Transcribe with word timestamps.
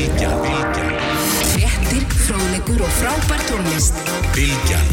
Bilgjan 0.00 0.32
Fréttir, 1.50 2.04
fróðlegur 2.24 2.80
og 2.86 2.92
frábær 2.96 3.42
tónlist. 3.44 3.98
Bilgjan 4.32 4.86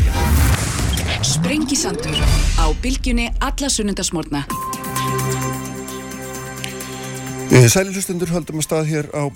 Sprengisandur 1.23 2.17
á 2.59 2.67
bylgjunni 2.83 3.29
alla 3.39 3.69
sunnundasmórna. 3.71 4.41
Sæli 7.71 7.95
hlustundur 7.95 8.33
höldum 8.35 8.59
að 8.59 8.67
stað 8.67 8.91
hér 8.91 9.07
á 9.15 9.31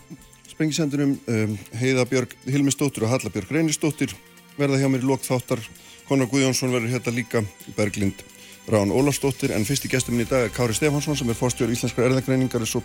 Sprengisendunum 0.52 1.14
um, 1.16 1.56
Heiða 1.80 2.04
Björg 2.10 2.36
Hilmisdóttir 2.50 3.08
og 3.08 3.14
Halla 3.14 3.32
Björg 3.32 3.56
Reynisdóttir 3.56 4.12
verða 4.60 4.82
hjá 4.82 4.90
mér 4.92 5.06
í 5.06 5.08
lok 5.08 5.24
þáttar. 5.24 5.64
Conor 6.10 6.28
Guðjónsson 6.34 6.76
verður 6.76 6.98
hérna 6.98 7.16
líka 7.16 7.46
Berglind 7.80 8.28
Rán 8.68 8.92
Ólafsdóttir. 8.92 9.56
En 9.56 9.64
fyrst 9.64 9.88
í 9.88 9.96
gestum 9.96 10.20
minn 10.20 10.28
í 10.28 10.30
dag 10.36 10.50
er 10.50 10.52
Kári 10.52 10.76
Stefansson 10.76 11.16
sem 11.16 11.32
er 11.32 11.40
fórstjóður 11.40 11.78
íslenskar 11.80 12.12
erðagreiningar 12.12 12.68
og 12.68 12.76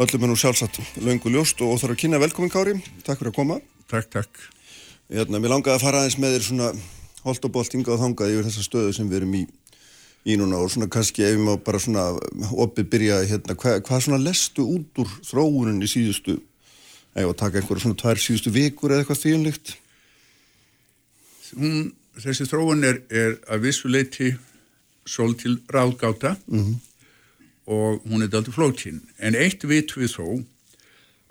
öllum 0.00 0.24
er 0.24 0.30
nú 0.32 0.36
sjálfsagt 0.38 0.80
löngu 1.04 1.30
ljóst 1.32 1.60
og 1.60 1.74
óþarf 1.74 1.94
að 1.94 2.00
kynna 2.04 2.20
velkomin 2.22 2.52
Kári. 2.52 2.74
Takk 3.04 3.20
fyrir 3.20 3.32
að 3.32 3.36
koma. 3.36 3.60
Takk, 3.90 4.08
takk. 4.12 4.42
Hérna, 5.12 5.40
Mér 5.42 5.52
langaði 5.54 5.76
að 5.76 5.84
fara 5.84 6.02
aðeins 6.02 6.18
með 6.22 6.36
þér 6.36 6.46
svona 6.46 6.68
holt 7.24 7.44
og 7.44 7.52
bolt 7.52 7.74
hingað 7.74 7.96
og 7.96 8.02
þangað 8.04 8.34
yfir 8.34 8.46
þessa 8.48 8.64
stöðu 8.64 8.94
sem 8.96 9.10
við 9.10 9.20
erum 9.20 9.34
í 9.36 9.42
í 10.28 10.36
núna 10.36 10.60
og 10.60 10.68
svona 10.72 10.88
kannski 10.92 11.24
ef 11.24 11.34
ég 11.34 11.40
má 11.40 11.54
bara 11.64 11.80
svona 11.80 12.10
opið 12.52 12.88
byrja 12.92 13.20
hérna, 13.28 13.56
hva, 13.56 13.78
hvað 13.80 14.02
svona 14.04 14.20
lestu 14.20 14.66
út 14.68 15.00
úr 15.00 15.12
þróunin 15.24 15.80
í 15.80 15.88
síðustu 15.88 16.36
eða 17.16 17.36
taka 17.40 17.60
einhverja 17.60 17.86
svona 17.86 18.00
tvær 18.00 18.20
síðustu 18.20 18.52
vikur 18.52 18.92
eða 18.92 19.04
eitthvað 19.04 19.22
þýjanlíkt 19.22 19.72
Hún, 21.56 21.88
þessi 22.20 22.46
þróun 22.46 22.84
er, 22.86 23.00
er 23.10 23.32
að 23.50 23.64
vissuleiti 23.64 24.34
sól 25.08 25.34
til 25.34 25.56
ráðgáta. 25.66 26.36
-hmm. 26.46 26.76
Og 27.66 28.00
hún 28.08 28.22
er 28.24 28.30
daldur 28.32 28.56
flókin 28.56 29.02
en 29.18 29.36
eitt 29.38 29.64
vit 29.68 29.92
við 29.96 30.16
þó 30.16 30.26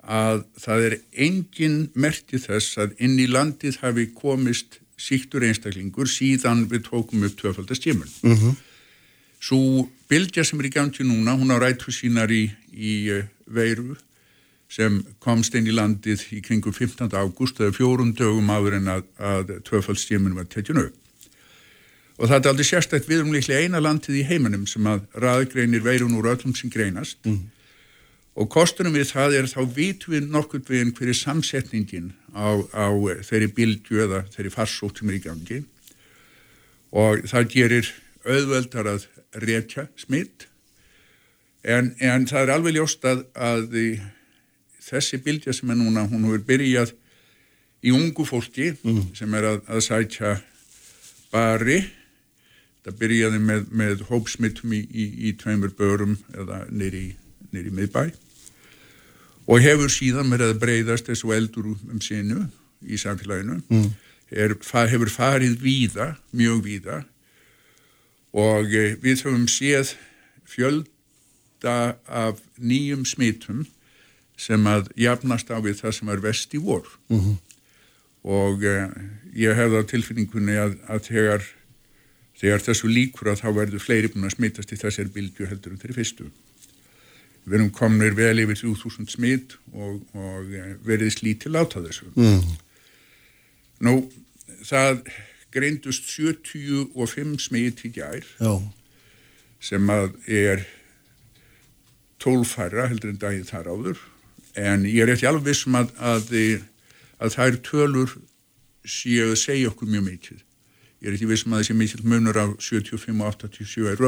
að 0.00 0.44
það 0.58 0.86
er 0.86 0.96
engin 1.26 1.78
merti 1.94 2.40
þess 2.40 2.78
að 2.80 2.94
inn 3.04 3.18
í 3.20 3.28
landið 3.28 3.80
hafi 3.82 4.06
komist 4.16 4.80
síktur 5.00 5.44
einstaklingur 5.44 6.08
síðan 6.08 6.66
við 6.70 6.86
tókum 6.88 7.24
upp 7.24 7.36
tvöfaldastjémun 7.40 8.08
mm 8.22 8.36
-hmm. 8.36 8.58
Svo 9.40 9.88
bylgja 10.10 10.44
sem 10.44 10.60
er 10.60 10.68
í 10.68 10.74
gangi 10.74 11.04
núna, 11.06 11.32
hún 11.32 11.48
á 11.48 11.56
rættu 11.56 11.92
sínar 11.94 12.28
í, 12.28 12.50
í 12.76 13.08
uh, 13.08 13.24
veiru 13.48 13.96
sem 14.70 15.00
komst 15.18 15.56
inn 15.58 15.66
í 15.66 15.74
landið 15.74 16.26
í 16.36 16.42
kringum 16.44 16.74
15. 16.76 17.08
ágúst 17.16 17.58
eða 17.58 17.74
fjórum 17.74 18.12
dögum 18.14 18.52
áður 18.52 18.76
en 18.78 18.90
að, 18.92 19.06
að 19.18 19.54
tvöfaldstímin 19.66 20.36
var 20.36 20.46
tekjun 20.52 20.84
upp. 20.84 20.99
Og 22.20 22.28
það 22.28 22.36
er 22.36 22.50
aldrei 22.50 22.68
sérstætt 22.68 23.08
við 23.08 23.22
um 23.24 23.32
líklega 23.32 23.64
eina 23.64 23.80
landið 23.80 24.18
í 24.20 24.26
heiminum 24.28 24.66
sem 24.68 24.84
að 24.88 25.06
raðgreinir 25.22 25.80
veirun 25.84 26.18
úr 26.18 26.28
öllum 26.34 26.52
sem 26.56 26.68
greinast 26.72 27.16
mm. 27.24 27.38
og 28.36 28.50
kostunum 28.52 28.92
við 28.92 29.08
það 29.14 29.36
er 29.38 29.48
þá 29.48 29.60
vitum 29.76 30.16
við 30.16 30.26
nokkur 30.34 30.60
við 30.68 30.84
einhverju 30.84 31.16
samsetningin 31.16 32.10
á, 32.36 32.60
á 32.76 32.92
þeirri 33.24 33.48
bylgju 33.56 34.04
eða 34.04 34.20
þeirri 34.34 34.52
farsótt 34.52 35.00
sem 35.00 35.08
er 35.08 35.16
í 35.16 35.24
gangi 35.24 35.62
og 36.92 37.24
það 37.30 37.50
gerir 37.54 37.90
auðveldar 38.26 38.90
að 38.92 39.06
rekja 39.40 39.86
smitt 39.96 40.44
en, 41.64 41.94
en 42.04 42.26
það 42.28 42.42
er 42.42 42.52
alveg 42.54 42.76
ljóst 42.76 43.06
að, 43.08 43.22
að 43.32 43.78
þessi 44.84 45.20
bylgja 45.24 45.54
sem 45.56 45.72
er 45.72 45.78
núna, 45.78 46.04
hún 46.10 46.26
hefur 46.28 46.44
byrjað 46.48 46.92
í 47.80 47.94
ungu 47.96 48.26
fólki 48.28 48.74
mm. 48.76 49.00
sem 49.16 49.38
er 49.38 49.48
að, 49.54 49.62
að 49.70 49.84
sætja 49.86 50.34
bari 51.32 51.78
það 52.84 52.98
byrjaði 53.02 53.40
með, 53.44 53.64
með 53.70 54.04
hópsmittum 54.08 54.72
í, 54.76 54.82
í, 54.88 55.06
í 55.28 55.32
tveimur 55.40 55.74
börum 55.76 56.18
eða 56.34 56.64
nýri 56.70 57.16
miðbæ 57.52 58.10
og 59.50 59.64
hefur 59.64 59.90
síðan 59.92 60.30
verið 60.32 60.54
að 60.54 60.62
breyðast 60.62 61.10
þessu 61.10 61.34
eldur 61.34 61.72
um 61.74 62.00
sinu 62.04 62.46
í 62.86 62.98
samfélaginu 63.00 63.60
mm. 63.68 63.88
er, 64.30 64.54
hefur 64.92 65.12
farið 65.12 65.58
víða, 65.60 66.14
mjög 66.30 66.62
víða 66.64 67.02
og 68.30 68.70
eh, 68.70 68.94
við 69.02 69.26
höfum 69.26 69.48
séð 69.50 69.94
fjölda 70.50 71.76
af 72.06 72.40
nýjum 72.58 73.04
smittum 73.08 73.66
sem 74.40 74.66
að 74.70 74.90
jafnast 74.98 75.50
á 75.52 75.58
við 75.60 75.80
það 75.82 75.96
sem 75.98 76.12
er 76.12 76.22
vest 76.24 76.54
í 76.56 76.60
vor 76.62 76.86
mm 77.10 77.20
-hmm. 77.20 77.36
og 78.24 78.64
uh, 78.64 78.88
ég 79.36 79.56
hefði 79.56 79.80
á 79.80 79.90
tilfinningunni 79.90 80.56
að, 80.56 80.76
að 80.88 81.00
þegar, 81.10 81.42
þegar 82.40 82.64
þessu 82.64 82.90
líkur 82.90 83.32
að 83.32 83.42
þá 83.42 83.48
verður 83.58 83.84
fleiri 83.84 84.12
búin 84.12 84.28
að 84.28 84.36
smittast 84.38 84.72
í 84.72 84.78
þessari 84.80 85.12
bylgu 85.14 85.48
heldur 85.50 85.74
um 85.74 85.80
þeirri 85.82 85.98
fyrstu 85.98 86.30
við 87.44 87.56
erum 87.58 87.70
komnir 87.74 88.16
vel 88.16 88.36
yfir 88.42 88.58
3000 88.62 89.10
smitt 89.12 89.56
og, 89.72 90.00
og 90.16 90.52
uh, 90.52 90.72
verið 90.86 91.14
slítið 91.16 91.56
láta 91.56 91.82
þessu 91.84 92.10
mm. 92.14 92.50
nú 93.86 93.94
það 94.66 95.02
greindust 95.54 96.06
75 96.12 97.40
smitt 97.42 97.84
í 97.86 97.92
gær 97.96 98.26
Já. 98.38 98.52
sem 99.60 99.92
að 99.92 100.12
er 100.30 100.66
tólfæra 102.20 102.88
heldur 102.90 103.14
en 103.14 103.22
daginn 103.22 103.48
þar 103.48 103.72
áður 103.72 104.04
en 104.60 104.84
ég 104.88 105.04
er 105.04 105.14
eftir 105.14 105.30
alveg 105.30 105.50
vissum 105.50 105.78
að, 105.78 105.92
að, 105.96 106.30
að 107.18 107.34
það 107.36 107.46
er 107.46 107.58
tölur 107.66 108.14
séu 108.84 109.32
að 109.32 109.40
segja 109.40 109.72
okkur 109.72 109.90
mjög 109.90 110.06
mikið 110.06 110.46
ég 111.00 111.08
er 111.08 111.16
eftir 111.16 111.30
vissum 111.30 111.54
að 111.56 111.62
þessi 111.62 111.76
mikið 111.78 112.06
munur 112.12 112.36
á 112.36 112.46
75 112.60 113.22
og 113.24 113.34
87 113.40 113.88
er 113.88 114.00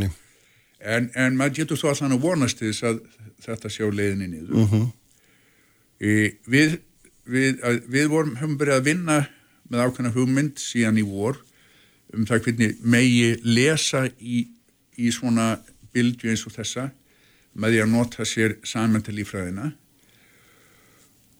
nei. 0.00 0.10
En, 0.78 1.08
en 1.14 1.36
maður 1.36 1.58
getur 1.62 1.80
þó 1.80 1.88
að 1.90 1.98
þannig 2.02 2.22
vonast 2.22 2.62
þess 2.62 2.86
að 2.88 3.00
þetta 3.44 3.72
sjá 3.72 3.88
leiðinni 3.90 4.28
niður 4.32 4.60
uh. 4.62 4.72
-huh. 4.72 4.86
e, 6.00 6.14
við, 6.46 6.78
við, 7.26 7.58
að, 7.66 7.82
við 7.90 8.08
vorum, 8.14 8.36
höfum 8.38 8.56
byrjað 8.60 8.80
að 8.80 8.88
vinna 8.88 9.18
með 9.68 9.84
ákveðna 9.84 10.14
hugmynd 10.14 10.62
síðan 10.62 11.00
í 11.02 11.04
vor 11.06 11.42
um 12.16 12.24
það 12.28 12.46
hvernig 12.46 12.78
megi 12.80 13.34
lesa 13.44 14.06
í, 14.18 14.46
í 14.96 15.10
svona 15.12 15.58
bildju 15.92 16.32
eins 16.32 16.46
og 16.48 16.54
þessa 16.56 16.88
með 17.58 17.74
því 17.74 17.82
að 17.82 17.92
nota 17.92 18.24
sér 18.28 18.56
samönda 18.64 19.12
lífræðina 19.12 19.72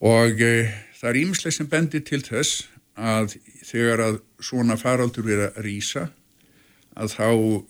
og 0.05 0.43
e, 0.43 0.69
það 0.99 1.11
er 1.11 1.21
ímislega 1.23 1.57
sem 1.57 1.71
bendir 1.71 2.05
til 2.05 2.21
þess 2.27 2.67
að 2.99 3.37
þegar 3.65 4.03
að 4.03 4.17
svona 4.43 4.77
faraldur 4.81 5.27
verið 5.27 5.49
að 5.49 5.65
rýsa 5.65 6.09
að 6.99 7.13
þá 7.15 7.29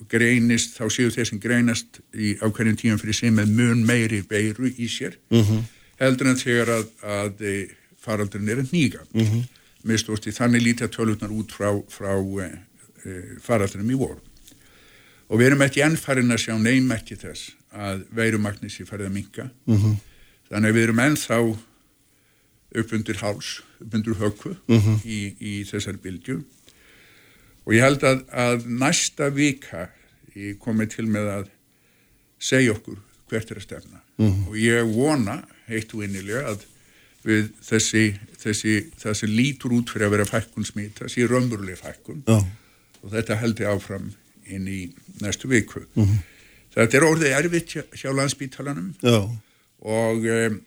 greinist, 0.09 0.79
þá 0.79 0.87
séu 0.93 1.11
þeir 1.13 1.29
sem 1.29 1.41
greinast 1.43 2.01
í 2.17 2.35
ákveðin 2.41 2.79
tíum 2.81 3.01
fyrir 3.01 3.17
sem 3.17 3.35
með 3.37 3.53
mun 3.59 3.85
meiri 3.89 4.23
beiru 4.29 4.71
í 4.71 4.89
sér 4.89 5.19
uh 5.29 5.39
mhm. 5.39 5.51
-huh. 5.51 5.67
heldur 6.01 6.31
en 6.33 6.41
þegar 6.41 6.73
að, 6.79 6.87
að 7.03 7.45
e, 7.45 7.55
faraldurinn 8.01 8.49
er 8.49 8.63
að 8.63 8.73
nýga 8.73 9.05
uh 9.05 9.21
mhm. 9.21 9.29
-huh. 9.29 9.45
mistósti 9.83 10.33
þannig 10.33 10.65
lítið 10.65 10.95
tölutnar 10.97 11.35
út 11.35 11.53
frá, 11.53 11.71
frá 11.89 12.17
e, 12.17 12.49
e, 13.05 13.21
faraldurinnum 13.45 13.95
í 13.97 14.01
voru 14.01 14.21
og 15.29 15.39
við 15.39 15.47
erum 15.47 15.63
ekki 15.63 15.85
ennfærin 15.85 16.33
að 16.33 16.45
sjá 16.47 16.55
neymerki 16.57 17.17
þess 17.17 17.53
að 17.73 18.07
veirumagnisi 18.11 18.87
farið 18.89 19.07
að 19.07 19.13
minka 19.13 19.45
uh 19.45 19.75
mhm. 19.75 19.85
-huh. 19.85 19.97
þannig 20.49 20.71
að 20.71 20.75
við 20.75 20.83
erum 20.83 21.05
ennþá 21.05 21.39
upp 22.79 22.93
undir 22.93 23.17
háls, 23.17 23.63
höku 23.79 24.51
uh 24.51 24.57
mhm. 24.67 24.79
-huh. 24.79 25.05
í, 25.07 25.21
í 25.41 25.65
þessari 25.65 25.99
bildju 26.03 26.43
og 27.65 27.75
ég 27.75 27.83
held 27.83 28.03
að, 28.03 28.25
að 28.33 28.67
næsta 28.67 29.29
vika 29.31 29.89
ég 30.35 30.59
komið 30.59 30.97
til 30.97 31.07
með 31.07 31.29
að 31.29 31.47
segja 32.39 32.73
okkur 32.73 32.99
hvert 33.29 33.51
er 33.51 33.57
að 33.57 33.63
stefna 33.63 34.01
mhm. 34.17 34.29
-huh. 34.29 34.49
og 34.49 34.57
ég 34.57 34.95
vona 34.95 35.43
heitt 35.67 35.95
og 35.95 36.05
innilega 36.05 36.49
að 36.55 36.65
við 37.25 37.51
þessi, 37.63 38.15
þessi, 38.39 38.75
þessi 38.97 39.27
lítur 39.27 39.75
út 39.75 39.91
fyrir 39.91 40.07
að 40.07 40.15
vera 40.17 40.25
fækkun 40.25 40.65
smita, 40.65 41.05
þessi 41.05 41.27
römmurlega 41.27 41.77
fækkun 41.77 42.23
og 42.29 43.11
þetta 43.13 43.37
held 43.43 43.61
ég 43.61 43.69
áfram 43.69 44.13
inn 44.49 44.69
í 44.69 44.81
næstu 45.21 45.49
viku 45.51 45.85
þetta 46.75 46.97
er 46.97 47.07
orðið 47.09 47.37
erfitt 47.37 47.75
hjá, 47.75 47.83
hjá 47.93 48.11
landsbítalanum 48.15 48.95
Já. 49.03 49.19
og 49.81 50.25
um, 50.25 50.61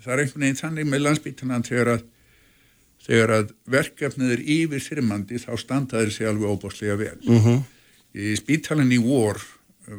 það 0.00 0.12
er 0.12 0.22
einhvern 0.24 0.44
veginn 0.46 0.60
þannig 0.60 0.88
með 0.88 1.04
landsbítalan 1.04 1.66
þegar 1.66 1.92
að, 1.94 2.04
þegar 3.06 3.34
að 3.36 3.54
verkefnið 3.76 4.34
er 4.36 4.44
yfir 4.56 4.84
þyrmandi 4.86 5.40
þá 5.42 5.50
standaður 5.60 6.14
sér 6.14 6.32
alveg 6.32 6.54
óbáslega 6.54 6.98
vel 7.00 7.16
uh 7.20 7.32
mhm. 7.36 7.48
-huh. 7.48 7.62
í 8.14 8.36
spítalan 8.38 8.92
í 8.92 9.00
vor 9.04 9.40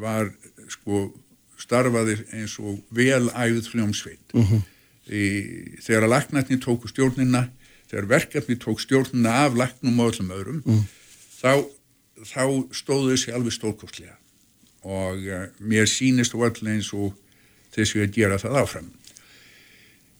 var 0.01 0.31
sko 0.71 1.09
starfaðir 1.61 2.23
eins 2.33 2.57
og 2.59 2.79
vel 2.89 3.29
æfð 3.29 3.69
fljómsveit 3.69 4.33
uh 4.33 4.51
-huh. 4.51 4.61
í, 5.07 5.25
þegar 5.81 6.07
að 6.07 6.13
laknætni 6.15 6.57
tóku 6.57 6.87
stjórnina 6.89 7.49
þegar 7.91 8.07
verkefni 8.07 8.55
tók 8.55 8.79
stjórnina 8.79 9.45
af 9.45 9.55
laknum 9.55 9.99
og 9.99 10.13
öllum 10.13 10.31
öðrum 10.31 10.61
uh 10.65 10.73
-huh. 10.73 10.83
þá, 11.41 11.53
þá 12.25 12.43
stóðu 12.73 13.13
þessi 13.13 13.33
alveg 13.33 13.53
stórkostlega 13.53 14.17
og 14.81 15.17
uh, 15.17 15.45
mér 15.59 15.85
sínist 15.85 16.33
og 16.33 16.47
öll 16.49 16.67
eins 16.67 16.89
og 16.93 17.13
þessu 17.75 18.01
að 18.03 18.15
gera 18.15 18.39
það 18.41 18.57
áfram. 18.63 18.89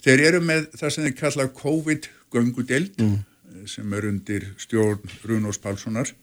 Þeir 0.02 0.24
eru 0.30 0.42
með 0.46 0.72
það 0.80 0.94
sem 0.94 1.06
þeir 1.06 1.20
kalla 1.20 1.52
COVID-göngudeld 1.62 3.04
mm. 3.04 3.20
Eh, 3.52 3.68
sem 3.68 3.94
er 3.94 4.06
undir 4.08 4.46
stjórn 4.62 5.02
Runós 5.28 5.60
Pálssonar 5.60 6.14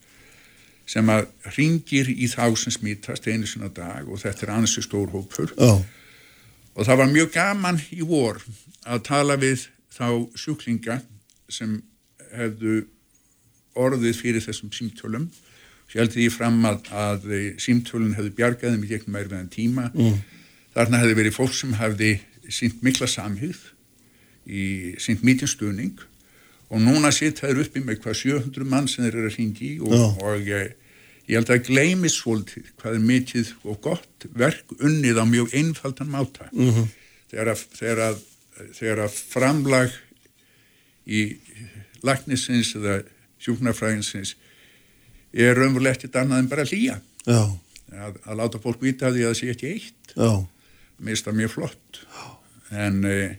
sem 0.89 1.11
að 1.13 1.27
ringir 1.59 2.09
í 2.09 2.29
þá 2.31 2.55
sem 2.57 2.73
smítast 2.73 3.27
einu 3.29 3.49
sinna 3.49 3.69
dag 3.69 4.09
og 4.09 4.23
þetta 4.23 4.47
er 4.47 4.53
ansi 4.55 4.85
stór 4.85 5.11
hópur 5.13 5.53
oh. 5.61 5.83
og 6.73 6.89
það 6.89 7.01
var 7.03 7.11
mjög 7.13 7.35
gaman 7.35 7.81
í 7.93 8.01
vor 8.09 8.41
að 8.89 9.03
tala 9.11 9.37
við 9.41 9.67
þá 9.93 10.07
sjúklinga 10.39 11.03
sem 11.53 11.77
hefðu 12.33 12.81
orðið 13.79 14.17
fyrir 14.17 14.45
þessum 14.45 14.73
símtölum 14.75 15.29
sjálfði 15.89 16.25
því 16.25 16.31
fram 16.33 16.59
að, 16.69 16.89
að 16.93 17.29
símtölun 17.61 18.17
hefðu 18.17 18.35
bjargaðum 18.41 18.85
í 18.85 18.91
gegnum 18.91 19.17
meir 19.17 19.29
veðan 19.29 19.53
tíma 19.53 19.89
mm. 19.93 20.19
þarna 20.77 21.03
hefði 21.05 21.21
verið 21.21 21.37
fólk 21.37 21.57
sem 21.57 21.77
hefði 21.77 22.15
sínt 22.49 22.83
mikla 22.85 23.09
samhýð 23.11 23.59
í 24.49 24.65
sínt 25.03 25.25
mítjum 25.27 25.51
stuðning. 25.51 26.01
Og 26.69 26.83
núna 26.85 27.11
sitt 27.15 27.41
það 27.41 27.53
er 27.53 27.63
uppi 27.65 27.83
með 27.85 28.03
hvað 28.05 28.19
700 28.23 28.69
mann 28.69 28.89
sem 28.91 29.05
þeir 29.07 29.15
eru 29.15 29.31
að 29.31 29.39
ringi 29.39 29.71
og, 29.81 29.95
og, 29.97 30.19
og 30.25 30.49
ég, 30.49 30.75
ég 31.29 31.39
held 31.39 31.53
að 31.55 31.63
gleymi 31.69 32.11
svolítið 32.13 32.73
hvað 32.81 32.99
er 32.99 33.07
mikið 33.09 33.53
og 33.65 33.79
gott 33.85 34.27
verk 34.37 34.75
unnið 34.77 35.21
á 35.21 35.25
mjög 35.29 35.55
einfaldan 35.57 36.13
máta. 36.13 36.49
Mm 36.53 36.73
-hmm. 36.75 36.91
þegar, 37.31 37.53
að, 37.55 37.65
þegar, 37.79 38.03
að, 38.09 38.19
þegar 38.81 39.05
að 39.07 39.23
framlag 39.33 39.97
í 41.09 41.23
lagnisins 42.05 42.75
eða 42.77 43.01
sjúknarfræðinsins 43.41 44.35
er 45.33 45.57
raunverulega 45.57 45.97
ekkert 45.97 46.21
annað 46.21 46.43
en 46.43 46.53
bara 46.53 46.69
hlýja. 46.69 47.01
Að, 47.89 48.21
að 48.29 48.37
láta 48.37 48.61
fólk 48.61 48.83
vita 48.85 49.09
því 49.13 49.25
að 49.25 49.33
það 49.33 49.41
sé 49.41 49.51
ekki 49.55 49.73
eitt. 49.73 50.13
Mér 50.99 51.15
finnst 51.15 51.29
það 51.29 51.41
mjög 51.41 51.53
flott 51.55 52.01
en, 52.71 53.05
eh, 53.05 53.37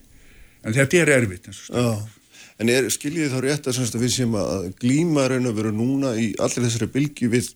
en 0.63 0.75
þetta 0.75 1.03
er 1.03 1.13
erfitt 1.19 1.49
eins 1.49 1.59
og 1.59 1.69
stund 1.69 2.15
En 2.59 2.67
er, 2.67 2.89
skiljið 2.91 3.31
þá 3.31 3.39
rétt 3.43 3.67
að, 3.71 3.93
við 4.01 4.09
séum 4.11 4.33
að 4.35 4.65
glíma 4.81 5.29
raun 5.31 5.47
og 5.47 5.55
veru 5.55 5.69
núna 5.71 6.09
í 6.19 6.33
allir 6.43 6.65
þessari 6.65 6.89
bylgi 6.91 7.29
við 7.31 7.53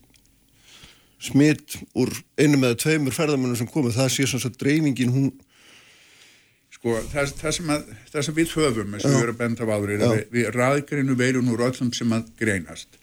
smitt 1.24 1.76
úr 1.92 2.08
einum 2.40 2.64
eða 2.64 2.78
tveimur 2.80 3.12
ferðamennum 3.12 3.58
sem 3.58 3.68
komið, 3.68 3.98
það 3.98 4.08
sé 4.14 4.26
svona 4.28 4.48
að 4.48 4.56
dreifingin 4.62 5.12
hún 5.12 5.34
Sko, 6.74 6.98
það, 7.08 7.30
það, 7.38 7.52
sem 7.56 7.68
að, 7.72 7.84
það 8.12 8.24
sem 8.26 8.34
við 8.36 8.50
höfum, 8.58 8.96
og 8.98 9.04
við 9.04 9.22
erum 9.22 9.36
bent 9.38 9.60
af 9.64 9.70
áður, 9.72 9.92
er 9.94 10.02
við, 10.02 10.24
við 10.34 10.48
raðgreinu 10.52 11.14
veirun 11.16 11.52
úr 11.54 11.62
öllum 11.64 11.92
sem 11.96 12.10
að 12.12 12.26
greinast. 12.40 12.98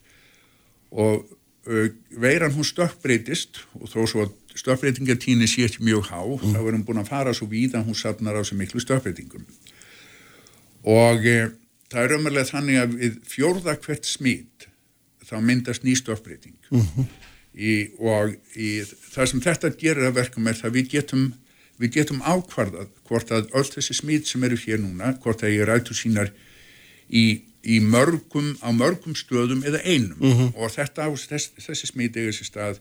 Og 0.92 1.24
veiran 1.66 2.54
hún 2.56 2.66
stökkbreytist 2.66 3.62
og 3.78 3.90
þó 3.92 4.00
svo 4.10 4.24
að 4.26 4.32
stökkbreytingatíni 4.58 5.48
sé 5.48 5.68
ekki 5.68 5.84
mjög 5.86 6.10
há 6.10 6.22
mm. 6.24 6.56
þá 6.56 6.60
er 6.62 6.74
hún 6.74 6.86
búin 6.88 7.02
að 7.04 7.12
fara 7.12 7.34
svo 7.38 7.48
víð 7.52 7.78
að 7.78 7.92
hún 7.92 7.98
sapnar 7.98 8.40
á 8.40 8.42
svo 8.42 8.58
miklu 8.58 8.82
stökkbreytingum 8.82 9.46
og 10.90 11.22
uh, 11.22 11.52
það 11.92 12.04
er 12.04 12.16
umverlega 12.18 12.50
þannig 12.50 12.82
að 12.82 12.96
við 12.98 13.20
fjórða 13.30 13.78
hvert 13.84 14.10
smít 14.10 14.68
þá 15.28 15.36
myndast 15.46 15.86
ný 15.86 15.94
stökkbreyting 16.00 16.58
mm 16.72 16.82
-hmm. 16.82 17.12
í, 17.54 17.74
og 18.00 18.34
í, 18.58 18.82
það 19.14 19.30
sem 19.30 19.46
þetta 19.46 19.74
gerir 19.78 20.10
að 20.10 20.18
verkum 20.18 20.48
er 20.48 20.58
það 20.58 20.76
við 20.80 20.92
getum 20.98 21.30
við 21.82 21.94
getum 21.98 22.22
ákvarðað 22.22 22.90
hvort 23.06 23.32
að 23.32 23.54
öll 23.58 23.70
þessi 23.70 23.96
smít 23.98 24.28
sem 24.28 24.44
eru 24.44 24.58
hér 24.58 24.82
núna, 24.82 25.14
hvort 25.22 25.44
að 25.44 25.56
ég 25.56 25.66
rætu 25.66 25.94
sínar 25.98 26.34
í 27.10 27.44
í 27.64 27.80
mörgum, 27.80 28.56
á 28.66 28.70
mörgum 28.74 29.16
stöðum 29.16 29.64
eða 29.64 29.82
einum 29.86 30.18
mm 30.18 30.32
-hmm. 30.32 30.54
og 30.56 30.72
þetta, 30.72 31.10
þess, 31.14 31.52
þessi 31.58 31.88
smíti 31.88 32.20
er 32.20 32.32
þessi 32.32 32.48
stað 32.50 32.80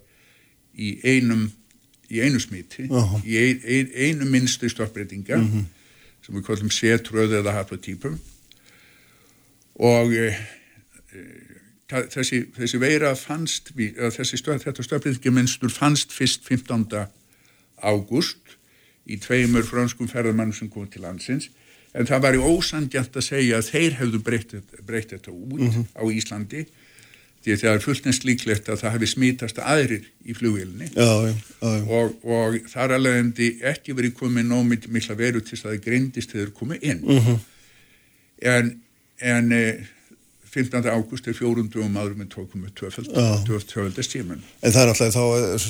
í 0.75 0.97
einum 1.05 1.51
í 2.11 2.21
einu 2.21 2.41
smíti, 2.41 2.89
uh 2.91 3.13
-huh. 3.13 3.23
í 3.25 3.37
ein, 3.39 3.61
ein, 3.65 3.91
einu 3.95 4.31
minnstu 4.31 4.69
stoppbreytinga 4.69 5.37
mm 5.37 5.47
-hmm. 5.47 5.65
sem 6.27 6.35
við 6.35 6.47
kallum 6.47 6.71
setröð 6.71 7.33
eða 7.39 7.53
haplotípum 7.53 8.19
og 9.75 10.13
e, 10.13 10.35
e, 11.15 11.21
þessi, 11.89 12.51
þessi 12.57 12.81
veira 12.81 13.15
fannst 13.15 13.71
við, 13.77 13.95
þessi 14.17 14.37
stöð, 14.37 14.65
þetta 14.65 14.83
stoppbreytingamenstur 14.83 15.71
fannst 15.71 16.13
fyrst 16.13 16.45
15. 16.45 17.07
ágúst 17.83 18.59
í 19.07 19.17
tveimur 19.17 19.65
franskum 19.65 20.09
ferðarmannum 20.09 20.55
sem 20.55 20.69
kom 20.69 20.89
til 20.89 21.03
landsins 21.03 21.51
en 21.95 22.07
það 22.07 22.23
var 22.27 22.37
í 22.39 22.43
ósandjant 22.51 23.17
að 23.17 23.27
segja 23.27 23.59
að 23.59 23.71
þeir 23.73 23.97
hefðu 23.99 24.21
breytt, 24.27 24.55
þetta 24.87 25.33
út 25.33 25.59
mm 25.59 25.71
-hmm. 25.71 25.87
á 25.99 26.03
Íslandi 26.11 26.67
því 27.41 27.55
að 27.55 27.63
það 27.63 27.75
er 27.75 27.85
fullnest 27.85 28.25
líklegt 28.29 28.69
að 28.69 28.83
það 28.83 28.93
hefði 28.95 29.09
smítast 29.15 29.61
aðrir 29.65 30.09
í 30.29 30.35
flugilni 30.37 30.91
og, 31.01 32.19
og 32.25 32.59
þar 32.69 32.97
alveg 32.99 33.41
ekki 33.73 33.97
verið 33.97 34.19
komið 34.19 34.51
nómið 34.51 34.91
mikla 34.93 35.17
veru 35.17 35.41
til 35.41 35.57
að 35.57 35.65
það 35.71 35.85
greindist 35.87 36.35
þegar 36.35 36.53
komið 36.59 36.85
inn 36.85 37.01
mm 37.01 37.23
-hmm. 37.25 37.39
en, 38.43 38.75
en 39.19 39.53
15. 40.51 40.87
ágúst 40.91 41.29
er 41.31 41.37
fjórundum 41.39 41.95
áður 42.01 42.17
með 42.19 42.29
tókum 42.35 42.65
með 42.65 42.73
tvöfaldastíman 43.47 44.41
En 44.63 44.73
það 44.75 44.81
er 44.83 44.91
alltaf 44.93 45.15
þá 45.15 45.23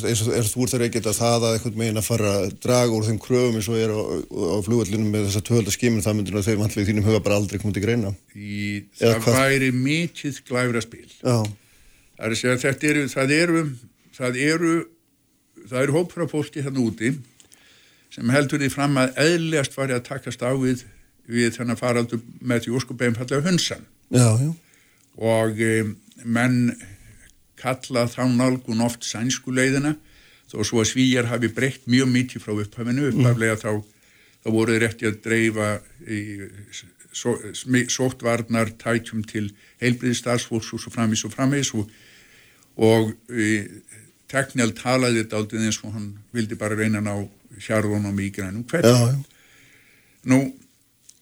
eins 0.08 0.22
og 0.24 0.48
þú 0.54 0.64
ert 0.64 0.74
að 0.76 0.82
reykja 0.84 1.02
það 1.16 1.44
að 1.46 1.56
einhvern 1.56 1.78
megin 1.82 2.00
að 2.00 2.06
fara 2.08 2.30
að 2.40 2.54
draga 2.64 2.96
úr 2.96 3.06
þeim 3.08 3.18
kröfum 3.20 3.58
eins 3.60 3.68
og 3.70 3.78
er 3.80 3.92
á, 3.92 4.00
á 4.00 4.58
flugvallinu 4.66 5.10
með 5.12 5.26
þessa 5.28 5.42
tvöfaldastíman 5.50 6.04
það 6.06 6.16
myndir 6.20 6.38
að 6.40 6.48
þeim 6.48 6.64
allir 6.66 6.88
þínum 6.88 7.08
huga 7.10 7.20
bara 7.26 7.38
aldrei 7.40 7.60
komið 7.60 7.76
til 7.76 7.84
greina. 7.84 8.12
Í, 8.34 8.62
Það 9.00 9.18
hvað? 9.26 9.40
væri 9.40 9.70
mikið 9.76 10.40
glæfra 10.48 10.84
spil. 10.86 11.08
Það 11.20 11.50
er 12.24 12.30
að 12.34 12.40
segja 12.40 12.54
að 12.56 12.64
þetta 12.66 12.90
eru 12.94 13.04
það 13.14 13.34
eru 13.40 13.64
það 14.20 14.40
eru, 14.46 14.72
það 15.68 15.84
eru 15.84 15.98
hópur 15.98 16.24
af 16.26 16.32
fólki 16.34 16.64
hérna 16.64 16.82
úti 16.84 17.12
sem 18.10 18.32
heldur 18.34 18.58
því 18.64 18.72
fram 18.74 18.96
að 19.00 19.12
eðlilegast 19.22 19.76
var 19.78 19.92
að 19.94 20.02
takast 20.08 20.40
á 20.42 20.50
við, 20.58 20.82
við 21.30 21.52
þennan 21.60 21.78
faraldur 21.78 22.20
með 22.42 22.64
því 22.66 22.74
óskupegum 22.80 23.16
fallega 23.20 23.44
hunsan 23.46 23.84
Já, 24.10 24.26
já 24.42 24.50
og 25.20 25.60
um, 25.66 25.94
menn 26.24 26.60
kalla 27.60 28.06
þá 28.08 28.24
nálgun 28.32 28.84
oft 28.84 29.04
sænskuleiðina 29.04 29.94
þó 30.50 30.62
svo 30.66 30.82
að 30.82 30.90
svíjar 30.94 31.28
hafi 31.30 31.50
breytt 31.54 31.84
mjög 31.90 32.08
mikið 32.10 32.44
frá 32.44 32.54
upphafinu. 32.56 33.06
Mm. 33.06 33.20
upphaflega 33.20 33.58
þá, 33.60 33.72
þá 34.42 34.48
voru 34.56 34.76
þeir 34.76 34.86
eftir 34.88 35.12
að 35.12 35.20
dreifa 35.26 35.68
í 36.08 36.20
so, 37.12 37.36
sóttvarnar 37.92 38.72
tætjum 38.80 39.22
til 39.28 39.50
heilbriðistarsfólks 39.82 40.72
og 40.74 40.82
svo 40.82 40.94
framvis 40.94 41.24
og 41.28 41.34
framvis 41.34 41.72
og, 41.78 41.90
og 42.80 43.12
teknjál 44.30 44.72
talaði 44.78 45.24
þetta 45.24 45.40
aldrei 45.40 45.66
eins 45.66 45.80
og 45.84 45.94
hann 45.96 46.10
vildi 46.34 46.58
bara 46.58 46.78
reyna 46.78 47.02
ná 47.04 47.14
hjarðunum 47.60 48.20
í 48.22 48.30
grænum 48.34 48.64
hvernig 48.70 49.24
nú 50.30 50.40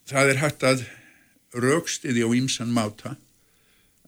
það 0.09 0.35
er 0.35 0.43
hægt 0.43 0.67
að 0.67 0.85
raukstiði 1.57 2.27
á 2.27 2.29
ýmsan 2.37 2.73
máta 2.75 3.17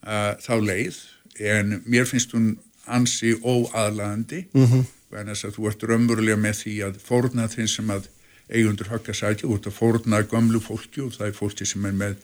uh, 0.07 0.33
þá 0.41 0.55
leið 0.61 1.01
en 1.41 1.81
mér 1.87 2.09
finnst 2.09 2.35
hún 2.37 2.55
ansi 2.91 3.35
óaðlandi 3.43 4.47
mm 4.53 4.67
-hmm. 4.67 4.89
en 5.19 5.31
þess 5.33 5.45
að 5.45 5.55
þú 5.57 5.69
ert 5.71 5.83
raunverulega 5.83 6.41
með 6.41 6.57
því 6.63 6.75
að 6.87 6.99
fórna 7.05 7.49
þeim 7.49 7.69
sem 7.69 7.91
að 7.91 8.09
eigundur 8.51 8.91
högg 8.91 9.09
að 9.09 9.21
sætja 9.21 9.49
út 9.49 9.67
að 9.67 9.79
fórna 9.79 10.23
gömlu 10.23 10.61
fólki 10.61 11.01
og 11.05 11.15
það 11.15 11.27
er 11.27 11.39
fólki 11.39 11.67
sem 11.67 11.87
er 11.87 11.93
með 11.93 12.17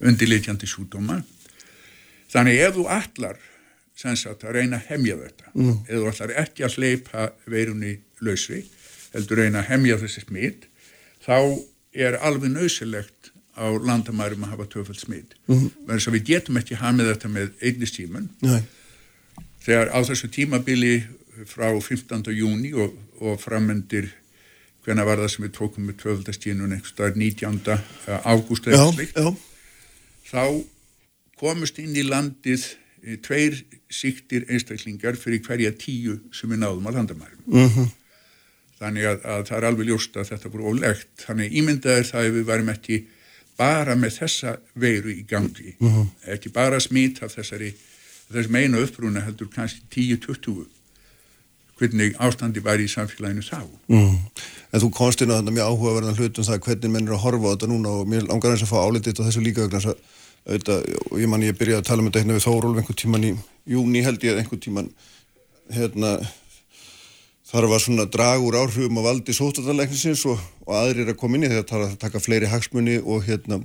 undirleitjandi 0.00 0.68
sjúdóma 0.68 1.22
þannig 2.32 2.60
ef 2.60 2.74
þú 2.74 2.86
allar 2.88 3.38
að 4.04 4.54
reyna 4.56 4.76
að 4.76 4.86
hemja 4.88 5.16
þetta 5.16 5.50
mm. 5.54 5.76
ef 5.88 5.94
þú 5.94 6.06
allar 6.10 6.36
ekki 6.42 6.64
að 6.66 6.76
hleypa 6.78 7.28
veirunni 7.46 7.98
lausvi 8.20 8.64
heldur 9.14 9.38
reyna 9.38 9.62
að 9.62 9.70
hemja 9.70 9.98
þessi 10.02 10.24
smitt 10.26 10.66
þá 11.24 11.38
er 11.94 12.18
alveg 12.18 12.50
nöysilegt 12.50 13.13
á 13.54 13.66
landamærum 13.70 14.44
að 14.44 14.54
hafa 14.54 14.66
töfald 14.66 15.00
smid 15.00 15.34
mm 15.46 15.54
-hmm. 15.54 15.70
verður 15.86 16.08
að 16.08 16.16
við 16.18 16.26
getum 16.30 16.56
ekki 16.60 16.80
hamið 16.80 17.10
þetta 17.12 17.28
með 17.28 17.50
einnistíman 17.60 18.28
þegar 19.64 19.88
á 19.94 19.98
þessu 20.04 20.28
tímabili 20.28 20.94
frá 21.46 21.80
15. 21.80 22.30
júni 22.34 22.74
og, 22.74 22.94
og 23.20 23.40
framendir 23.40 24.10
hvena 24.84 25.04
var 25.04 25.22
það 25.22 25.32
sem 25.32 25.46
við 25.46 25.52
tókum 25.56 25.88
með 25.88 25.98
töfaldastíðnun 26.02 26.76
einhverstaðar 26.76 27.16
19. 27.16 27.60
ágúst 28.24 28.68
eða 28.68 28.92
slikt 28.92 29.18
þá 30.28 30.64
komust 31.40 31.78
inn 31.82 31.96
í 31.96 32.04
landið 32.06 32.64
e, 33.02 33.16
tveir 33.24 33.58
síktir 33.92 34.46
einstaklingar 34.48 35.18
fyrir 35.20 35.42
hverja 35.44 35.72
tíu 35.78 36.18
sem 36.34 36.50
við 36.50 36.62
náðum 36.62 36.88
á 36.88 36.96
landamærum 36.96 37.42
mm 37.46 37.68
-hmm. 37.68 37.90
þannig 38.78 39.08
að, 39.10 39.18
að 39.24 39.42
það 39.48 39.58
er 39.58 39.68
alveg 39.70 39.90
ljóst 39.90 40.16
að 40.16 40.30
þetta 40.32 40.52
voru 40.52 40.70
ólegt 40.72 41.26
þannig 41.26 41.58
ímyndaður 41.60 42.10
það 42.12 42.28
ef 42.28 42.34
við 42.38 42.48
varum 42.52 42.72
ekki 42.74 43.00
bara 43.58 43.94
með 43.98 44.18
þessa 44.20 44.56
veiru 44.74 45.12
í 45.12 45.24
gangi 45.28 45.74
uh 45.78 45.96
-huh. 45.96 46.06
ekki 46.34 46.52
bara 46.52 46.80
smít 46.80 47.22
af 47.22 47.36
þessari 47.36 47.74
þessum 48.32 48.56
einu 48.56 48.82
upprúna 48.82 49.20
heldur 49.20 49.48
kannski 49.54 49.82
10-20 49.94 50.66
hvernig 51.78 52.14
ástandi 52.18 52.62
var 52.62 52.80
í 52.80 52.88
samfélaginu 52.88 53.42
þá 53.42 53.62
uh 53.62 54.00
-huh. 54.00 54.18
En 54.74 54.80
þú 54.80 54.90
konstinu 54.90 55.32
að 55.32 55.38
þetta 55.38 55.50
er 55.50 55.54
mjög 55.54 55.68
áhugaverðan 55.70 56.16
hlut 56.18 56.38
um 56.38 56.44
það 56.44 56.60
hvernig 56.66 56.90
menn 56.90 57.08
er 57.08 57.14
að 57.14 57.24
horfa 57.24 57.46
á 57.46 57.52
þetta 57.54 57.66
núna 57.70 57.88
og 57.88 58.08
mér 58.08 58.26
langar 58.26 58.50
eins 58.50 58.62
að 58.62 58.72
fá 58.72 58.78
álitið 58.82 59.20
á 59.22 59.26
þessu 59.26 59.40
líka 59.40 59.94
og 61.10 61.18
ég 61.20 61.28
man 61.28 61.42
ég 61.42 61.56
byrjaði 61.56 61.80
að 61.80 61.86
tala 61.88 62.02
um 62.02 62.08
þetta 62.08 62.18
hérna 62.20 62.34
við 62.34 62.44
Þórólf 62.44 62.76
einhvern 62.76 63.00
tíman 63.00 63.24
í 63.24 63.36
júni 63.66 64.02
held 64.04 64.24
ég 64.24 64.36
einhvern 64.38 64.60
tíman 64.60 64.90
hérna 65.70 66.18
þar 67.44 67.68
var 67.70 67.82
svona 67.82 68.06
dragur 68.10 68.56
áhrifum 68.56 69.00
á 69.00 69.06
valdi 69.06 69.34
sótartalegnisins 69.36 70.24
og, 70.30 70.40
og 70.64 70.76
aðrir 70.78 71.12
að 71.12 71.18
koma 71.20 71.38
inn 71.38 71.48
í 71.48 71.52
það 71.52 71.88
að 71.88 71.98
taka 72.00 72.22
fleiri 72.22 72.48
hagsmunni 72.50 73.00
og 73.02 73.26
hérna 73.26 73.60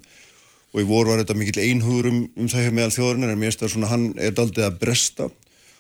og 0.69 0.81
í 0.83 0.87
voru 0.87 1.13
var 1.13 1.23
þetta 1.23 1.37
mikill 1.37 1.63
einhugur 1.63 2.09
um, 2.11 2.23
um 2.37 2.49
það 2.49 2.67
hér 2.67 2.75
meðal 2.77 2.95
þjóðurinn 2.97 3.29
en 3.29 3.39
mér 3.39 3.49
finnst 3.49 3.63
það 3.63 3.71
svona 3.73 3.91
hann 3.93 4.09
er 4.21 4.35
daldið 4.37 4.67
að 4.67 4.81
bresta 4.83 5.29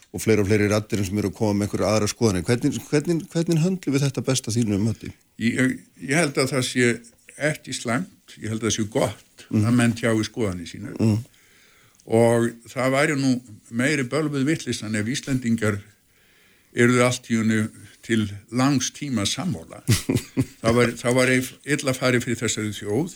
og 0.09 0.23
fleiri 0.23 0.41
og 0.41 0.49
fleiri 0.49 0.69
rattir 0.71 1.03
sem 1.05 1.19
eru 1.21 1.29
að 1.29 1.37
koma 1.37 1.57
með 1.57 1.67
einhverju 1.67 1.85
aðra 1.85 2.07
skoðanir. 2.09 2.45
Hvernig, 2.47 2.77
hvernig, 2.89 3.25
hvernig 3.29 3.59
höndlu 3.61 3.93
við 3.93 4.05
þetta 4.07 4.23
besta 4.25 4.53
þínu 4.55 4.77
um 4.79 4.87
þetta? 4.89 5.11
Ég, 5.43 5.75
ég 6.01 6.17
held 6.17 6.39
að 6.41 6.53
það 6.55 6.63
sé 6.65 6.87
ekki 7.49 7.75
slæmt, 7.77 8.33
ég 8.39 8.49
held 8.49 8.63
að 8.63 8.69
það 8.69 8.75
sé 8.75 8.87
gott 8.95 9.45
mm. 9.49 9.67
að 9.69 9.77
menn 9.77 9.93
tjá 9.99 10.09
í 10.09 10.25
skoðanir 10.25 10.71
sína 10.71 10.95
mm. 10.95 11.19
og 12.17 12.49
það 12.73 12.95
væri 12.95 13.19
nú 13.19 13.35
meiri 13.69 14.07
bölguð 14.09 14.49
vittlistan 14.49 14.97
ef 14.97 15.13
Íslandingar 15.13 15.77
eruðu 16.73 17.05
allt 17.05 17.29
í 17.29 17.37
unni 17.39 17.61
til 18.09 18.25
langs 18.51 18.89
tíma 18.95 19.27
sammála. 19.29 19.83
það 20.63 20.79
var, 20.81 20.95
var 21.15 21.35
illa 21.37 21.93
farið 21.93 22.25
fyrir 22.25 22.41
þessari 22.41 22.73
þjóð 22.73 23.15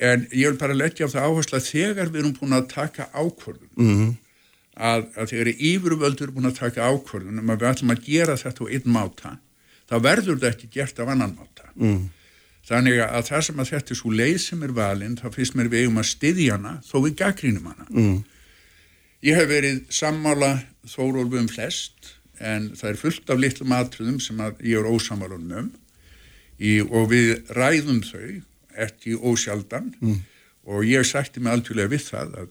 en 0.00 0.24
ég 0.32 0.48
vil 0.48 0.58
bara 0.60 0.76
leggja 0.76 1.08
á 1.08 1.12
það 1.12 1.26
áherslu 1.28 1.58
að 1.58 1.68
þegar 1.68 2.10
við 2.12 2.22
erum 2.22 2.36
búin 2.38 2.56
að 2.56 2.68
taka 2.72 3.08
ákvörðun 3.12 3.72
mm 3.74 3.90
-hmm. 3.90 4.14
að, 4.90 5.04
að 5.16 5.32
þegar 5.32 5.50
yfirvöldur 5.70 6.28
er 6.28 6.34
búin 6.36 6.50
að 6.50 6.60
taka 6.60 6.88
ákvörðun 6.88 7.42
um 7.42 7.52
að 7.52 7.60
við 7.60 7.70
ætlum 7.72 7.94
að 7.94 8.06
gera 8.06 8.36
þetta 8.40 8.64
á 8.64 8.72
einn 8.72 8.88
máta 8.96 9.34
þá 9.90 9.96
verður 10.06 10.40
þetta 10.40 10.50
ekki 10.54 10.72
gert 10.78 11.02
af 11.02 11.12
annan 11.12 11.36
máta 11.36 11.68
mm. 11.74 12.00
þannig 12.70 13.02
að 13.04 13.28
það 13.28 13.44
sem 13.46 13.60
að 13.60 13.72
þetta 13.74 13.94
er 13.94 14.00
svo 14.00 14.10
leið 14.10 14.38
sem 14.46 14.62
er 14.62 14.72
valinn 14.80 15.18
þá 15.20 15.26
finnst 15.34 15.56
mér 15.58 15.68
við 15.68 15.90
um 15.90 16.00
að 16.00 16.12
styðja 16.14 16.56
hana 16.56 16.74
þó 16.86 16.96
við 17.04 17.16
gaggrínum 17.20 17.68
hana 17.68 17.86
mm. 17.90 18.18
ég 19.28 19.36
hef 19.36 19.48
verið 19.52 19.84
sammála 19.92 20.52
þórólfu 20.88 21.44
um 21.44 21.50
flest 21.50 22.16
en 22.40 22.70
það 22.76 22.90
er 22.90 23.00
fullt 23.00 23.30
af 23.30 23.40
litlum 23.40 23.74
atriðum 23.76 24.20
sem 24.22 24.40
ég 24.64 24.80
er 24.80 24.88
ósamálunum 24.88 25.56
um 25.60 25.70
og 26.92 27.10
við 27.12 27.52
ræðum 27.56 28.02
þau 28.04 28.40
ekki 28.84 29.16
ósjaldan 29.16 29.92
mm. 30.00 30.16
og 30.68 30.84
ég 30.84 31.06
sætti 31.08 31.40
mig 31.40 31.54
alltfélag 31.54 31.90
við 31.92 32.04
það 32.10 32.34
að 32.42 32.50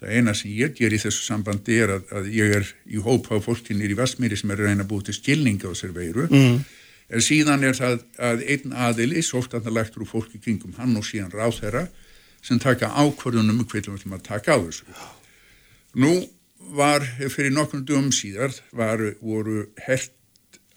það 0.00 0.12
eina 0.16 0.34
sem 0.34 0.52
ég 0.56 0.72
ger 0.76 0.94
í 0.96 1.00
þessu 1.00 1.26
sambandi 1.26 1.76
er 1.84 1.94
að, 1.98 2.04
að 2.16 2.28
ég 2.32 2.54
er 2.56 2.68
í 2.88 3.00
hópa 3.04 3.36
á 3.36 3.44
fólkinir 3.44 3.92
í 3.92 3.98
Vestmýri 3.98 4.38
sem 4.40 4.52
er 4.52 4.62
að 4.62 4.70
reyna 4.70 4.86
að 4.86 4.92
búið 4.92 5.10
til 5.10 5.16
skilninga 5.18 5.68
á 5.68 5.74
sér 5.76 5.92
veiru 5.96 6.24
mm. 6.30 6.58
en 7.12 7.24
síðan 7.24 7.66
er 7.68 7.76
það 7.76 8.00
að 8.30 8.44
einn 8.48 8.76
aðili 8.88 9.24
sóftanarlegt 9.26 9.98
úr 10.00 10.08
fólki 10.08 10.40
kringum 10.40 10.76
hann 10.80 10.96
og 10.96 11.04
síðan 11.04 11.32
ráð 11.34 11.60
þeirra 11.60 11.86
sem 12.40 12.60
taka 12.60 12.94
ákvörðunum 12.96 13.60
um 13.60 13.68
hvernig 13.68 13.92
við 13.92 14.00
ætlum 14.00 14.16
að 14.16 14.28
taka 14.30 14.56
á 14.56 14.58
þessu 14.64 14.88
nú 16.00 16.14
var 16.70 17.04
fyrir 17.30 17.52
nokkrum 17.54 17.84
dögum 17.86 18.10
síðar 18.14 18.54
var, 18.76 19.02
voru 19.20 19.66
hert 19.80 20.14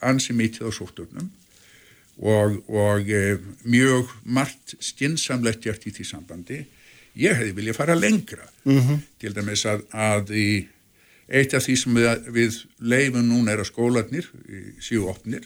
ansi 0.04 0.36
mitið 0.36 0.70
á 0.70 0.72
sóftunum 0.76 1.32
og, 2.18 2.60
og 2.70 3.10
e, 3.10 3.38
mjög 3.66 4.12
margt 4.24 4.76
skinsamlegt 4.84 5.64
gert 5.64 5.88
í 5.88 5.94
því 5.94 6.06
sambandi. 6.08 6.60
Ég 7.18 7.38
hefði 7.38 7.56
viljað 7.58 7.80
fara 7.80 7.98
lengra 7.98 8.46
mm 8.66 8.80
-hmm. 8.80 9.02
til 9.22 9.34
dæmis 9.34 9.66
að, 9.66 9.84
að 9.92 10.32
í, 10.38 10.68
eitt 11.30 11.54
af 11.54 11.66
því 11.66 11.76
sem 11.78 11.96
við, 11.96 12.30
við 12.34 12.62
leifum 12.80 13.28
núna 13.28 13.54
er 13.54 13.64
að 13.64 13.72
skólanir 13.72 14.30
síu 14.80 15.08
opnir. 15.10 15.46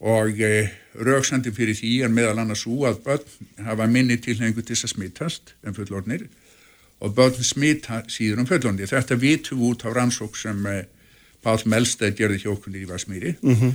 Og 0.00 0.40
e, 0.40 0.70
rauksandi 0.94 1.52
fyrir 1.52 1.76
því 1.78 2.02
er 2.04 2.08
meðal 2.08 2.38
annars 2.38 2.66
úr 2.66 2.88
að 2.90 3.02
börn 3.04 3.64
hafa 3.64 3.86
minni 3.86 4.16
tilhengu 4.16 4.62
til 4.62 4.74
þess 4.74 4.84
að 4.84 4.94
smittast 4.96 5.54
en 5.62 5.74
fullornir 5.74 6.28
og 7.02 7.14
börn 7.16 7.42
smita 7.42 8.04
síður 8.08 8.44
um 8.44 8.50
fullornir 8.50 8.90
þetta 8.90 9.18
vitum 9.18 9.62
út 9.68 9.82
á 9.82 9.90
rannsók 9.90 10.36
sem 10.38 10.66
e, 10.66 10.82
Pál 11.42 11.58
Melstæð 11.66 12.14
gerði 12.14 12.44
hjókunni 12.44 12.84
í 12.84 12.88
Vasmíri 12.88 13.34
mm 13.42 13.56
-hmm 13.56 13.72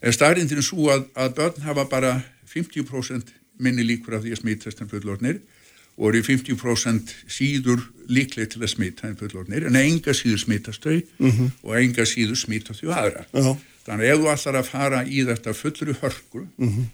er 0.00 0.14
staðrindinu 0.14 0.64
svo 0.64 0.90
að, 0.92 1.06
að 1.18 1.36
börn 1.38 1.64
hafa 1.66 1.86
bara 1.90 2.12
50% 2.48 3.32
minni 3.62 3.86
líkur 3.86 4.18
af 4.18 4.24
því 4.24 4.34
að 4.34 4.42
smítast 4.42 4.82
en 4.82 4.90
fullornir 4.90 5.40
og 5.98 6.12
eru 6.12 6.22
50% 6.22 7.14
síður 7.26 7.82
líklega 8.06 8.52
til 8.52 8.62
að 8.62 8.72
smita 8.76 9.08
en 9.08 9.18
fullornir 9.18 9.66
en 9.66 9.78
enga 9.80 10.14
síður 10.14 10.44
smitast 10.44 10.84
þau 10.84 10.94
mm 10.94 11.30
-hmm. 11.30 11.50
og 11.62 11.80
enga 11.80 12.06
síður 12.06 12.38
smitast 12.38 12.84
þau 12.84 12.94
aðra 12.94 13.26
uh 13.32 13.46
-huh. 13.46 13.56
þannig 13.86 14.06
að 14.06 14.12
ef 14.12 14.20
þú 14.20 14.30
allar 14.34 14.60
að 14.60 14.70
fara 14.70 15.04
í 15.04 15.24
þetta 15.26 15.54
fullri 15.54 15.96
hörku 16.00 16.46
mm 16.56 16.68
-hmm. 16.68 16.84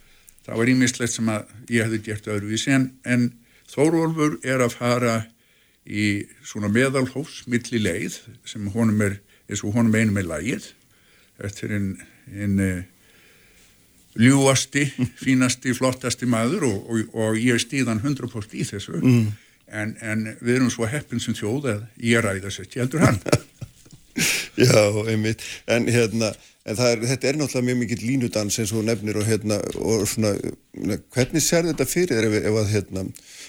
það 0.46 0.56
var 0.56 0.68
ímislegt 0.68 1.12
sem 1.12 1.28
að 1.28 1.42
ég 1.68 1.84
hefði 1.84 2.02
gert 2.02 2.26
öðruvísi 2.26 2.70
en, 2.70 2.92
en 3.04 3.32
Þórólfur 3.64 4.38
er 4.44 4.60
að 4.60 4.74
fara 4.76 5.26
í 5.84 6.24
svona 6.46 6.70
meðalhófs 6.72 7.44
milli 7.50 7.82
leið 7.82 8.18
sem 8.48 8.66
honum 8.72 9.02
er 9.04 9.18
eins 9.48 9.64
og 9.64 9.76
honum 9.76 9.94
einum 9.94 10.18
er 10.20 10.28
lagið. 10.28 10.70
Er 11.38 11.50
einn 11.68 11.94
ein, 12.32 12.84
ljúasti, 14.14 14.86
fínasti, 15.24 15.74
flottasti 15.76 16.28
maður 16.30 16.68
og, 16.70 16.76
og, 16.90 17.16
og 17.18 17.40
ég 17.40 17.60
stíðan 17.62 18.02
100% 18.02 18.54
í 18.54 18.66
þessu. 18.68 19.00
Mm. 19.02 19.32
en, 19.66 19.96
en 20.04 20.24
við 20.40 20.58
erum 20.58 20.70
svo 20.70 20.86
heppin 20.86 21.22
sem 21.22 21.34
þjóð 21.34 21.70
að 21.72 21.84
ég 22.04 22.20
ræða 22.22 22.52
sér 22.52 22.68
ekki 22.68 22.82
heldur 22.82 23.04
hann 23.06 23.20
Já, 24.66 24.82
einmitt. 25.08 25.42
En 25.66 25.88
hérna, 25.90 26.30
en 26.64 26.78
er, 26.86 27.02
þetta 27.10 27.30
er 27.30 27.40
náttúrulega 27.40 27.68
mjög 27.68 27.80
mikill 27.82 28.04
línudans 28.06 28.58
eins 28.62 28.74
og 28.74 28.86
nefnir 28.86 29.18
og 29.20 29.26
hérna, 29.28 29.58
og 29.80 30.06
svona, 30.08 30.34
hvernig 31.16 31.44
sér 31.44 31.68
þetta 31.70 31.88
fyrir 31.88 32.28
ef, 32.28 32.38
ef 32.40 32.60
að 32.62 32.72
hérna, 32.76 33.04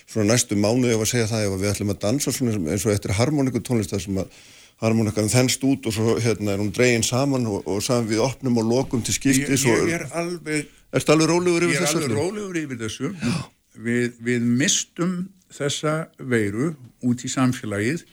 svona 0.06 0.34
næstu 0.34 0.58
mánu 0.60 0.92
ef 0.92 1.06
að 1.06 1.12
segja 1.14 1.32
það 1.32 1.48
ef 1.48 1.56
að 1.56 1.64
við 1.64 1.74
ætlum 1.74 1.96
að 1.96 2.04
dansa 2.08 2.36
svona 2.36 2.76
eins 2.76 2.86
og 2.86 2.96
eftir 2.96 3.18
harmoníku 3.20 3.64
tónlistar 3.66 4.04
sem 4.04 4.22
að 4.22 4.44
harmonikkan 4.84 5.32
þennst 5.32 5.62
út 5.64 5.86
og 5.88 5.94
svo 5.96 6.16
hérna 6.20 6.52
er 6.52 6.60
hún 6.60 6.74
dregin 6.76 7.06
saman 7.06 7.46
og, 7.48 7.62
og 7.64 7.80
saman 7.84 8.10
við 8.10 8.26
opnum 8.26 8.60
og 8.60 8.68
lokum 8.68 9.04
til 9.06 9.16
skiptis 9.16 9.64
ég, 9.64 9.86
ég 9.88 10.02
er 10.02 10.10
alveg 10.12 10.66
Erstu 10.96 11.12
alveg 11.12 11.28
rólegur 11.28 11.66
yfir 11.68 11.82
þessu? 11.84 12.00
Ég 12.00 12.06
er 12.06 12.12
alveg 12.12 12.20
rólegur 12.22 12.60
yfir 12.62 12.78
þessu. 12.80 13.10
Við, 13.86 14.20
við 14.24 14.44
mistum 14.62 15.16
þessa 15.52 15.96
veiru 16.20 16.70
út 17.04 17.24
í 17.26 17.32
samfélagið 17.32 18.06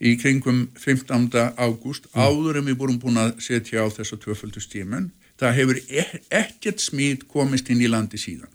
í 0.00 0.16
kringum 0.20 0.66
15. 0.76 1.30
ágúst 1.56 2.10
mm. 2.12 2.20
áður 2.20 2.60
en 2.60 2.68
við 2.68 2.80
vorum 2.82 3.00
búin 3.00 3.22
að 3.22 3.38
setja 3.40 3.84
á 3.84 3.86
þessa 3.88 4.20
tvöföldustímun 4.24 5.10
það 5.40 5.56
hefur 5.60 5.80
e 5.88 6.04
ekkert 6.30 6.80
smít 6.80 7.26
komist 7.28 7.70
inn 7.72 7.80
í 7.80 7.88
landi 7.88 8.20
síðan 8.20 8.52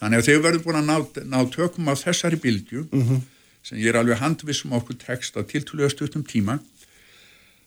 þannig 0.00 0.20
að 0.20 0.28
þegar 0.28 0.38
við 0.38 0.46
verðum 0.46 0.64
búin 0.66 0.80
að 0.82 0.88
ná, 0.88 0.96
ná 1.32 1.40
tökum 1.52 1.90
á 1.90 1.94
þessari 1.96 2.40
bildju 2.40 2.86
mm 2.90 3.02
-hmm 3.02 3.26
sem 3.68 3.78
ég 3.82 3.92
er 3.92 4.00
alveg 4.00 4.20
handvissum 4.22 4.74
okkur 4.78 4.98
text 5.00 5.36
á 5.36 5.42
tiltúlega 5.46 5.90
stuttum 5.92 6.24
tíma 6.26 6.58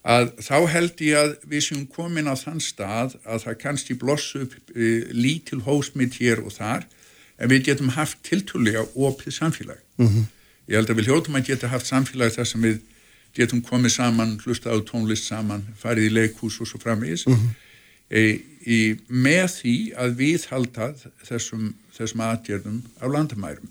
að 0.02 0.32
þá 0.42 0.56
held 0.74 1.04
ég 1.06 1.20
að 1.20 1.34
við 1.52 1.66
séum 1.68 1.84
komin 1.90 2.32
á 2.32 2.34
þann 2.34 2.62
stað 2.64 3.18
að 3.22 3.44
það 3.46 3.60
kannski 3.62 3.98
blossu 4.02 4.46
upp 4.48 4.56
e, 4.74 4.88
lítil 5.14 5.62
hósmið 5.68 6.18
hér 6.18 6.42
og 6.42 6.56
þar 6.56 6.88
en 7.38 7.52
við 7.52 7.68
getum 7.70 7.92
haft 7.94 8.22
tiltúlega 8.26 8.88
opið 8.96 9.36
samfélag. 9.38 9.82
Mm 9.98 10.08
-hmm. 10.08 10.26
Ég 10.70 10.76
held 10.78 10.90
að 10.90 10.98
við 10.98 11.08
hljóttum 11.10 11.38
að 11.38 11.48
geta 11.50 11.70
haft 11.70 11.86
samfélag 11.86 12.34
þar 12.34 12.50
sem 12.50 12.62
við 12.62 12.82
getum 13.38 13.62
komið 13.64 13.96
saman, 13.96 14.38
hlusta 14.44 14.74
á 14.74 14.78
tónlist 14.84 15.30
saman, 15.30 15.64
farið 15.80 16.10
í 16.10 16.14
leikhús 16.18 16.60
og 16.62 16.68
svo 16.68 16.80
framvegis 16.82 17.26
mm 17.28 17.34
-hmm. 17.34 17.52
e, 18.10 18.22
í, 18.66 18.80
með 19.08 19.48
því 19.58 19.76
að 19.96 20.16
við 20.22 20.48
halda 20.52 20.94
þessum, 21.24 21.74
þessum 21.98 22.24
aðgerðum 22.28 22.82
á 23.00 23.06
landamærum. 23.08 23.70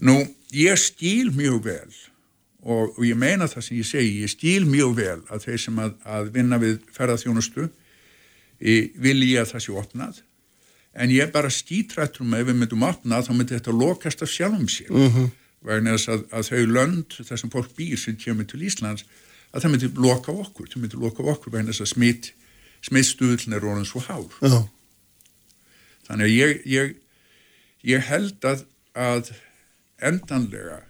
Nú, 0.00 0.26
ég 0.52 0.78
stíl 0.78 1.30
mjög 1.34 1.64
vel 1.64 1.92
og, 2.62 2.98
og 2.98 3.04
ég 3.04 3.16
meina 3.16 3.48
það 3.48 3.62
sem 3.62 3.76
ég 3.76 3.86
segi, 3.86 4.20
ég 4.22 4.30
stíl 4.30 4.64
mjög 4.66 4.94
vel 4.96 5.20
að 5.28 5.48
þeir 5.48 5.60
sem 5.60 5.78
að, 5.78 5.96
að 6.04 6.30
vinna 6.32 6.58
við 6.58 6.78
ferðarþjónustu 6.92 7.68
vilja 8.94 9.42
að 9.42 9.50
það 9.52 9.64
sé 9.64 9.72
opnað 9.72 10.20
en 10.94 11.10
ég 11.10 11.32
bara 11.34 11.50
skítrættur 11.50 12.26
með 12.26 12.44
ef 12.44 12.50
við 12.50 12.60
myndum 12.60 12.84
opnað 12.86 13.26
þá 13.28 13.32
myndi 13.34 13.56
þetta 13.56 13.74
lokast 13.74 14.22
af 14.22 14.30
sjálfum 14.30 14.68
sér 14.70 14.92
uh 14.92 15.08
mhm. 15.08 15.32
Vegna 15.64 15.96
þess 15.96 16.12
að, 16.12 16.24
að 16.30 16.48
þau 16.50 16.64
lönd 16.78 17.18
þar 17.18 17.40
sem 17.40 17.52
fólk 17.52 17.74
býr 17.78 18.00
sem 18.00 18.16
kemur 18.20 18.48
til 18.50 18.62
Íslands 18.64 19.06
að 19.52 19.64
það 19.64 19.70
myndi 19.74 19.90
loka 20.06 20.34
okkur 20.44 20.70
það 20.70 20.84
myndi 20.84 21.00
loka 21.00 21.26
okkur 21.34 21.54
vegna 21.54 21.72
þess 21.72 21.86
að 21.86 21.92
smitt 21.94 22.30
smittstuðlun 22.84 23.56
er 23.56 23.64
orðin 23.64 23.88
svo 23.88 24.02
hár 24.04 24.28
-huh. 24.40 24.66
þannig 26.08 26.26
að 26.26 26.34
ég, 26.36 26.62
ég, 26.68 26.96
ég 27.82 28.08
held 28.10 28.44
að 28.44 28.66
að 28.94 29.34
endanlega 29.98 30.84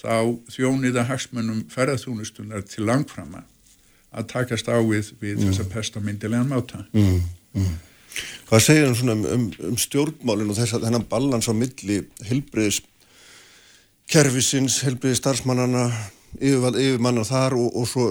þá 0.00 0.40
þjóniða 0.52 1.04
hagsmennum 1.10 1.66
ferðarþjónustunar 1.72 2.64
til 2.68 2.86
langframa 2.88 3.44
að 4.10 4.28
takast 4.32 4.70
á 4.72 4.80
við, 4.80 5.12
við 5.20 5.38
mm. 5.38 5.50
þessa 5.50 5.66
pestamindilegan 5.70 6.48
máta. 6.50 6.82
Mm, 6.96 7.20
mm. 7.54 7.74
Hvað 8.48 8.64
segir 8.64 8.88
hann 8.88 8.96
svona 8.98 9.14
um, 9.14 9.26
um, 9.36 9.44
um 9.70 9.76
stjórnmálinn 9.78 10.50
og 10.50 10.58
þess 10.58 10.78
að 10.78 10.88
hennan 10.88 11.06
ballans 11.10 11.46
á 11.46 11.54
milli 11.54 12.00
helbriðis 12.26 12.80
kervisins, 14.10 14.80
helbriðis 14.86 15.22
starfsmannana, 15.22 15.86
yfirmanna 16.40 17.24
þar 17.24 17.56
og, 17.58 17.72
og 17.78 17.88
svo 17.88 18.10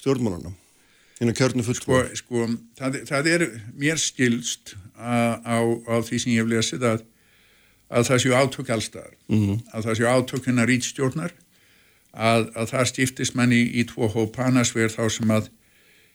stjórnmálana? 0.00 0.52
Hérna 1.20 1.34
kjörnu 1.38 1.62
fullskóla. 1.62 2.08
Sko, 2.18 2.46
sko 2.46 2.78
það, 2.78 3.00
það 3.08 3.30
er 3.30 3.46
mér 3.78 4.00
skilst 4.02 4.74
á, 4.98 5.38
á, 5.46 5.56
á 5.62 5.94
því 6.02 6.18
sem 6.18 6.34
ég 6.34 6.42
hef 6.42 6.50
lesið 6.50 6.88
að 6.90 7.04
að 7.94 8.08
það 8.08 8.22
séu 8.22 8.34
átök 8.34 8.70
allstaðar, 8.74 9.16
mm 9.28 9.40
-hmm. 9.40 9.58
að 9.72 9.84
það 9.84 9.96
séu 9.98 10.06
átök 10.08 10.46
hennar 10.48 10.68
rítstjórnar, 10.68 11.34
að, 12.12 12.48
að 12.54 12.70
það 12.72 12.88
stiftist 12.90 13.34
manni 13.34 13.60
í, 13.62 13.66
í 13.80 13.84
tvo 13.90 14.08
hópa 14.08 14.48
annars 14.48 14.74
verð 14.74 14.96
þá 14.96 15.04
sem 15.10 15.30
að 15.30 15.50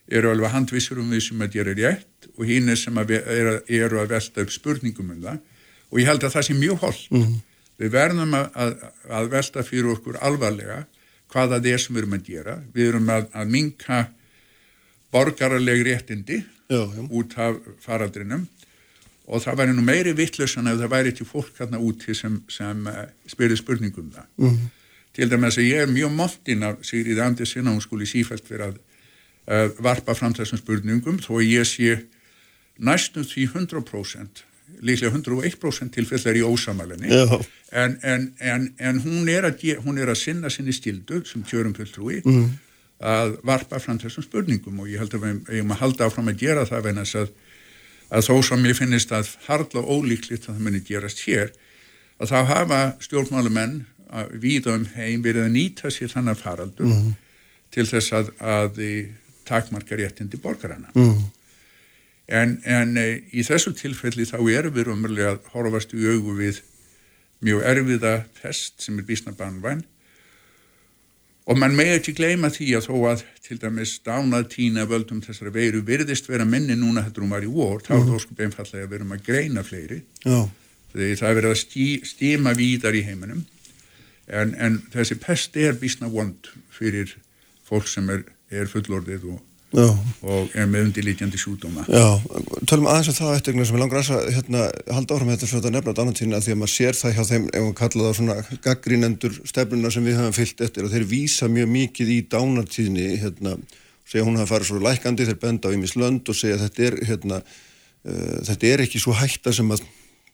eru 0.09 0.31
alveg 0.31 0.51
handvissur 0.51 0.99
um 0.99 1.11
því 1.11 1.21
sem 1.21 1.41
að 1.41 1.53
gera 1.53 1.75
rétt 1.77 2.29
og 2.37 2.45
hinn 2.49 2.69
er 2.69 2.79
sem 2.79 2.97
að 2.97 3.11
eru, 3.19 3.61
eru 3.67 3.99
að 4.01 4.09
velta 4.15 4.41
upp 4.41 4.51
spurningum 4.51 5.11
um 5.11 5.21
það 5.21 5.39
og 5.91 5.99
ég 5.99 6.09
held 6.09 6.23
að 6.23 6.33
það 6.33 6.47
sé 6.47 6.53
mjög 6.53 6.77
hold. 6.83 7.01
Mm 7.11 7.23
-hmm. 7.23 7.37
Við 7.79 7.91
verðum 7.95 8.33
að, 8.35 8.47
að, 8.59 8.73
að 9.19 9.29
velta 9.33 9.63
fyrir 9.63 9.93
okkur 9.93 10.19
alvarlega 10.19 10.83
hvað 11.31 11.53
það 11.55 11.67
er 11.71 11.83
sem 11.83 11.95
við 11.95 12.01
erum 12.03 12.15
að 12.17 12.25
gera. 12.27 12.55
Við 12.73 12.89
erum 12.91 13.11
að, 13.13 13.27
að 13.37 13.53
minka 13.53 13.99
borgarleg 15.13 15.83
réttindi 15.87 16.41
Já, 16.69 16.81
já. 16.85 17.03
út 17.09 17.37
af 17.41 17.61
faraldrinum 17.81 18.47
og 19.29 19.43
það 19.43 19.61
væri 19.61 19.77
nú 19.77 19.85
meiri 19.85 20.13
vittlusan 20.17 20.67
ef 20.69 20.79
það 20.81 20.91
væri 20.93 21.13
til 21.17 21.25
fólk 21.29 21.53
hérna 21.61 21.79
úti 21.81 22.15
sem, 22.17 22.39
sem 22.49 22.85
uh, 22.89 23.05
spyrir 23.29 23.57
spurningum 23.57 24.11
það. 24.13 24.27
Mhm. 24.41 24.67
Til 25.13 25.29
dæmis 25.29 25.57
að 25.57 25.67
ég 25.69 25.83
er 25.83 25.89
mjög 25.89 26.11
montinn 26.15 26.63
af 26.63 26.83
Sigrid 26.85 27.19
Andersen 27.19 27.67
og 27.67 27.77
hún 27.77 27.83
skuli 27.83 28.05
sífælt 28.09 28.49
vera 28.49 28.69
að 28.69 28.77
uh, 28.77 29.81
varpa 29.81 30.15
fram 30.17 30.33
þessum 30.37 30.61
spurningum 30.61 31.17
þó 31.21 31.39
að 31.39 31.49
ég 31.49 31.67
sé 31.69 31.97
næstum 32.77 33.25
því 33.27 33.47
100% 33.53 34.45
líklega 34.81 35.11
101% 35.17 35.91
tilfellar 35.95 36.37
í 36.39 36.43
ósamalenni 36.45 37.09
en, 37.71 37.97
en, 38.03 38.33
en, 38.39 38.67
en 38.79 38.99
hún, 39.03 39.27
er 39.29 39.43
að, 39.49 39.57
ge- 39.61 39.77
hún 39.83 39.97
er 39.99 40.09
að 40.13 40.19
sinna 40.21 40.49
sinni 40.49 40.73
stildu 40.73 41.21
sem 41.27 41.43
kjörum 41.43 41.73
fulltrúi 41.77 42.21
mm. 42.25 42.47
að 43.03 43.37
varpa 43.47 43.79
fram 43.83 43.99
þessum 43.99 44.23
spurningum 44.25 44.79
og 44.83 44.89
ég 44.91 44.99
held 45.03 45.13
að 45.17 45.25
við 45.27 45.53
eigum 45.57 45.71
að 45.75 45.81
halda 45.83 46.07
áfram 46.09 46.31
að 46.31 46.39
gera 46.45 46.65
það 46.69 46.89
þess 47.01 47.15
að, 47.21 47.29
að 48.09 48.27
þó 48.29 48.35
sem 48.49 48.65
ég 48.71 48.77
finnist 48.79 49.11
að 49.15 49.33
harla 49.47 49.83
ólíklegt 49.85 50.47
að 50.49 50.55
það 50.55 50.65
muni 50.67 50.81
gerast 50.87 51.23
hér 51.27 51.51
að 52.19 52.31
þá 52.33 52.39
hafa 52.53 52.79
stjórnmálumenn 53.05 53.77
að 54.09 54.31
víða 54.41 54.73
um 54.79 54.85
heim 54.95 55.21
verið 55.23 55.43
að 55.45 55.51
nýta 55.53 55.91
sér 55.93 56.09
þannig 56.15 56.39
faraldur 56.41 56.95
til 57.69 57.85
þess 57.85 58.15
að, 58.17 58.31
að 58.41 58.79
takmarka 59.45 59.95
réttindi 59.99 60.39
borgarana 60.41 60.89
Mm. 60.97 61.27
En, 62.29 62.59
en 62.69 62.97
e, 63.01 63.07
í 63.33 63.43
þessu 63.45 63.73
tilfelli 63.73 64.27
þá 64.29 64.37
erum 64.53 64.75
við 64.75 64.91
umverulega 64.93 65.31
að 65.33 65.47
horfast 65.55 65.95
í 65.97 66.03
augu 66.05 66.35
við 66.37 66.59
mjög 67.45 67.63
erfiða 67.71 68.11
fest 68.37 68.83
sem 68.83 68.99
er 68.99 69.07
bísna 69.07 69.33
banvæn. 69.33 69.81
Og 71.49 71.57
mann 71.57 71.73
með 71.73 71.95
ekki 71.95 72.13
gleyma 72.19 72.51
því 72.53 72.67
að 72.77 72.89
þó 72.91 72.95
að 73.09 73.23
til 73.47 73.57
dæmis 73.57 73.95
dánað 74.05 74.51
tína 74.53 74.85
völdum 74.85 75.23
þessara 75.25 75.53
veiru 75.55 75.81
virðist 75.85 76.29
vera 76.29 76.45
minni 76.45 76.75
núna 76.77 77.01
hættur 77.01 77.25
hún 77.25 77.33
var 77.33 77.47
í 77.47 77.49
vor, 77.49 77.81
þá 77.81 77.95
er 77.95 78.03
það 78.11 78.21
sko 78.21 78.37
beinfallega 78.37 78.85
að 78.85 78.91
við 78.91 78.99
erum 78.99 79.15
að 79.15 79.23
greina 79.25 79.63
fleiri. 79.65 80.03
Já. 80.21 80.43
því 80.93 81.09
það 81.17 81.31
er 81.31 81.39
verið 81.39 81.55
að 81.55 81.61
stí, 81.63 81.87
stíma 82.05 82.53
víðar 82.57 82.97
í 82.97 83.01
heiminum. 83.07 83.41
En, 84.29 84.53
en 84.61 84.77
þessi 84.93 85.17
pest 85.17 85.57
er 85.57 85.73
bísna 85.81 86.11
vond 86.13 86.51
fyrir 86.69 87.15
fólk 87.65 87.89
sem 87.89 88.05
er, 88.13 88.27
er 88.53 88.69
fullorðið 88.69 89.25
og, 89.33 89.41
Já. 89.69 89.85
og 90.25 90.55
er 90.57 90.65
með 90.65 90.87
undirlítjandi 90.87 91.37
sjúdóma 91.37 91.83
Já, 91.85 92.17
tölum 92.65 92.87
aðeins 92.89 93.11
um 93.11 93.17
það 93.19 93.35
eftir 93.35 93.57
sem 93.59 93.75
ég 93.77 93.83
langar 93.83 94.01
að 94.01 94.29
hérna, 94.33 94.63
halda 94.89 95.17
áfram 95.17 95.29
þetta 95.29 95.49
svo 95.49 95.59
þetta 95.59 95.73
nefna 95.75 95.93
á 95.93 96.01
annan 96.01 96.17
tíðin 96.17 96.37
að 96.39 96.45
því 96.47 96.55
að 96.55 96.59
maður 96.61 96.73
sér 96.73 96.97
það 96.97 97.13
hjá 97.13 97.21
þeim 97.29 97.45
ef 97.51 97.65
maður 97.65 97.75
kalla 97.77 98.07
það 98.07 98.15
svona 98.17 98.37
gaggrínendur 98.65 99.35
stefnuna 99.51 99.91
sem 99.93 100.07
við 100.09 100.17
höfum 100.17 100.37
fyllt 100.39 100.63
eftir 100.65 100.87
og 100.87 100.93
þeir 100.95 101.05
vísa 101.11 101.49
mjög 101.53 101.69
mikið 101.75 102.13
í 102.15 102.17
dánartíðni 102.33 103.05
hérna, 103.21 103.53
segja 104.09 104.25
hún 104.25 104.41
hafa 104.41 104.55
farið 104.55 104.71
svo 104.71 104.81
lækandi 104.87 105.27
þeir 105.29 105.41
benda 105.43 105.69
á 105.69 105.75
ímis 105.77 105.93
lönd 106.01 106.33
og 106.33 106.39
segja 106.39 106.57
að 106.57 106.65
þetta 106.65 106.87
er 106.87 106.97
hérna, 107.11 107.41
uh, 108.09 108.37
þetta 108.49 108.71
er 108.73 108.85
ekki 108.87 109.03
svo 109.03 109.13
hætta 109.21 109.53
sem 109.53 109.69
að 109.75 109.85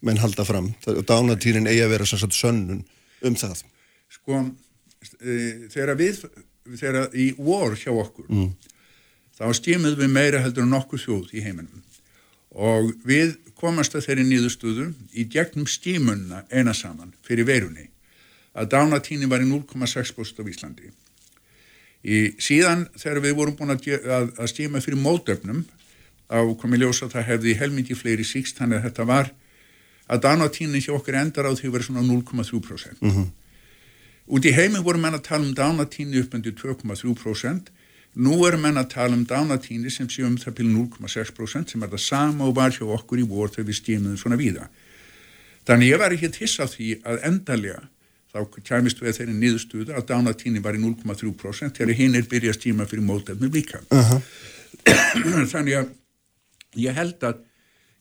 menn 0.05 0.21
halda 0.21 0.45
fram. 0.47 0.71
Og 0.91 1.03
dánartíðin 1.07 1.67
eigi 1.69 1.83
að 1.83 1.91
vera 1.95 2.07
sem 2.07 2.21
sagt 2.21 2.37
sönnun 2.37 2.83
um 3.25 3.35
það. 3.39 3.63
Sko 4.15 4.41
e, 5.19 5.35
þegar 5.73 5.95
við 5.99 6.23
þegar 6.75 7.15
í 7.15 7.29
vor 7.37 7.75
hjá 7.77 7.91
okkur 7.93 8.29
þá 9.35 9.45
stímum 9.57 9.97
við 9.99 10.11
meira 10.11 10.41
heldur 10.43 10.65
en 10.65 10.73
nokkuð 10.75 11.03
þjóð 11.05 11.33
í 11.35 11.43
heiminum. 11.45 11.83
Og 12.55 12.93
við 13.07 13.35
komast 13.59 13.95
að 13.95 14.07
þeirri 14.07 14.27
nýðustuðu 14.29 14.89
í 15.13 15.25
gegnum 15.31 15.67
stímunna 15.67 16.43
eina 16.51 16.73
saman 16.73 17.13
fyrir 17.25 17.47
verunni 17.47 17.89
að 18.55 18.69
dánatíni 18.71 19.27
var 19.27 19.43
í 19.43 19.47
0,6% 19.49 20.39
á 20.39 20.43
Íslandi. 20.47 20.91
Í 22.05 22.35
síðan 22.39 22.85
þegar 22.95 23.23
við 23.25 23.33
vorum 23.39 23.57
búin 23.59 23.73
að, 23.73 23.89
að, 23.99 24.29
að 24.39 24.51
stíma 24.51 24.83
fyrir 24.83 25.01
mótöfnum 25.01 25.65
á 26.31 26.39
komið 26.61 26.85
ljósa 26.85 27.09
það 27.11 27.27
hefði 27.31 27.57
helmingi 27.59 27.97
fleiri 27.97 28.23
síkst 28.23 28.61
þannig 28.61 28.79
að 28.79 28.87
þetta 28.89 29.07
var 29.09 29.33
að 30.05 30.21
dánatíni 30.23 30.79
hjá 30.85 30.93
okkur 30.95 31.17
endar 31.19 31.49
á 31.49 31.51
því 31.57 31.67
að 31.67 31.75
vera 31.75 31.87
svona 31.89 32.05
0,3% 32.05 33.01
Út 34.25 34.45
í 34.45 34.53
heimi 34.55 34.81
voru 34.81 34.97
menn 35.01 35.17
að 35.17 35.27
tala 35.27 35.45
um 35.45 35.53
dánatíni 35.53 36.17
upp 36.23 36.33
undir 36.33 36.55
2,3%. 36.57 37.67
Nú 38.15 38.37
eru 38.47 38.59
menn 38.61 38.79
að 38.79 38.91
tala 38.93 39.17
um 39.17 39.25
dánatíni 39.27 39.91
sem 39.91 40.07
sé 40.11 40.23
um 40.23 40.37
það 40.39 40.55
byrju 40.59 40.75
0,6% 40.75 41.73
sem 41.73 41.83
er 41.83 41.91
það 41.91 42.03
sama 42.05 42.45
og 42.47 42.55
var 42.55 42.71
hjá 42.71 42.85
okkur 42.95 43.19
í 43.19 43.27
vor 43.27 43.51
þegar 43.51 43.67
við 43.67 43.79
stímuðum 43.81 44.21
svona 44.21 44.39
víða. 44.39 44.69
Þannig 45.67 45.91
ég 45.91 45.99
var 45.99 46.15
ekki 46.15 46.31
hissa 46.39 46.63
á 46.63 46.71
því 46.71 46.89
að 47.03 47.25
endalega 47.27 47.81
þá 48.31 48.39
kæmist 48.67 49.01
við 49.01 49.17
þeirri 49.19 49.35
niðurstuðu 49.39 49.95
að 49.95 50.07
dánatíni 50.11 50.63
var 50.63 50.77
í 50.77 50.83
0,3% 50.83 51.75
þegar 51.79 51.99
hinn 51.99 52.15
er 52.15 52.27
byrjað 52.31 52.53
að 52.53 52.59
stíma 52.59 52.87
fyrir 52.87 53.07
mótefnum 53.07 53.51
líka. 53.51 53.81
Þannig 55.53 55.79
að 55.79 55.91
ég 56.79 56.95
held 56.95 57.23
að, 57.23 57.41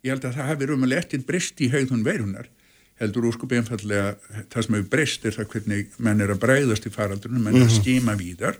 ég 0.02 0.14
held 0.14 0.26
að 0.28 0.36
það 0.38 0.50
hafi 0.50 0.68
rumulega 0.70 1.02
eftir 1.04 1.24
breyst 1.26 1.62
í 1.62 1.70
haugðun 1.74 2.06
veirunar 2.06 2.50
heldur 3.02 3.26
úrskup 3.30 3.50
einfallega 3.56 4.14
það 4.52 4.66
sem 4.66 4.76
hefur 4.76 4.90
breyst 4.92 5.24
er 5.26 5.34
það 5.34 5.48
hvernig 5.54 5.96
menn 5.98 6.22
er 6.22 6.30
að 6.34 6.42
breyðast 6.44 6.86
í 6.86 6.92
faraldunum, 6.94 7.42
menn 7.42 7.58
er 7.58 7.66
að 7.66 7.78
skíma 7.80 8.14
víðar 8.18 8.58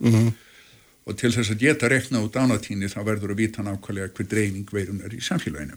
og 1.04 1.18
til 1.20 1.32
þess 1.34 1.52
að 1.52 1.60
geta 1.60 1.88
rekna 1.92 2.22
út 2.24 2.36
ánatíni 2.36 2.88
þá 2.88 3.00
verður 3.04 3.34
að 3.34 3.42
vita 3.42 3.62
nákvæmlega 3.62 4.12
hver 4.16 4.28
dreifing 4.30 4.70
veirun 4.72 5.02
er 5.04 5.12
í 5.12 5.20
samfélaginu. 5.20 5.76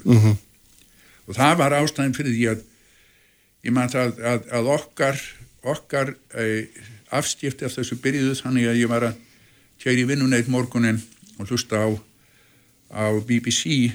Og 1.28 1.36
það 1.36 1.58
var 1.60 1.76
ástæðin 1.82 2.16
fyrir 2.16 2.36
því 2.36 2.46
að 2.54 2.64
ég 3.68 3.76
man 3.76 3.92
það 3.92 4.22
að, 4.24 4.48
að 4.56 4.72
okkar 4.78 5.22
okkar 5.68 6.14
e, 6.32 6.68
afstifti 7.12 7.66
af 7.68 7.76
þessu 7.76 7.98
byrjuðu 8.04 8.36
þannig 8.40 8.70
að 8.70 8.82
ég 8.82 8.92
var 8.92 9.08
að 9.10 9.18
kæri 9.84 10.06
vinnuneit 10.08 10.48
morgunin 10.48 11.02
og 11.38 11.52
hlusta 11.52 11.82
á, 11.84 11.90
á 12.96 13.06
BBC 13.28 13.92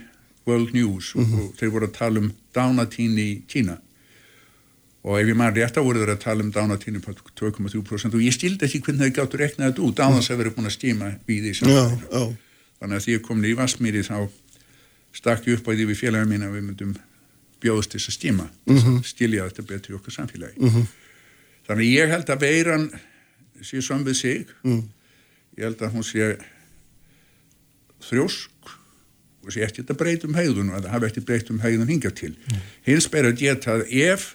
World 0.46 0.74
News 0.76 1.14
og, 1.16 1.32
og 1.38 1.56
þeir 1.58 1.72
voru 1.72 1.88
að 1.88 1.96
tala 1.96 2.22
um 2.22 2.30
dánatíni 2.54 3.24
í 3.24 3.40
Kína 3.48 3.78
og 5.02 5.16
ef 5.18 5.26
ég 5.26 5.34
maður 5.38 5.56
rétt 5.62 5.78
á 5.78 5.82
voru 5.82 6.02
þeir 6.04 6.12
að 6.14 6.20
tala 6.22 6.44
um 6.46 6.52
dánatíni 6.54 7.00
på 7.02 7.14
2,3% 7.40 8.14
og 8.14 8.22
ég 8.22 8.34
stildi 8.36 8.66
ekki 8.68 8.80
hvernig 8.86 9.08
þeir 9.08 9.16
gáttu 9.18 9.40
reknað 9.40 9.72
þetta 9.72 9.86
út 9.88 10.02
án 10.04 10.16
þess 10.18 10.30
að 10.30 10.40
vera 10.42 10.52
búin 10.54 10.68
að 10.70 10.76
stíma 10.76 11.08
við 11.26 11.40
því 11.48 11.52
Já, 11.52 11.58
samfélaginu. 11.58 12.06
já, 12.12 12.22
þannig 12.82 12.96
að 13.00 13.06
því 13.06 13.16
ég 13.16 13.24
kom 13.26 13.42
í 13.44 13.54
Vassmýri 13.58 14.02
þá 14.06 14.18
stakk 15.12 15.48
ég 15.50 15.58
upp 15.58 15.66
á 15.66 15.70
því 15.74 15.88
við 15.90 15.98
félaga 16.04 16.28
mín 16.30 16.46
að 16.46 16.54
við 16.56 16.66
myndum 16.68 16.92
bjóðast 17.62 17.92
þess 17.96 18.08
að 18.12 18.16
stíma. 18.18 18.46
Mm 18.66 19.02
stilja 19.06 19.48
þetta 19.50 19.62
betur 19.72 19.92
í 19.92 19.98
okkar 19.98 20.14
samfélagi. 20.16 20.70
Þannig 21.66 21.84
að 21.86 21.92
ég 21.92 22.10
held 22.14 22.30
að 22.30 22.40
veiran 22.46 22.86
sé 23.62 23.82
som 23.82 24.02
við 24.06 24.16
sig. 24.18 24.46
Ég 25.58 25.62
held 25.66 25.82
að 25.82 25.92
hún 25.98 26.02
sé 26.06 26.30
þrjósk 28.02 28.72
og 29.42 29.50
sé 29.54 29.62
ekki 29.66 29.82
þetta 29.82 29.96
breyt 29.98 30.24
um 30.26 30.34
hegðun 30.38 30.70
og 30.74 30.82
það 30.84 30.92
hafi 30.94 31.08
ekki 31.10 31.24
breyt 31.26 31.50
um 31.50 31.60
hegðun 31.62 31.90
hingað 31.90 32.14
til. 32.18 32.32
Hins 32.86 33.08
ber 33.10 33.28
að 33.30 33.38
geta 33.42 33.76
að 33.78 33.84
ef 33.90 34.26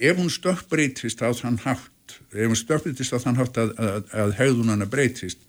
ef 0.00 0.16
hún 0.16 0.32
stökkbreytist 0.32 1.20
á 1.22 1.28
þann 1.36 1.60
hátt 1.64 2.16
ef 2.32 2.48
hún 2.48 2.58
stökkbreytist 2.58 3.14
á 3.14 3.18
þann 3.22 3.38
hátt 3.40 3.60
að, 3.60 3.74
að, 3.76 4.10
að 4.24 4.34
hegðunana 4.40 4.88
breytist 4.90 5.44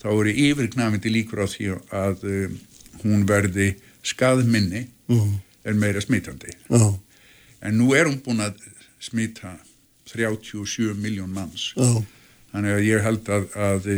þá 0.00 0.08
eru 0.14 0.34
yfirgnafindi 0.46 1.12
líkur 1.12 1.44
á 1.44 1.46
því 1.50 1.70
að 1.92 2.24
um, 2.30 2.56
hún 3.04 3.26
verði 3.28 3.74
skaðminni 4.06 4.86
en 5.68 5.80
meira 5.80 6.00
smitandi. 6.00 6.54
Já, 6.70 6.96
en 7.60 7.76
nú 7.76 7.92
er 7.96 8.08
hún 8.08 8.20
búin 8.24 8.40
að 8.40 8.56
smita 9.00 9.58
37 10.08 10.96
miljón 10.96 11.32
manns. 11.34 11.70
Já, 11.76 12.00
þannig 12.54 12.76
að 12.78 12.86
ég 12.86 13.04
held 13.04 13.28
að, 13.28 13.46
að 13.56 13.90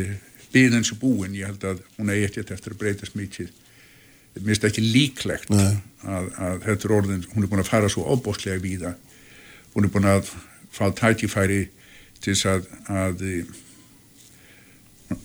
byðin 0.52 0.84
sem 0.84 0.98
búin, 0.98 1.36
ég 1.38 1.46
held 1.46 1.64
að 1.70 1.84
hún 1.96 2.10
eigi 2.12 2.26
ekkert 2.28 2.50
eftir 2.56 2.74
að 2.74 2.82
breyta 2.82 3.08
smitið. 3.08 3.52
Mér 4.34 4.48
finnst 4.48 4.66
ekki 4.66 4.82
líklegt 4.82 5.50
að, 5.52 6.28
að 6.40 6.62
þetta 6.66 6.88
er 6.88 6.94
orðin, 6.96 7.24
hún 7.34 7.44
er 7.44 7.50
búin 7.52 7.62
að 7.62 7.70
fara 7.70 7.90
svo 7.92 8.06
óbóstlega 8.08 8.62
víða 8.62 8.94
hún 9.74 9.86
er 9.86 9.92
búin 9.92 10.08
að 10.08 10.30
fá 10.72 10.86
tækifæri 10.96 11.66
til 12.22 12.34
þess 12.34 12.48
að 12.48 12.68
að, 13.02 13.26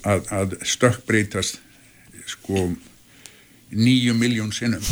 að, 0.03 0.31
að 0.39 0.57
stökkbreytast 0.67 1.62
sko 2.27 2.67
nýju 3.71 4.15
miljón 4.17 4.51
sinnum 4.55 4.83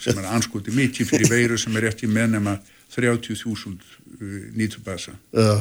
sem 0.00 0.18
er 0.18 0.28
anskoti 0.32 0.74
mikið 0.74 1.08
fyrir 1.12 1.32
veiru 1.32 1.58
sem 1.60 1.76
er 1.76 1.90
eftir 1.92 2.12
meðnema 2.12 2.58
30.000 2.92 3.72
uh, 3.72 4.36
nýtubasa 4.56 5.16
já. 5.32 5.56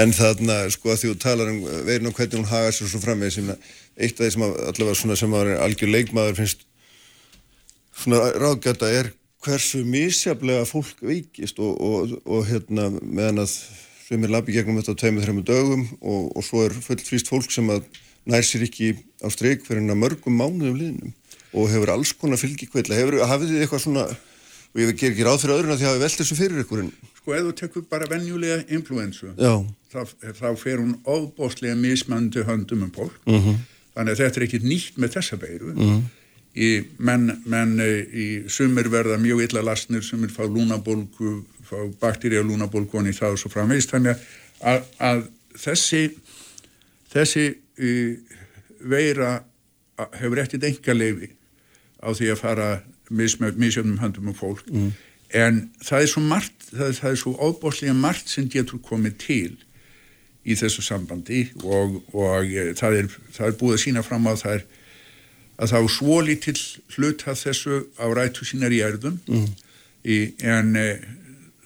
En 0.00 0.08
þarna, 0.16 0.70
sko, 0.72 0.88
að 0.88 1.02
því 1.02 1.08
þú 1.10 1.16
talar 1.20 1.50
um 1.52 1.58
veirinn 1.84 2.08
og 2.08 2.14
hvernig 2.16 2.38
hún 2.40 2.48
haga 2.48 2.70
sér 2.72 2.88
svo 2.88 3.00
fram 3.02 3.20
með 3.20 3.50
eitt 3.52 4.16
af 4.16 4.24
því 4.24 4.30
sem 4.32 4.44
allavega 4.48 4.94
svona 4.96 5.16
sem 5.20 5.34
að 5.36 5.50
algjör 5.60 5.92
leikmaður 5.92 6.38
finnst 6.38 6.64
svona 7.92 8.30
ráðgæta 8.40 8.88
er 8.88 9.10
hversu 9.42 9.82
misjaflega 9.88 10.64
fólk 10.68 11.02
veikist 11.02 11.58
og, 11.62 11.80
og, 11.80 12.16
og 12.24 12.46
hérna 12.46 12.88
meðan 13.00 13.42
að 13.44 13.56
sem 14.06 14.24
er 14.26 14.32
labi 14.34 14.54
gegnum 14.54 14.78
þetta 14.80 14.96
tveimur, 15.00 15.24
þreimur 15.24 15.46
dögum 15.48 15.86
og, 16.00 16.28
og 16.36 16.44
svo 16.46 16.66
er 16.66 16.74
fullt 16.84 17.06
frýst 17.06 17.30
fólk 17.32 17.52
sem 17.54 17.70
að 17.72 17.86
nær 18.28 18.44
sér 18.46 18.66
ekki 18.66 18.92
á 19.24 19.28
streik 19.32 19.64
fyrir 19.66 19.82
hennar 19.82 19.98
mörgum 19.98 20.36
mánuðum 20.38 20.78
liðnum 20.78 21.14
og 21.52 21.70
hefur 21.72 21.90
alls 21.92 22.12
konar 22.16 22.40
fylgikveitla. 22.40 22.96
Hefur, 22.96 23.18
hafið 23.28 23.50
þið 23.52 23.64
eitthvað 23.64 23.82
svona, 23.84 24.04
og 24.72 24.80
ég 24.80 24.94
ger 24.96 25.12
ekki 25.12 25.26
ráð 25.26 25.42
fyrir 25.42 25.58
öðrun 25.58 25.74
að 25.74 25.82
þið 25.82 25.90
hafi 25.90 26.02
velt 26.04 26.20
þessu 26.20 26.38
fyrir 26.38 26.62
ykkur 26.62 26.84
sko 27.22 27.36
þú 27.38 27.52
tekur 27.54 27.84
bara 27.90 28.08
venjulega 28.10 28.62
influensu 28.74 29.30
þá, 29.38 30.00
þá 30.34 30.48
fer 30.58 30.80
hún 30.80 30.96
ofbóstlega 31.06 31.76
mismandi 31.78 32.42
höndum 32.46 32.82
um 32.88 32.90
fólk 32.90 33.14
-hmm. 33.26 33.60
þannig 33.94 34.12
að 34.12 34.22
þetta 34.22 34.40
er 34.40 34.46
ekki 34.48 34.60
nýtt 34.64 34.98
með 34.98 35.14
þessa 35.16 35.36
veiru 35.38 35.72
-hmm. 35.72 36.02
Í, 36.52 36.70
menn, 36.98 37.30
menn 37.48 37.78
eh, 37.80 38.02
í 38.12 38.26
sumir 38.52 38.90
verða 38.92 39.18
mjög 39.20 39.46
illa 39.46 39.64
lasnir 39.64 40.04
sumir 40.04 40.32
fá 40.32 40.44
lúnabólgu 40.44 41.40
fá 41.68 41.78
bakteríu 42.02 42.44
lúnabólgu 42.44 43.00
og 43.00 43.08
það 43.16 43.36
og 43.36 43.40
svo 43.40 43.52
framvegist 43.52 43.94
þannig 43.94 44.20
að, 44.60 44.84
að 45.00 45.24
þessi 45.56 46.02
þessi 47.12 47.46
uh, 47.52 48.36
veira 48.82 49.32
hefur 50.18 50.42
ekkert 50.42 50.68
enga 50.68 50.96
leifi 50.96 51.32
á 52.02 52.10
því 52.10 52.32
að 52.32 52.40
fara 52.40 52.68
misjöfnum 53.12 54.00
höndum 54.00 54.30
um 54.32 54.36
fólk 54.36 54.64
mm. 54.68 54.92
en 55.36 55.66
það 55.84 56.04
er 56.04 56.10
svo 56.10 56.22
margt 56.24 56.68
það, 56.70 56.94
það 57.00 57.10
er 57.10 57.20
svo 57.20 57.34
óbúrslega 57.36 57.96
margt 57.96 58.32
sem 58.32 58.48
getur 58.50 58.80
komið 58.82 59.18
til 59.22 59.52
í 60.42 60.56
þessu 60.58 60.82
sambandi 60.82 61.44
og, 61.62 62.00
og 62.16 62.48
e, 62.48 62.72
það, 62.78 63.02
er, 63.02 63.10
það 63.36 63.48
er 63.48 63.58
búið 63.60 63.76
að 63.76 63.84
sína 63.84 64.04
fram 64.06 64.26
á 64.26 64.34
það 64.34 64.56
er 64.56 64.64
að 65.62 65.74
þá 65.74 65.78
svo 65.94 66.20
lítill 66.26 66.58
hlut 66.96 67.24
að 67.28 67.42
þessu 67.44 67.82
á 68.00 68.06
rætu 68.10 68.46
sínar 68.48 68.74
í 68.74 68.80
erðum 68.84 69.20
mm. 69.28 69.46
í, 70.02 70.18
en 70.42 70.74
e, 70.78 70.86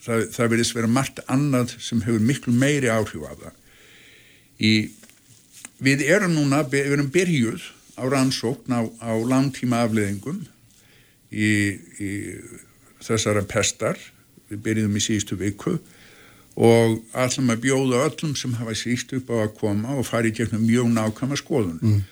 það, 0.05 0.27
það 0.35 0.53
verðist 0.53 0.77
vera 0.77 0.91
margt 0.91 1.23
annað 1.33 1.77
sem 1.83 2.03
hefur 2.05 2.23
miklu 2.25 2.55
meiri 2.57 2.93
áhrif 2.93 3.25
af 3.29 3.41
það 3.41 3.57
í, 4.61 4.73
við 5.83 6.05
erum 6.09 6.37
núna, 6.37 6.63
við 6.69 6.93
erum 6.97 7.11
byrjuð 7.15 7.71
á 7.97 8.05
rannsókn 8.13 8.77
á, 8.77 8.81
á 9.01 9.13
langtíma 9.25 9.83
afleðingum 9.87 10.45
í, 11.33 11.51
í 12.01 12.11
þessara 13.05 13.45
pestar 13.49 14.01
við 14.51 14.63
byrjum 14.67 14.99
í 14.99 15.03
síðustu 15.03 15.39
viku 15.41 15.79
og 16.57 17.01
allum 17.17 17.53
að 17.53 17.65
bjóða 17.67 18.05
öllum 18.07 18.37
sem 18.39 18.55
hafa 18.57 18.77
síst 18.77 19.13
upp 19.17 19.33
á 19.33 19.45
að 19.45 19.57
koma 19.59 19.97
og 19.97 20.07
fara 20.09 20.29
í 20.29 20.37
gegnum 20.37 20.65
mjög 20.65 20.93
nákvæma 20.93 21.37
skoðun 21.41 21.81
mm. 21.83 22.05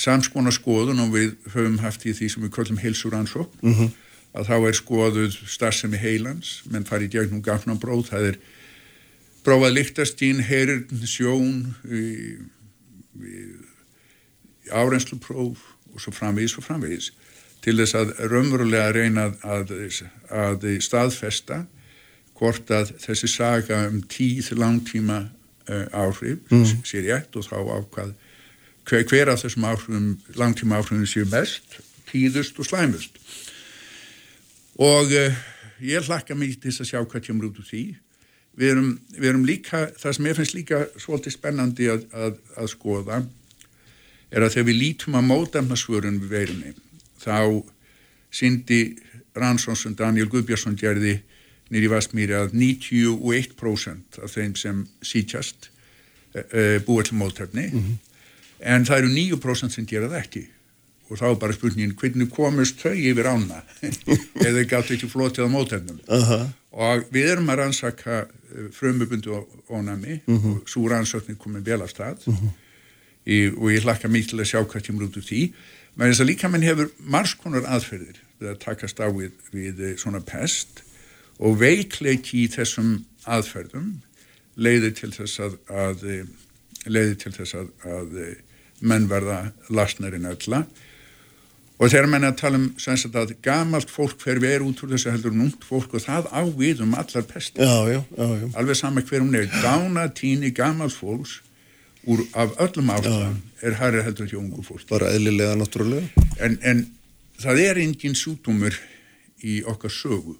Samskona 0.00 0.52
skoðun 0.54 1.02
og 1.04 1.12
við 1.14 1.34
höfum 1.54 1.80
haft 1.82 2.06
í 2.08 2.14
því 2.16 2.30
sem 2.32 2.46
við 2.46 2.54
kallum 2.56 2.80
heilsuransók 2.80 3.52
mm 3.60 3.74
-hmm. 3.74 3.90
að 4.38 4.48
þá 4.48 4.56
er 4.68 4.78
skoðuð 4.78 5.36
starfsemi 5.56 6.00
heilans 6.00 6.62
menn 6.70 6.88
fara 6.88 7.04
í 7.04 7.12
gegnum 7.12 7.42
gafnabróð 7.42 8.06
það 8.10 8.28
er 8.30 8.38
brófað 9.44 9.76
líktastín, 9.76 10.40
heyrn, 10.44 10.86
sjón 11.04 11.74
við, 11.82 12.46
við 13.16 14.70
árenslupróf 14.70 15.58
og 15.94 16.00
svo 16.00 16.12
framvegis 16.12 16.56
og 16.58 16.64
framvegis 16.64 17.12
til 17.64 17.76
þess 17.76 17.94
að 17.98 18.14
raunverulega 18.30 18.92
reyna 18.92 19.28
að, 19.44 19.74
að 20.28 20.64
staðfesta 20.80 21.66
hvort 22.40 22.70
að 22.72 22.94
þessi 23.02 23.28
saga 23.28 23.82
um 23.90 24.00
tíð 24.08 24.52
langtíma 24.56 25.26
uh, 25.68 25.86
áhrif 25.92 26.40
mm. 26.48 26.84
sé 26.88 27.02
rétt 27.04 27.36
og 27.36 27.44
þá 27.44 27.58
ákvað 27.60 28.14
hver, 28.90 29.06
hver 29.06 29.32
af 29.32 29.44
þessum 29.44 29.66
áhrifum, 29.70 30.10
langtíma 30.38 30.80
áhrifum 30.80 31.06
séu 31.08 31.28
mest, 31.30 31.80
tíðust 32.10 32.58
og 32.58 32.66
slæmust. 32.66 33.18
Og 34.80 35.12
uh, 35.14 35.40
ég 35.80 36.06
hlakka 36.06 36.34
mikið 36.34 36.62
til 36.62 36.76
að 36.76 36.90
sjá 36.90 37.00
hvað 37.02 37.26
kemur 37.26 37.50
út 37.50 37.60
úr 37.62 37.68
því. 37.68 37.84
Við 38.60 38.72
erum, 38.74 38.94
við 39.14 39.28
erum 39.30 39.46
líka, 39.46 39.86
það 39.98 40.16
sem 40.16 40.26
ég 40.26 40.38
finnst 40.38 40.56
líka 40.56 40.80
svolítið 40.98 41.36
spennandi 41.36 41.90
að, 41.92 42.06
að, 42.10 42.40
að 42.58 42.72
skoða 42.72 43.20
er 44.30 44.44
að 44.44 44.56
þegar 44.56 44.66
við 44.68 44.80
lítum 44.80 45.18
að 45.18 45.28
mótefnasvörun 45.30 46.18
við 46.22 46.34
veirunni 46.34 46.72
þá 47.22 47.62
syndi 48.34 48.80
Ransson 49.38 49.78
sem 49.78 49.94
Daniel 49.98 50.28
Guðbjörnsson 50.30 50.78
gerði 50.78 51.20
nýri 51.70 51.90
Vastmýri 51.90 52.34
að 52.34 52.54
91% 52.58 54.20
af 54.24 54.34
þeim 54.34 54.56
sem 54.58 54.82
sítjast 55.06 55.70
e, 56.34 56.42
e, 56.42 56.62
búið 56.86 57.10
til 57.10 57.18
mótefni. 57.20 57.66
Mm 57.70 57.82
-hmm. 57.84 58.09
En 58.60 58.86
það 58.88 59.04
eru 59.04 59.12
9% 59.16 59.76
sem 59.76 59.86
gera 59.88 60.08
það 60.08 60.22
ekki. 60.22 60.46
Og 61.10 61.18
þá 61.18 61.26
er 61.26 61.38
bara 61.42 61.56
spurningin 61.56 61.96
hvernig 61.98 62.30
komist 62.30 62.82
þau 62.84 62.94
yfir 62.94 63.26
ána? 63.26 63.64
Eða 64.46 64.66
gætu 64.70 64.94
ekki 64.94 65.10
flotið 65.10 65.48
á 65.48 65.50
mótefnum? 65.50 66.00
Uh 66.06 66.30
-huh. 66.30 66.48
og 66.70 67.06
við 67.10 67.32
erum 67.32 67.50
að 67.50 67.64
rannsaka 67.64 68.26
e, 68.26 68.68
frumubundu 68.70 69.46
ónami 69.68 70.20
uh 70.26 70.34
-huh. 70.34 70.60
og 70.62 70.68
svo 70.68 70.86
rannsóknir 70.88 71.36
komið 71.36 71.64
vel 71.66 71.82
af 71.82 71.90
stað. 71.90 72.26
Uh 72.26 72.34
-huh 72.34 72.50
í, 73.26 73.38
og 73.54 73.70
ég 73.72 73.84
hlakka 73.84 74.10
mikið 74.10 74.32
til 74.32 74.40
að 74.40 74.50
sjá 74.50 74.60
hvað 74.64 74.86
kemur 74.86 75.06
út 75.08 75.18
úr 75.20 75.26
því. 75.26 75.40
Menn 75.98 76.12
þess 76.12 76.24
að 76.24 76.30
líka 76.30 76.50
mann 76.50 76.66
hefur 76.66 76.92
margskonar 77.12 77.66
aðferðir 77.68 78.20
við 78.40 78.52
að 78.52 78.60
takast 78.62 79.02
á 79.02 79.08
við, 79.12 79.32
við 79.52 79.82
eh, 79.84 79.96
svona 80.00 80.22
pest. 80.24 80.84
Og 81.40 81.58
veikleiki 81.60 82.44
í 82.44 82.52
þessum 82.52 83.00
aðferðum 83.28 83.98
leiðir 84.60 84.94
til 84.98 85.12
þess 85.14 85.42
að, 85.44 85.58
að 85.72 86.06
eh, 86.12 86.30
leiðir 86.88 87.18
til 87.24 87.34
þess 87.36 87.58
að, 87.60 87.72
að 87.88 88.16
eh, 88.24 88.38
menn 88.80 89.08
verða 89.10 89.50
lasnarinn 89.68 90.28
ölla 90.30 90.64
og 91.80 91.88
þegar 91.88 92.08
menn 92.12 92.28
að 92.28 92.38
tala 92.42 92.58
um 92.60 92.66
sagt, 92.80 93.14
að 93.16 93.34
gamalt 93.44 93.92
fólk 93.92 94.20
fer 94.20 94.40
verið 94.42 94.66
út 94.68 94.82
úr 94.84 94.92
þessu 94.94 95.14
heldur 95.14 95.36
núnt 95.36 95.64
fólk 95.64 95.94
og 95.96 96.04
það 96.04 96.28
ávið 96.28 96.82
um 96.84 96.96
allar 97.00 97.24
pesti 97.28 97.64
alveg 97.64 98.76
sama 98.76 99.04
hver 99.04 99.24
hún 99.24 99.38
er. 99.38 99.48
Dána 99.64 100.10
tíni 100.12 100.52
gamalt 100.56 100.96
fólks 100.96 101.38
úr 102.04 102.24
af 102.36 102.52
öllum 102.60 102.92
ástæðan 102.92 103.40
er 103.64 103.80
hærri 103.80 104.04
heldur 104.04 104.28
hjá 104.28 104.38
ungu 104.40 104.64
fólk 104.64 104.84
bara 104.92 105.12
eðlilega 105.16 105.56
náttúrulega. 105.60 106.28
En, 106.40 106.58
en 106.60 106.84
það 107.40 107.64
er 107.64 107.82
engin 107.86 108.16
sútumur 108.16 108.76
í 109.40 109.60
okkar 109.64 109.92
sögu 109.92 110.36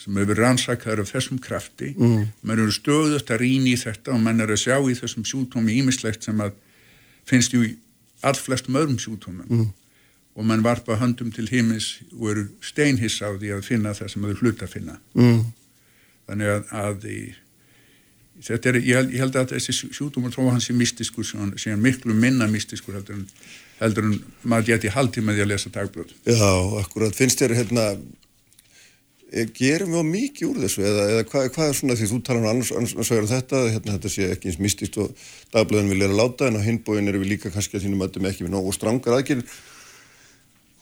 sem 0.00 0.16
hefur 0.16 0.38
rannsakaður 0.40 1.02
af 1.04 1.10
þessum 1.12 1.40
krafti. 1.44 1.90
Mm. 1.96 2.30
mann 2.40 2.60
eru 2.62 2.72
stöðust 2.72 3.32
að 3.32 3.42
rýna 3.44 3.74
í 3.74 3.80
þetta 3.80 4.14
og 4.14 4.22
mann 4.24 4.40
er 4.40 4.52
að 4.52 4.62
sjá 4.62 4.76
í 4.80 4.96
þessum 4.96 5.26
sútumi 5.28 5.76
ímislegt 5.80 6.24
sem 6.24 6.40
að 6.40 6.54
finnst 7.30 7.54
ju 7.54 7.62
í 7.66 7.74
allflestum 8.26 8.78
öðrum 8.80 8.98
sútumum 9.00 9.46
mm. 9.48 9.68
og 10.36 10.48
mann 10.48 10.64
varpa 10.64 10.98
höndum 11.00 11.32
til 11.34 11.48
himmis 11.50 12.00
og 12.18 12.32
eru 12.34 12.48
steinhiss 12.64 13.20
á 13.24 13.32
því 13.32 13.54
að 13.56 13.68
finna 13.68 13.94
það 13.96 14.12
sem 14.14 14.26
þau 14.26 14.42
hluta 14.42 14.66
að 14.66 14.74
finna 14.74 14.98
mm. 15.14 15.40
þannig 16.28 16.52
að, 16.56 16.74
að 16.84 17.08
í 17.10 17.20
þetta 18.44 18.72
er, 18.72 18.78
ég 18.84 19.00
held, 19.00 19.14
ég 19.14 19.24
held 19.24 19.40
að 19.40 19.56
þessi 19.56 19.90
sjútumur 19.92 20.34
þó 20.34 20.46
hans 20.50 20.70
er 20.70 20.78
mystiskur 20.78 21.26
sem 21.26 21.74
er 21.74 21.80
miklu 21.80 22.16
minna 22.16 22.48
mystiskur 22.50 22.96
heldur 22.96 23.18
en, 23.18 23.26
heldur 23.80 24.08
en 24.08 24.16
maður 24.42 24.72
geti 24.72 24.92
haldið 24.94 25.26
með 25.26 25.38
því 25.38 25.46
að 25.46 25.52
lesa 25.52 25.74
dagblöð 25.74 26.14
Já, 26.28 26.50
akkurat, 26.80 27.16
finnst 27.16 27.42
þér 27.42 27.56
hérna 27.60 27.86
gerum 29.54 29.92
við 29.94 30.02
á 30.02 30.06
mikið 30.10 30.48
úr 30.48 30.60
þessu 30.64 30.84
eða, 30.86 31.02
eða 31.14 31.26
hvað, 31.30 31.48
hvað 31.54 31.68
er 31.70 31.76
svona 31.78 31.96
því 31.98 32.08
þú 32.10 32.20
talar 32.26 32.42
um 32.42 32.48
annars, 32.50 32.70
annars, 32.74 33.10
vegar 33.12 33.26
um 33.26 33.30
þetta, 33.30 33.60
hérna 33.76 33.96
þetta 33.96 34.12
sé 34.14 34.28
ekki 34.34 34.50
eins 34.50 34.60
mystist 34.62 34.98
og 35.02 35.26
dagblöðin 35.54 35.92
vil 35.92 36.00
er 36.02 36.10
að 36.10 36.18
láta 36.18 36.48
en 36.50 36.58
á 36.58 36.62
hinbóin 36.64 37.10
eru 37.10 37.22
við 37.22 37.36
líka 37.36 37.52
kannski 37.54 37.78
að 37.78 37.86
þínum 37.86 38.02
öllum 38.08 38.30
ekki 38.30 38.46
við 38.46 38.54
nógu 38.56 38.74
strangar 38.74 39.18
aðgjörn 39.20 39.44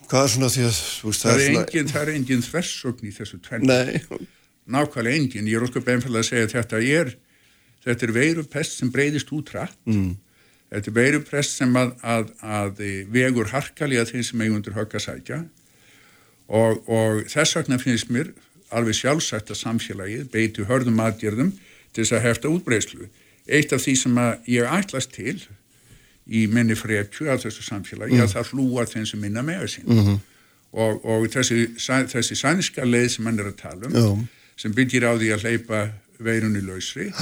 hvað 0.08 0.24
er 0.24 0.32
svona 0.34 0.50
því 0.54 0.64
að 0.64 0.78
veist, 0.78 1.24
það, 1.24 1.28
það, 1.28 1.42
er 1.42 1.58
engin, 1.60 1.90
það 1.92 2.02
er 2.02 2.12
engin 2.14 2.46
þversögn 2.46 3.08
í 3.10 3.14
þessu 3.18 3.40
tvenn 3.44 3.72
nákvæmlega 4.68 5.20
engin, 5.20 5.48
ég 5.48 5.60
er 5.60 5.68
okkur 5.68 5.84
beinfæðilega 5.84 6.24
að 6.24 6.30
segja 6.30 6.48
að 6.48 6.54
þetta 6.56 6.80
er 7.00 7.12
þetta 7.84 8.08
er 8.08 8.14
veirupest 8.16 8.80
sem 8.80 8.90
breyðist 8.92 9.30
út 9.36 9.52
rætt 9.52 9.78
mm. 9.88 10.10
þetta 10.72 10.92
er 10.92 10.98
veirupest 11.02 11.60
sem 11.60 11.76
að, 11.80 11.94
að, 12.00 12.32
að 12.40 12.82
vegur 13.12 13.52
harkali 13.52 14.00
að 14.00 14.14
þeim 14.14 14.26
sem 14.30 14.44
eigundur 14.46 14.76
högg 14.76 14.96
að 14.96 15.04
sækja 15.04 15.42
og, 16.48 16.82
og 16.88 17.24
þess 17.30 17.56
vegna 17.58 17.78
finnst 17.80 18.12
mér 18.12 18.32
alveg 18.74 18.98
sjálfsagt 18.98 19.52
að 19.52 19.62
samfélagið 19.62 20.28
beiti 20.32 20.66
hörðum 20.68 21.00
aðgerðum 21.04 21.52
til 21.92 22.04
þess 22.04 22.16
að 22.16 22.26
hefta 22.26 22.52
útbreyslu 22.52 23.08
eitt 23.48 23.72
af 23.72 23.84
því 23.84 23.94
sem 23.96 24.18
ég 24.48 24.68
ætlast 24.68 25.14
til 25.14 25.38
í 26.28 26.44
minni 26.52 26.76
frekju 26.76 27.30
af 27.32 27.44
þessu 27.44 27.64
samfélagi 27.64 28.18
mm. 28.18 28.24
að 28.24 28.34
það 28.36 28.50
hlúa 28.52 28.84
þeim 28.88 29.06
sem 29.08 29.22
minna 29.22 29.44
með 29.44 29.68
sín 29.78 29.86
mm 29.88 30.02
-hmm. 30.04 30.18
og, 30.72 31.04
og 31.04 31.28
þessi, 31.32 31.68
þessi 31.78 32.36
sænska 32.36 32.84
leið 32.84 33.08
sem 33.14 33.26
hann 33.26 33.40
er 33.40 33.52
að 33.52 33.60
tala 33.62 33.88
um 33.88 33.96
Já. 33.96 34.26
sem 34.56 34.74
byggir 34.74 35.08
á 35.08 35.12
því 35.16 35.32
að 35.32 35.44
hleypa 35.46 35.88
veirunni 36.18 36.60
lausri 36.60 37.12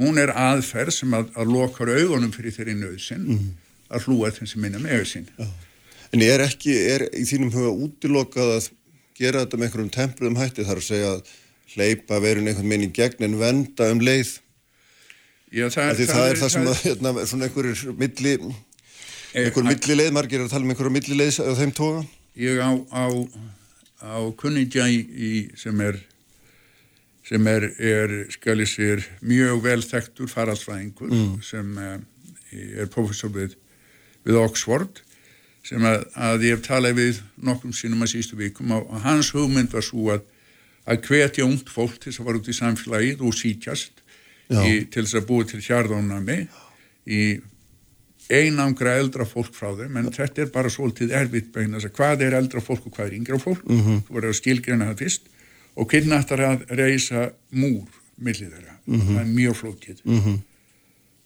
hún 0.00 0.18
er 0.18 0.32
aðferð 0.34 0.94
sem 0.94 1.14
að, 1.14 1.30
að 1.36 1.52
lokar 1.52 1.92
augunum 1.92 2.32
fyrir 2.34 2.54
þeirri 2.56 2.74
nöðsinn 2.74 3.24
mm. 3.24 3.46
að 3.88 4.08
hlúa 4.08 4.32
þeim 4.34 4.50
sem 4.50 4.60
minna 4.60 4.82
með 4.82 4.98
auðsinn. 5.00 5.28
En 6.14 6.22
ég 6.22 6.32
er 6.34 6.44
ekki, 6.46 6.74
er 6.94 7.06
í 7.16 7.24
þínum 7.28 7.52
huga 7.54 7.72
útilokað 7.86 8.52
að 8.56 8.70
gera 9.16 9.42
þetta 9.44 9.58
með 9.58 9.68
einhverjum 9.68 9.92
templuðum 9.96 10.40
hætti 10.40 10.66
þar 10.66 10.80
að 10.80 10.88
segja 10.88 11.12
að 11.14 11.34
hleypa 11.74 12.20
verun 12.22 12.50
einhvern 12.50 12.70
mening 12.70 12.94
gegn 12.94 13.26
en 13.26 13.38
venda 13.40 13.90
um 13.92 14.02
leið? 14.04 14.36
Já, 15.54 15.68
það, 15.70 15.92
það, 16.00 16.12
það 16.12 16.30
er 16.30 16.40
það 16.40 16.52
sem 16.54 16.66
að, 16.66 16.80
hérna, 16.84 17.12
svona 17.30 17.48
einhverjur 17.48 18.00
milli, 18.00 18.34
eh, 18.36 19.46
einhverjur 19.46 19.70
milli 19.70 19.98
leið, 20.00 20.12
margir 20.16 20.40
er 20.40 20.48
að 20.48 20.52
tala 20.54 20.66
um 20.66 20.74
einhverjur 20.74 20.96
milli 20.98 21.20
leið 21.20 21.40
á 21.42 21.52
þeim 21.60 21.72
tóga? 21.76 22.02
Ég 22.36 22.60
á, 22.60 22.70
á, 22.92 23.04
á 24.04 24.16
kunningja 24.36 24.88
í 24.90 25.32
sem 25.56 25.80
er 25.86 26.02
sem 27.26 27.46
er, 27.50 27.64
er 27.82 28.12
skal 28.30 28.60
ég 28.62 28.70
sér, 28.70 29.02
mjög 29.26 29.64
vel 29.64 29.80
þekktur 29.82 30.30
faraldsfræðingur 30.30 31.10
mm. 31.10 31.32
sem 31.42 31.72
uh, 31.74 31.96
er 32.52 32.90
professor 32.92 33.32
við, 33.34 33.56
við 34.26 34.38
Oxford 34.38 35.00
sem 35.66 35.82
að, 35.88 36.04
að 36.14 36.46
ég 36.46 36.56
hef 36.56 36.64
talað 36.66 37.00
við 37.00 37.20
nokkrum 37.48 37.74
sínum 37.74 38.04
að 38.06 38.12
sístu 38.14 38.38
vikum 38.38 38.74
og 38.76 38.94
hans 39.02 39.32
hugmynd 39.34 39.72
var 39.74 39.84
svo 39.84 40.12
að, 40.14 40.22
að 40.86 41.08
hvetja 41.08 41.46
ungt 41.46 41.72
fólk 41.72 41.98
til 41.98 42.12
þess 42.12 42.22
að 42.22 42.28
fara 42.28 42.40
út 42.40 42.50
í 42.52 42.56
samfélagið 42.60 43.26
og 43.26 43.34
sítjast 43.34 44.02
í, 44.50 44.86
til 44.86 45.02
þess 45.02 45.18
að 45.18 45.28
búa 45.30 45.48
til 45.50 45.62
hjarðónami 45.64 46.38
í 47.06 47.22
einangra 48.30 48.96
eldra 48.98 49.26
fólk 49.28 49.54
frá 49.54 49.70
þeim 49.78 50.00
en 50.00 50.10
þetta 50.14 50.44
er 50.44 50.52
bara 50.54 50.70
svolítið 50.72 51.14
erfitt 51.14 51.52
begna 51.54 51.78
þess 51.78 51.90
að 51.90 51.96
hvað 51.98 52.24
er 52.26 52.38
eldra 52.40 52.62
fólk 52.62 52.88
og 52.88 52.96
hvað 52.96 53.10
er 53.10 53.18
yngra 53.20 53.38
fólk 53.42 53.62
mm 53.66 53.80
-hmm. 53.82 54.02
þú 54.06 54.16
verður 54.16 54.34
að 54.34 54.40
skilgjana 54.40 54.88
það 54.90 55.02
fyrst 55.04 55.30
og 55.76 55.90
hvernig 55.90 56.18
ættar 56.18 56.42
að 56.46 56.66
reysa 56.78 57.30
múr 57.50 57.86
millið 58.16 58.52
þeirra, 58.54 58.76
mm 58.86 59.00
-hmm. 59.00 59.14
það 59.14 59.20
er 59.20 59.32
mjög 59.38 59.56
flókið 59.56 59.98
mm 60.04 60.20
-hmm. 60.20 60.38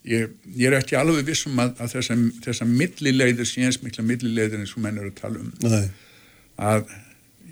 Ég, 0.09 0.33
ég 0.57 0.67
er 0.71 0.79
ekki 0.79 0.97
alveg 0.99 1.27
vissum 1.29 1.59
að, 1.61 1.75
að 1.83 1.95
þessa, 1.97 2.17
þessa 2.47 2.67
millilegður, 2.69 3.49
síðansmikla 3.49 4.05
millilegður 4.07 4.65
eins 4.65 4.75
og 4.77 4.85
menn 4.85 5.01
eru 5.01 5.13
að 5.13 5.21
tala 5.21 5.43
um 5.43 5.53
Nei. 5.65 5.87
að 6.57 6.91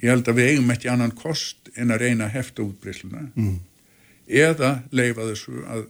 ég 0.01 0.11
held 0.13 0.31
að 0.31 0.41
við 0.41 0.51
eigum 0.53 0.75
ekki 0.75 0.93
annan 0.93 1.15
kost 1.19 1.73
en 1.77 1.95
að 1.95 2.05
reyna 2.07 2.29
að 2.29 2.37
hefta 2.39 2.65
útbreysluna 2.65 3.25
mm. 3.29 3.57
eða 4.45 4.75
leifa 4.95 5.31
þessu 5.31 5.63
að, 5.69 5.87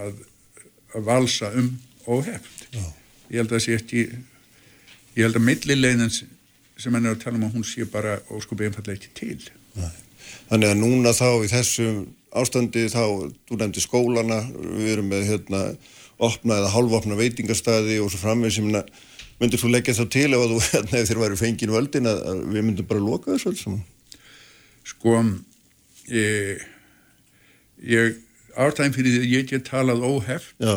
að, 0.00 0.22
að 0.94 1.10
valsa 1.10 1.50
um 1.60 1.74
og 2.10 2.24
heft 2.28 2.68
Já. 2.74 2.84
ég 3.30 3.42
held 3.42 3.50
að 3.50 3.56
það 3.56 3.66
sé 3.66 3.76
ekki 3.80 4.06
ég 5.14 5.26
held 5.26 5.38
að 5.38 5.46
millilegðin 5.50 6.14
sem 6.14 6.96
henni 6.96 7.10
er 7.10 7.14
að 7.14 7.22
tala 7.22 7.38
um 7.38 7.52
hún 7.52 7.66
sé 7.66 7.86
bara 7.86 8.18
óskupið 8.32 8.70
einfallega 8.70 8.98
ekki 8.98 9.14
til 9.14 9.38
Nei. 9.74 9.92
Þannig 10.48 10.70
að 10.70 10.80
núna 10.80 11.12
þá 11.16 11.28
í 11.44 11.48
þessum 11.50 12.04
ástandi 12.34 12.86
þá, 12.92 13.02
þú 13.48 13.58
nefndi 13.60 13.82
skólana 13.84 14.40
við 14.54 14.92
erum 14.96 15.10
með 15.12 15.28
hérna 15.30 15.62
opna 16.22 16.60
eða 16.60 16.72
halvopna 16.74 17.18
veitingarstaði 17.18 17.98
og 18.02 18.12
svo 18.12 18.22
framveg 18.22 18.54
sem 18.54 18.68
myndir 18.68 19.60
þú 19.60 19.72
leggja 19.72 19.96
þá 19.98 20.04
til 20.14 20.28
ef, 20.36 20.44
þú, 20.50 20.60
hérna, 20.74 21.00
ef 21.00 21.10
þér 21.10 21.22
væri 21.24 21.40
fengin 21.40 21.74
völdin 21.74 22.10
að, 22.10 22.22
að 22.30 22.44
við 22.54 22.68
myndum 22.68 22.90
bara 22.90 23.02
loka 23.02 23.32
þessu 23.34 23.50
alls 23.50 23.64
saman? 23.64 23.82
Sko 24.84 25.16
ég, 26.12 26.62
ég 27.80 28.20
ártæðin 28.54 28.94
fyrir 28.94 29.14
því 29.14 29.22
að 29.22 29.32
ég 29.32 29.50
get 29.50 29.66
talað 29.70 30.04
óheft 30.06 30.54
Já. 30.62 30.76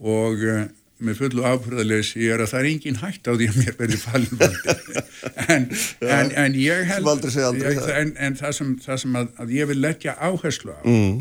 og 0.00 0.44
uh, 0.48 0.64
með 1.06 1.20
fullu 1.20 1.44
áfröðalesi 1.46 2.26
er 2.32 2.42
að 2.42 2.50
það 2.52 2.60
er 2.60 2.68
engin 2.70 2.98
hægt 3.00 3.28
á 3.28 3.32
því 3.32 3.48
að 3.50 3.58
mér 3.60 3.76
verði 3.78 4.00
fallvaldi 4.02 4.74
en, 5.54 5.68
en, 6.00 6.32
en 6.44 6.58
ég 6.58 6.88
held 6.90 7.26
ég, 7.60 7.80
en, 7.94 8.12
en 8.26 8.38
það 8.40 8.56
sem, 8.58 8.72
það 8.84 9.00
sem 9.04 9.18
að, 9.20 9.30
að 9.44 9.54
ég 9.56 9.70
vil 9.70 9.80
leggja 9.82 10.16
áherslu 10.18 10.74
á 10.74 10.82
mm. 10.82 11.18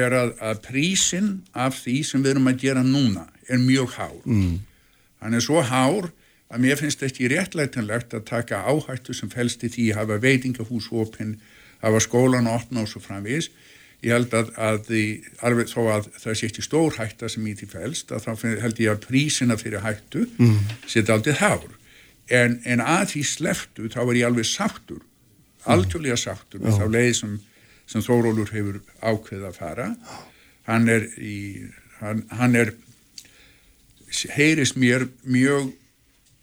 er 0.00 0.16
að, 0.20 0.32
að 0.50 0.62
prísin 0.68 1.32
af 1.52 1.78
því 1.82 1.98
sem 2.10 2.24
við 2.24 2.34
erum 2.34 2.52
að 2.52 2.64
gera 2.64 2.86
núna 2.86 3.26
er 3.48 3.60
mjög 3.62 3.94
hár. 3.96 4.18
Mm. 4.24 4.58
hann 5.24 5.36
er 5.38 5.44
svo 5.44 5.62
hár 5.64 6.10
að 6.48 6.64
mér 6.64 6.80
finnst 6.80 7.02
ekki 7.04 7.28
réttlætanlegt 7.32 8.14
að 8.16 8.26
taka 8.28 8.64
áhættu 8.64 9.16
sem 9.16 9.30
fælst 9.32 9.64
í 9.66 9.72
því 9.72 9.88
að 9.92 9.98
hafa 10.02 10.20
veitingahús 10.22 10.88
opinn, 10.92 11.36
hafa 11.84 12.00
skólan 12.00 12.48
opna 12.50 12.84
og 12.84 12.90
svo 12.90 13.02
framvís 13.04 13.50
ég 14.04 14.14
held 14.14 14.34
að, 14.36 14.52
að 14.62 14.78
því, 14.86 15.02
alveg 15.48 15.70
þó 15.72 15.80
að 15.90 16.08
það 16.22 16.36
sé 16.38 16.48
ekki 16.48 16.64
stór 16.64 16.96
hætta 17.00 17.30
sem 17.32 17.46
í 17.50 17.54
því 17.58 17.68
fælst 17.72 18.12
að 18.14 18.28
þá 18.28 18.44
held 18.62 18.82
ég 18.84 18.92
að 18.92 19.02
prísina 19.08 19.58
fyrir 19.58 19.82
hættu 19.82 20.24
mm. 20.38 20.76
setja 20.86 21.16
aldrei 21.16 21.34
hár. 21.40 21.66
En, 22.28 22.58
en 22.68 22.82
að 22.84 23.14
því 23.14 23.24
sleftu 23.26 23.88
þá 23.90 24.00
er 24.04 24.20
ég 24.20 24.28
alveg 24.28 24.46
sáttur 24.46 25.02
algjörlega 25.68 26.18
sáttur 26.20 26.62
mm. 26.62 26.76
þá 26.78 26.84
leið 26.94 27.10
sem, 27.18 27.34
sem 27.90 28.04
Þórólur 28.04 28.52
hefur 28.54 28.78
ákveð 29.02 29.48
að 29.48 29.58
fara. 29.58 29.88
Hann 30.68 30.88
er 30.92 31.08
í 31.18 31.66
hann, 31.98 32.22
hann 32.38 32.54
er 32.58 32.72
heyrist 34.36 34.78
mér 34.78 35.08
mjög 35.26 35.72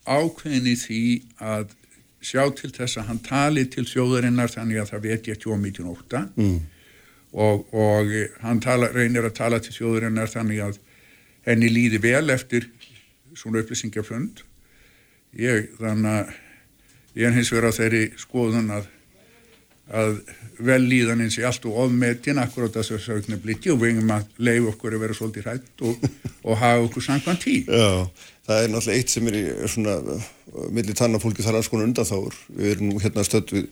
ákveðin 0.06 0.70
í 0.70 0.76
því 0.78 1.02
að 1.41 1.72
sjá 2.26 2.44
til 2.58 2.74
þess 2.74 3.00
að 3.00 3.12
hann 3.13 3.26
tali 3.26 3.63
til 3.72 3.86
þjóðarinnar 3.88 4.52
þannig 4.52 4.82
að 4.82 4.91
það 4.91 5.06
veit 5.06 5.28
ég 5.30 5.38
ekki 5.38 5.54
á 5.54 5.56
1908 5.56 6.26
mm 6.36 6.63
og, 7.36 7.67
og 7.76 8.15
hann 8.43 8.62
tala, 8.63 8.89
reynir 8.95 9.28
að 9.28 9.38
tala 9.38 9.60
til 9.63 9.76
þjóðurinnar 9.76 10.32
þannig 10.32 10.63
að 10.69 10.82
henni 11.45 11.69
líði 11.69 12.02
vel 12.04 12.30
eftir 12.34 12.69
svona 13.36 13.62
upplýsingafund. 13.62 14.41
Ég 15.36 15.71
þannig 15.82 16.12
að 16.15 16.36
ég 17.15 17.28
er 17.28 17.36
hins 17.36 17.52
vegar 17.52 17.71
á 17.71 17.78
þeirri 17.78 18.04
skoðun 18.19 18.71
að, 18.76 18.88
að 19.91 20.13
vel 20.65 20.82
líðan 20.88 21.26
eins 21.26 21.38
og 21.39 21.50
allt 21.50 21.67
og 21.67 21.82
ofmetin 21.86 22.39
akkurát 22.39 22.80
að 22.80 22.88
þessu 22.89 23.17
aukna 23.17 23.39
bliti 23.41 23.71
og 23.74 23.82
við 23.82 23.95
hefum 23.95 24.15
að 24.15 24.39
leiða 24.39 24.71
okkur 24.71 24.95
að 24.95 25.04
vera 25.04 25.17
svolítið 25.17 25.50
hrætt 25.50 25.84
og, 25.89 26.08
og 26.43 26.58
hafa 26.62 26.88
okkur 26.88 27.06
samkvæmt 27.10 27.43
tí 27.43 27.56
Já, 27.67 28.08
það 28.48 28.62
er 28.62 28.71
náttúrulega 28.71 28.98
eitt 29.00 29.13
sem 29.15 29.30
er 29.32 29.38
í 29.39 29.43
svona 29.76 29.98
milli 30.76 30.95
tannafólki 30.95 31.45
þar 31.45 31.60
alls 31.60 31.71
konar 31.71 31.89
undan 31.89 32.08
þáur 32.08 32.39
við 32.56 32.71
erum 32.71 32.91
nú 32.91 33.04
hérna 33.04 33.28
stödd 33.28 33.56
við 33.56 33.67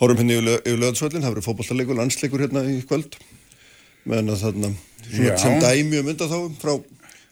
horfum 0.00 0.22
henni 0.22 0.38
hérna 0.38 0.56
yfir 0.62 0.80
löðsvöldin, 0.80 1.24
það 1.24 1.34
verið 1.36 1.48
fókbaltarleikur, 1.48 1.98
landsleikur 1.98 2.44
hérna 2.46 2.64
í 2.70 2.80
kvöld. 2.88 3.18
Menn 4.08 4.32
að 4.32 4.42
þarna 4.46 4.72
sem 5.38 5.60
dæmi 5.62 6.00
um 6.00 6.10
undan 6.10 6.30
þá 6.30 6.38
frá 6.62 6.72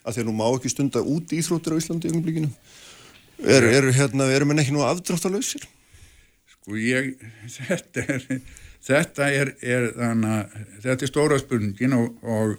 að 0.05 0.15
því 0.15 0.23
að 0.23 0.29
nú 0.29 0.35
má 0.39 0.47
ekki 0.49 0.73
stunda 0.73 1.03
út 1.03 1.33
íþróttir 1.35 1.77
á 1.77 1.81
Íslandi 1.81 2.11
í 2.11 2.15
umblíkinu 2.15 2.51
eru 3.41 3.69
er, 3.73 3.91
hérna, 3.97 4.29
er 4.29 4.45
menn 4.49 4.61
ekki 4.61 4.75
nú 4.75 4.83
afdráttalöysir? 4.85 5.65
Sko 6.51 6.77
ég 6.81 7.15
þetta 7.57 8.05
er 8.17 8.27
þetta 8.85 9.29
er, 9.33 9.53
er 9.61 9.87
þannig 9.97 10.59
þetta 10.85 11.07
er 11.07 11.13
stóra 11.13 11.39
spurningin 11.41 11.97
og, 11.97 12.11
og 12.25 12.57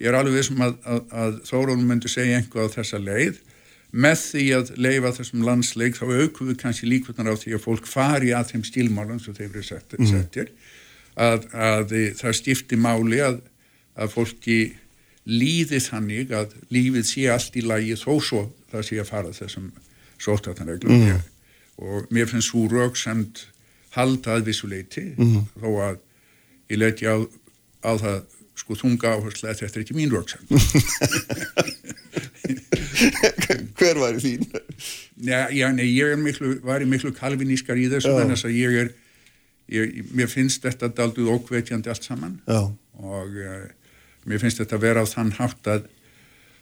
ég 0.00 0.10
er 0.10 0.18
alveg 0.18 0.40
vissum 0.40 0.62
að, 0.64 0.76
að, 0.84 1.02
að 1.24 1.40
Þórólum 1.50 1.86
myndi 1.88 2.10
segja 2.10 2.40
einhvað 2.40 2.70
á 2.70 2.74
þessa 2.78 3.02
leið 3.02 3.40
með 3.92 4.20
því 4.22 4.44
að 4.56 4.70
leifa 4.80 5.12
þessum 5.18 5.42
landsleik 5.44 5.98
þá 5.98 6.04
aukum 6.08 6.48
við 6.48 6.60
kannski 6.62 6.88
líkvöldnar 6.88 7.32
á 7.32 7.36
því 7.36 7.56
að 7.56 7.64
fólk 7.66 7.88
fari 7.88 8.32
að 8.32 8.54
þeim 8.54 8.64
stílmálum 8.64 9.20
sem 9.20 9.36
þeir 9.36 9.48
eru 9.50 9.64
settir, 9.66 10.00
mm. 10.00 10.08
settir 10.08 10.52
að, 11.20 11.48
að 11.52 11.92
það 12.16 12.38
skipti 12.38 12.78
máli 12.80 13.20
að, 13.20 13.42
að 14.00 14.14
fólki 14.14 14.58
líði 15.28 15.78
þannig 15.84 16.32
að 16.34 16.56
lífið 16.72 17.06
sé 17.06 17.26
allt 17.30 17.56
í 17.60 17.64
lagi 17.66 17.98
þó 18.00 18.16
svo 18.24 18.46
það 18.72 18.86
sé 18.88 18.98
að 19.02 19.10
fara 19.12 19.34
þessum 19.36 19.68
sótartanreglum 20.22 21.04
mm. 21.04 21.20
og 21.84 22.08
mér 22.14 22.30
finnst 22.30 22.50
svo 22.50 22.64
rauksamt 22.72 23.46
haldað 23.94 24.46
vissuleiti 24.48 25.12
mm. 25.12 25.52
þó 25.60 25.68
að 25.90 26.00
ég 26.72 26.80
leti 26.80 27.06
á, 27.06 27.20
á 27.84 27.92
það 28.00 28.22
sko 28.58 28.76
þunga 28.78 29.14
áherslu 29.16 29.48
að 29.48 29.62
þetta 29.62 29.78
er 29.78 29.84
ekki 29.84 29.96
mín 29.96 30.12
rauksamt 30.12 30.48
Hver 33.78 33.98
var 33.98 34.18
þín? 34.22 34.44
Já, 35.22 35.48
já 35.50 35.66
nei, 35.74 35.88
ég 35.90 36.18
miklu, 36.20 36.58
var 36.66 36.82
í 36.84 36.88
miklu 36.88 37.12
kalvinískar 37.16 37.80
í 37.80 37.88
þessu 37.90 38.12
þess 38.18 38.46
að 38.46 38.58
ég 38.58 38.76
er 38.84 38.92
ég, 39.72 40.02
mér 40.14 40.30
finnst 40.30 40.64
þetta 40.66 40.90
dalduð 40.92 41.32
ókveitjandi 41.36 41.90
allt 41.92 42.06
saman 42.06 42.38
já. 42.46 42.62
og 43.00 43.38
uh, 43.40 43.66
mér 44.28 44.42
finnst 44.42 44.60
þetta 44.62 44.78
að 44.78 44.86
vera 44.86 45.04
á 45.04 45.06
þann 45.08 45.32
hátt 45.38 45.70
að, 45.70 45.86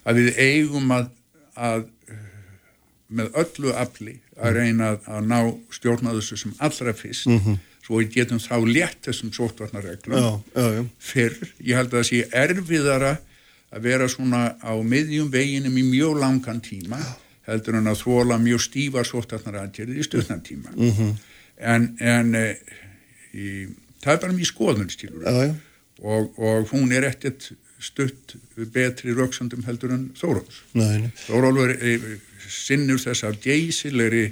að 0.09 0.22
við 0.22 0.40
eigum 0.40 0.94
að, 0.94 1.11
að 1.57 1.88
með 3.11 3.33
öllu 3.42 3.74
afli 3.74 4.20
að 4.38 4.61
reyna 4.61 4.92
að, 4.94 5.26
ná 5.26 5.38
stjórnaðu 5.74 6.22
þessu 6.22 6.38
sem 6.44 6.55
allra 6.62 6.94
fyrst 6.96 7.29
mm 7.29 7.40
-hmm. 7.40 7.59
Svo 7.90 7.98
við 7.98 8.12
getum 8.14 8.38
þá 8.38 8.57
létt 8.70 9.09
þessum 9.09 9.33
sótvarnarreglum 9.35 10.44
fyrr, 11.03 11.35
ég 11.59 11.74
held 11.74 11.90
að 11.90 11.96
það 11.98 12.07
sé 12.07 12.20
erfiðara 12.38 13.16
að 13.70 13.87
vera 13.87 14.07
svona 14.11 14.42
á 14.62 14.72
miðjum 14.79 15.31
veginum 15.31 15.79
í 15.79 15.83
mjög 15.88 16.20
langan 16.22 16.62
tíma 16.62 17.00
heldur 17.48 17.81
en 17.81 17.90
að 17.90 18.05
þóla 18.05 18.38
mjög 18.38 18.62
stífa 18.62 19.03
sóttarnar 19.07 19.64
aðgerðið 19.64 19.98
í 19.98 20.07
stöðnan 20.07 20.44
tíma 20.46 20.70
mm 20.76 20.92
-hmm. 20.94 21.16
en, 21.59 21.88
en 21.98 22.35
e, 22.38 22.44
í, 23.35 23.48
það 24.03 24.14
er 24.14 24.22
bara 24.22 24.38
mjög 24.38 24.50
skoðunstílur 24.53 25.26
ja, 25.26 25.50
og, 26.03 26.38
og 26.38 26.70
hún 26.70 26.94
er 26.94 27.09
ekkert 27.11 27.50
stutt 27.81 28.37
betri 28.70 29.16
rauksandum 29.16 29.64
heldur 29.66 29.96
en 29.96 30.11
Þóróls 30.14 30.62
Þóról 31.26 31.64
er 31.64 31.74
e, 31.81 32.18
sinnur 32.46 33.00
þess 33.03 33.24
af 33.26 33.40
geysilegri 33.42 34.29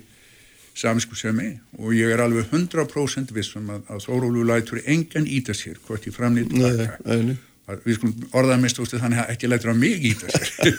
samskusemi 0.78 1.50
og 1.78 1.94
ég 1.96 2.12
er 2.14 2.22
alveg 2.22 2.48
100% 2.52 3.34
vissum 3.34 3.68
að, 3.74 3.84
að 3.90 4.04
Þórólu 4.06 4.44
lætur 4.46 4.82
engan 4.86 5.26
íta 5.26 5.56
sér 5.56 5.80
hvort 5.86 6.06
ég 6.06 6.14
framnýtt 6.14 6.54
við 7.84 7.98
skulum 7.98 8.28
orðaða 8.32 8.60
mist 8.62 8.78
úr 8.80 8.90
þannig 8.92 9.22
að 9.24 9.32
ekki 9.34 9.50
lætur 9.50 9.74
á 9.74 9.76
mig 9.76 10.06
í 10.06 10.14
þessu 10.18 10.74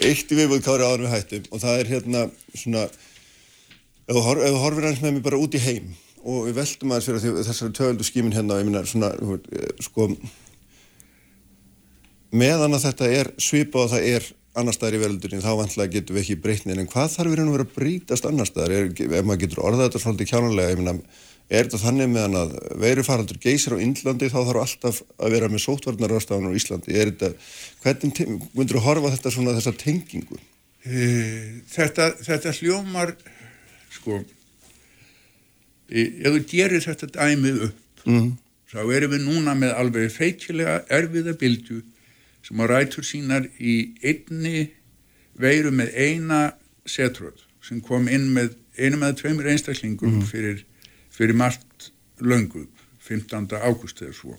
Eitt 0.00 0.30
í 0.32 0.36
viðbúð 0.38 0.62
kári 0.64 0.86
áður 0.86 1.02
við 1.04 1.14
hættum 1.14 1.48
og 1.50 1.60
það 1.60 1.80
er 1.80 1.90
hérna 1.90 2.20
svona 2.54 2.84
ef 2.86 4.14
þú 4.14 4.22
horf, 4.24 4.46
horfir 4.62 4.86
hans 4.88 5.02
með 5.02 5.16
mig 5.16 5.26
bara 5.26 5.40
út 5.40 5.56
í 5.58 5.64
heim 5.64 5.90
og 6.20 6.46
við 6.48 6.56
veldum 6.60 6.94
aðeins 6.94 7.08
fyrir 7.08 7.44
þessari 7.48 7.76
töldu 7.76 8.06
skímin 8.06 8.36
hérna 8.36 8.60
minna 8.64 8.84
svona 8.88 9.10
sko 9.82 10.08
meðan 12.30 12.76
að 12.76 12.86
þetta 12.86 13.10
er 13.18 13.32
svipa 13.42 13.84
og 13.84 13.92
það 13.92 14.08
er 14.14 14.28
annar 14.58 14.74
staðar 14.74 14.98
í 14.98 15.02
verðildurinn 15.04 15.44
þá 15.44 15.50
vantlega 15.60 15.94
getum 15.94 16.16
við 16.16 16.24
ekki 16.24 16.42
breytnið 16.44 16.80
en 16.82 16.90
hvað 16.90 17.12
þarf 17.14 17.30
við 17.30 17.42
að 17.44 17.52
vera 17.54 17.66
að 17.66 17.74
breytast 17.76 18.26
annar 18.26 18.48
staðar 18.48 18.72
ef 18.90 19.26
maður 19.26 19.42
getur 19.44 19.64
orðað 19.66 19.86
þetta 19.86 20.02
svolítið 20.04 20.30
kjánanlega 20.32 20.72
ég 20.72 20.80
minna 20.80 20.96
Er 21.50 21.66
þetta 21.66 21.80
þannig 21.82 22.10
meðan 22.12 22.36
að 22.38 22.52
verufaraldur 22.78 23.38
geysir 23.42 23.74
á 23.74 23.82
Índlandi 23.82 24.28
þá 24.30 24.36
þarf 24.38 24.60
alltaf 24.60 25.00
að 25.18 25.32
vera 25.34 25.48
með 25.50 25.64
sótvarnarrastafanur 25.64 26.54
á 26.54 26.58
Íslandi? 26.60 26.94
Er 26.94 27.10
þetta, 27.10 27.30
hvernig 27.82 28.20
myndur 28.54 28.78
þú 28.78 28.82
horfa 28.84 29.10
þetta 29.16 29.32
svona 29.34 29.54
þessa 29.56 29.72
tengingu? 29.80 30.38
Þetta, 31.74 32.06
þetta 32.22 32.52
hljómar, 32.60 33.16
sko, 33.96 34.20
ef 35.90 36.30
þú 36.30 36.44
gerir 36.52 36.86
þetta 36.86 37.10
dæmið 37.18 37.64
upp 37.66 38.06
mm. 38.06 38.30
þá 38.70 38.80
erum 38.84 39.16
við 39.16 39.26
núna 39.26 39.56
með 39.58 39.74
alveg 39.82 40.14
feitilega 40.14 40.78
erfiða 40.86 41.34
byldu 41.40 41.80
sem 42.46 42.60
á 42.60 42.64
rætur 42.66 43.06
sínar 43.06 43.46
í 43.58 43.94
einni 44.02 44.70
veiru 45.40 45.72
með 45.74 45.94
eina 45.94 46.40
setröð 46.88 47.46
sem 47.64 47.80
kom 47.84 48.08
inn 48.08 48.30
með 48.34 48.54
einu 48.80 49.00
með 49.00 49.18
tveimur 49.20 49.48
einstaklingum 49.52 50.20
mm. 50.20 50.28
fyrir, 50.30 50.62
fyrir 51.12 51.36
margt 51.36 51.90
löngu 52.20 52.66
15. 53.06 53.50
ágúst 53.60 54.00
eða 54.04 54.16
svo 54.16 54.36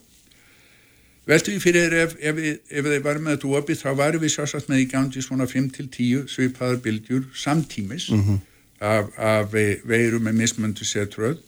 veltu 1.28 1.54
við 1.54 1.62
fyrir 1.62 1.94
ef, 2.02 2.16
ef, 2.18 2.40
ef 2.66 2.88
þeir 2.88 3.04
varum 3.04 3.28
með 3.28 3.36
þetta 3.36 3.52
opið 3.60 3.82
þá 3.82 3.90
varum 4.00 4.24
við 4.24 4.34
sjálfsagt 4.34 4.70
með 4.70 4.82
í 4.82 4.88
gangi 4.90 5.22
svona 5.22 5.46
5-10 5.50 6.26
svipaðar 6.32 6.82
bylgjur 6.82 7.28
samtímis 7.38 8.08
mm 8.10 8.24
-hmm. 8.26 8.40
af, 8.80 9.12
af 9.18 9.54
veiru 9.54 10.18
með 10.18 10.38
mismöndu 10.42 10.88
setröð 10.88 11.38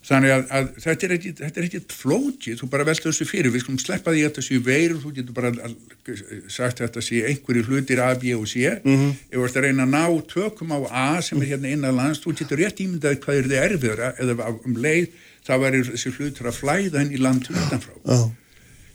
Þannig 0.00 0.32
að, 0.32 0.44
að 0.56 0.68
þetta 0.80 1.06
er 1.06 1.12
ekki, 1.14 1.30
ekki 1.60 1.80
flótið, 1.92 2.54
þú 2.56 2.66
bara 2.72 2.86
velta 2.88 3.10
þessu 3.10 3.26
fyrir, 3.28 3.52
við 3.52 3.66
skulum 3.66 3.80
sleppa 3.82 4.14
því 4.14 4.22
að 4.22 4.30
þetta 4.30 4.44
séu 4.46 4.62
veirur, 4.64 5.00
þú 5.02 5.10
getur 5.18 5.36
bara 5.36 5.50
sagt 6.48 6.80
að 6.80 6.86
þetta 6.86 7.02
séu 7.04 7.26
einhverju 7.28 7.64
hlutir 7.68 8.00
A, 8.00 8.08
B 8.16 8.32
og 8.32 8.46
C, 8.48 8.64
mm 8.80 8.96
-hmm. 8.96 9.12
ef 9.28 9.44
að 9.44 9.60
reyna 9.66 9.84
að 9.84 9.92
ná 9.92 10.04
tökum 10.32 10.72
á 10.72 10.78
A 10.88 11.20
sem 11.20 11.42
er 11.42 11.52
hérna 11.52 11.68
innan 11.68 11.96
lands, 11.96 12.22
þú 12.24 12.32
getur 12.38 12.58
rétt 12.58 12.80
ímyndað 12.80 13.20
hvað 13.20 13.36
er 13.36 13.48
þið 13.50 13.64
erfiðra 13.66 14.12
eða 14.16 14.48
um 14.64 14.76
leið 14.76 15.08
þá 15.44 15.54
verður 15.60 15.90
þessi 15.92 16.14
hlutur 16.16 16.48
að 16.48 16.58
flæða 16.60 16.98
henn 16.98 17.12
í 17.12 17.20
land 17.20 17.44
utanfrá. 17.50 17.94
Oh. 18.04 18.30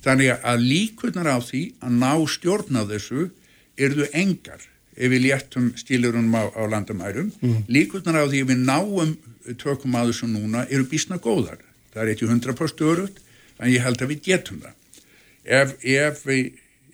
Þannig 0.01 0.41
að 0.41 0.57
líkurnar 0.61 1.29
á 1.29 1.37
því 1.41 1.63
að 1.81 1.91
ná 2.01 2.13
stjórna 2.27 2.85
þessu 2.89 3.29
erðu 3.77 4.09
engar 4.13 4.61
ef 4.95 5.11
við 5.11 5.25
léttum 5.25 5.71
stílurunum 5.75 6.33
á, 6.33 6.43
á 6.55 6.63
landamærum, 6.71 7.31
mm. 7.41 7.65
líkurnar 7.67 8.23
á 8.23 8.25
því 8.25 8.41
að 8.41 8.51
við 8.53 8.61
náum 8.63 9.15
tökum 9.62 9.95
að 9.97 10.12
þessu 10.12 10.29
núna 10.31 10.65
eru 10.69 10.88
bísna 10.89 11.17
góðar. 11.21 11.62
Það 11.93 12.01
er 12.03 12.12
ekki 12.13 12.29
100% 12.29 12.86
örugt, 12.86 13.19
en 13.60 13.71
ég 13.71 13.84
held 13.86 14.01
að 14.01 14.12
við 14.13 14.23
getum 14.29 14.62
það. 14.63 15.03
Ef, 15.45 15.75
ef, 15.86 16.23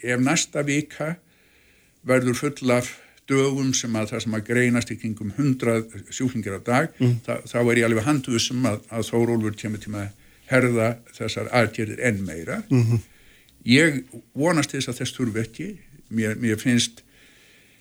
ef 0.04 0.22
næsta 0.22 0.64
vika 0.68 1.16
verður 2.08 2.38
full 2.38 2.74
af 2.76 2.90
dögum 3.30 3.72
sem 3.78 3.94
að 3.96 4.12
það 4.12 4.24
sem 4.26 4.36
að 4.36 4.48
greinast 4.50 4.92
í 4.92 4.98
kringum 5.00 5.32
100 5.38 6.12
sjúklingir 6.12 6.58
á 6.58 6.62
dag, 6.66 6.90
mm. 7.00 7.22
þá, 7.26 7.34
þá 7.48 7.60
er 7.62 7.80
ég 7.80 7.88
alveg 7.88 8.08
handuðsum 8.08 8.66
að, 8.68 8.82
að 8.92 9.08
Þórólfur 9.12 9.56
kemur 9.62 9.84
til 9.84 9.94
að 9.96 10.10
herða 10.52 10.90
þessar 11.16 11.52
aðgerðir 11.56 12.02
enn 12.10 12.26
meira. 12.28 12.60
Mm 12.70 12.82
-hmm. 12.84 13.06
Ég 13.72 14.02
vonast 14.36 14.74
þess 14.74 14.90
að 14.92 15.00
þess 15.00 15.16
þurfi 15.16 15.44
ekki. 15.46 15.70
Mér, 16.12 16.36
mér 16.36 16.60
finnst, 16.60 17.06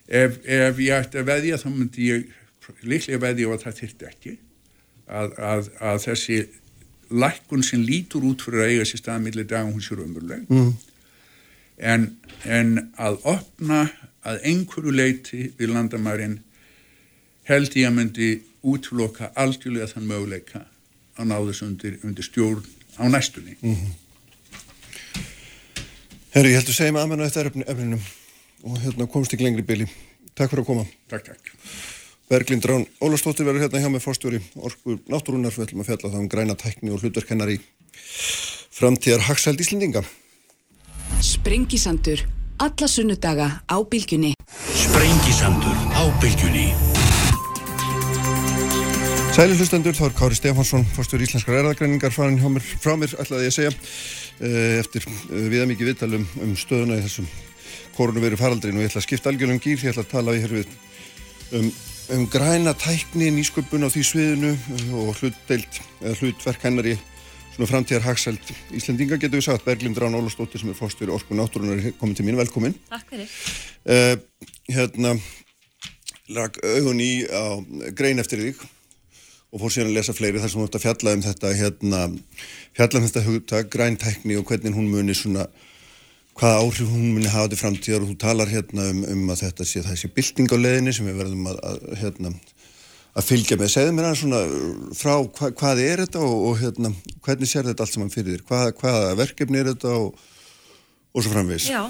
ef, 0.07 0.39
ef 0.45 0.79
ég 0.79 0.95
ætti 0.95 1.19
að 1.19 1.33
veðja 1.33 1.59
þá 1.59 1.69
myndi 1.73 2.11
ég 2.13 2.29
líklega 2.87 3.19
veðja 3.19 3.51
á 3.51 3.53
að 3.57 3.65
það 3.65 3.81
þyrti 3.81 4.07
ekki 4.07 4.37
að, 5.11 5.35
að, 5.39 5.71
að 5.83 6.03
þessi 6.07 6.39
lækkun 7.11 7.65
sem 7.67 7.83
lítur 7.83 8.25
út 8.29 8.43
fyrir 8.45 8.65
að 8.65 8.75
eiga 8.75 8.87
sér 8.89 9.03
staðmillir 9.03 9.49
dagum 9.51 9.75
hún 9.75 9.85
sér 9.85 10.03
umveruleg 10.05 10.47
mm. 10.47 10.71
en, 11.93 12.07
en 12.47 12.77
að 12.95 13.19
opna 13.33 13.83
að 14.27 14.45
einhverju 14.47 14.95
leiti 14.95 15.49
við 15.59 15.75
landamærin 15.75 16.39
held 17.51 17.75
ég 17.77 17.89
að 17.89 17.97
myndi 17.97 18.31
útloka 18.63 19.33
algjörlega 19.41 19.89
þann 19.95 20.07
möguleika 20.11 20.65
að 21.19 21.31
ná 21.33 21.37
þess 21.39 21.65
undir, 21.67 21.97
undir 22.07 22.25
stjórn 22.25 22.65
á 23.01 23.05
næstunni. 23.09 23.57
Mm 23.61 23.75
-hmm. 23.75 23.93
Herri, 26.31 26.53
ég 26.53 26.61
held 26.61 26.69
að 26.69 26.77
segja 26.77 26.93
með 26.93 27.03
aðmennu 27.03 27.27
eftir 27.27 27.51
efninum 27.67 28.03
og 28.63 28.79
hérna 28.85 29.07
komst 29.07 29.33
ekki 29.35 29.45
lengri 29.45 29.67
bíli 29.67 29.89
Takk 30.35 30.53
fyrir 30.53 30.63
að 30.63 30.67
koma. 30.67 30.85
Takk, 31.11 31.25
takk 31.25 32.00
Berglind 32.31 32.63
Rán 32.63 32.85
Ólastóttir 33.03 33.43
verður 33.43 33.65
hérna 33.65 33.81
hjá 33.83 33.89
með 33.91 34.05
fórstjóri 34.05 34.39
Orkur 34.63 35.01
Náttúrunar, 35.11 35.51
við 35.51 35.65
ætlum 35.65 35.81
að 35.83 35.89
fjalla 35.89 36.11
það 36.13 36.21
um 36.21 36.29
græna 36.31 36.55
tækni 36.55 36.93
og 36.95 37.03
hlutverkennar 37.03 37.51
í 37.51 37.57
framtíðar 38.71 39.25
Hagsæld 39.27 39.59
Íslendinga. 39.65 40.05
Sprengisandur, 41.27 42.23
alla 42.63 42.89
sunnudaga 42.93 43.49
á 43.67 43.77
bylgjunni. 43.83 44.31
Sprengisandur 44.79 45.75
á 45.91 46.07
bylgjunni. 46.23 46.69
Sæli 49.35 49.59
hlustendur, 49.59 49.99
þá 49.99 50.07
er 50.13 50.19
Kári 50.23 50.39
Stefánsson, 50.39 50.87
fórstjóri 50.95 51.27
Íslenskar 51.27 51.59
erðagreiningar 51.65 52.15
farin 52.15 52.39
mér, 52.39 52.63
frá 52.63 52.95
mér, 52.95 53.11
ætlaði 53.19 53.51
ég 53.51 53.57
að 53.57 53.59
segja, 53.59 53.77
eh, 54.39 54.79
eftir 54.79 55.11
eh, 55.11 55.47
viða 55.51 55.67
mikið 55.67 55.95
viðtalum 55.97 56.31
um 56.47 56.55
stöðuna 56.55 57.03
í 57.03 57.07
þessum 57.09 57.27
koronaviru 57.99 58.39
faraldrin 58.39 58.79
og 58.79 58.87
ég 58.87 58.93
ætla 58.95 59.03
að 59.03 59.11
skipta 59.11 59.35
algjörlum 59.35 59.59
gýr, 59.59 59.83
ég 59.83 59.97
ætla 59.97 60.07
að 60.07 60.13
tala 60.15 60.39
í 60.39 60.45
hér 60.47 60.61
við 60.61 60.77
um 61.59 61.73
um 62.15 62.27
græna 62.31 62.73
tækni, 62.75 63.31
nýsköpun 63.35 63.87
á 63.87 63.89
því 63.91 64.03
sviðinu 64.07 64.51
og 64.99 65.13
hlutdeilt, 65.21 65.81
eða 66.03 66.17
hlutverk 66.19 66.65
hennar 66.67 66.89
í 66.91 66.97
svona 67.55 67.69
framtíðar 67.71 68.07
hagsælt 68.07 68.51
Íslendinga 68.75 69.19
getur 69.21 69.39
við 69.39 69.47
sagt, 69.47 69.67
Berglind 69.67 69.99
Rán 70.01 70.17
Ólastóttir 70.19 70.63
sem 70.63 70.73
er 70.73 70.79
fórstur 70.79 71.13
Orku 71.15 71.37
Náttúrunar 71.39 71.93
komin 72.01 72.17
til 72.19 72.27
mín, 72.27 72.39
velkomin. 72.41 72.75
Takk 72.91 73.13
fyrir. 73.13 73.31
Uh, 73.85 74.17
Hérna 74.71 75.17
lag 76.31 76.59
augun 76.63 77.03
í 77.03 77.27
á 77.27 77.59
grein 77.97 78.23
eftir 78.23 78.43
þig 78.43 78.61
og 79.51 79.63
fór 79.63 79.75
síðan 79.75 79.91
að 79.91 79.99
lesa 79.99 80.15
fleiri 80.15 80.43
þar 80.43 80.53
sem 80.53 80.61
þú 80.63 80.69
ætti 80.69 80.79
að 80.79 80.87
fjalla 80.87 81.15
um 81.17 81.25
þetta 81.27 81.55
hérna, 81.59 82.03
fjalla 82.79 83.01
um 83.01 83.07
þetta 83.09 83.27
hugtag, 83.27 83.71
græn 83.71 83.99
tækni 83.99 84.39
og 84.39 84.47
hvernig 84.51 84.77
hún 84.77 84.91
muni 84.91 85.17
svona 85.19 85.49
hvaða 86.41 86.63
áhrif 86.65 86.89
hún 86.89 87.13
muni 87.15 87.29
hafa 87.29 87.51
til 87.53 87.59
framtíðar 87.61 88.05
og 88.05 88.13
þú 88.13 88.17
talar 88.21 88.51
hérna 88.51 88.87
um, 88.95 89.03
um 89.13 89.33
að 89.33 89.45
þetta 89.45 89.67
sé 89.69 89.83
þessi 89.85 90.11
bilding 90.17 90.49
á 90.49 90.57
leðinni 90.57 90.95
sem 90.97 91.09
við 91.09 91.21
verðum 91.21 91.49
að, 91.51 91.59
að, 91.69 91.81
hérna, 92.01 92.33
að 93.21 93.27
fylgja 93.29 93.59
með. 93.61 93.73
Segðu 93.75 93.95
mér 93.97 94.09
hann 94.09 94.19
svona 94.21 94.41
frá 94.97 95.13
hva, 95.21 95.51
hvað 95.61 95.83
er 95.85 96.05
þetta 96.07 96.23
og, 96.25 96.37
og 96.49 96.61
hérna, 96.63 96.93
hvernig 97.27 97.51
sér 97.51 97.69
þetta 97.69 97.85
allt 97.85 97.97
saman 97.97 98.13
fyrir 98.15 98.39
þér? 98.39 98.47
Hvað, 98.49 98.71
hvaða 98.81 99.13
verkefni 99.21 99.61
er 99.61 99.73
þetta 99.75 99.97
og, 99.99 100.25
og 101.13 101.27
svo 101.27 101.35
framvegis? 101.35 101.69
Já, 101.75 101.83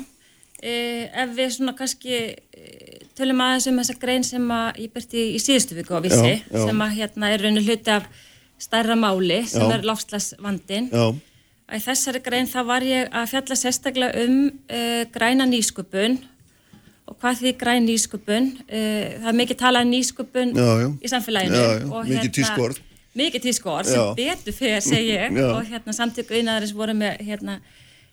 e, 0.58 0.74
ef 1.22 1.38
við 1.38 1.54
svona 1.60 1.76
kannski 1.78 2.18
e, 2.18 2.74
tölum 3.18 3.46
aðeins 3.46 3.70
um 3.70 3.80
þessa 3.84 3.98
grein 4.02 4.26
sem 4.26 4.52
að 4.56 4.84
ég 4.86 4.94
byrti 4.98 5.28
í 5.36 5.40
síðustu 5.42 5.78
viku 5.78 5.94
á 5.94 6.02
vissi, 6.02 6.36
já, 6.40 6.52
já. 6.58 6.66
sem 6.66 6.86
að 6.88 6.98
hérna 6.98 7.34
er 7.36 7.46
raun 7.46 7.62
og 7.62 7.70
hluti 7.70 7.98
af 8.00 8.10
stærra 8.60 8.98
máli 8.98 9.44
sem 9.48 9.62
já. 9.62 9.76
er 9.78 9.86
lofslagsvandin. 9.86 10.90
Já 10.90 11.10
Í 11.70 11.78
þessari 11.84 12.20
grein 12.24 12.48
þá 12.50 12.60
var 12.66 12.84
ég 12.86 13.08
að 13.14 13.30
fjalla 13.30 13.56
sérstaklega 13.58 14.24
um 14.26 14.36
uh, 14.50 15.02
græna 15.14 15.46
nýsköpun 15.46 16.16
og 17.10 17.18
hvað 17.18 17.42
því 17.42 17.52
græn 17.60 17.86
nýsköpun. 17.86 18.48
Uh, 18.66 19.18
það 19.20 19.28
er 19.32 19.36
mikið 19.40 19.60
talað 19.60 19.86
um 19.86 19.92
nýsköpun 19.94 20.54
já, 20.56 20.70
já. 20.82 20.88
í 20.90 21.12
samfélaginu. 21.12 21.60
Já, 21.60 21.74
mikið 21.84 22.16
hérna, 22.16 22.32
tískort. 22.38 22.82
Mikið 23.20 23.46
tískort 23.46 23.90
sem 23.90 24.10
betur 24.18 24.54
fyrir, 24.54 24.82
segi 24.86 25.14
ég. 25.16 25.38
og 25.46 25.62
hérna, 25.66 25.94
samtöku 25.94 26.36
einaðarins 26.38 26.74
voru 26.74 26.94
með 26.94 27.22
hérna, 27.26 27.58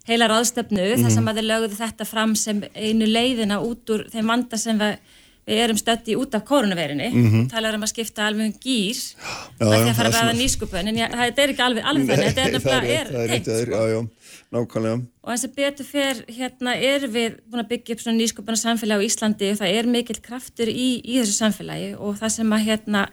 heila 0.07 0.29
ráðstöfnu 0.31 0.81
mm 0.81 0.93
-hmm. 0.93 1.03
þar 1.03 1.13
sem 1.13 1.27
að 1.27 1.37
þeir 1.37 1.47
lögðu 1.51 1.77
þetta 1.77 2.05
fram 2.05 2.35
sem 2.35 2.63
einu 2.73 3.05
leiðina 3.05 3.59
út 3.61 3.89
úr 3.89 4.07
þeim 4.09 4.27
vanda 4.33 4.57
sem 4.57 4.79
við 4.79 4.97
við 5.47 5.63
erum 5.63 5.79
stötti 5.79 6.17
út 6.19 6.35
af 6.35 6.43
koronavirinni 6.45 7.07
mm 7.09 7.27
-hmm. 7.31 7.49
talar 7.49 7.75
um 7.75 7.83
að 7.83 7.93
skipta 7.93 8.27
alveg 8.27 8.45
um 8.45 8.53
gýr 8.59 8.99
að 9.59 9.73
því 9.73 9.89
að 9.89 9.95
fara 9.95 10.09
að 10.09 10.17
verða 10.19 10.33
nýskupun 10.41 10.87
en 10.87 10.97
það 10.97 11.39
er 11.39 11.49
ekki 11.53 11.63
alveg, 11.63 11.83
alveg 11.83 12.07
þannig. 12.09 12.25
Þetta 12.27 12.41
er 12.41 12.51
nefnilega 12.51 14.07
nákvæmlega. 14.51 15.01
Og 15.23 15.31
eins 15.31 15.43
og 15.43 15.55
betur 15.55 15.87
fyrr 15.87 16.21
hérna 16.27 16.75
er 16.75 17.07
við 17.07 17.39
búin 17.47 17.63
að 17.63 17.71
byggja 17.71 17.95
upp 17.95 18.03
svona 18.03 18.19
nýskupuna 18.21 18.59
samfélagi 18.59 19.03
á 19.03 19.07
Íslandi 19.07 19.51
og 19.51 19.59
það 19.61 19.73
er 19.79 19.89
mikill 19.91 20.21
kraftur 20.23 20.71
í, 20.71 20.87
í 21.03 21.19
þessu 21.19 21.35
samfélagi. 21.35 21.89
Og 21.99 22.15
það 22.19 22.33
sem 22.37 22.55
að 22.55 22.65
hérna 22.69 23.03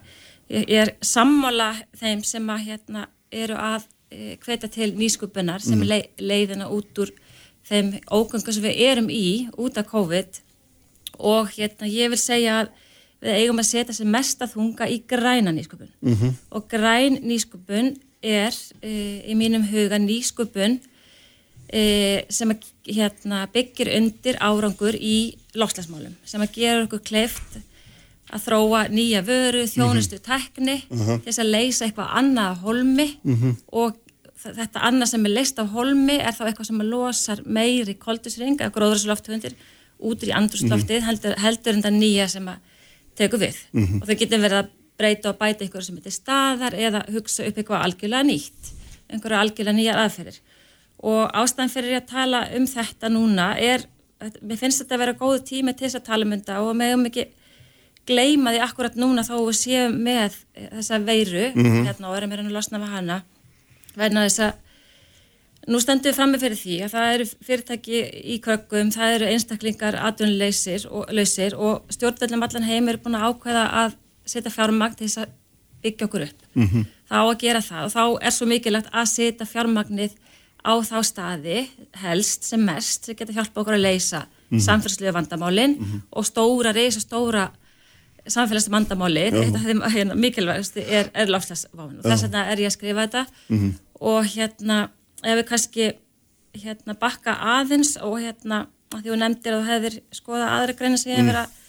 er 0.49 0.93
sammála 1.01 1.73
þeim 1.99 2.23
sem 2.23 2.49
að 2.49 2.65
hérna 2.69 3.07
eru 3.31 3.57
að 3.59 3.87
e, 4.11 4.37
hvetja 4.45 4.69
til 4.71 4.93
nýskupunar 4.95 5.63
sem 5.63 5.75
mm. 5.75 5.83
er 5.83 5.91
leið, 5.91 6.25
leiðina 6.31 6.69
út 6.71 7.03
úr 7.03 7.11
þeim 7.65 7.95
ógöngu 8.11 8.53
sem 8.53 8.63
við 8.63 8.81
erum 8.85 9.09
í 9.09 9.47
út 9.57 9.77
af 9.81 9.89
COVID 9.89 10.44
og 11.19 11.51
hérna 11.55 11.87
ég 11.89 12.09
vil 12.13 12.19
segja 12.19 12.61
að 12.63 12.73
við 13.25 13.37
eigum 13.39 13.61
að 13.61 13.69
setja 13.69 13.95
sem 13.95 14.09
mesta 14.11 14.47
þunga 14.49 14.87
í 14.91 14.99
græna 15.07 15.53
nýsköpun 15.55 15.91
mm 16.01 16.13
-hmm. 16.13 16.33
og 16.51 16.67
græn 16.69 17.19
nýsköpun 17.23 17.95
er 18.21 18.53
e, 18.81 19.21
í 19.31 19.35
mínum 19.35 19.63
huga 19.63 19.97
nýsköpun 19.97 20.79
e, 21.73 22.25
sem 22.29 22.51
að, 22.51 22.65
hérna, 22.85 23.47
byggir 23.53 23.91
undir 23.97 24.37
árangur 24.39 24.95
í 24.95 25.37
lofslagsmálum 25.55 26.15
sem 26.25 26.41
að 26.41 26.53
gera 26.53 26.83
okkur 26.83 27.01
kleift 27.01 27.59
að 28.33 28.41
þróa 28.47 28.87
nýja 28.89 29.21
vöru, 29.21 29.65
þjónustu 29.69 30.19
tekni 30.19 30.81
mm 30.89 30.97
-hmm. 30.99 31.21
þess 31.25 31.39
að 31.39 31.53
leysa 31.57 31.85
eitthvað 31.85 32.15
annað 32.19 32.51
á 32.51 32.61
holmi 32.65 33.07
mm 33.23 33.35
-hmm. 33.35 33.55
og 33.67 33.95
þetta 34.35 34.83
annað 34.87 35.09
sem 35.09 35.25
er 35.25 35.31
leist 35.31 35.59
á 35.61 35.65
holmi 35.65 36.17
er 36.19 36.33
þá 36.33 36.43
eitthvað 36.45 36.67
sem 36.69 36.81
að 36.81 36.91
losar 36.93 37.41
meiri 37.45 37.93
koldusring 37.93 38.61
af 38.61 38.73
gróðurslofthundir 38.75 39.55
út 39.99 40.23
í 40.23 40.31
andrústloftið 40.31 40.99
mm 40.99 41.01
-hmm. 41.01 41.07
heldur, 41.09 41.35
heldur 41.39 41.73
en 41.73 41.83
það 41.83 41.99
nýja 41.99 42.27
sem 42.27 42.47
að 42.47 42.57
teku 43.15 43.37
við 43.37 43.55
mm 43.71 43.85
-hmm. 43.85 44.01
og 44.01 44.07
þau 44.07 44.15
getur 44.15 44.39
verið 44.39 44.57
að 44.63 44.69
breyta 44.97 45.29
og 45.29 45.37
bæta 45.37 45.65
ykkur 45.65 45.83
sem 45.83 45.95
heitir 45.95 46.11
staðar 46.11 46.73
eða 46.73 47.05
hugsa 47.11 47.45
upp 47.47 47.57
eitthvað 47.57 47.83
algjörlega 47.83 48.23
nýtt 48.23 48.71
einhverja 49.09 49.39
algjörlega 49.39 49.77
nýjar 49.77 50.01
aðferðir 50.03 50.39
og 51.03 51.31
ástæðan 51.33 51.73
fyrir 51.73 51.97
að 51.99 52.07
tala 52.09 52.47
um 52.55 52.67
þetta 52.67 53.09
núna 53.09 53.47
er, 53.59 53.85
mér 54.41 54.57
finnst 54.57 54.81
þetta 54.81 54.95
að 54.95 54.99
vera 55.03 55.19
góð 55.19 55.43
tími 55.49 55.73
til 55.73 55.87
þess 55.87 55.99
að 55.99 56.07
tala 56.09 56.25
um 56.25 56.31
þetta 56.31 56.61
og 56.63 56.75
meðum 56.75 57.05
ekki 57.05 57.27
gleyma 58.05 58.53
því 58.53 58.61
akkurat 58.65 58.95
núna 58.95 59.25
þá 59.25 59.35
við 59.39 59.57
séum 59.59 59.97
með 60.05 60.37
þessa 60.55 60.99
veiru 60.99 61.47
hérna 61.55 62.09
og 62.09 62.17
erum 62.17 62.31
hérna 62.31 62.47
að 62.47 62.57
losna 62.57 62.79
við 62.79 62.93
hana 62.93 63.23
verna 63.95 64.25
þess 64.27 64.39
að 64.39 64.53
nú 65.67 65.79
stöndum 65.81 66.11
við 66.11 66.17
frammi 66.17 66.39
fyrir 66.41 66.59
því 66.59 66.75
að 66.85 66.93
það 66.93 67.13
eru 67.13 67.27
fyrirtæki 67.47 68.01
í 68.35 68.35
krökkum, 68.43 68.91
það 68.93 69.15
eru 69.15 69.29
einstaklingar 69.33 69.97
atvinnuleysir 70.07 70.85
og, 70.91 71.07
lausir 71.15 71.55
og 71.57 71.87
stjórnvöldum 71.93 72.45
allan 72.45 72.67
heim 72.67 72.91
eru 72.91 73.01
búin 73.01 73.17
að 73.17 73.27
ákveða 73.31 73.65
að 73.83 73.97
setja 74.25 74.53
fjármagn 74.53 74.97
til 74.99 75.07
þess 75.07 75.23
að 75.23 75.33
byggja 75.85 76.07
okkur 76.07 76.27
upp. 76.27 76.45
-hmm. 76.53 76.85
Það 77.09 77.21
á 77.21 77.25
að 77.25 77.41
gera 77.41 77.61
það 77.61 77.83
og 77.85 77.91
þá 77.93 78.03
er 78.27 78.31
svo 78.31 78.45
mikilvægt 78.49 78.89
að 78.93 79.11
setja 79.13 79.45
fjármagnið 79.45 80.13
á 80.65 80.73
þá 80.81 80.97
staði 81.05 81.59
helst 82.01 82.43
sem 82.43 82.61
mest 82.65 83.05
sem 83.05 83.15
geta 83.17 83.33
hjálpa 83.33 83.61
okkur 83.61 83.77
að 83.77 83.85
leysa 83.85 84.25
mm 84.25 84.57
-hmm. 84.57 84.65
samfélagslega 84.65 85.13
vandamálin 85.13 85.77
og 86.11 86.25
stóra, 86.25 86.73
reysa 86.73 86.99
stóra 86.99 87.49
samfélagslega 88.27 88.77
vandamáli 88.77 89.21
eitt 89.29 89.55
af 89.55 89.61
þeim 89.61 89.81
hérna, 89.81 90.15
mikilvægast 90.15 90.77
er, 90.77 91.09
er 91.13 91.27
láfslagsváin 91.29 91.99
og 91.99 92.03
þess 92.03 92.23
vegna 92.23 92.45
er 92.51 92.57
ég 92.57 92.69
að 92.71 92.77
skrifa 92.77 93.05
þetta 93.05 93.25
og 94.01 94.25
hérna 94.25 94.89
ef 95.25 95.39
við 95.39 95.45
kannski 95.49 95.91
hérna 96.55 96.95
bakka 96.99 97.35
aðeins 97.57 97.95
og 97.99 98.19
hérna 98.23 98.65
að 98.93 99.01
því 99.01 99.11
þú 99.11 99.19
nefndir 99.21 99.55
að 99.55 99.61
þú 99.61 99.69
hefðir 99.73 100.01
skoða 100.15 100.49
aðra 100.55 100.75
greina 100.79 100.99
sem 101.01 101.11
ég 101.11 101.19
hef 101.19 101.29
verið 101.31 101.43
að 101.43 101.61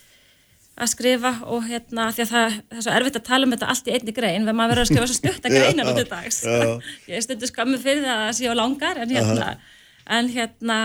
að 0.76 0.90
skrifa 0.92 1.32
og 1.48 1.64
hérna 1.64 2.10
því 2.12 2.24
að 2.26 2.32
það, 2.32 2.56
það 2.68 2.78
er 2.78 2.84
svo 2.84 2.94
erfitt 2.98 3.18
að 3.18 3.26
tala 3.30 3.46
um 3.46 3.52
þetta 3.54 3.68
allt 3.72 3.86
í 3.88 3.92
einni 3.96 4.14
grein 4.16 4.42
þegar 4.44 4.56
maður 4.58 4.72
verður 4.72 4.82
að 4.82 4.90
skrifa 4.90 5.08
svo 5.08 5.16
stutta 5.16 5.52
greinar 5.54 5.88
á 5.88 5.92
til 5.96 6.08
dags. 6.10 6.40
ég 7.10 7.24
stundu 7.24 7.48
skammi 7.48 7.78
fyrir 7.80 8.04
það 8.04 8.24
að 8.26 8.34
séu 8.40 8.56
langar 8.56 9.00
en 9.00 9.14
hérna, 9.16 9.46
en 10.18 10.28
hérna 10.34 10.78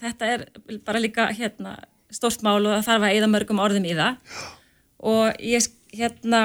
þetta 0.00 0.30
er 0.32 0.46
bara 0.86 1.02
líka 1.02 1.28
hérna 1.36 1.76
stórt 2.12 2.44
mál 2.46 2.62
og 2.62 2.72
það 2.72 2.86
þarf 2.88 3.08
að 3.10 3.18
eða 3.18 3.30
mörgum 3.34 3.60
orðum 3.60 3.88
í 3.88 3.92
það. 3.98 4.40
Og 5.12 5.44
ég 5.44 5.68
hérna 5.98 6.42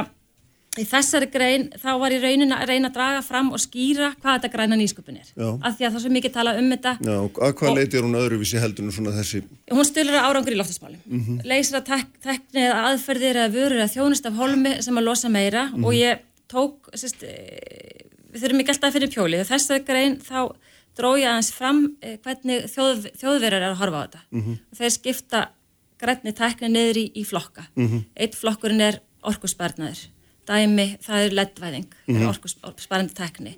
í 0.80 0.86
þessari 0.90 1.28
grein 1.32 1.68
þá 1.78 1.90
var 2.02 2.14
ég 2.16 2.24
raunin 2.24 2.54
að 2.56 2.66
reyna 2.70 2.90
að 2.90 2.96
draga 2.98 3.22
fram 3.26 3.52
og 3.54 3.62
skýra 3.62 4.14
hvað 4.18 4.40
þetta 4.40 4.52
græna 4.56 4.78
nýsköpun 4.80 5.20
er. 5.20 5.30
Já. 5.36 5.50
af 5.62 5.78
því 5.78 5.86
að 5.86 5.92
það 5.92 6.00
er 6.00 6.04
svo 6.06 6.14
mikið 6.18 6.34
tala 6.34 6.56
um 6.58 6.70
þetta. 6.74 6.94
Já, 7.00 7.18
að 7.48 7.56
hvað 7.60 7.78
leiti 7.78 8.00
er 8.00 8.08
hún 8.08 8.20
öðruvísi 8.20 8.62
heldur 8.62 8.88
en 8.88 8.96
svona 8.96 9.16
þessi 9.18 9.44
hún 9.74 9.88
stulur 9.88 10.18
að 10.18 10.28
árangur 10.30 10.56
í 10.56 10.60
loftasmálum 10.60 11.02
mm 11.06 11.24
-hmm. 11.24 11.42
leysir 11.46 11.80
að 11.80 11.86
tek 11.92 12.08
teknið 12.24 12.64
eða 12.68 12.84
aðferðir 12.90 13.42
eða 13.42 13.54
vörur 13.54 13.80
eða 13.80 13.94
þjónust 13.94 14.26
af 14.26 14.34
holmi 14.34 14.82
sem 14.82 14.98
að 14.98 15.08
losa 15.08 15.30
meira. 15.30 15.70
Og 15.84 15.94
ég 15.94 16.20
tók 16.50 16.90
sérst, 16.94 17.24
eh, 17.24 18.06
við 18.34 18.42
þurfum 18.42 18.60
ekki 18.60 18.74
alltaf 18.74 18.90
að 18.90 18.94
finna 18.94 19.14
pjóli 19.16 19.40
og 19.40 19.48
þessari 19.48 19.86
grein 19.86 20.18
þá 20.18 20.56
dró 20.98 21.18
ég 21.18 21.30
aðeins 21.30 21.52
fram 21.52 21.98
eh, 22.02 22.18
hvernig 22.18 22.66
þjóð, 22.70 23.12
þjóðverjar 23.18 23.62
er 23.62 23.72
að 23.74 23.82
horfa 23.82 23.98
á 23.98 24.06
þetta. 24.06 24.22
Og 24.72 24.78
þeir 24.78 24.90
skipta 24.90 25.50
grænni 25.98 26.34
tekni 26.34 26.70
niður 26.70 26.98
í, 26.98 27.12
í 27.16 27.24
flokka 27.24 27.66
dæmi, 30.48 30.88
það 31.04 31.26
er 31.26 31.36
leddvæðing 31.39 31.88
mm 32.08 32.16
-hmm. 32.16 32.28
orkusbarandi 32.68 33.14
tekni 33.14 33.56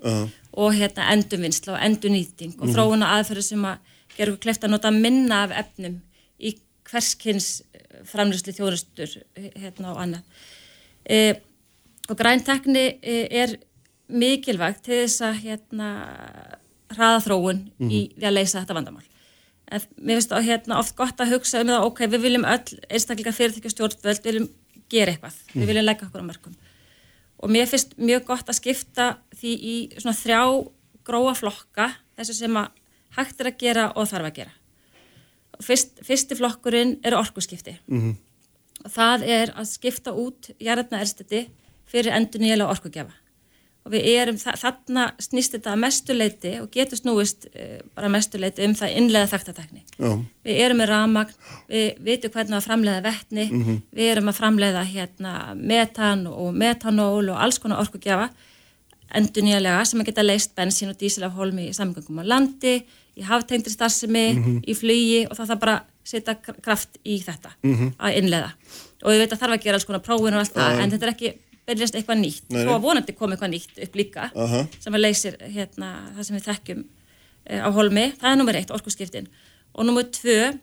og 0.52 0.74
hérna 0.74 1.12
endurvinnsla 1.12 1.74
og 1.74 1.80
endurnýting 1.84 2.54
og 2.60 2.68
þróuna 2.68 3.12
aðferður 3.16 3.42
sem 3.42 3.64
að 3.64 3.78
gera 4.16 4.32
okkur 4.32 4.42
kleft 4.42 4.64
að 4.64 4.72
nota 4.72 4.90
minna 4.90 5.42
af 5.44 5.50
efnum 5.62 6.00
í 6.40 6.56
hverskins 6.88 7.62
framlýsli 8.04 8.54
þjóðröstur 8.56 9.16
hérna 9.56 9.92
og 9.92 10.00
annað. 10.02 10.22
E, 11.04 11.34
og 12.08 12.16
græntekni 12.16 12.86
e, 13.02 13.26
er 13.30 13.56
mikilvægt 14.08 14.84
til 14.86 15.02
þess 15.02 15.20
að 15.26 15.42
hérna 15.42 15.90
hraða 16.94 17.22
þróun 17.26 17.62
í 17.90 18.00
því 18.14 18.26
að 18.28 18.36
leysa 18.36 18.60
þetta 18.60 18.74
vandamál. 18.78 19.06
En 19.66 19.82
mér 19.98 20.20
finnst 20.20 20.30
það 20.30 20.46
hérna, 20.46 20.78
oft 20.78 20.94
gott 20.96 21.20
að 21.20 21.32
hugsa 21.34 21.60
um 21.60 21.72
það 21.72 21.88
ok, 21.88 22.04
við 22.06 22.20
viljum 22.22 22.46
öll 22.46 22.78
einstaklega 22.86 23.34
fyrirtækja 23.34 23.70
stjórnvöld, 23.70 24.22
við 24.22 24.30
viljum 24.30 24.48
gera 24.88 25.12
eitthvað. 25.12 25.40
Við 25.52 25.66
viljum 25.66 25.88
leggja 25.88 26.06
okkur 26.06 26.22
á 26.22 26.28
mörgum 26.28 26.54
og 27.42 27.52
mér 27.52 27.68
finnst 27.70 27.96
mjög 27.98 28.26
gott 28.30 28.48
að 28.48 28.60
skipta 28.60 29.08
því 29.36 29.54
í 29.56 29.76
svona 29.96 30.16
þrjá 30.16 30.42
gróa 31.06 31.34
flokka 31.38 31.90
þessu 32.16 32.38
sem 32.40 32.56
að 32.56 32.70
hægt 33.16 33.40
er 33.40 33.50
að 33.50 33.60
gera 33.60 33.90
og 33.94 34.08
þarf 34.10 34.30
að 34.30 34.38
gera. 34.40 34.54
Fyrst, 35.64 36.00
fyrsti 36.04 36.36
flokkurinn 36.36 36.98
eru 37.04 37.16
orkuskipti. 37.16 37.78
Mm 37.86 38.00
-hmm. 38.00 38.16
og 38.84 38.90
það 38.92 39.22
er 39.22 39.52
að 39.56 39.70
skipta 39.70 40.12
út 40.12 40.50
jarðna 40.60 41.00
ersteti 41.00 41.48
fyrir 41.86 42.12
endur 42.12 42.40
nýjulega 42.40 42.70
orkugjafa 42.70 43.14
og 43.86 43.92
við 43.94 44.08
erum 44.10 44.38
þarna 44.40 45.04
snýst 45.22 45.54
þetta 45.54 45.72
að 45.72 45.82
mestuleiti 45.84 46.52
og 46.58 46.70
getur 46.74 46.98
snúist 46.98 47.46
uh, 47.52 47.78
bara 47.94 48.10
mestuleiti 48.12 48.66
um 48.66 48.74
það 48.78 48.96
innlega 48.98 49.30
þaktatekni 49.30 49.84
við 50.46 50.60
erum 50.64 50.82
með 50.82 50.90
ramagn 50.90 51.38
við 51.70 52.02
vitum 52.08 52.34
hvernig 52.34 52.58
að 52.58 52.66
framleiða 52.66 53.06
vettni 53.06 53.46
mm 53.46 53.62
-hmm. 53.62 53.80
við 53.94 54.12
erum 54.12 54.28
að 54.32 54.38
framleiða 54.40 54.84
hérna, 54.90 55.32
metan 55.54 56.26
og 56.26 56.52
metanól 56.54 57.30
og 57.30 57.40
alls 57.40 57.58
konar 57.62 57.80
orkugjafa 57.80 58.28
endur 59.14 59.44
nýjulega 59.46 59.84
sem 59.84 60.00
að 60.00 60.10
geta 60.10 60.22
leist 60.26 60.54
bensín 60.56 60.90
og 60.90 60.98
dísil 61.00 61.24
af 61.26 61.36
holmi 61.38 61.68
í 61.70 61.74
samgöngum 61.76 62.22
á 62.22 62.24
landi 62.26 62.80
í 63.16 63.24
haftengri 63.24 63.72
starfsemi, 63.72 64.32
mm 64.32 64.42
-hmm. 64.44 64.58
í 64.66 64.74
flugi 64.74 65.26
og 65.30 65.36
það 65.36 65.48
þarf 65.48 65.60
bara 65.60 65.76
setja 66.06 66.34
kraft 66.34 66.98
í 67.04 67.18
þetta 67.22 67.50
mm 67.62 67.74
-hmm. 67.74 67.92
að 67.98 68.16
innlega 68.18 68.50
og 69.02 69.12
við 69.12 69.18
veitum 69.22 69.36
að 69.36 69.40
þarf 69.40 69.54
að 69.54 69.62
gera 69.64 69.74
alls 69.74 69.84
konar 69.84 70.02
prófin 70.02 70.34
og 70.34 70.40
allt 70.40 70.54
það 70.54 70.80
en 70.80 70.90
þetta 70.90 71.06
er 71.06 71.12
ekki 71.12 71.32
byrjast 71.66 71.98
eitthvað 71.98 72.22
nýtt 72.22 72.54
Nei. 72.54 72.62
að 72.64 72.84
vonandi 72.84 73.16
kom 73.16 73.34
eitthvað 73.34 73.52
nýtt 73.54 73.82
upp 73.86 73.98
líka 73.98 74.30
uh 74.34 74.52
-huh. 74.52 74.66
sem 74.80 74.94
að 74.94 75.04
leysir 75.04 75.36
hérna, 75.40 76.12
það 76.16 76.22
sem 76.22 76.36
við 76.36 76.48
þekkjum 76.50 76.86
uh, 77.50 77.60
á 77.66 77.68
holmi, 77.70 78.06
það 78.20 78.30
er 78.30 78.36
nummer 78.36 78.56
eitt, 78.56 78.70
orkusskiptin 78.70 79.28
og 79.74 79.86
nummer 79.86 80.02
tvö 80.02 80.54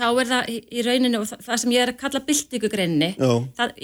þá 0.00 0.06
er 0.20 0.28
það 0.30 0.50
í, 0.50 0.82
rauninu 0.86 1.20
og 1.20 1.28
það, 1.28 1.56
sem 1.62 1.72
ég 1.74 1.82
er 1.84 1.92
að 1.92 2.00
kalla 2.00 2.22
byltingugreininni 2.28 3.10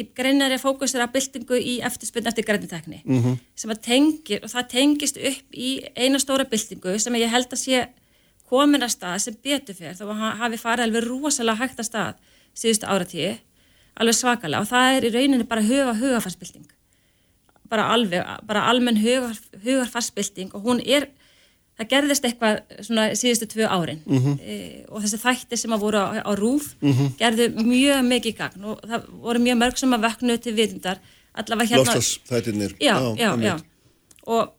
í 0.01 0.07
greinin 0.17 0.47
er 0.47 0.55
að 0.57 0.65
fókusera 0.65 1.07
að 1.07 1.17
byltingu 1.17 1.59
í 1.59 1.75
eftirspunni 1.85 2.31
eftir 2.31 2.47
greinintekni 2.47 3.03
uh 3.05 3.25
-huh. 3.25 3.39
sem 3.55 3.71
að 3.71 3.83
tengir 3.83 4.45
og 4.45 4.51
það 4.51 4.69
tengist 4.69 5.17
upp 5.17 5.59
í 5.67 5.71
eina 5.97 6.19
stóra 6.19 6.45
byltingu 6.45 6.99
sem 6.99 7.15
ég 7.15 7.33
held 7.33 7.53
að 7.53 7.65
sé 7.65 7.89
komin 8.49 8.83
að 8.83 8.95
stað 8.95 9.19
sem 9.19 9.37
betur 9.43 9.75
fyrir 9.75 9.99
þá 9.99 10.05
hafi 10.39 10.57
farið 10.57 10.85
alveg 10.85 11.09
rosalega 11.09 11.59
hægt 11.59 11.81
að 11.81 11.91
stað 11.91 12.15
síðustu 12.55 12.87
áratíi 12.87 13.39
alveg 13.97 14.15
svakalega. 14.15 14.61
Og 14.61 14.69
það 14.71 14.97
er 14.97 15.09
í 15.09 15.13
rauninni 15.15 15.49
bara 15.49 15.63
huga 15.67 15.95
hugafarsbylting 16.01 16.67
bara 17.71 17.91
alveg, 17.95 18.25
bara 18.47 18.65
almenn 18.71 18.99
hugar, 19.01 19.37
hugarfarsbylting 19.65 20.55
og 20.55 20.67
hún 20.67 20.81
er 20.83 21.09
það 21.77 21.91
gerðist 21.91 22.27
eitthvað 22.27 22.61
svona 22.87 23.07
síðustu 23.19 23.49
tvö 23.53 23.69
árin. 23.69 24.01
Mm 24.07 24.19
-hmm. 24.19 24.37
e, 24.41 24.85
og 24.89 25.03
þessi 25.03 25.21
þættir 25.21 25.61
sem 25.61 25.73
að 25.73 25.83
voru 25.85 25.99
á, 25.99 26.07
á 26.25 26.33
rúf 26.35 26.75
mm 26.81 26.93
-hmm. 26.93 27.17
gerðu 27.19 27.49
mjög 27.65 28.03
mikið 28.05 28.37
gagn 28.37 28.65
og 28.65 28.81
það 28.81 29.03
voru 29.11 29.39
mjög 29.39 29.57
mörg 29.63 29.77
sem 29.79 29.93
að 29.93 30.05
vöknu 30.07 30.39
til 30.39 30.55
vitundar. 30.55 30.99
Allavega 31.35 31.69
hérna 31.69 31.85
Lofstars 31.85 32.21
þættirnir 32.29 32.77
Já, 32.81 32.97
já, 33.19 33.37
já. 33.41 33.61
Og 34.27 34.53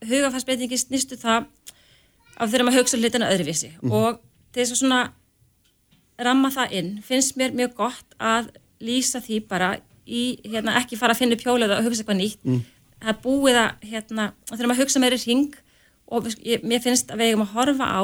hugafarsbyltingi 0.00 0.76
snýstu 0.76 1.16
það 1.16 1.44
af 2.36 2.50
þeirra 2.50 2.64
maður 2.64 2.78
hugsa 2.78 2.96
hlutina 2.96 3.30
öðruvísi. 3.30 3.68
Mm 3.68 3.90
-hmm. 3.90 3.92
og 3.92 4.20
þess 4.54 4.72
að 4.72 4.76
svona 4.76 5.12
ramma 6.18 6.48
það 6.48 6.72
inn 6.72 7.02
finnst 7.02 7.36
mér 7.36 7.52
mjög 7.52 7.74
gott 7.74 8.14
að 8.18 8.48
lýsa 8.80 9.20
því 9.24 9.40
bara 9.48 9.74
í, 10.06 10.38
hérna, 10.46 10.76
ekki 10.80 10.98
fara 10.98 11.16
að 11.16 11.22
finna 11.22 11.38
pjólega 11.40 11.78
og 11.78 11.88
hugsa 11.88 12.02
eitthvað 12.02 12.20
nýtt. 12.20 12.42
Mm. 12.44 12.60
það 13.02 13.12
er 13.12 13.22
búið 13.22 13.56
að, 13.60 13.88
hérna, 13.90 14.28
þegar 14.52 14.70
maður 14.70 14.84
hugsa 14.84 15.02
meiri 15.02 15.18
ring 15.24 15.58
og 16.06 16.30
ég, 16.46 16.62
mér 16.62 16.80
finnst 16.84 17.10
að 17.10 17.20
við 17.20 17.32
eigum 17.32 17.44
að 17.44 17.54
horfa 17.56 17.90
á 17.90 18.02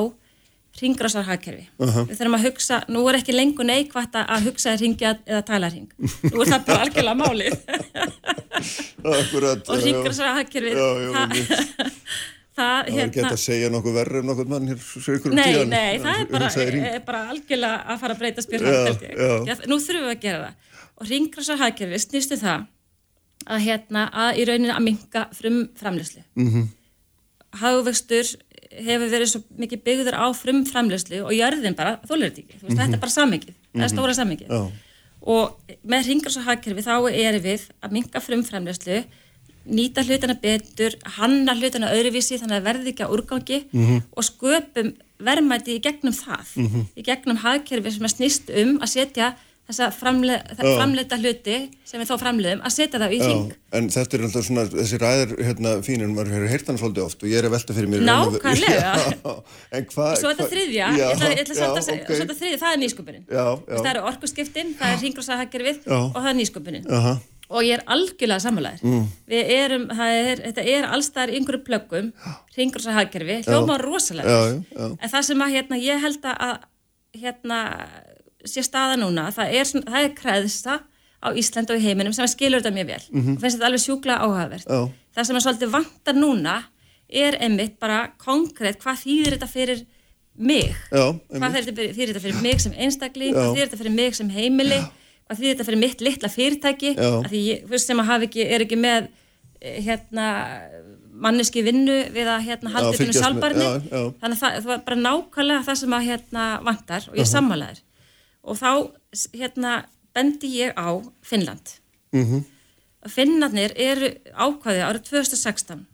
ringrásarhagkerfi 0.80 1.66
uh 1.78 1.88
-huh. 1.88 2.06
við 2.08 2.16
þurfum 2.18 2.36
að 2.38 2.44
hugsa, 2.46 2.76
nú 2.88 3.08
er 3.08 3.18
ekki 3.18 3.34
lengur 3.34 3.66
neikvægt 3.68 4.14
að 4.16 4.46
hugsa 4.48 4.76
ringja 4.76 5.18
eða 5.26 5.42
tala 5.44 5.68
ring 5.68 5.90
nú 6.00 6.40
er 6.40 6.48
það 6.48 6.64
bara 6.66 6.82
algjörlega 6.86 7.20
málið. 7.20 7.54
Akkurat, 9.20 9.68
og 9.68 9.82
ringrásarhagkerfi 9.84 10.72
það 12.56 12.88
Það 12.88 12.92
er 12.92 12.98
hérna, 12.98 13.30
að 13.30 13.40
segja 13.42 13.70
nokkuð 13.72 13.96
verður 13.96 14.20
um 14.20 14.28
nokkuð 14.30 14.52
mann 14.52 14.68
hér 14.68 14.82
Nei, 15.32 15.46
tíðan, 15.46 15.72
nei, 15.72 15.98
það 16.02 16.20
er 16.20 16.28
bara, 16.32 16.50
er 16.92 17.02
bara 17.06 17.24
algjörlega 17.32 17.80
að 17.86 18.02
fara 18.04 18.16
að 18.16 18.22
breyta 18.22 18.44
spyrðan 18.44 19.66
Nú 19.70 19.78
þurfum 19.80 20.06
við 20.06 20.12
að 20.12 20.22
gera 20.26 20.44
það. 20.44 20.70
Og 20.92 21.08
ringrásarhagkerfi 21.08 22.00
snýstu 22.02 22.38
það 22.40 22.68
að 23.50 23.64
hérna 23.66 24.06
að 24.12 24.38
í 24.38 24.46
rauninu 24.48 24.74
að 24.74 24.84
minka 24.86 25.26
frum 25.34 25.58
framleyslu 25.78 26.22
mm 26.34 26.48
-hmm. 26.48 26.68
Hagvextur 27.62 28.28
hefur 28.72 29.08
verið 29.12 29.28
svo 29.28 29.42
mikið 29.58 29.82
byggður 29.86 30.16
á 30.16 30.26
frum 30.32 30.64
framleyslu 30.66 31.24
og 31.24 31.32
jörðin 31.32 31.76
bara 31.76 31.98
þólir 32.08 32.30
þetta 32.30 32.40
ekki, 32.40 32.56
mm 32.56 32.68
-hmm. 32.68 32.76
þetta 32.78 32.94
er 32.96 33.00
bara 33.00 33.16
sammikið 33.18 33.54
það 33.54 33.82
er 33.82 33.88
mhm. 33.88 33.96
stóra 33.96 34.14
sammikið 34.14 34.48
og 35.22 35.58
með 35.84 36.06
ringrásarhagkerfi 36.06 36.82
þá 36.82 36.96
er 37.10 37.38
við 37.40 37.68
að 37.82 37.92
minka 37.92 38.20
frum 38.20 38.44
framleyslu 38.44 39.04
nýta 39.66 40.02
hlutana 40.06 40.36
betur, 40.42 40.96
hanna 41.18 41.54
hlutana 41.54 41.92
öðruvísi 41.94 42.40
þannig 42.40 42.58
að 42.58 42.68
verði 42.68 42.92
ekki 42.92 43.06
að 43.06 43.14
úrgangi 43.16 43.62
mm 43.70 43.86
-hmm. 43.86 44.02
og 44.16 44.26
sköpum 44.26 44.92
verðmæti 45.22 45.76
í 45.76 45.82
gegnum 45.82 46.14
það, 46.14 46.46
mm 46.56 46.66
-hmm. 46.66 46.84
í 46.96 47.02
gegnum 47.06 47.42
hagkerfi 47.44 47.90
sem 47.90 48.04
er 48.04 48.14
snýst 48.16 48.50
um 48.50 48.78
að 48.82 48.92
setja 48.96 49.34
þessa 49.68 49.90
framle, 49.94 50.36
Já. 50.42 50.76
framleita 50.76 51.16
hluti 51.20 51.56
sem 51.86 52.00
við 52.00 52.10
þó 52.10 52.16
framleiðum 52.18 52.62
að 52.66 52.74
setja 52.74 52.98
það 52.98 53.14
í 53.14 53.18
Já, 53.20 53.24
hring 53.24 53.52
en 53.78 53.88
þetta 53.94 54.16
er 54.16 54.24
alltaf 54.26 54.46
svona, 54.46 54.64
þessi 54.72 54.98
ræðir 55.00 55.34
hérna 55.46 55.72
fínir, 55.86 56.10
maður 56.12 56.34
hefur 56.34 56.52
heyrt 56.52 56.70
hann 56.70 56.80
svolítið 56.80 57.04
oft 57.06 57.22
og 57.22 57.30
ég 57.30 57.40
er 57.40 57.48
að 57.48 57.54
velta 57.54 57.76
fyrir 57.76 57.92
mér. 57.92 58.04
Nákvæmlega. 58.08 58.92
Já, 59.22 59.32
en 59.78 59.86
hvað... 59.92 60.10
Svo 60.20 60.32
þetta 60.32 60.42
hvað- 60.42 60.52
þriðja, 60.52 60.88
Já, 60.90 60.98
ég 60.98 61.12
ætla, 61.14 61.30
ég 61.30 61.42
ætla 61.44 61.56
já, 61.56 61.68
að 61.68 61.86
segja, 61.86 62.02
ok. 62.02 62.10
svo 62.10 62.20
þetta 62.22 62.38
þriðja, 62.40 62.60
það 62.62 62.74
er 62.74 62.80
nýsköpunin. 62.82 63.24
Já, 63.28 63.44
Það 63.72 63.90
eru 63.92 64.02
orkuskiptin, 64.10 64.74
það 64.80 64.92
er 64.96 65.00
hringrósahaggerfið 65.02 65.78
Já. 65.86 65.96
og 66.02 66.18
það 66.18 66.30
er 66.32 66.38
nýsköpunin. 66.40 66.90
Aha, 66.98 67.14
Og 67.52 67.66
ég 67.66 67.76
er 67.76 67.82
algjörlega 67.92 68.40
sammálaður. 68.40 68.84
Mm. 68.88 69.08
Við 69.28 69.50
erum, 69.58 69.82
er, 70.06 70.40
þetta 70.46 70.62
er 70.72 70.86
allstaðar 70.88 71.32
einhverju 71.36 71.62
plöggum, 71.66 72.12
hringrósahaggerfi, 72.56 73.36
hljóma 73.46 73.76
rosalega. 73.82 74.38
já, 74.38 74.62
já. 74.72 74.86
En 74.96 75.12
það 75.12 75.26
sem 75.28 75.44
að 75.44 75.52
hérna, 75.56 75.80
ég 75.82 76.00
held 76.06 76.24
að 76.32 76.54
hérna, 77.22 77.58
sé 78.48 78.64
staða 78.64 78.96
núna, 79.02 79.28
það 79.36 79.56
er, 79.60 79.72
það 79.84 80.00
er 80.06 80.14
kreðsta 80.18 80.78
á 81.22 81.28
Ísland 81.38 81.70
og 81.70 81.78
í 81.78 81.84
heiminum 81.84 82.14
sem 82.16 82.26
skilur 82.26 82.62
þetta 82.62 82.74
mjög 82.74 82.88
vel 82.88 83.02
og 83.36 83.42
finnst 83.42 83.56
þetta 83.58 83.68
alveg 83.68 83.82
sjúklega 83.84 84.24
áhugavert. 84.24 84.66
Mhm. 84.66 84.88
Já. 84.88 85.12
Það 85.14 85.26
sem 85.28 85.36
að 85.36 85.44
svolítið 85.44 85.74
vantar 85.76 86.16
núna 86.16 86.54
er 87.12 87.36
einmitt 87.44 87.76
bara 87.78 87.98
konkrétt 88.18 88.80
hvað 88.80 89.02
þýðir 89.04 89.36
þetta 89.36 89.48
fyrir 89.52 89.84
mig 90.34 90.72
hvað 91.28 91.58
þýðir 91.68 92.14
þetta 92.14 92.22
fyrir, 92.24 92.38
mig 92.42 92.60
sem 92.64 92.72
einstakling 92.72 93.34
hvað 93.36 93.50
þýðir 93.52 93.66
þetta 93.68 93.80
fyrir 93.82 93.94
mig 93.98 94.14
sem 94.16 94.30
heimili 94.32 94.78
hvað 95.32 95.40
þýðir 95.40 95.56
þetta 95.56 95.66
fyrir 95.68 95.80
mitt 95.82 96.04
litla 96.04 96.30
fyrirtæki 96.32 96.94
að 97.00 97.28
því 97.32 97.42
sem 97.80 98.02
að 98.02 98.26
ekki, 98.28 98.44
er 98.44 98.64
ekki 98.66 98.78
með 98.80 99.08
eh, 99.60 99.78
hérna 99.86 100.26
manneski 101.22 101.62
vinnu 101.64 101.98
við 102.12 102.28
að 102.32 102.44
hérna 102.48 102.72
halda 102.72 102.92
til 102.92 103.00
fylgjast 103.00 103.18
með- 103.18 103.24
sjálfbarni 103.24 103.64
já, 103.64 103.72
já. 103.88 104.02
þannig 104.20 104.36
að 104.36 104.42
það, 104.42 104.58
það 104.58 104.68
var 104.70 104.84
bara 104.86 105.00
nákvæmlega 105.06 105.66
það 105.68 105.80
sem 105.82 105.96
að 105.96 106.06
hérna 106.08 106.46
vantar 106.68 107.08
og 107.08 107.16
ég 107.16 107.26
uh 107.26 107.32
sammálaður 107.32 107.82
og 108.42 108.58
þá 108.58 108.70
hérna 109.38 109.72
bendi 110.12 110.48
ég 110.58 110.74
á 110.76 110.88
Finnland. 111.22 111.78
Mm 112.12 112.24
-hmm. 112.24 112.44
Finnarnir 113.08 113.72
eru 113.76 114.08
ákvaðið 114.34 114.86
árið 114.86 115.02
2016 115.08 115.86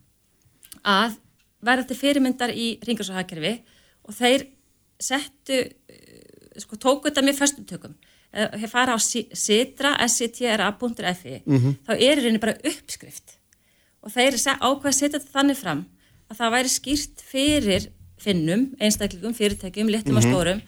að 0.84 1.18
verða 1.60 1.86
til 1.86 1.96
fyrirmyndar 1.96 2.50
í 2.50 2.78
ringarsóðhagkerfi 2.84 3.62
og 4.04 4.14
þeir 4.14 4.46
settu 5.00 5.58
eh, 5.88 6.58
sko, 6.58 6.76
tóku 6.76 7.08
þetta 7.08 7.22
með 7.22 7.38
föstum 7.38 7.64
tökum 8.34 8.60
þeir 8.60 8.68
fara 8.70 8.94
á 8.94 8.98
si- 9.00 9.28
sitra 9.32 9.96
sitra.fi 10.08 11.42
Mhm. 11.46 11.76
þá 11.86 11.90
er 11.96 12.16
í 12.18 12.22
rauninni 12.22 12.40
bara 12.40 12.56
uppskrift. 12.64 13.36
Og 14.02 14.12
þeir 14.12 14.38
se- 14.38 14.50
ákveða 14.60 14.92
að 14.92 14.94
setja 14.98 15.18
þetta 15.18 15.32
þannig 15.40 15.56
fram 15.56 15.86
að 16.30 16.36
það 16.38 16.52
væri 16.52 16.68
skýrt 16.68 17.22
fyrir 17.22 17.88
finnum, 18.18 18.74
einstaklingum, 18.80 19.34
fyrirtækjum, 19.34 19.90
litlum 19.90 20.16
og 20.16 20.22
stórum 20.22 20.62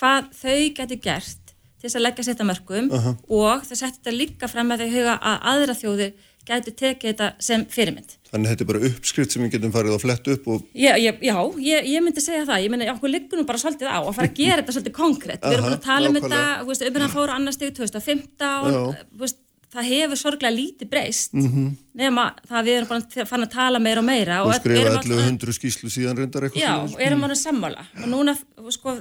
hvað 0.00 0.30
þau 0.34 0.74
getur 0.74 1.00
gert 1.00 1.52
til 1.80 1.88
þess 1.90 1.96
að 1.96 2.02
leggja 2.06 2.24
setja 2.24 2.44
mörgum 2.46 2.90
og 3.28 3.62
þau 3.62 3.76
setja 3.76 3.92
þetta 3.92 4.16
líka 4.16 4.48
fram 4.48 4.70
að 4.72 4.80
þau 4.80 4.90
huga 4.90 5.18
að 5.20 5.40
aðra 5.52 5.74
þjóðir 5.80 6.12
getur 6.46 6.74
tekið 6.80 7.10
þetta 7.12 7.28
sem 7.42 7.64
fyrirmynd. 7.66 8.12
Þannig 8.30 8.46
að 8.46 8.52
þetta 8.52 8.64
er 8.66 8.70
bara 8.72 8.84
uppskrift 8.90 9.32
sem 9.32 9.42
við 9.46 9.52
getum 9.56 9.72
farið 9.74 9.94
að 9.96 10.02
fletta 10.04 10.32
upp 10.36 10.48
og 10.48 10.62
Já, 10.74 10.92
ég, 10.98 11.18
já 11.22 11.36
ég, 11.62 11.88
ég 11.94 12.02
myndi 12.04 12.20
segja 12.24 12.44
það, 12.48 12.62
ég 12.66 12.70
myndi 12.74 12.90
okkur 12.92 13.12
liggur 13.12 13.38
nú 13.40 13.46
bara 13.48 13.58
svolítið 13.62 13.88
á 13.90 13.98
að 14.02 14.12
fara 14.18 14.28
að 14.28 14.38
gera 14.40 14.62
þetta 14.62 14.76
svolítið 14.76 14.96
konkrétt, 14.98 15.42
við 15.46 15.56
erum 15.56 15.66
búin 15.68 15.78
að 15.78 15.86
tala 15.86 16.08
um 16.10 16.14
þetta, 16.20 16.42
veist, 16.68 16.86
umræðan 16.90 17.14
fóru 17.16 17.36
annar 17.36 17.52
stegu 17.56 17.74
2015, 17.78 18.72
Já. 18.74 19.06
þú 19.14 19.22
veist, 19.24 19.38
það 19.76 19.88
hefur 19.92 20.16
sorglega 20.20 20.54
lítið 20.56 20.88
breyst, 20.90 21.32
Mhm. 21.34 21.48
-hmm. 21.54 21.70
nema 21.94 22.24
það 22.48 22.58
að 22.60 22.64
við 22.66 22.76
erum 22.76 22.88
bara 22.88 23.26
fann 23.26 23.42
að 23.44 23.50
tala 23.50 23.78
meira 23.78 24.00
og 24.00 24.04
meira 24.06 24.42
og 24.42 24.48
og 24.48 24.54
skrifa 24.54 24.80
erum 24.80 24.96
alltaf- 24.96 25.26
1100 25.26 25.52
skýslu 25.58 25.90
síðan 25.90 26.16
reyndar 26.16 26.42
eitthvað. 26.42 26.62
Já, 26.62 26.74
og 26.94 27.00
erum 27.00 27.20
ánum 27.24 27.36
sammála 27.36 27.84
og 28.02 28.08
núna, 28.08 28.36
sko, 28.70 29.00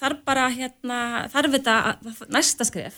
þarf 0.00 0.24
bara 0.24 0.48
hérna, 0.50 1.28
þarf 1.32 1.50
þetta, 1.52 1.74
að- 1.84 2.28
næsta 2.30 2.64
skref 2.64 2.94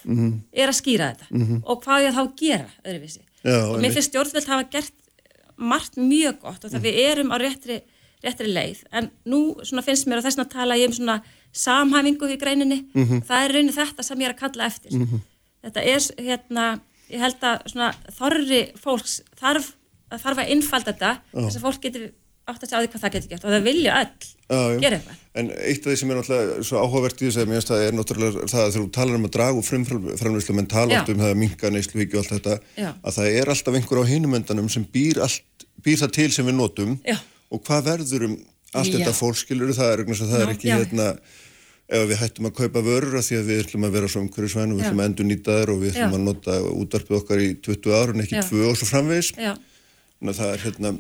er 0.53 0.69
að 0.69 0.79
skýra 0.81 1.15
þetta 1.15 1.63
og 1.65 1.83
hvað 1.85 2.03
ég 2.07 2.13
þá 2.15 2.23
að 2.23 2.37
gera 2.37 2.71
öðruvísi 2.85 3.21
Já, 3.49 3.61
og 3.67 3.79
mér 3.83 3.95
finnst 3.97 4.13
stjórnvöld 4.13 4.51
hafa 4.53 4.67
gert 4.73 4.95
margt 5.59 5.97
mjög 5.99 6.43
gott 6.45 6.65
og 6.65 6.71
það 6.73 6.85
við 6.87 6.99
erum 7.03 7.33
á 7.35 7.37
réttri, 7.43 7.81
réttri 8.25 8.51
leið. 8.53 8.85
En 8.95 9.11
nú 9.27 9.41
finnst 9.65 10.07
mér 10.07 10.21
og 10.21 10.27
þess 10.29 10.39
að 10.39 10.53
tala 10.55 10.79
ég 10.79 10.93
um 10.93 10.97
svona 10.99 11.19
samhæfingu 11.53 12.29
í 12.31 12.39
greininni 12.39 12.79
það 13.27 13.45
er 13.45 13.57
raunin 13.57 13.75
þetta 13.75 14.07
sem 14.07 14.21
ég 14.23 14.29
er 14.31 14.37
að 14.37 14.43
kalla 14.45 14.69
eftir. 14.69 14.95
Þetta 15.65 15.83
er 15.83 16.09
hérna 16.29 16.67
ég 17.09 17.21
held 17.25 17.43
að 17.43 17.67
svona 17.73 17.91
þorri 18.19 18.63
fólks 18.79 19.21
þarf, 19.41 19.73
þarf 20.13 20.39
að 20.45 20.51
innfalda 20.55 20.93
þetta 20.93 21.13
þess 21.33 21.57
að 21.59 21.65
fólk 21.67 21.81
getur 21.83 22.11
átt 22.49 22.65
að 22.65 22.71
segja 22.71 22.79
á 22.79 22.83
því 22.83 22.91
hvað 22.93 23.03
það 23.05 23.15
getur 23.15 23.31
gert 23.33 23.47
og 23.47 23.55
það 23.55 23.67
vilja 23.69 23.95
öll 24.03 24.11
Já, 24.49 24.59
já. 24.59 24.79
gera 24.83 24.99
eitthvað 24.99 25.25
En 25.39 25.51
eitt 25.55 25.85
af 25.85 25.93
því 25.93 25.97
sem 26.01 26.11
er 26.13 26.19
náttúrulega 26.19 26.67
svo 26.67 26.83
áhugavert 26.83 27.21
í 27.23 27.27
þess 27.29 27.39
að 27.39 27.51
mér 27.51 27.59
finnst 27.59 27.71
það 27.71 27.83
er 27.87 27.97
náttúrulega 27.99 28.47
það 28.51 28.63
að 28.63 28.71
þegar 28.73 28.85
þú 28.85 28.93
talar 28.97 29.19
um 29.19 29.27
að 29.29 29.35
draga 29.37 29.59
úr 29.59 29.67
frumframlýslu 29.69 30.57
menn 30.57 30.71
tala 30.73 31.01
um 31.03 31.21
það 31.23 31.29
að 31.29 31.41
minka 31.43 31.73
neysluhyggju 31.75 32.19
og 32.19 32.25
allt 32.25 32.35
þetta 32.35 32.57
Já. 32.81 32.89
að 32.97 33.19
það 33.19 33.37
er 33.43 33.53
alltaf 33.55 33.79
einhver 33.79 34.01
á 34.03 34.11
hinumöndanum 34.11 34.71
sem 34.73 34.87
býr, 34.95 35.21
allt, 35.23 35.67
býr 35.85 36.01
það 36.01 36.15
til 36.19 36.31
sem 36.35 36.49
við 36.49 36.59
notum 36.59 36.97
Já. 37.07 37.19
og 37.53 37.63
hvað 37.69 37.87
verður 37.93 38.27
um 38.31 38.39
allt 38.73 38.91
Já. 38.91 38.97
þetta 38.99 39.15
fólkskilur 39.21 39.77
það 39.77 39.93
er, 39.93 40.05
að 40.09 40.25
það 40.25 40.35
Já, 40.35 40.47
er 40.49 40.55
ekki 40.57 40.73
hérna 40.75 41.09
ef 41.89 42.05
við 42.11 42.19
hættum 42.21 42.49
að 42.51 42.57
kaupa 42.59 42.83
vörur 42.85 43.17
af 43.17 43.25
því 43.25 43.39
að 43.39 43.47
við 43.49 43.63
ætlum 43.63 43.87
að 43.89 43.95
vera 43.97 44.11
svo 44.13 44.21
umhverjusvæn 44.25 44.75
og 44.75 44.81
við 44.81 44.89
ætlum 44.89 45.01
að 45.01 45.09
endur 45.09 45.29
nýta 45.29 45.55
þær 45.57 45.73
og 45.73 45.79
við 45.81 45.95
ætlum 45.95 46.17
að 46.19 46.27
nota 46.27 46.57
útvarpið 46.69 47.17
okkar 47.23 47.45
í 47.45 47.49
20 47.65 47.97
ár 47.97 48.13
en 48.13 48.25
ekki 48.25 48.37
Já. 48.37 48.43
2 48.51 48.67
og 48.69 48.77
svo 48.77 48.89
framvegis 48.91 49.31
Já. 49.39 49.55
þannig 50.19 50.35
að 50.35 50.41
það 50.43 50.53
er 50.53 50.65
hérna 50.67 50.93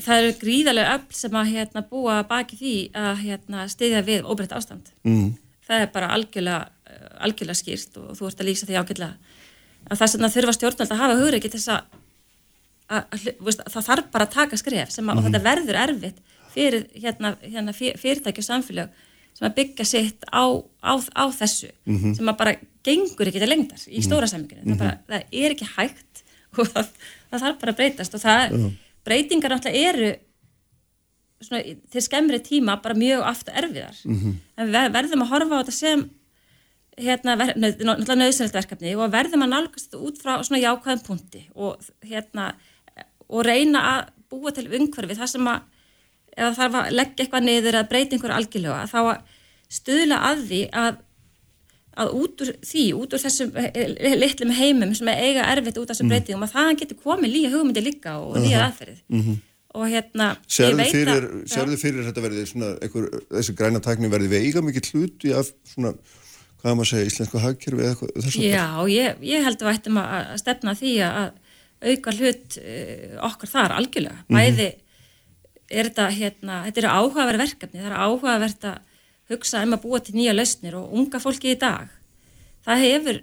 það 0.00 0.22
eru 0.22 0.32
gríðarlega 0.40 0.94
öll 0.96 1.06
sem 1.18 1.34
að 1.36 1.50
hérna, 1.52 1.82
búa 1.90 2.20
baki 2.28 2.56
því 2.56 2.74
að 2.96 3.22
hérna, 3.26 3.66
stiðja 3.68 4.00
við 4.06 4.24
óbreytt 4.24 4.54
ástand. 4.56 4.92
Mm. 5.04 5.34
það 5.68 5.80
er 5.84 5.90
bara 5.94 6.08
algjörlega, 6.16 6.68
eh, 6.90 7.08
algjörlega 7.26 7.58
skýrt 7.60 7.96
og 8.00 8.16
þú 8.18 8.26
ert 8.30 8.40
að 8.40 8.48
lýsa 8.48 8.66
því 8.68 8.78
ágjörlega 8.80 9.14
að 9.90 9.98
það 10.00 10.10
sem 10.12 10.20
það 10.24 10.34
þurfa 10.36 10.54
stjórnvöld 10.56 10.92
að 10.94 11.02
hafa 11.02 11.18
hugur 11.20 11.36
ekki 11.38 11.50
þess 11.52 11.68
að, 11.74 11.82
að, 12.92 13.04
að 13.40 13.72
það 13.72 13.86
þarf 13.88 14.10
bara 14.12 14.26
að 14.28 14.34
taka 14.36 14.58
skref 14.60 14.90
sem 14.94 15.08
að, 15.08 15.18
og 15.18 15.24
þetta 15.28 15.42
verður 15.46 15.78
erfitt 15.84 16.20
fyrir 16.52 16.84
hérna, 17.02 17.34
hérna, 17.42 17.72
fyr- 17.76 17.96
fyrirtæki 18.00 18.42
og 18.42 18.48
samfélag 18.48 18.90
sem 19.32 19.46
að 19.48 19.54
byggja 19.56 19.86
sitt 19.88 20.26
á, 20.28 20.44
á, 20.84 20.92
á 21.16 21.24
þessu 21.32 21.70
sem 22.18 22.28
að 22.28 22.36
bara 22.42 22.54
gengur 22.84 23.30
ekki 23.30 23.40
til 23.40 23.48
lengdar 23.48 23.80
í 23.88 24.02
stóra 24.04 24.28
saminginu 24.28 24.74
það, 24.76 24.78
bara, 24.82 24.98
það 25.08 25.22
er 25.42 25.54
ekki 25.56 25.68
hægt 25.76 26.22
og 26.58 26.68
það, 26.68 26.90
það 27.32 27.40
þarf 27.46 27.60
bara 27.62 27.72
að 27.72 27.78
breytast 27.80 28.14
og 28.18 28.20
það, 28.20 28.56
breytingar 29.06 29.54
náttúrulega 29.54 29.92
eru 29.92 30.10
svona, 31.42 31.62
til 31.92 32.02
skemmri 32.04 32.40
tíma 32.44 32.78
bara 32.82 32.98
mjög 32.98 33.22
aftur 33.26 33.56
erfiðar. 33.62 34.02
En 34.56 34.72
við 34.72 34.92
verðum 34.96 35.24
að 35.24 35.32
horfa 35.34 35.58
á 35.58 35.60
þetta 35.62 35.76
sem 35.78 36.04
hérna, 36.98 37.36
náttúrulega 37.36 38.18
nöðsynlegt 38.20 38.58
verkefni 38.60 38.96
og 38.96 39.12
verðum 39.12 39.46
að 39.46 39.52
nálgast 39.54 39.90
þetta 39.90 40.02
út 40.06 40.22
frá 40.22 40.34
svona 40.44 40.62
jákvæðum 40.62 41.06
punkti 41.06 41.46
og 41.54 41.80
hérna 42.04 42.54
og 43.32 43.46
reyna 43.46 43.80
að 43.92 44.10
búa 44.32 44.52
til 44.52 44.68
umhverfi 44.68 45.16
þar 45.16 45.30
sem 45.30 45.48
að 45.48 45.62
ef 46.32 46.44
það 46.44 46.58
þarf 46.58 46.76
að 46.80 46.92
leggja 46.96 47.24
eitthvað 47.24 47.46
niður 47.46 47.78
eða 47.78 47.88
breyta 47.88 48.16
einhverju 48.16 48.36
algjörlega 48.36 48.84
þá 48.88 49.00
að 49.02 49.16
stuðla 49.72 50.20
að 50.28 50.44
því 50.48 50.60
að 50.82 51.00
að 52.00 52.10
út 52.22 52.42
úr 52.44 52.50
því, 52.64 52.84
út 52.96 53.12
úr 53.16 53.20
þessum 53.22 53.50
eh, 53.60 54.14
litlum 54.16 54.52
heimum 54.56 54.94
sem 54.96 55.08
er 55.12 55.20
eiga 55.26 55.46
erfitt 55.52 55.76
út 55.82 55.90
af 55.90 55.96
þessum 55.96 56.08
breytingum 56.12 56.46
að 56.46 56.54
það 56.56 56.70
getur 56.82 57.00
komið 57.04 57.34
líka 57.36 57.50
hugmyndi 57.56 57.82
líka 57.84 58.14
og 58.22 58.38
nýja 58.40 58.62
aðferðið 58.68 59.32
og 59.72 59.86
hérna 59.88 60.26
ég 60.36 60.50
Sérðu 60.56 60.76
veit 60.82 60.90
fyrir, 60.92 61.22
að- 61.26 61.44
sérðu 61.52 61.76
fyrir 61.80 62.04
þetta 62.08 62.24
verði 62.26 62.42
svona 62.48 62.70
einhver, 62.84 63.06
þessi 63.32 63.54
græna 63.56 63.80
tækni 63.84 64.10
verði 64.12 64.28
veiga 64.32 64.60
mikið 64.64 64.90
hluti 64.92 65.32
af 65.36 65.48
svona, 65.74 65.94
hvað 66.62 66.76
maður 66.76 66.90
segja, 66.92 67.08
íslensku 67.12 67.40
hagkerfi 67.40 67.80
eða 67.80 67.94
eitthvað 67.94 68.12
þess 68.18 68.36
að 68.36 68.44
Já, 68.48 68.66
ég, 68.92 69.22
ég 69.32 69.46
held 69.46 69.62
að 69.62 69.68
við 69.70 69.78
ættum 69.78 70.00
að 70.02 70.12
að 70.20 70.40
stefna 70.42 70.74
að 70.74 70.82
því 70.82 70.92
að 71.08 71.30
auka 71.92 72.12
hlut 72.18 72.58
uh, 72.60 73.16
okkar 73.26 73.50
þar 73.50 73.72
algjörlega. 73.80 74.20
Bæði 74.30 74.68
er 75.72 75.88
þetta, 75.88 76.04
hérna, 76.14 76.58
þetta 76.68 76.82
eru 76.84 76.90
áhugaverð 76.92 77.40
verkefni, 77.42 77.80
það 77.80 77.88
er 77.90 77.96
áhugavert 78.04 78.66
að 78.68 78.76
hugsa 79.36 79.62
um 79.64 79.74
að 79.76 79.82
búa 79.84 80.00
til 80.04 80.14
nýja 80.14 80.34
lausnir 80.36 80.76
og 80.78 80.92
unga 80.92 81.20
fólki 81.22 81.52
í 81.52 81.58
dag. 81.58 81.88
Það 82.66 82.84
hefur 82.86 83.20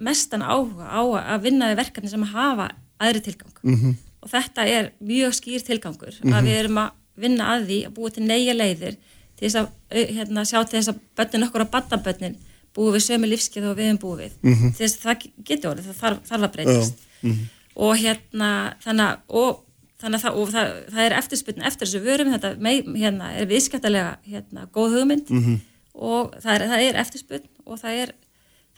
mestan 0.00 0.42
áhuga 0.42 0.86
á 0.88 1.00
að 1.36 1.42
vinna 1.48 1.70
við 1.70 1.80
verkefni 1.82 2.10
sem 2.12 2.22
hafa 2.22 2.70
aðri 3.00 3.20
tilgang. 3.24 3.54
-hmm. 3.62 3.94
Og 4.20 4.28
þetta 4.28 4.66
er 4.68 4.92
mjög 5.00 5.32
skýr 5.38 5.62
tilgangur 5.64 6.14
að 6.24 6.44
við 6.44 6.56
erum 6.58 6.78
að 6.78 6.90
vinna 7.16 7.44
að 7.54 7.66
því 7.68 7.78
að 7.86 7.94
búa 7.96 8.10
til 8.10 8.22
neyja 8.24 8.54
leiðir 8.54 8.96
til 9.36 9.48
þess 9.48 9.56
að 9.56 9.66
au- 9.90 10.12
hérna, 10.16 10.44
sjá 10.44 10.58
til 10.68 10.78
þess 10.78 10.88
að 10.92 10.98
börnin 11.16 11.44
okkur 11.46 11.60
og 11.64 11.70
badnabörnin 11.70 12.36
búið 12.74 12.92
við 12.96 13.06
sömu 13.08 13.26
lífskeið 13.26 13.70
og 13.70 13.76
við 13.76 13.86
hefum 13.88 13.98
búið 14.04 14.18
við. 14.22 14.32
-hmm. 14.42 14.76
Til 14.76 14.86
þess 14.86 14.96
að 14.96 15.02
það 15.06 15.30
getur 15.44 15.70
orðið, 15.70 15.86
það 15.88 16.00
þarf, 16.02 16.18
þarf 16.28 16.42
að 16.42 16.52
breytast. 16.52 16.94
Og 17.76 17.96
hérna, 17.96 18.74
þannig 18.84 19.06
að, 19.06 19.16
og, 19.28 19.60
þannig 20.00 20.18
að 20.18 20.24
það, 20.24 20.40
það, 20.54 20.72
það 20.94 21.04
er 21.04 21.16
eftirspurn 21.18 21.68
eftir 21.70 21.88
þessu 21.88 22.02
vörum, 22.04 22.32
þetta 22.34 22.50
mei, 22.62 22.74
hérna, 22.96 23.30
er 23.36 23.48
viðskættalega 23.50 24.16
hérna, 24.26 24.66
góð 24.74 24.98
hugmynd 24.98 25.32
og 25.94 26.34
það 26.40 26.52
er, 26.56 26.66
er 26.88 27.00
eftirspurn 27.04 27.48
og 27.66 27.80
það 27.80 28.02
er, 28.04 28.12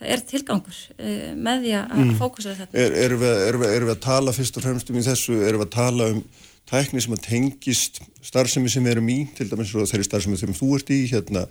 það 0.00 0.14
er 0.14 0.24
tilgangur 0.32 0.78
uh, 0.98 1.26
með 1.36 1.66
því 1.66 1.74
að 1.80 1.98
mm. 1.98 2.14
fókusera 2.20 2.58
þetta. 2.62 2.78
Er, 2.84 2.96
erum, 3.06 3.22
við, 3.22 3.42
erum, 3.48 3.64
við, 3.64 3.74
erum 3.76 3.90
við 3.90 3.96
að 3.96 4.06
tala 4.06 4.36
fyrst 4.36 4.58
og 4.58 4.66
fremst 4.66 4.90
um 4.90 4.98
í 4.98 5.04
þessu, 5.06 5.36
erum 5.42 5.62
við 5.62 5.68
að 5.68 5.76
tala 5.76 6.08
um 6.14 6.24
tækni 6.72 7.02
sem 7.04 7.14
að 7.16 7.24
tengist 7.26 8.00
starfsemi 8.24 8.70
sem 8.72 8.84
við 8.86 8.96
erum 8.96 9.12
í, 9.12 9.20
til 9.36 9.48
dæmis 9.50 9.72
þeirri 9.74 10.06
starfsemi 10.06 10.38
sem 10.40 10.54
þú 10.56 10.70
ert 10.78 10.92
í, 10.94 11.00
hérna 11.10 11.44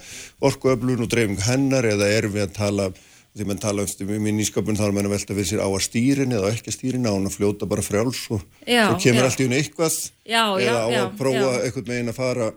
orkuöflun 0.44 1.04
og 1.06 1.12
dreifing 1.12 1.42
hennar 1.46 1.86
eða 1.88 2.10
erum 2.10 2.36
við 2.36 2.48
að 2.48 2.56
tala 2.58 2.88
því 3.32 3.48
mann 3.48 3.62
tala 3.64 3.86
um 3.86 4.28
í 4.28 4.34
nýsköpun 4.36 4.76
þá 4.80 4.86
er 4.90 4.96
mann 4.98 5.08
að 5.08 5.16
velta 5.16 5.38
við 5.38 5.48
sér 5.52 5.64
á 5.64 5.70
að 5.70 5.86
stýrin 5.86 6.36
eða 6.36 6.52
ekki 6.52 6.72
að 6.72 6.78
stýrin 6.78 7.08
á 7.08 7.12
hann 7.16 7.30
að 7.30 7.38
fljóta 7.38 7.70
bara 7.70 7.86
frjáls 7.86 8.26
og 8.34 8.44
svo 8.66 8.98
kemur 9.00 9.24
já. 9.24 9.28
allt 9.30 9.40
í 9.40 9.48
hún 9.48 9.56
eitthvað 9.56 9.96
Já, 10.26 10.44
já, 10.60 10.68
eða 10.68 10.82
á 10.84 10.88
já, 10.92 11.02
að 11.06 11.16
prófa 11.22 11.54
eitthvað 11.62 11.92
megin 11.94 12.12
að 12.12 12.20
fara 12.20 12.52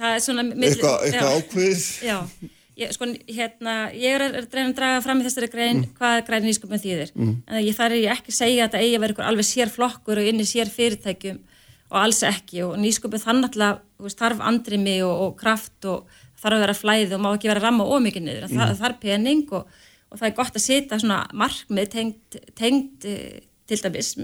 eitthvað, 0.00 0.96
eitthvað 1.08 1.26
já. 1.26 1.40
ákveðið 1.40 1.84
Já, 2.06 2.18
ég, 2.80 2.94
sko, 2.94 3.08
hérna, 3.28 3.74
ég 3.96 4.16
er 4.16 4.24
að 4.24 4.38
reyna 4.46 4.70
að 4.70 4.78
draga 4.78 5.02
fram 5.04 5.20
í 5.20 5.26
þessari 5.26 5.50
grein 5.52 5.82
hvað 5.98 6.22
græn 6.28 6.46
nýsköpun 6.48 6.82
þýðir. 6.82 7.12
En 7.18 7.60
ég 7.60 7.76
þar 7.76 7.96
ég 7.98 8.14
ekki 8.14 8.32
að 8.32 8.38
segja 8.38 8.64
að 8.64 8.70
þetta 8.70 8.84
eigi 8.84 8.96
að 8.96 9.04
vera 9.04 9.16
ykkur 9.16 9.28
alveg 9.28 9.48
sér 9.48 9.72
flokkur 9.74 10.22
og 10.22 10.30
inn 10.30 10.40
í 10.40 10.48
sér 10.48 10.72
fyrirtækjum 10.72 11.40
og 11.90 11.98
alls 11.98 12.22
ekki 12.26 12.62
og 12.64 12.76
nýsköpun 12.80 13.22
þannig 13.22 13.58
að 13.58 14.14
þarf 14.14 14.42
andrimi 14.46 15.00
og, 15.02 15.14
og 15.26 15.36
kraft 15.40 15.88
og 15.90 16.19
þarf 16.40 16.56
að 16.56 16.64
vera 16.64 16.76
flæði 16.78 17.16
og 17.16 17.22
má 17.22 17.30
ekki 17.34 17.52
vera 17.52 17.64
ramma 17.64 17.86
ómikið 17.86 18.26
niður. 18.26 18.48
Mm. 18.48 18.58
Það, 18.58 18.74
það 18.80 18.90
er 18.90 18.98
pening 19.04 19.54
og, 19.56 19.80
og 20.10 20.20
það 20.20 20.28
er 20.28 20.36
gott 20.40 20.58
að 20.58 20.66
setja 20.66 21.00
svona 21.00 21.22
markmið 21.36 21.90
tengt, 21.94 22.38
tengt 22.58 23.08
eh, 23.08 23.40
til 23.70 23.80
dæmis 23.84 24.14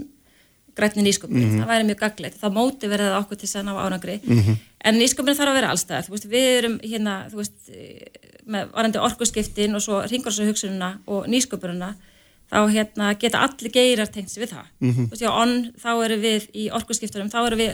grænni 0.77 1.01
nýsköpun, 1.07 1.55
það 1.57 1.69
væri 1.71 1.85
mjög 1.87 2.01
gaglegt 2.03 2.37
þá 2.37 2.47
móti 2.53 2.89
verið 2.89 3.07
það 3.09 3.19
okkur 3.23 3.39
til 3.39 3.47
þess 3.47 3.57
að 3.57 3.63
ná 3.65 3.77
ánangri 3.81 4.17
en 4.85 4.99
nýsköpun 4.99 5.37
þarf 5.37 5.49
að 5.49 5.57
vera 5.57 5.71
allstæðar 5.73 6.05
þú 6.05 6.13
veist, 6.13 6.27
við 6.29 6.49
erum 6.51 6.75
hérna 6.83 7.15
þú 7.31 7.39
veist, 7.39 7.55
eh, 7.73 8.27
með 8.45 8.69
varandi 8.75 9.01
orkuskiptin 9.07 9.73
og 9.73 9.81
svo 9.81 10.03
ringursa 10.05 10.45
og 11.07 11.25
nýsköpununa 11.33 11.95
þá 12.47 12.59
hérna 12.71 13.11
geta 13.19 13.43
allir 13.43 13.73
geirar 13.73 14.07
tengt 14.07 14.31
sig 14.31 14.43
við 14.43 14.53
það. 14.55 14.67
Þú 14.79 15.09
veist, 15.11 15.23
já, 15.25 15.31
onn, 15.33 15.73
þá 15.75 15.91
erum 16.05 16.21
við 16.23 16.47
í 16.55 16.69
orkuskiptunum, 16.71 17.31
þá 17.33 17.39
erum 17.41 17.59
við 17.59 17.73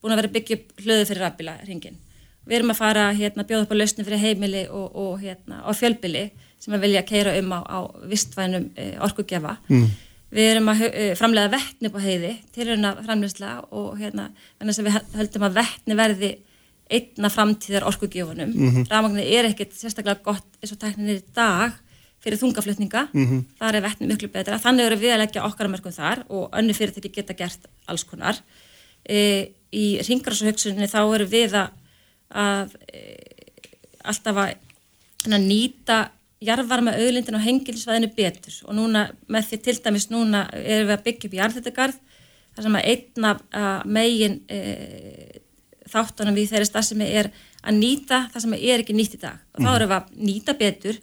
búin 0.00 0.14
að 0.14 0.22
vera 0.22 0.34
byggja 0.36 0.56
upp 0.56 0.84
hlöðu 0.84 1.08
fyrir 1.10 1.24
rafbíla 1.26 1.56
ringin 1.66 1.98
við 2.46 2.58
erum 2.60 2.72
að 2.72 2.80
fara 2.80 3.06
hérna 3.16 3.44
bjóða 3.46 3.66
upp 3.66 3.74
á 3.74 3.80
lausni 3.80 4.06
fyrir 4.06 4.22
heimili 4.22 4.64
og, 4.70 4.88
og 4.94 5.20
hérna 5.22 5.62
á 5.66 5.70
fjölbili 5.76 6.30
sem 6.62 6.74
að 6.74 6.86
vilja 6.86 7.04
keira 7.06 7.36
um 7.40 7.52
á, 7.52 7.60
á 7.62 7.78
vistvænum 8.08 8.68
e, 8.78 8.88
orkugjafa 9.02 9.56
mm. 9.68 9.86
við 10.34 10.50
erum 10.52 10.70
að 10.72 10.84
e, 10.88 11.06
framlega 11.18 11.52
vettni 11.56 11.90
upp 11.90 11.98
á 11.98 12.06
heiði 12.06 12.34
til 12.54 12.68
hérna 12.70 12.94
framlegsla 13.02 13.54
og 13.70 13.96
hérna 14.00 14.28
þannig 14.58 14.78
að 14.80 14.88
við 14.88 15.16
höldum 15.20 15.48
að 15.48 15.58
vettni 15.60 15.98
verði 15.98 16.32
einna 16.86 17.30
framtíðar 17.34 17.88
orkugjöfunum 17.90 18.52
mm 18.52 18.68
-hmm. 18.70 18.86
rafmagnir 18.90 19.26
er 19.26 19.50
ekkert 19.50 19.74
sérstaklega 19.74 20.22
gott 20.22 20.46
eins 20.62 20.72
og 20.72 20.78
tækninir 20.78 21.18
í 21.18 21.24
dag 21.34 21.74
fyrir 22.22 22.38
þungaflutninga, 22.38 23.08
mm 23.12 23.26
-hmm. 23.26 23.42
þar 23.58 23.74
er 23.74 23.82
vettni 23.82 24.06
miklu 24.06 24.28
betra 24.28 24.58
þannig 24.58 24.86
eru 24.86 24.96
við 24.96 25.14
að 25.14 25.22
leggja 25.22 25.46
okkar 25.46 25.66
að 25.66 25.72
mörgum 25.74 25.92
þar 25.92 26.22
og 26.28 26.50
önnu 26.52 26.74
fyrirtæki 26.74 27.10
geta 27.14 27.34
gert 27.34 27.66
alls 27.86 28.04
konar 28.04 28.38
e, 29.08 29.50
í 29.72 29.98
ringrásahugsunni 30.08 30.86
þá 30.86 31.02
eru 31.14 31.26
við 31.26 31.54
að 31.54 31.68
að 32.30 32.76
e, 32.90 33.02
alltaf 34.06 34.40
að 34.42 34.52
svona, 35.22 35.40
nýta 35.42 35.98
jarðvarma 36.46 36.94
auðlindin 36.98 37.38
á 37.38 37.46
hengilsvæðinu 37.46 38.12
betur. 38.16 38.60
Og 38.68 38.76
núna 38.76 39.06
með 39.32 39.50
því 39.50 39.60
til 39.64 39.76
dæmis 39.84 40.10
núna 40.12 40.46
erum 40.52 40.90
við 40.90 40.96
að 40.96 41.04
byggja 41.08 41.28
upp 41.30 41.36
jarðhættugarð 41.40 41.98
þar 42.56 42.66
sem 42.66 42.78
að 42.78 42.88
einn 42.92 43.28
af 43.30 43.42
að 43.52 43.90
megin 43.96 44.38
e, 44.48 44.60
þáttunum 45.90 46.36
við 46.36 46.52
þeirri 46.52 46.68
starfsemi 46.68 47.10
er 47.20 47.30
að 47.66 47.78
nýta 47.80 48.24
það 48.32 48.44
sem 48.44 48.56
er 48.58 48.82
ekki 48.82 48.96
nýtt 48.96 49.18
í 49.18 49.22
dag. 49.22 49.38
Og 49.54 49.64
þá 49.64 49.70
erum 49.74 49.92
við 49.92 49.98
að 49.98 50.16
nýta 50.30 50.56
betur 50.58 51.02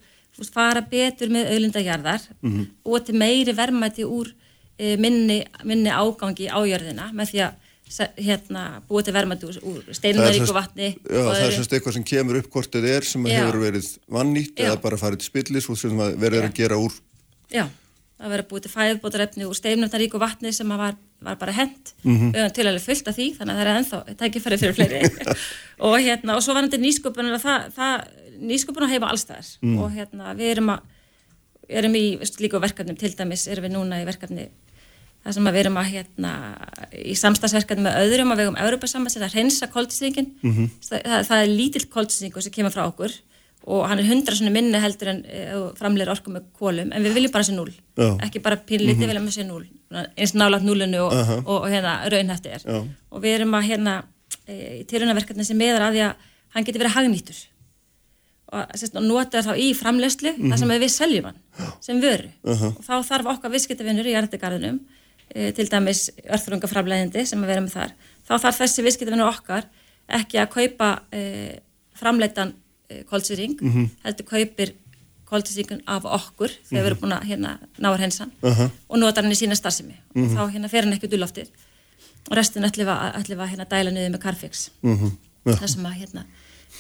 fara 0.53 0.81
betur 0.81 1.29
með 1.29 1.51
auðlindajarðar 1.53 2.21
mm 2.41 2.51
-hmm. 2.51 2.65
og 2.83 3.05
til 3.05 3.15
meiri 3.15 3.53
vermaði 3.53 4.05
úr 4.05 4.33
e, 4.77 4.97
minni, 4.97 5.43
minni 5.63 5.89
ágangi 5.89 6.49
á 6.49 6.57
jörðina 6.65 7.11
með 7.13 7.29
því 7.29 7.39
að 7.45 7.53
hérna, 8.17 8.63
búið 8.89 9.05
til 9.07 9.13
vermaði 9.15 9.49
úr, 9.61 9.83
steinunaríku 9.93 10.53
vatni 10.55 10.89
Já, 10.95 11.19
það 11.29 11.43
er 11.45 11.53
semst 11.57 11.75
eitthvað 11.77 11.95
sem 11.99 12.05
kemur 12.09 12.39
upp 12.39 12.49
hvort 12.53 12.73
þið 12.73 12.87
er 12.89 13.07
sem 13.07 13.27
Já. 13.29 13.35
hefur 13.43 13.59
verið 13.63 13.89
vannýtt 14.17 14.61
eða 14.65 14.79
bara 14.81 14.99
farið 15.01 15.21
til 15.23 15.29
spillis 15.29 15.69
og 15.69 15.77
sem 15.81 15.97
verður 15.99 16.47
að 16.47 16.55
gera 16.57 16.79
úr. 16.81 16.95
Já, 17.53 17.67
það 18.17 18.33
verður 18.33 18.47
búið 18.53 18.65
til 18.65 18.73
fæðbótarefni 18.73 19.47
úr 19.49 19.59
steinumnaríku 19.59 20.21
vatni 20.21 20.53
sem 20.55 20.73
var, 20.73 20.97
var 21.21 21.37
bara 21.41 21.53
hent. 21.59 21.93
Mhm. 22.03 22.31
við 22.33 22.41
höfum 22.41 22.55
til 22.57 22.67
alveg 22.71 22.85
fullt 22.87 23.07
af 23.11 23.15
því 23.19 23.27
þannig 23.37 23.53
að 23.53 23.61
það 23.61 23.67
er 23.67 23.79
ennþá 23.83 24.17
tækifæri 24.23 24.59
fyrir 24.63 24.77
fleiri. 24.79 25.37
Og 25.89 25.95
hérna, 25.99 26.35
og 26.37 26.43
svo 26.45 26.53
var 26.57 26.65
þetta 26.67 26.81
nýsköpunar 26.81 27.39
það, 27.43 27.69
það, 27.77 28.07
nýsköpunar 28.41 28.89
heima 28.89 29.11
allstæðar 29.13 29.53
Mm. 29.61 29.77
og 29.83 29.91
hérna, 29.91 30.33
við 30.35 30.51
erum 30.55 30.69
að 30.73 30.79
erum 31.69 31.95
í 31.95 32.05
slíku 32.27 32.59
verkefnum, 32.61 32.97
til 32.99 33.13
dæmis 33.15 33.47
erum 33.47 33.65
við 33.67 33.73
núna 33.77 34.01
í 34.01 34.05
verkefni 34.07 34.49
það 35.23 35.35
sem 35.37 35.47
að 35.49 35.53
við 35.55 35.61
erum 35.63 35.77
að 35.79 35.91
hérna 35.93 36.31
í 36.99 37.13
samstagsverkefni 37.19 37.85
með 37.85 37.99
öðrum 38.03 38.33
að 38.33 38.41
vegum 38.43 38.57
Európa-sambands 38.63 39.17
að 39.19 39.35
hreinsa 39.37 39.69
koltisringin 39.71 40.31
Mhm. 40.43 40.71
það, 40.83 41.03
það, 41.03 41.27
það 41.29 41.43
er 41.43 41.53
lítill 41.53 41.85
koltisringur 41.93 42.43
sem 42.43 42.51
kemur 42.51 42.71
frá 42.75 42.83
okkur 42.87 43.13
og 43.63 43.85
hann 43.87 43.99
er 43.99 44.09
hundra 44.09 44.35
svona 44.35 44.51
minni 44.51 44.79
heldur 44.83 45.07
en 45.13 45.21
uh, 45.23 45.69
framleir 45.79 46.09
orku 46.11 46.29
með 46.33 46.49
kólum 46.59 46.91
en 46.91 47.03
við 47.05 47.13
viljum 47.15 47.31
bara 47.31 47.43
sé 47.47 47.53
núl, 47.55 47.69
Já. 47.95 48.09
ekki 48.25 48.41
bara 48.43 48.57
pínlítið 48.59 49.05
við 49.05 49.13
viljum 49.13 49.29
sé 49.31 49.45
núl, 49.47 49.63
eins 50.17 50.33
nálat 50.35 50.65
núlinu 50.67 50.99
og, 51.05 51.13
og, 51.45 51.47
og 51.61 51.69
hérna 51.71 51.93
raunhætti 52.11 52.51
er. 52.51 52.65
Já. 52.67 52.81
og 53.11 53.21
við 53.23 53.37
erum 53.37 53.55
að 53.55 53.69
hérna 53.69 53.93
e, 54.47 54.81
í 54.81 54.83
tilhörnaverkefni 54.91 55.45
sem 55.47 55.55
meðar 55.57 55.87
að 55.87 55.95
því 55.95 56.01
að 56.09 56.13
hann 56.57 56.65
geti 56.67 56.79
verið 56.83 56.95
hagnýttur. 56.97 57.39
Og, 58.53 58.65
sérst, 58.77 58.97
og 58.99 59.05
nota 59.07 59.39
þá 59.41 59.53
í 59.57 59.69
framleyslu 59.73 60.35
þar 60.43 60.59
sem 60.59 60.73
við 60.75 60.91
seljum 60.93 61.25
hann 61.31 61.39
sem 61.81 62.01
vöru. 62.03 62.27
Og 62.43 62.83
þá 62.83 62.93
þarf 63.07 63.31
okkar 63.37 63.53
viðskiptavinnur 63.55 64.05
í 64.11 64.13
jarðegarðinum 64.13 64.81
e, 64.83 65.02
til 65.57 65.67
dæmis 65.69 66.09
örþrungaframleiðindi 66.27 67.25
sem 67.25 67.41
við 67.41 67.55
erum 67.55 67.69
með 67.69 67.77
þar 67.77 67.93
þá 68.27 68.33
þarf 68.45 68.61
þessi 68.61 68.85
viðskiptavinnur 68.85 69.31
okkar 69.31 69.69
ekki 70.19 70.39
að 70.41 70.49
kaupa 70.53 70.89
e, 71.15 71.59
framleitan 71.97 72.53
e, 72.89 73.03
kolsýring 73.09 73.57
heldur 74.03 74.27
kaupir 74.27 74.75
kolsýringun 75.33 75.81
af 75.89 76.05
okkur 76.05 76.51
þegar 76.67 76.83
við 76.83 76.89
erum 76.91 77.01
búin 77.01 77.15
að 77.15 77.27
hérna, 77.31 77.53
náður 77.81 78.03
hensan 78.05 78.33
og 78.43 78.99
notar 79.01 79.25
hann 79.25 79.33
í 79.33 79.39
sína 79.39 79.57
starfsemi. 79.57 79.95
Og 80.13 80.29
þá 80.35 80.41
hérna 80.53 80.69
fer 80.69 80.85
hann 80.85 80.93
ekki 80.93 81.09
út 81.09 81.15
úr 81.17 81.23
loftið 81.23 81.49
og 82.29 82.35
restin 82.37 82.67
ætlum 82.67 82.87
við 82.87 82.93
að, 82.93 83.15
ætlum 83.21 83.43
að 83.43 83.51
hérna, 83.53 83.65
dæla 83.71 83.93
niður 83.93 84.13
með 84.13 84.23
Carfix. 84.27 84.69
Mhm. 84.83 85.15
það 85.43 85.67
sem 85.67 85.87
að 85.89 85.97
hérna 85.99 86.25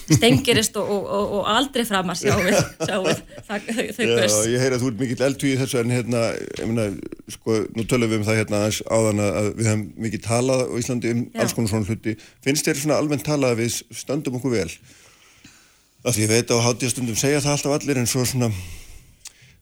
stengirist 0.09 0.75
og, 0.81 0.89
og, 0.89 1.07
og, 1.17 1.31
og 1.37 1.49
aldrei 1.53 1.85
framar 1.87 2.17
sjáum 2.19 2.43
við, 2.45 2.59
sjáum 2.83 3.07
við 3.07 3.21
það, 3.47 3.69
þau 3.97 4.03
Já, 4.03 4.13
göss 4.19 4.37
ég 4.51 4.63
heyri 4.63 4.77
að 4.77 4.83
þú 4.83 4.91
ert 4.91 5.01
mikill 5.03 5.25
eldtúi 5.29 5.53
í 5.53 5.59
þessu 5.61 5.79
en 5.81 5.95
hérna, 5.95 6.23
ég 6.59 6.69
meina, 6.69 6.87
sko, 7.37 7.57
nú 7.77 7.87
tölum 7.89 8.11
við 8.11 8.19
um 8.21 8.27
það 8.27 8.39
hérna 8.41 8.61
aðeins 8.61 8.81
áðan 8.89 9.23
að 9.29 9.49
við 9.59 9.71
hefum 9.71 9.87
mikið 10.07 10.25
talað 10.27 10.65
á 10.67 10.75
Íslandi 10.81 11.15
um 11.15 11.25
Já. 11.25 11.41
alls 11.45 11.57
konar 11.57 11.73
svona 11.73 11.89
hluti. 11.89 12.15
Finnst 12.45 12.69
þér 12.69 12.83
svona 12.83 13.01
almennt 13.01 13.25
talað 13.27 13.55
að 13.55 13.63
við 13.63 13.81
stöndum 14.03 14.39
okkur 14.39 14.55
vel? 14.57 14.69
Af 16.03 16.15
því 16.17 16.25
ég 16.25 16.33
veit 16.33 16.51
á 16.51 16.57
hátíðastundum 16.67 17.19
segja 17.19 17.43
það 17.43 17.57
alltaf 17.57 17.77
allir 17.79 18.01
en 18.01 18.09
svo 18.11 18.25
svona 18.27 18.51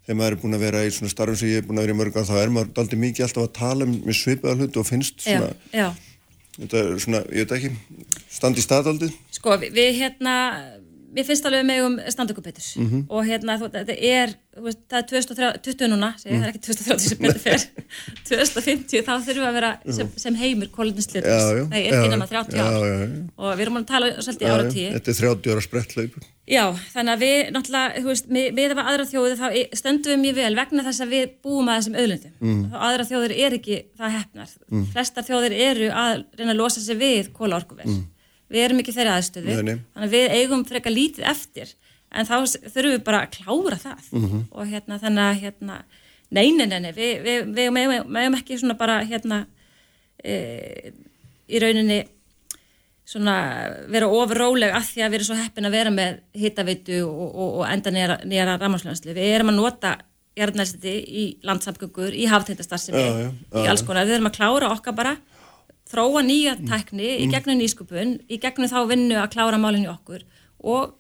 þegar 0.06 0.18
maður 0.18 0.36
er 0.36 0.42
búin 0.42 0.58
að 0.58 0.64
vera 0.66 0.84
í 0.86 0.94
svona 0.94 1.12
starfum 1.14 1.38
sem 1.39 1.52
ég 1.52 1.62
er 1.62 1.68
búin 1.68 1.80
að 1.80 1.86
vera 1.86 1.96
í 1.96 2.00
mörg 2.00 2.16
ár 2.18 2.28
þá 2.28 2.38
er 2.42 2.54
maður 2.54 2.82
aldrei 2.82 3.02
mikið 3.02 3.26
alltaf 3.28 3.46
að 3.46 3.54
tala 3.58 3.88
um 3.88 3.94
með 4.08 4.18
svipaða 4.18 4.56
hluti 4.58 4.82
og 4.82 4.88
finnst 4.88 5.22
já, 5.22 5.38
svona, 5.38 5.52
já. 5.78 5.88
þetta 6.58 6.82
er 6.82 7.04
svona, 7.06 7.22
ég 7.30 7.46
veit 7.46 7.54
ekki, 7.58 7.72
standi 8.34 8.66
staðaldið. 8.66 9.14
Sko 9.42 9.58
við, 9.62 9.74
við 9.76 9.92
hérna 10.04 10.38
við 11.12 11.28
finnst 11.28 11.44
alveg 11.48 11.66
með 11.68 11.86
um 11.89 11.96
standugu 12.14 12.39
betur 12.46 12.64
Mhm. 12.80 13.00
og 13.12 13.26
hérna 13.28 13.58
þetta 13.60 13.96
er 14.00 14.30
veist, 14.64 14.80
það 14.88 15.00
er 15.02 15.08
2020 15.60 15.89
núna 15.92 16.10
segi, 16.16 16.38
það 16.38 16.46
er 16.46 16.52
ekki 16.54 16.62
2030 16.68 17.10
sem 17.10 17.18
betur 17.26 17.42
fer 17.44 17.66
2050 18.30 19.04
þá 19.08 19.12
þurfum 19.26 19.42
við 19.42 19.50
að 19.50 19.58
vera 19.58 19.72
sem, 19.98 20.12
sem 20.24 20.38
heimur 20.39 20.70
já. 21.52 21.64
það 21.72 21.80
er 21.82 22.06
innan 22.06 22.24
að 22.26 22.32
30 22.36 22.56
já, 22.56 22.64
ár 22.64 22.86
já, 22.86 22.94
já. 23.02 23.10
og 23.38 23.52
við 23.58 23.64
erum 23.66 23.80
að 23.82 23.88
tala 23.92 24.12
svolítið 24.22 24.46
Já, 24.46 24.52
já, 24.52 24.56
áratíu 24.60 24.86
Þetta 24.96 25.12
er 25.12 25.20
30 25.22 25.52
ára 25.56 25.66
spretthlaup. 25.68 26.16
Já, 26.52 26.64
þannig 26.96 27.14
að 27.14 27.22
við 27.22 27.52
náttúrulega, 27.56 28.00
þú 28.02 28.10
veist, 28.12 28.32
með 28.36 28.74
að 28.82 28.89
aðra 28.92 29.06
þjóði 29.12 29.36
þá 29.39 29.46
stöndum 29.80 30.12
við 30.12 30.24
mjög 30.24 30.39
vel 30.39 30.56
vegna 30.58 30.84
þess 30.88 31.04
að 31.06 31.14
við 31.16 31.28
búum 31.46 31.70
að 31.72 31.78
þessum 31.80 32.00
auðlundum. 32.02 32.34
Mm. 32.42 32.64
Aðra 32.88 33.06
þjóðir 33.08 33.34
er 33.46 33.56
ekki 33.60 33.78
það 34.02 34.16
hefnar. 34.18 34.56
Mm. 34.72 34.88
Flestar 34.92 35.28
þjóðir 35.30 35.56
eru 35.70 35.92
að 36.02 36.24
reyna 36.39 36.56
að 36.56 36.60
losa 36.60 36.84
sig 36.84 37.00
við 37.00 37.30
kóla 37.38 37.60
orkuver. 37.62 37.88
Mm. 37.88 38.02
Við 38.52 38.66
erum 38.66 38.82
ekki 38.84 38.95
þeirri 38.95 39.14
aðstöðu, 39.16 39.56
Nei, 39.56 39.64
nei. 39.64 39.82
þannig 39.95 40.08
að 40.08 40.16
við 40.18 40.38
eigum 40.38 40.64
frekar 40.68 40.95
lítið 40.95 41.28
eftir, 41.32 41.74
en 42.12 42.28
þá 42.28 42.36
þurfum 42.43 42.95
við 42.95 43.04
bara 43.08 43.24
að 43.26 43.36
klára 43.38 43.80
það. 43.80 44.08
-hmm. 44.12 44.45
Og 44.52 44.72
hérna, 44.72 44.99
þannig 44.99 45.28
að, 45.28 45.41
hérna, 45.45 45.78
nei, 46.82 46.91
við, 46.95 47.14
við, 47.28 47.52
við 47.56 47.72
megum 47.76 48.39
ekki 48.39 48.60
svona 48.60 48.78
bara, 48.80 49.02
hérna, 49.08 49.45
e, 50.24 50.91
í 51.47 51.62
rauninni, 51.64 52.04
svona 53.12 53.36
vera 53.91 54.08
ofur 54.08 54.39
róleg 54.39 54.72
að 54.76 54.88
því 54.91 55.04
að 55.04 55.10
við 55.10 55.18
erum 55.18 55.28
svo 55.28 55.39
heppin 55.39 55.68
að 55.68 55.76
vera 55.76 55.91
með 55.91 56.22
hittaveitu 56.38 57.02
og, 57.04 57.28
og, 57.32 57.49
og 57.60 57.66
enda 57.68 57.91
nýjara, 57.91 58.18
nýjara 58.24 58.58
rammarslöðanslu. 58.62 59.16
Við 59.18 59.34
erum 59.36 59.52
að 59.52 59.60
nota 59.60 59.97
jarðnælstiti 60.39 60.93
í 60.95 61.26
landsamgöngur, 61.43 62.16
í 62.16 62.28
já, 63.12 63.32
í 63.60 63.66
alls 63.68 63.84
konar. 63.84 64.08
Við 64.08 64.20
erum 64.20 64.30
að 64.30 64.38
klára 64.38 64.72
okkar 64.72 64.95
bara, 64.95 65.16
þróa 65.92 66.22
nýja 66.26 66.56
Mm. 66.60 66.68
tækni 66.72 67.10
í 67.24 67.28
gegnum 67.32 67.60
nýskupun, 67.60 68.20
í 68.30 68.39
gegnum 68.39 68.70
þá 68.72 68.80
vinnu 68.88 69.16
að 69.20 69.32
klára 69.36 69.58
málinn 69.60 69.86
í 69.86 69.92
okkur 69.92 70.24
og 70.64 70.94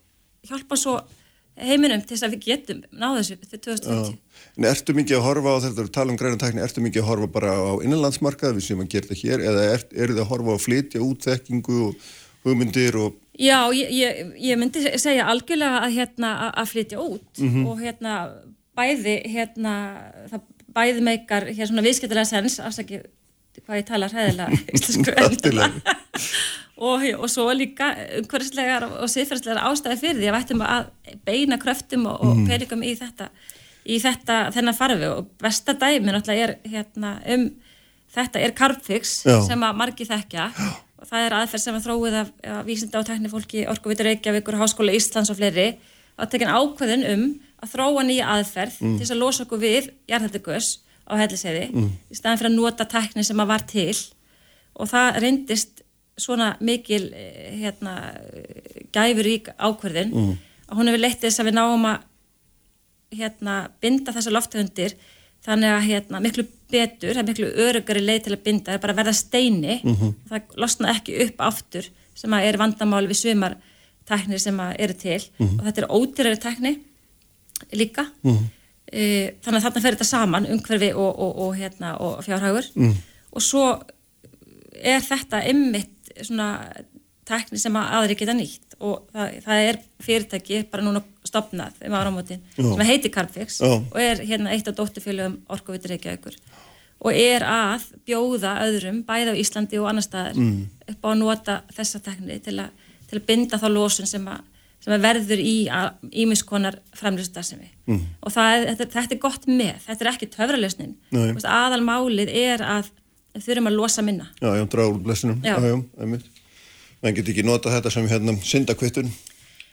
hjálpa 0.47 0.75
svo 0.77 1.01
heiminum 1.61 2.01
til 2.01 2.15
þess 2.17 2.25
að 2.25 2.33
við 2.35 2.43
getum 2.47 2.79
náðu 2.95 3.19
þessu 3.21 3.35
til 3.51 3.59
2050. 3.59 4.17
En 4.57 4.65
ertu 4.65 4.93
mikið 4.97 5.17
að 5.19 5.25
horfa 5.27 5.49
á 5.53 5.57
þetta, 5.65 5.85
tala 5.93 6.11
um 6.11 6.17
græna 6.17 6.37
tækni, 6.41 6.61
ertu 6.63 6.81
mikið 6.81 7.03
að 7.03 7.09
horfa 7.11 7.27
bara 7.31 7.51
á 7.53 7.71
innanlandsmarkað 7.83 8.55
við 8.57 8.63
sem 8.67 8.79
að 8.79 8.89
gera 8.89 9.07
þetta 9.07 9.21
hér 9.21 9.39
eða 9.51 9.65
er, 9.75 9.83
eru 10.03 10.13
þið 10.15 10.23
að 10.23 10.31
horfa 10.31 10.49
á 10.51 10.55
að 10.55 10.65
flytja 10.65 11.01
út 11.05 11.27
þekkingu 11.27 11.77
og 11.87 11.95
hugmyndir 12.45 12.95
og 12.97 13.13
Já, 13.41 13.59
ég, 13.73 13.89
ég, 13.95 14.33
ég 14.43 14.57
myndi 14.59 14.81
segja 14.99 15.25
algjörlega 15.31 15.81
að, 15.85 15.93
hérna, 15.95 16.51
að- 16.55 16.71
flytja 16.71 16.97
út 16.99 17.39
Mhm. 17.39 17.65
og 17.67 17.79
hérna 17.79 18.15
bæði 18.77 19.15
hérna, 19.27 19.73
það 20.29 20.41
bæði 20.73 21.01
meikar 21.01 21.43
hér 21.51 21.67
svona 21.67 21.81
viðskiptilega 21.85 22.25
sens, 22.27 22.59
afsakið 22.59 23.05
hvað 23.59 23.81
ég 23.81 23.87
tala 23.87 24.09
hræðilega 24.11 24.57
og, 26.87 27.07
og 27.17 27.27
svo 27.31 27.47
líka 27.55 27.91
umhverfislegar 28.21 28.87
og 28.89 29.07
siðferðslegar 29.11 29.65
ástæði 29.69 30.01
fyrir 30.01 30.21
því 30.21 30.29
að 30.29 30.37
vættum 30.37 30.63
að 30.65 30.91
beina 31.27 31.59
kröftum 31.61 32.07
og, 32.09 32.23
og 32.25 32.45
peningum 32.47 32.85
í 32.87 32.93
þetta 32.99 33.25
í 33.81 33.97
þetta, 34.01 34.35
þennan 34.53 34.77
farfi 34.77 35.07
og 35.09 35.29
besta 35.41 35.73
dæmi 35.73 36.13
náttúrulega 36.13 36.47
er 36.47 36.57
hérna 36.69 37.15
um 37.33 37.47
þetta 38.11 38.41
er 38.43 38.53
Carbfix 38.55 39.21
Já. 39.25 39.39
sem 39.45 39.65
að 39.65 39.77
margi 39.79 40.07
þekkja. 40.07 40.49
Og 41.01 41.09
það 41.09 41.25
er 41.25 41.35
aðferð 41.39 41.63
sem 41.63 41.77
er 41.77 41.83
þróið 41.85 42.17
af, 42.19 42.31
af 42.53 42.61
vísinda 42.67 42.99
og 42.99 43.07
teknifólki 43.07 43.65
Orkuvitur 43.71 44.09
Reykjavíkur, 44.09 44.59
Háskóla 44.59 44.93
Íslands 44.93 45.31
og 45.33 45.39
fleiri 45.39 45.71
að 46.21 46.35
tekin 46.35 46.51
ákveðin 46.51 47.07
um 47.09 47.25
að 47.61 47.73
þróa 47.73 48.05
nýja 48.05 48.29
aðferð 48.35 48.77
til 48.81 48.99
þess 48.99 49.15
að 49.15 49.21
losa 49.21 49.45
okkur 49.47 49.63
við 49.63 49.89
jarðhættugus 50.11 50.69
á 51.07 51.13
helliseiði 51.19 51.69
í 52.11 52.17
staðan 52.17 52.39
fyrir 52.41 52.51
að 52.51 52.57
nota 52.57 52.85
tekni 52.85 53.23
sem 53.23 53.39
að 53.39 53.51
var 53.53 53.65
til. 53.67 53.95
Og 54.79 54.89
það 54.91 55.19
reyndist 55.23 55.81
svona 56.21 56.55
mikil 56.59 57.11
eh, 57.13 57.57
hérna, 57.61 57.95
gæfurík 58.93 59.51
ákverðin 59.57 60.11
mm. 60.13 60.31
að 60.67 60.77
hún 60.79 60.91
hefur 60.91 61.03
leitt 61.03 61.23
þess 61.23 61.41
að 61.41 61.49
við 61.49 61.57
náum 61.57 61.87
að 61.89 62.07
hérna, 63.17 63.55
binda 63.83 64.13
þessa 64.15 64.33
lofthundir 64.33 64.95
þannig 65.45 65.73
að 65.73 65.87
hérna, 65.89 66.21
miklu 66.23 66.45
betur, 66.71 67.15
það 67.15 67.21
er 67.23 67.29
miklu 67.31 67.49
örugari 67.65 68.03
leið 68.03 68.21
til 68.27 68.35
að 68.35 68.43
binda, 68.45 68.69
það 68.69 68.77
er 68.77 68.83
bara 68.83 68.95
að 68.95 69.01
verða 69.01 69.17
steini. 69.17 69.81
Mhm. 69.83 70.13
það 70.29 70.55
losna 70.63 70.93
ekki 70.93 71.17
upp 71.25 71.43
aftur 71.47 71.89
sem 72.15 72.31
að 72.31 72.47
er 72.47 72.59
vandamál 72.61 73.07
við 73.07 73.21
svimar 73.23 73.57
teknir 74.05 74.39
sem 74.39 74.57
að 74.59 74.75
eru 74.79 74.93
til. 74.93 75.21
Mhm. 75.39 75.59
og 75.59 75.65
þetta 75.65 75.81
er 75.81 75.93
ódýrari 75.97 76.39
tekni 76.39 76.79
líka. 77.73 78.07
E, 78.23 78.37
þannig 78.91 79.57
að 79.59 79.65
þarna 79.65 79.81
fer 79.81 79.95
þetta 79.95 80.07
saman 80.09 80.45
umhverfi 80.51 80.91
og, 80.93 81.19
og, 81.19 81.37
og, 81.45 81.55
hérna, 81.55 81.93
og 82.01 82.23
fjárhagur 82.25 82.65
Mhm. 82.75 82.95
og 83.33 83.41
svo 83.41 83.65
er 84.81 84.99
þetta 85.05 85.43
ymmit 85.49 86.11
svona 86.25 86.47
tekni 87.25 87.57
sem 87.61 87.73
að 87.79 87.91
aðri 87.95 88.15
geta 88.19 88.33
nýtt 88.35 88.75
og 88.81 89.05
það, 89.13 89.35
það 89.45 89.67
er 89.69 89.77
fyrirtæki 90.01 90.63
bara 90.71 90.83
núna 90.83 91.03
stopnað 91.23 91.77
um 91.85 91.93
áramótin 91.95 92.41
Já. 92.57 92.63
sem 92.65 92.85
heitir 92.89 93.11
Carbfix 93.13 93.59
Já. 93.61 93.69
og 93.77 93.95
er 94.01 94.15
hérna 94.25 94.51
eitt 94.51 94.67
af 94.67 94.75
dótturfélögum 94.75 95.37
Orkuvitur 95.49 95.93
Reykjavíkur 95.93 96.35
og 97.01 97.13
er 97.13 97.41
að 97.47 97.85
bjóða 98.05 98.55
öðrum 98.65 99.03
bæði 99.05 99.31
á 99.31 99.41
Íslandi 99.41 99.79
og 99.79 99.87
annar 99.89 100.03
staðar 100.05 100.35
Mm. 100.35 100.67
upp 100.89 101.01
á 101.05 101.07
að 101.13 101.17
nota 101.17 101.61
þessa 101.77 102.01
tekni 102.03 102.39
til, 102.43 102.59
a, 102.59 102.69
til 103.09 103.19
að 103.19 103.25
binda 103.25 103.57
þá 103.57 103.67
losun 103.71 104.05
sem, 104.07 104.27
a, 104.27 104.39
sem 104.81 105.01
verður 105.01 105.41
í 105.43 105.55
ímiskonar 106.23 106.79
framlýstasemi 106.97 107.69
mm. 107.85 108.01
og 108.25 108.33
það 108.33 108.67
þetta, 108.71 108.89
þetta 108.95 109.15
er 109.15 109.21
gott 109.21 109.47
með, 109.49 109.75
þetta 109.85 110.05
er 110.05 110.11
ekki 110.15 110.31
töfralösnin 110.33 110.95
Nei. 111.13 111.31
aðal 111.45 111.81
málið 111.85 112.33
er 112.33 112.65
að 112.65 112.89
þurfum 113.37 113.69
að 113.71 113.77
losa 113.77 114.03
minna 114.05 114.31
Já, 114.41 114.49
já, 114.57 114.63
úr 114.65 115.01
blessinum. 115.05 115.41
Menn 117.01 117.17
get 117.17 117.29
ekki 117.33 117.45
nota 117.45 117.71
þetta 117.73 117.91
sem 117.93 118.07
hérna 118.09 118.35
syndakvittun. 118.45 119.07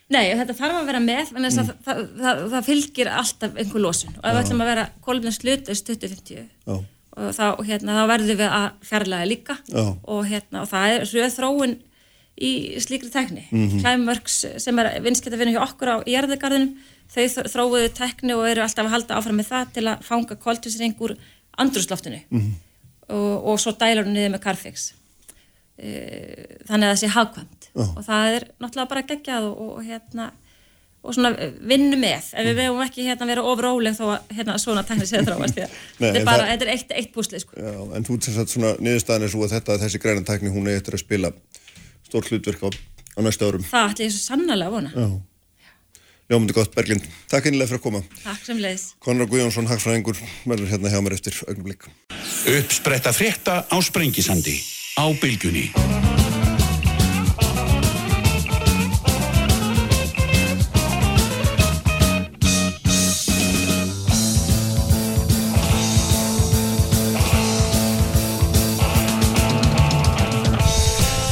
Nei, 0.09 0.31
þetta 0.33 0.55
þarf 0.57 0.79
að 0.79 0.87
vera 0.89 1.01
með 1.05 1.35
en 1.37 1.45
Mm. 1.45 1.73
það, 1.85 1.99
það, 2.17 2.39
það 2.53 2.69
fylgir 2.69 3.11
alltaf 3.13 3.59
einhver 3.61 3.83
losun 3.85 4.15
og 4.17 4.25
ef 4.25 4.33
við 4.33 4.41
ætlum 4.41 4.63
að 4.65 4.71
vera 4.71 4.85
kolumnum 5.05 5.35
slutast 5.37 5.85
2050 5.91 6.39
Já. 6.39 6.79
og 7.19 7.35
þá, 7.37 7.47
hérna, 7.69 7.97
þá 7.99 8.05
verðum 8.09 8.39
við 8.41 8.55
að 8.61 8.69
fjarlæga 8.89 9.29
líka 9.29 9.59
og, 9.75 10.23
hérna, 10.25 10.63
og 10.63 10.71
það 10.71 10.95
er 10.95 11.05
röð 11.13 11.37
þróun 11.37 11.77
í 12.41 12.79
slíkri 12.81 13.11
tekni 13.11 13.45
mm 13.51 13.59
Mhm. 13.59 13.69
-hmm. 13.71 13.81
Climeworks 13.83 14.47
sem 14.59 14.79
er 14.79 15.01
vinskiptavinnu 15.03 15.53
hjá 15.57 15.63
okkur 15.69 15.89
á 15.89 15.97
Jærðagarðinum 16.07 16.75
þau 17.09 17.27
þróuðu 17.49 17.89
tekni 17.95 18.33
og 18.35 18.47
eru 18.49 18.63
alltaf 18.63 18.85
að 18.87 18.91
halda 18.95 19.15
áfram 19.19 19.37
með 19.41 19.49
það 19.49 19.73
til 19.75 19.85
að 19.89 20.03
fanga 20.03 20.35
koltvísring 20.37 20.95
úr 21.01 21.17
andrúsloftinu 21.59 22.21
Mhm. 22.31 22.41
-hmm. 22.41 23.15
og, 23.15 23.45
og 23.47 23.59
svo 23.61 23.73
dælur 23.73 24.05
hún 24.05 24.13
niður 24.15 24.33
með 24.37 24.41
Carfix 24.45 24.93
e, 25.79 25.89
þannig 26.69 26.89
að 26.89 26.93
það 26.93 27.01
sé 27.03 27.09
hagkvæmt 27.15 27.63
Já. 27.75 27.83
og 27.97 28.05
það 28.05 28.35
er 28.37 28.45
náttúrulega 28.61 28.89
bara 28.89 29.03
geggjað 29.03 29.43
og, 29.43 29.61
og, 29.61 29.71
og 29.79 29.85
hérna 29.85 30.31
og 31.05 31.15
svona 31.15 31.31
vinnu 31.63 31.97
með 31.97 32.33
en 32.35 32.47
við 32.49 32.57
vefum 32.59 32.81
ekki 32.83 33.05
hérna 33.07 33.27
vera 33.31 33.43
ofróleg 33.47 33.95
þó 33.97 34.05
að 34.17 34.33
hérna 34.35 34.57
svona 34.59 34.83
tekni 34.83 35.07
því 35.07 35.21
að 35.23 35.29
Nei, 35.31 36.11
þetta 36.11 36.19
er 36.19 36.25
bara, 36.27 36.47
þetta 36.51 36.65
er 36.67 36.73
eitt, 36.75 36.91
eitt 36.91 37.13
búslið 37.15 37.41
sko. 37.45 37.53
Já, 37.57 37.97
en 37.97 38.05
þú 38.05 38.17
sem 38.25 38.35
sagt 38.35 38.51
svona 38.51 38.73
niðurstaðan 38.83 39.23
er 39.23 39.29
svo 39.33 39.45
að 39.47 39.55
þetta, 39.55 39.79
þessi 39.85 39.99
græna 40.03 40.25
tækni, 40.27 40.51
hún 40.51 40.67
er 40.69 40.77
eftir 40.81 40.95
að 40.99 41.05
spila 41.05 41.31
stór 42.09 42.25
hlutverk 42.33 42.63
á, 42.65 42.69
á 42.73 43.21
næstu 43.25 43.49
árum. 43.49 43.65
það 43.69 43.91
ætla 43.93 44.09
ég 44.09 44.15
svo 44.17 44.25
sannlega 44.27 44.69
að 44.69 44.79
vona 44.79 44.93
Já. 44.97 45.09
Ljómundi 46.29 46.53
gott, 46.53 46.75
Berglind. 46.77 47.07
Takk 47.33 47.47
einlega 47.49 47.71
fyrir 47.71 47.81
að 47.81 47.85
koma. 47.87 48.03
takk 48.21 48.43
sem 48.45 48.59
leiðis 48.61 48.91
Konrar 49.01 49.31
Guðjónsson, 49.33 49.69
hagfræðingur, 49.71 50.21
verður 50.45 50.69
hérna 50.75 50.93
hjá 50.93 51.01
mér 51.01 51.17
eftir 51.17 51.41
augnablik. 51.49 51.89
Uppspretta 52.53 53.17
frétta 53.17 53.63
á 53.65 53.77
Sprengisandi 53.81 54.59
á 55.01 55.09
bylgjunni. 55.25 56.18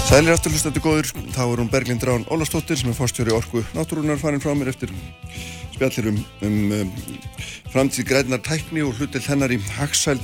Sælir 0.07 0.37
afturlustendur 0.37 0.83
góður, 0.85 1.09
þá 1.35 1.41
er 1.43 1.61
hún 1.61 1.69
Berglind 1.71 2.05
Rán 2.07 2.25
Ólastóttir 2.31 2.79
sem 2.79 2.93
er 2.93 2.95
fórstjóri 2.95 3.33
Orku 3.35 3.65
Náttúrunar 3.75 4.21
farin 4.21 4.39
frá 4.39 4.53
mér 4.55 4.71
eftir 4.71 4.93
spjallir 5.75 6.13
um, 6.13 6.21
um, 6.47 6.59
um 6.77 6.93
framtíð 7.73 8.07
grænar 8.07 8.43
tækni 8.47 8.85
og 8.87 8.95
hlutil 9.01 9.25
hennar 9.27 9.51
í 9.51 9.59
hagsæld 9.75 10.23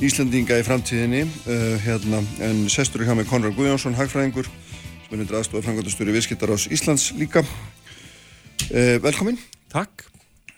Íslandinga 0.00 0.56
í 0.58 0.64
framtíðinni. 0.64 1.20
Uh, 1.44 1.76
hérna, 1.84 2.22
en 2.48 2.64
sestur 2.72 3.04
í 3.04 3.06
hjá 3.06 3.12
með 3.18 3.28
Konrad 3.28 3.54
Guðjónsson, 3.58 3.94
hagfræðingur 3.98 4.48
sem 4.48 5.12
er 5.12 5.20
hundur 5.20 5.38
aðstofa 5.38 5.66
framkvæmdastjóri 5.68 6.16
viðskiptar 6.16 6.54
ás 6.56 6.66
Íslands 6.72 7.10
líka. 7.20 7.44
Uh, 8.70 8.96
Velkomin. 9.04 9.36
Takk. 9.74 10.08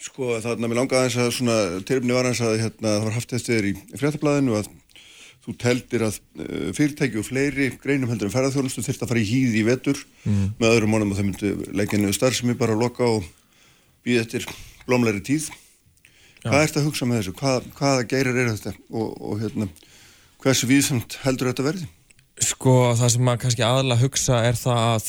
Sko 0.06 0.36
þarna 0.38 0.70
mér 0.70 0.84
langaði 0.84 1.02
aðeins 1.02 1.20
að 1.24 1.34
svona 1.34 1.60
tilumni 1.88 2.14
var 2.14 2.30
aðeins 2.30 2.46
að 2.46 2.58
hérna, 2.62 2.94
það 2.94 3.06
var 3.08 3.16
haft 3.18 3.38
eftir 3.40 3.70
í 3.72 3.76
fréttablaðinu 3.96 4.60
að 4.60 4.70
þú 5.46 5.56
teldir 5.62 6.04
að 6.08 6.18
uh, 6.18 6.70
fyrirtæki 6.76 7.20
og 7.20 7.26
fleiri 7.28 7.70
greinum 7.82 8.10
heldur 8.10 8.28
en 8.28 8.34
ferðarþjónustu 8.34 8.84
þurft 8.84 9.04
að 9.06 9.12
fara 9.12 9.22
í 9.22 9.28
hýði 9.28 9.60
í 9.60 9.66
vetur 9.66 10.00
með 10.58 10.72
öðrum 10.72 10.94
mónum 10.94 11.12
og 11.14 11.20
þau 11.20 11.26
myndu 11.28 11.52
leggja 11.78 12.00
niður 12.00 12.18
starfsemi 12.18 12.56
bara 12.58 12.74
að 12.74 12.82
loka 12.82 13.06
og 13.06 13.28
býða 14.06 14.24
eftir 14.26 14.48
blómleiri 14.86 15.22
tíð. 15.26 15.50
Hvað 16.46 16.62
ert 16.62 16.78
að 16.78 16.86
hugsa 16.86 17.06
með 17.08 17.20
þessu? 17.20 17.36
Hvað, 17.40 17.68
hvaða 17.78 18.08
geirir 18.10 18.40
er 18.42 18.50
þetta 18.54 18.72
og, 18.90 19.14
og 19.18 19.38
hérna, 19.42 19.68
hversu 20.42 20.68
víðsamt 20.70 21.18
heldur 21.24 21.50
þetta 21.50 21.66
verði? 21.66 21.88
Sko 22.46 22.74
það 22.98 23.14
sem 23.14 23.24
maður 23.26 23.42
kannski 23.46 23.64
aðalega 23.66 24.04
hugsa 24.04 24.42
er 24.46 24.58
það 24.60 24.82
að 24.92 25.08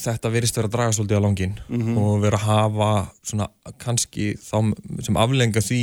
þetta 0.00 0.32
verist 0.32 0.58
vera 0.58 0.68
að 0.68 0.74
draga 0.76 0.96
svolítið 0.96 1.20
á 1.20 1.26
langin 1.26 1.54
og 1.98 2.20
vera 2.22 2.38
að 2.38 2.46
hafa 2.46 2.90
svona 3.26 3.48
kannski 3.82 4.32
þá 4.38 4.56
sem 5.06 5.18
aflenga 5.18 5.62
því 5.64 5.80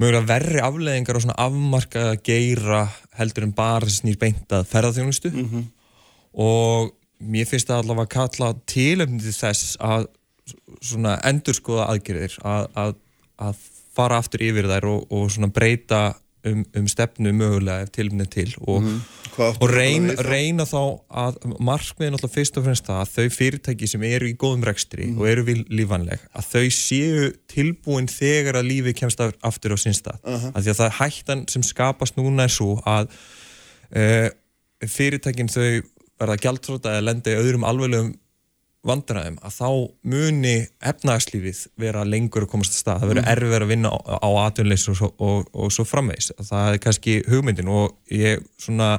mögulega 0.00 0.28
verri 0.28 0.60
afleðingar 0.60 1.18
og 1.18 1.24
svona 1.24 1.38
afmarkaða 1.46 2.18
geira 2.26 2.82
heldur 3.16 3.46
en 3.46 3.54
bara 3.56 3.88
snýr 3.90 4.18
beintað 4.20 4.68
ferðarþjónustu 4.70 5.32
og 6.46 6.92
mér 7.18 7.48
finnst 7.48 7.70
það 7.70 7.82
allavega 7.82 8.04
að 8.04 8.14
kalla 8.16 8.52
tilöfni 8.68 9.22
til 9.24 9.32
þess 9.32 9.78
að 9.80 10.08
svona 10.84 11.16
endurskoða 11.26 11.88
aðgerðir 11.94 12.36
að, 12.44 12.68
að, 12.76 12.94
að 13.48 13.64
fara 13.96 14.20
aftur 14.20 14.44
yfir 14.44 14.68
þær 14.68 14.88
og, 14.92 15.06
og 15.10 15.30
svona 15.32 15.48
breyta 15.52 16.02
um, 16.46 16.62
um 16.78 16.86
stefnu 16.90 17.32
mögulega 17.36 17.84
ef 17.86 17.90
tilöfni 17.96 18.26
til 18.32 18.48
og, 18.66 18.84
áttu 19.36 19.64
og 19.66 19.70
reyn, 19.72 20.06
við 20.12 20.22
reyna 20.26 20.64
þá 20.68 20.78
að 21.22 21.38
markmiðin 21.68 22.16
alltaf 22.16 22.32
fyrst 22.36 22.56
og 22.60 22.64
fremst 22.68 22.86
það 22.88 23.00
að 23.02 23.12
þau 23.16 23.34
fyrirtæki 23.36 23.88
sem 23.90 24.06
eru 24.08 24.30
í 24.30 24.36
góðum 24.40 24.64
rekstri 24.68 25.10
og 25.16 25.26
eru 25.28 25.44
vil- 25.48 25.66
lífanleg 25.76 26.22
að 26.36 26.48
þau 26.52 26.64
séu 26.78 27.26
tilbúin 27.52 28.08
þegar 28.10 28.60
að 28.62 28.70
lífið 28.70 28.98
kemst 29.02 29.20
af- 29.26 29.36
aftur 29.50 29.76
á 29.76 29.78
sinnstað 29.82 30.22
uh 30.24 30.48
að 30.54 30.62
því 30.62 30.72
að 30.74 30.80
það 30.82 30.96
hættan 31.00 31.44
sem 31.52 31.62
skapast 31.66 32.16
núna 32.20 32.46
er 32.48 32.54
svo 32.56 32.78
að 32.86 33.10
uh, 33.96 34.28
fyrirtækin 34.86 35.48
þau 35.52 35.82
verða 36.20 36.38
gjaldtróta 36.40 36.94
eða 36.96 37.04
lenda 37.10 37.32
í 37.34 37.36
öðrum 37.42 37.64
alveglegum 37.68 38.14
vandræðum 38.86 39.36
að 39.44 39.54
þá 39.56 39.68
muni 40.12 40.56
efnagslífið 40.92 41.62
vera 41.80 42.06
lengur 42.06 42.46
að 42.46 42.52
komast 42.54 42.74
að 42.74 42.82
stað, 42.82 43.02
það 43.02 43.12
verður 43.12 43.30
erfið 43.34 43.56
að 43.60 43.70
vinna 43.72 43.92
á, 43.92 43.98
á 44.22 44.30
atvinnleys 44.46 44.88
og, 44.92 45.04
og, 45.16 45.46
og 45.52 45.72
svo 45.74 45.86
framvegs 45.88 46.32
það 46.40 46.72
er 46.72 46.82
kannski 46.86 47.20
hugmyndin 47.28 47.72
og 47.72 47.96
ég 48.12 48.44
svona 48.62 48.96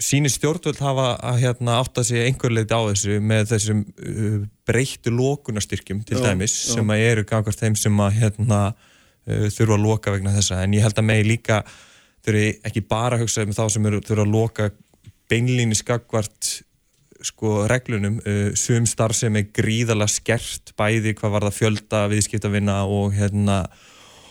sínir 0.00 0.32
stjórnvöld 0.32 0.80
hafa 0.82 1.06
að 1.26 1.40
hérna, 1.44 1.78
átta 1.80 2.04
sig 2.06 2.22
einhver 2.24 2.52
leiti 2.54 2.74
á 2.76 2.80
þessu 2.90 3.18
með 3.24 3.48
þessum 3.54 3.82
uh, 3.82 4.36
breyttu 4.68 5.12
lókunastyrkjum 5.14 6.02
til 6.06 6.18
Já, 6.20 6.24
dæmis 6.28 6.54
já. 6.54 6.74
sem 6.76 6.92
að 6.92 7.04
eru 7.08 7.26
gangast 7.28 7.62
þeim 7.62 7.78
sem 7.78 8.02
að 8.04 8.18
hérna, 8.20 8.60
uh, 8.70 9.46
þurfa 9.50 9.76
að 9.76 9.86
loka 9.86 10.14
vegna 10.14 10.34
þessa. 10.36 10.60
En 10.64 10.76
ég 10.76 10.84
held 10.86 11.00
að 11.00 11.08
megi 11.08 11.26
líka 11.28 11.60
þurfi 12.26 12.46
ekki 12.68 12.84
bara 12.90 13.18
að 13.18 13.24
hugsa 13.24 13.46
um 13.46 13.54
þá 13.56 13.64
sem 13.74 13.90
eru, 13.90 14.02
þurfa 14.06 14.26
að 14.26 14.34
loka 14.36 14.70
beinlíni 15.30 15.78
skagvart 15.78 16.52
sko 17.26 17.64
reglunum 17.70 18.18
uh, 18.24 18.50
sum 18.58 18.88
starf 18.88 19.18
sem 19.18 19.36
er 19.36 19.48
gríðalega 19.54 20.10
skert 20.10 20.74
bæði 20.78 21.14
hvað 21.18 21.34
var 21.36 21.48
það 21.48 21.58
fjölda 21.58 22.04
viðskiptavinna 22.12 22.82
og 22.88 23.16
hérna 23.16 23.62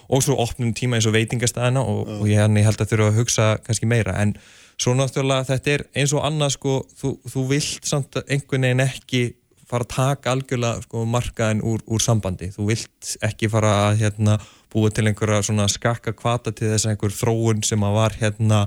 og 0.10 0.24
svo 0.26 0.40
opnum 0.42 0.72
tíma 0.74 0.98
eins 0.98 1.08
og 1.10 1.14
veitingastæðina 1.14 1.84
og, 1.86 2.08
og 2.20 2.26
ég, 2.30 2.40
hérna, 2.42 2.62
ég 2.64 2.70
held 2.70 2.82
að 2.82 2.94
þurfa 2.94 3.10
að 3.12 3.20
hugsa 3.20 3.50
kannski 3.66 3.90
meira. 3.90 4.16
En 4.18 4.34
svo 4.80 4.96
náttúrulega 4.98 5.46
þetta 5.52 5.76
er 5.76 5.84
eins 6.02 6.16
og 6.18 6.26
annað 6.26 6.56
sko, 6.56 6.78
þú, 6.98 7.12
þú 7.30 7.44
vilt 7.52 7.90
samt 7.90 8.18
einhvern 8.26 8.66
veginn 8.66 8.86
ekki 8.88 9.22
fara 9.70 9.86
að 9.86 9.92
taka 9.94 10.34
algjörlega 10.34 10.86
sko, 10.88 11.04
markaðin 11.06 11.62
úr, 11.62 11.84
úr 11.86 12.02
sambandi, 12.02 12.50
þú 12.56 12.72
vilt 12.72 13.12
ekki 13.26 13.52
fara 13.54 13.76
að 13.90 14.00
hérna, 14.04 14.40
búa 14.74 14.90
til 14.94 15.06
einhverja 15.10 15.44
svona 15.46 15.68
skakka 15.70 16.16
kvata 16.18 16.54
til 16.54 16.72
þess 16.72 16.88
að 16.88 16.96
einhver 16.96 17.14
þróun 17.14 17.62
sem 17.66 17.86
að 17.86 18.00
var 18.00 18.18
hérna 18.18 18.64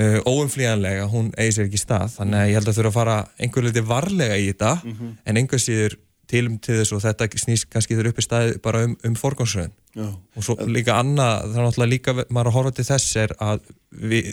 uh, 0.00 0.18
óumflíjanlega, 0.28 1.08
hún 1.12 1.32
eigi 1.36 1.58
sér 1.58 1.68
ekki 1.68 1.82
stað 1.82 2.16
þannig 2.16 2.40
að 2.40 2.48
ég 2.50 2.58
held 2.58 2.72
að 2.72 2.78
þurfa 2.78 2.92
að 2.92 2.98
fara 3.00 3.18
einhver 3.38 3.68
liti 3.68 3.84
varlega 3.86 4.38
í 4.38 4.48
þetta, 4.50 4.72
mm 4.80 4.96
-hmm. 4.96 5.12
en 5.26 5.42
einhver 5.42 5.62
síður 5.62 5.98
tilum 6.32 6.56
til 6.64 6.78
þess 6.80 6.94
og 6.96 7.02
þetta 7.04 7.28
snýst 7.42 7.68
kannski 7.72 7.98
þurfa 7.98 8.14
upp 8.14 8.22
í 8.22 8.24
staði 8.24 8.54
bara 8.64 8.84
um, 8.86 8.96
um 9.04 9.18
forgámsröðin 9.18 9.74
og 10.00 10.44
svo 10.44 10.56
líka 10.64 10.96
annað, 10.96 11.50
það 11.50 11.58
er 11.58 11.66
náttúrulega 11.66 11.92
líka 11.92 12.14
maður 12.30 12.48
að 12.48 12.56
horfa 12.56 12.72
til 12.78 12.88
þess 12.88 13.16
er 13.20 13.34
að 13.38 13.66
við, 13.90 14.30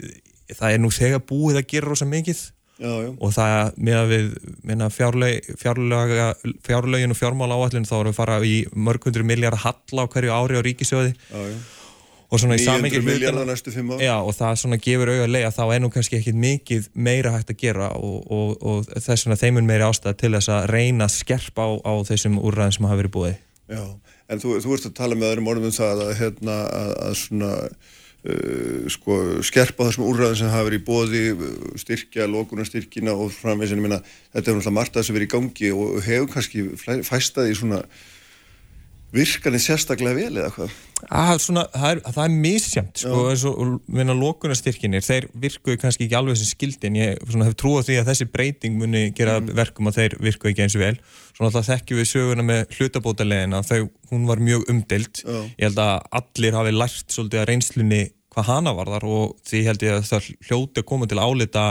það 0.55 0.71
er 0.71 0.79
nú 0.79 0.91
þegar 0.95 1.25
búið 1.27 1.59
að 1.59 1.69
gera 1.73 1.91
rosa 1.91 2.07
mikið. 2.07 2.45
Já, 2.79 2.93
já. 3.03 3.09
og 3.19 3.33
það 3.35 3.73
með 3.83 3.97
að 3.99 4.11
við 4.13 4.27
fjárlög, 4.95 5.49
fjárlögin 6.63 7.11
og 7.11 7.17
fjármála 7.19 7.57
áallin 7.59 7.87
þá 7.89 7.95
erum 7.97 8.13
við 8.13 8.19
fara 8.21 8.37
í 8.47 8.53
mörg 8.71 9.03
hundru 9.03 9.25
miljardar 9.27 9.59
hall 9.65 9.99
á 9.99 10.07
hverju 10.07 10.31
ári 10.31 10.55
á 10.55 10.63
ríkisjóði 10.63 11.11
Já, 11.11 11.41
og 12.29 12.41
svona 12.41 12.57
í 12.59 12.63
900 12.65 13.03
miljardar 13.05 13.47
næstu 13.49 13.73
fimm 13.73 13.95
ár 13.95 14.03
Já 14.03 14.15
og 14.17 14.33
það 14.37 14.57
svona 14.61 14.79
gefur 14.81 15.11
auðvitað 15.13 15.47
að 15.49 15.55
þá 15.57 15.63
er 15.75 15.83
nú 15.83 15.91
kannski 15.93 16.19
ekkit 16.19 16.39
mikið 16.43 16.89
meira 16.93 17.33
hægt 17.33 17.53
að 17.53 17.61
gera 17.63 17.91
og, 17.97 18.17
og, 18.29 18.51
og 18.61 18.89
þess 18.93 19.25
vegna 19.25 19.39
þeimun 19.41 19.69
meiri 19.69 19.87
ástæða 19.87 20.17
til 20.19 20.33
þess 20.37 20.53
að 20.53 20.67
reyna 20.73 21.07
að 21.07 21.15
skerpa 21.17 21.65
á, 21.65 21.69
á 21.81 21.93
þessum 22.09 22.41
úrræðin 22.41 22.75
sem 22.77 22.89
hafa 22.89 23.01
verið 23.01 23.15
búið 23.17 23.39
Já, 23.69 23.85
en 24.29 24.41
þú, 24.41 24.57
þú 24.65 24.75
ert 24.75 24.89
að 24.89 24.97
tala 24.97 25.17
með 25.17 25.33
öðrum 25.33 25.49
orðum 25.53 25.69
um 25.69 25.77
það 25.79 26.03
að, 26.05 26.13
hérna, 26.21 26.59
að, 26.81 26.93
að 27.07 27.17
svona 27.23 27.55
Uh, 28.19 28.83
sko, 28.91 29.13
skerpa 29.47 29.85
þessum 29.87 30.09
úrræðin 30.09 30.41
sem 30.41 30.49
hafa 30.51 30.65
verið 30.67 30.81
í 30.81 30.83
bóði 30.83 31.19
styrkja, 31.79 32.25
lókunarstyrkina 32.27 33.13
og 33.15 33.29
framveginn 33.31 33.79
þetta 33.79 34.01
er 34.35 34.57
náttúrulega 34.57 34.73
margt 34.75 34.91
að 34.91 34.99
þess 34.99 35.13
að 35.13 35.15
verið 35.15 35.29
í 35.29 35.31
gangi 35.31 35.69
og 35.71 35.93
hefur 36.03 36.27
kannski 36.33 36.65
fæstaði 37.07 37.55
svona 37.55 37.79
virkanir 39.15 39.61
sérstaklega 39.63 40.17
vel 40.17 40.37
eða 40.37 40.51
hvað? 40.53 40.73
Að, 41.07 41.31
svona, 41.41 41.63
það, 41.71 41.91
er, 41.93 42.01
er 42.25 42.33
misjamt 42.33 43.01
sko, 43.01 43.21
eins 43.31 43.45
og 43.47 44.17
lókunarstyrkinir 44.19 45.05
þeir 45.05 45.29
virkuðu 45.45 45.79
kannski 45.79 46.05
ekki 46.05 46.17
alveg 46.19 46.37
sem 46.37 46.49
skildi 46.49 46.89
en 46.89 46.99
ég 46.99 47.23
svona, 47.23 47.47
hef 47.47 47.55
trúið 47.59 47.87
því 47.87 47.97
að 48.01 48.11
þessi 48.11 48.27
breyting 48.33 48.77
muni 48.81 49.05
gera 49.15 49.37
mm. 49.39 49.53
verkum 49.57 49.89
að 49.89 50.01
þeir 50.01 50.17
virkuðu 50.27 50.51
ekki 50.53 50.65
eins 50.65 50.77
og 50.77 50.83
vel 50.83 50.93
svona 51.31 51.49
alltaf 51.49 51.69
þekkjum 51.71 52.01
við 52.01 52.09
söguna 52.11 52.47
með 52.49 52.77
hlutabótalegina 52.77 53.63
þau, 53.69 53.81
hún 54.11 54.29
var 54.29 54.43
mjög 54.43 54.67
umdelt 54.73 55.23
Já. 55.23 55.39
ég 55.39 55.65
held 55.69 55.83
að 55.85 55.95
allir 56.21 56.59
hafi 56.59 56.75
lært 56.75 57.15
svolítið 57.15 57.43
að 57.43 57.49
reynslunni 57.53 58.03
hvað 58.33 58.49
hana 58.49 58.73
var 58.77 58.91
þar 58.93 59.05
og 59.09 59.37
því 59.47 59.61
held 59.65 59.85
ég 59.85 59.95
að 59.95 60.09
það 60.09 60.27
hljóti 60.49 60.81
að 60.81 60.87
koma 60.91 61.07
til 61.09 61.21
álita 61.21 61.63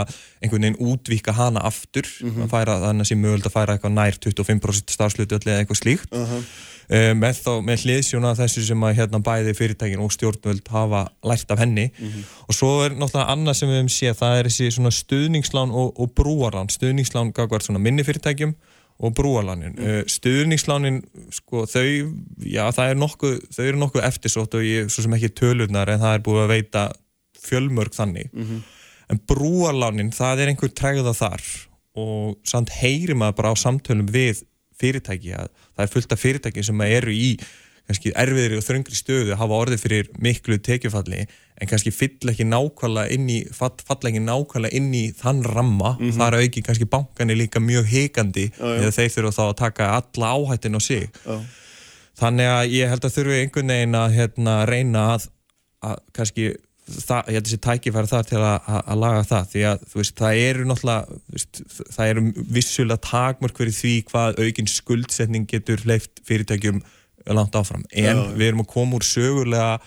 einhvern 0.43 0.65
veginn 0.67 0.81
útvíka 0.91 1.35
hana 1.37 1.63
aftur 1.69 2.07
mm 2.07 2.31
-hmm. 2.31 2.51
færa, 2.51 2.81
þannig 2.83 3.05
að 3.05 3.11
sé 3.11 3.17
mögulegt 3.19 3.47
að 3.47 3.57
færa 3.57 3.77
eitthvað 3.77 3.95
nær 3.95 4.19
25% 4.19 4.95
starfslutu 4.95 5.39
eða 5.39 5.61
eitthvað 5.61 5.83
slíkt 5.83 6.11
uh 6.13 6.27
-huh. 6.27 6.43
um, 6.99 7.19
með, 7.19 7.35
þá, 7.45 7.53
með 7.63 7.77
hliðsjóna 7.85 8.35
þessu 8.35 8.67
sem 8.67 8.83
að 8.83 8.97
hérna 8.99 9.23
bæði 9.23 9.55
fyrirtækin 9.55 10.03
og 10.03 10.13
stjórnvöld 10.13 10.69
hafa 10.69 11.07
lært 11.23 11.51
af 11.51 11.59
henni 11.59 11.91
mm 11.99 12.09
-hmm. 12.09 12.25
og 12.49 12.55
svo 12.55 12.71
er 12.85 12.91
náttúrulega 12.91 13.31
annað 13.31 13.55
sem 13.55 13.69
við 13.69 13.77
hefum 13.77 13.95
séð 13.99 14.15
það 14.15 14.39
er 14.39 14.45
þessi 14.49 14.71
svona 14.71 14.91
stuðningslán 14.91 15.71
og, 15.71 16.01
og 16.01 16.11
brúarlán 16.15 16.71
stuðningslán 16.71 17.33
gagvar 17.33 17.63
svona 17.63 17.79
minni 17.79 18.03
fyrirtækjum 18.03 18.55
og 18.99 19.15
brúalánin. 19.15 19.77
Mm. 19.79 20.09
Stuðningslánin, 20.11 21.03
sko, 21.35 21.63
þau, 21.71 21.85
já, 22.43 22.65
það 22.75 22.93
er 22.93 22.99
nokkuð, 22.99 23.37
þau 23.55 23.63
eru 23.65 23.83
nokkuð 23.83 24.07
eftirsótt 24.09 24.57
og 24.59 24.67
ég, 24.67 24.91
svo 24.91 25.05
sem 25.05 25.15
ekki 25.15 25.31
tölurnar, 25.39 25.93
en 25.93 26.03
það 26.03 26.17
er 26.17 26.25
búið 26.27 26.43
að 26.43 26.53
veita 26.55 26.85
fjölmörg 27.39 27.95
þannig. 27.95 28.33
Mm 28.33 28.49
-hmm. 28.49 28.67
En 29.09 29.21
brúalánin, 29.31 30.11
það 30.13 30.43
er 30.43 30.51
einhver 30.53 30.75
tregða 30.75 31.15
þar 31.15 31.45
og 31.99 32.39
samt 32.47 32.71
heyri 32.71 33.15
maður 33.15 33.39
bara 33.39 33.53
á 33.55 33.57
samtölum 33.57 34.11
við 34.13 34.43
fyrirtæki 34.79 35.33
að 35.35 35.49
það 35.75 35.85
er 35.85 35.93
fullt 35.95 36.13
af 36.13 36.23
fyrirtæki 36.23 36.65
sem 36.67 36.81
eru 36.87 37.15
í 37.15 37.39
kannski 37.89 38.13
erfiðri 38.21 38.59
og 38.59 38.65
þröngri 38.67 38.97
stöðu 38.97 39.37
hafa 39.41 39.61
orðið 39.63 39.83
fyrir 39.85 40.11
miklu 40.21 40.59
tekjufalli 40.65 41.23
en 41.25 41.71
kannski 41.71 41.93
fyll 41.95 42.31
ekki 42.33 42.45
nákvæmlega 42.47 43.15
inn 43.17 43.31
í 43.33 43.39
falla 43.55 44.11
ekki 44.11 44.23
nákvæmlega 44.23 44.77
inn 44.77 44.91
í 44.95 45.05
þann 45.17 45.41
ramma, 45.47 45.95
mm 45.97 46.05
-hmm. 46.05 46.19
þar 46.19 46.39
auki 46.43 46.63
kannski 46.67 46.89
bankan 46.91 47.33
er 47.33 47.41
líka 47.41 47.61
mjög 47.65 47.89
heikandi 47.89 48.51
eða 48.61 48.93
þeir 48.93 49.15
þurfa 49.17 49.35
þá 49.39 49.45
að 49.47 49.59
taka 49.63 49.91
alla 49.97 50.35
áhættin 50.37 50.77
á 50.77 50.81
sig 50.81 51.09
já. 51.09 51.41
þannig 52.21 52.53
að 52.53 52.65
ég 52.77 52.89
held 52.93 53.05
að 53.05 53.17
þurfu 53.17 53.41
einhvern 53.41 53.75
veginn 53.75 53.95
að 53.95 54.17
hérna, 54.19 54.55
reyna 54.67 55.05
að, 55.15 55.29
að 55.83 55.97
kannski 56.13 56.55
það, 56.89 57.25
ég 57.29 57.35
held 57.35 57.47
að 57.47 57.49
þessi 57.49 57.61
tækifæri 57.65 58.11
þar 58.13 58.29
til 58.29 58.39
að, 58.43 58.61
að, 58.69 58.81
að 58.85 59.01
laga 59.03 59.25
það 59.33 59.51
því 59.53 59.65
að 59.71 59.83
veist, 59.95 60.15
það 60.21 60.43
eru 60.45 60.69
náttúrulega 60.69 61.19
veist, 61.33 61.61
það 61.97 62.13
eru 62.13 62.23
vissulega 62.59 63.05
takmörk 63.09 63.61
fyrir 63.61 63.77
því 63.77 63.95
hvað 64.13 64.41
aukinn 64.45 64.71
skuldsetning 64.73 65.49
getur 65.51 65.85
leift 65.89 66.23
fyrirtækjum 66.29 66.83
langt 67.37 67.57
áfram 67.59 67.85
en 67.93 68.17
Já. 68.17 68.27
við 68.35 68.51
erum 68.51 68.65
að 68.65 68.71
koma 68.73 68.99
úr 68.99 69.07
sögulega 69.07 69.79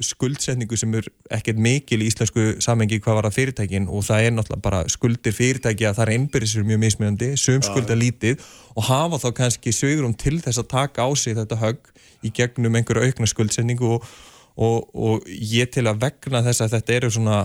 skuldsetningu 0.00 0.78
sem 0.80 0.94
er 0.96 1.08
ekkert 1.36 1.58
mikil 1.60 2.00
í 2.00 2.06
íslensku 2.08 2.56
samengi 2.64 2.98
hvað 3.04 3.18
var 3.18 3.28
að 3.28 3.36
fyrirtækin 3.36 3.88
og 3.92 4.06
það 4.06 4.28
er 4.28 4.32
náttúrulega 4.32 4.64
bara 4.64 4.78
skuldir 4.92 5.34
fyrirtæki 5.36 5.84
að 5.84 5.98
það 5.98 6.06
er 6.06 6.12
einbyrðisur 6.14 6.64
mjög 6.64 6.80
mismunandi, 6.80 7.28
sum 7.40 7.60
skulda 7.64 7.98
lítið 7.98 8.40
og 8.74 8.88
hafa 8.88 9.20
þá 9.20 9.28
kannski 9.42 9.74
sögurum 9.76 10.16
til 10.16 10.38
þess 10.40 10.62
að 10.62 10.70
taka 10.72 11.04
á 11.04 11.08
sig 11.20 11.36
þetta 11.36 11.60
högg 11.60 11.92
í 12.24 12.32
gegnum 12.32 12.80
einhverju 12.80 13.10
aukna 13.10 13.28
skuldsetningu 13.28 13.92
og, 13.98 14.08
og, 14.56 14.88
og 14.96 15.28
ég 15.28 15.68
til 15.74 15.84
að 15.84 16.00
vegna 16.06 16.40
þess 16.46 16.64
að 16.64 16.78
þetta 16.78 16.96
eru 16.96 17.12
svona 17.18 17.38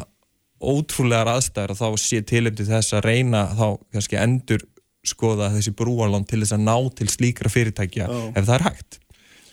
ótrúlegar 0.62 1.34
aðstæður 1.36 1.74
og 1.74 1.82
þá 1.82 1.88
sé 2.00 2.22
tilöfndi 2.24 2.70
þess 2.70 2.96
að 2.96 3.08
reyna 3.10 3.48
þá 3.58 3.68
kannski 3.92 4.22
endur 4.22 4.64
skoða 5.08 5.52
þessi 5.56 5.74
brúanlán 5.78 6.28
til 6.30 6.42
þess 6.44 6.58
að 6.58 6.66
ná 6.68 6.76
til 6.98 7.10
slíkra 7.10 7.52
fyrirtækja 7.52 8.10
Já. 8.10 8.20
ef 8.36 8.46
það 8.46 8.56
er 8.58 8.68
hægt. 8.70 9.00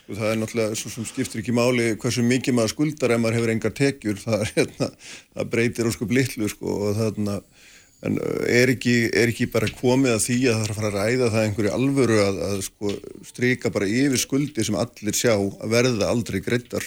Og 0.09 0.17
það 0.17 0.31
er 0.31 0.39
náttúrulega 0.41 0.77
svo 0.81 0.91
sem 0.93 1.09
skiptir 1.09 1.43
ekki 1.43 1.55
máli 1.57 1.89
hversu 2.01 2.25
mikið 2.25 2.57
maður 2.57 2.73
skuldar 2.73 3.13
ef 3.13 3.21
maður 3.21 3.39
hefur 3.39 3.53
engar 3.53 3.75
tekjur. 3.77 4.21
Það, 4.25 4.45
hérna, 4.55 4.89
það 5.37 5.51
breytir 5.53 5.91
óskup 5.91 6.15
litlu 6.17 6.49
sko, 6.49 6.79
og 6.89 7.03
en 8.07 8.19
uh, 8.23 8.43
er 8.47 8.73
ekki, 8.75 8.97
er 9.11 9.33
ekki 9.33 9.49
bara 9.51 9.71
komið 9.75 10.15
að 10.15 10.25
því 10.27 10.39
að 10.47 10.55
það 10.55 10.65
er 10.65 10.73
að 10.73 10.79
fara 10.79 10.91
að 10.91 10.99
ræða 10.99 11.31
það 11.33 11.47
einhverju 11.47 11.73
alvöru 11.75 12.19
að, 12.23 12.41
að 12.49 12.61
sko, 12.69 12.93
stryka 13.27 13.73
bara 13.75 13.91
yfir 13.91 14.23
skuldi 14.23 14.67
sem 14.67 14.79
allir 14.79 15.19
sjá 15.19 15.35
að 15.35 15.73
verða 15.73 16.11
aldrei 16.13 16.39
greitar 16.45 16.87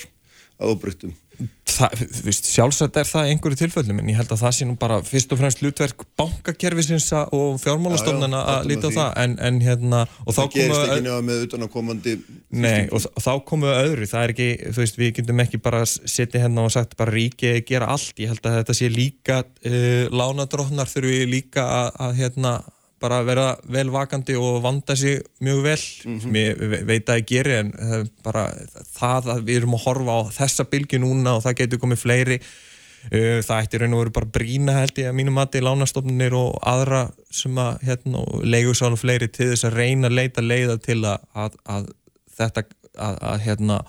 að 0.62 0.72
óbreyttum? 0.72 1.12
Það, 1.12 1.31
sjálfsagt 1.72 2.98
er 3.00 3.08
það 3.08 3.30
einhverju 3.32 3.60
tilfellum 3.62 4.02
en 4.02 4.10
ég 4.12 4.18
held 4.20 4.32
að 4.34 4.42
það 4.44 4.56
sé 4.58 4.68
nú 4.68 4.76
bara 4.80 4.98
fyrst 5.06 5.32
og 5.34 5.40
fremst 5.40 5.62
hlutverk 5.64 6.04
bankakerfisins 6.20 7.08
og 7.16 7.62
fjármálastofnana 7.64 8.42
Já, 8.42 8.44
já, 8.44 8.56
að 8.56 8.68
líta 8.72 8.92
á 8.92 8.98
það. 8.98 9.12
En, 9.24 9.36
en 9.48 9.62
hérna 9.64 10.02
og 10.26 10.36
það 10.38 10.52
gerist 10.58 10.82
ekki 10.82 11.06
nefna 11.06 11.22
með 11.30 11.46
utan 11.48 11.66
á 11.66 11.68
komandi 11.72 12.18
Nei, 12.52 12.82
og, 12.92 13.08
þá 13.24 13.32
komu 13.48 13.72
öðru, 13.72 14.10
það 14.12 14.26
er 14.26 14.36
ekki, 14.36 14.50
þú 14.68 14.84
veist, 14.84 15.00
við 15.00 15.14
getum 15.22 15.46
ekki 15.46 15.62
bara 15.64 15.86
setja 15.88 16.44
hérna 16.44 16.68
og 16.68 16.76
sagt 16.76 16.98
bara 17.00 17.16
ríki 17.16 17.56
gera 17.68 17.90
allt, 17.96 18.14
ég 18.20 18.34
held 18.34 18.46
að 18.46 18.60
þetta 18.60 18.78
sé 18.78 18.92
líka 18.92 19.42
uh, 19.46 20.06
lánadróknar 20.12 20.92
þurfi 20.92 21.26
líka 21.32 21.66
að, 21.66 21.90
að 22.08 22.22
hérna 22.22 22.56
bara 23.02 23.22
vera 23.28 23.46
vel 23.74 23.90
vakandi 23.94 24.36
og 24.40 24.60
vanda 24.64 24.96
sig 24.96 25.20
mjög 25.44 25.62
vel, 25.66 25.78
sem 26.24 26.36
ég 26.40 26.60
ve- 26.72 26.84
veit 26.90 27.10
að 27.10 27.22
ég 27.24 27.30
geri 27.32 27.56
en 27.60 27.72
uh, 27.76 28.02
bara 28.26 28.48
það 28.96 29.32
að 29.36 29.46
við 29.50 29.62
erum 29.62 29.78
að 29.80 29.86
horfa 29.88 30.18
á 30.18 30.22
þessa 30.42 30.68
bylgi 30.72 31.00
núna 31.02 31.38
og 31.38 31.44
það 31.46 31.58
getur 31.64 31.82
komið 31.84 32.02
fleiri 32.04 32.38
uh, 32.42 33.40
það 33.46 33.56
ætti 33.66 33.82
raun 33.82 33.96
og 33.98 34.04
veru 34.04 34.14
bara 34.20 34.32
brína 34.40 34.76
held 34.80 35.02
ég 35.02 35.10
að 35.12 35.18
mínum 35.22 35.38
mati 35.40 35.62
lánastofnir 35.66 36.36
og 36.38 36.60
aðra 36.70 37.06
sem 37.34 37.58
að 37.62 37.82
hérna, 37.90 38.22
og 38.26 38.46
leigursál 38.46 38.94
og 38.96 39.02
fleiri 39.02 39.32
til 39.34 39.50
þess 39.54 39.66
að 39.70 39.80
reyna 39.82 40.12
að 40.12 40.18
leita 40.20 40.46
leiða 40.46 40.78
til 40.86 41.00
að, 41.06 41.26
að, 41.34 41.58
að 41.78 41.90
þetta 42.38 42.66
að, 43.02 43.18
að 43.34 43.44
hérna 43.48 43.82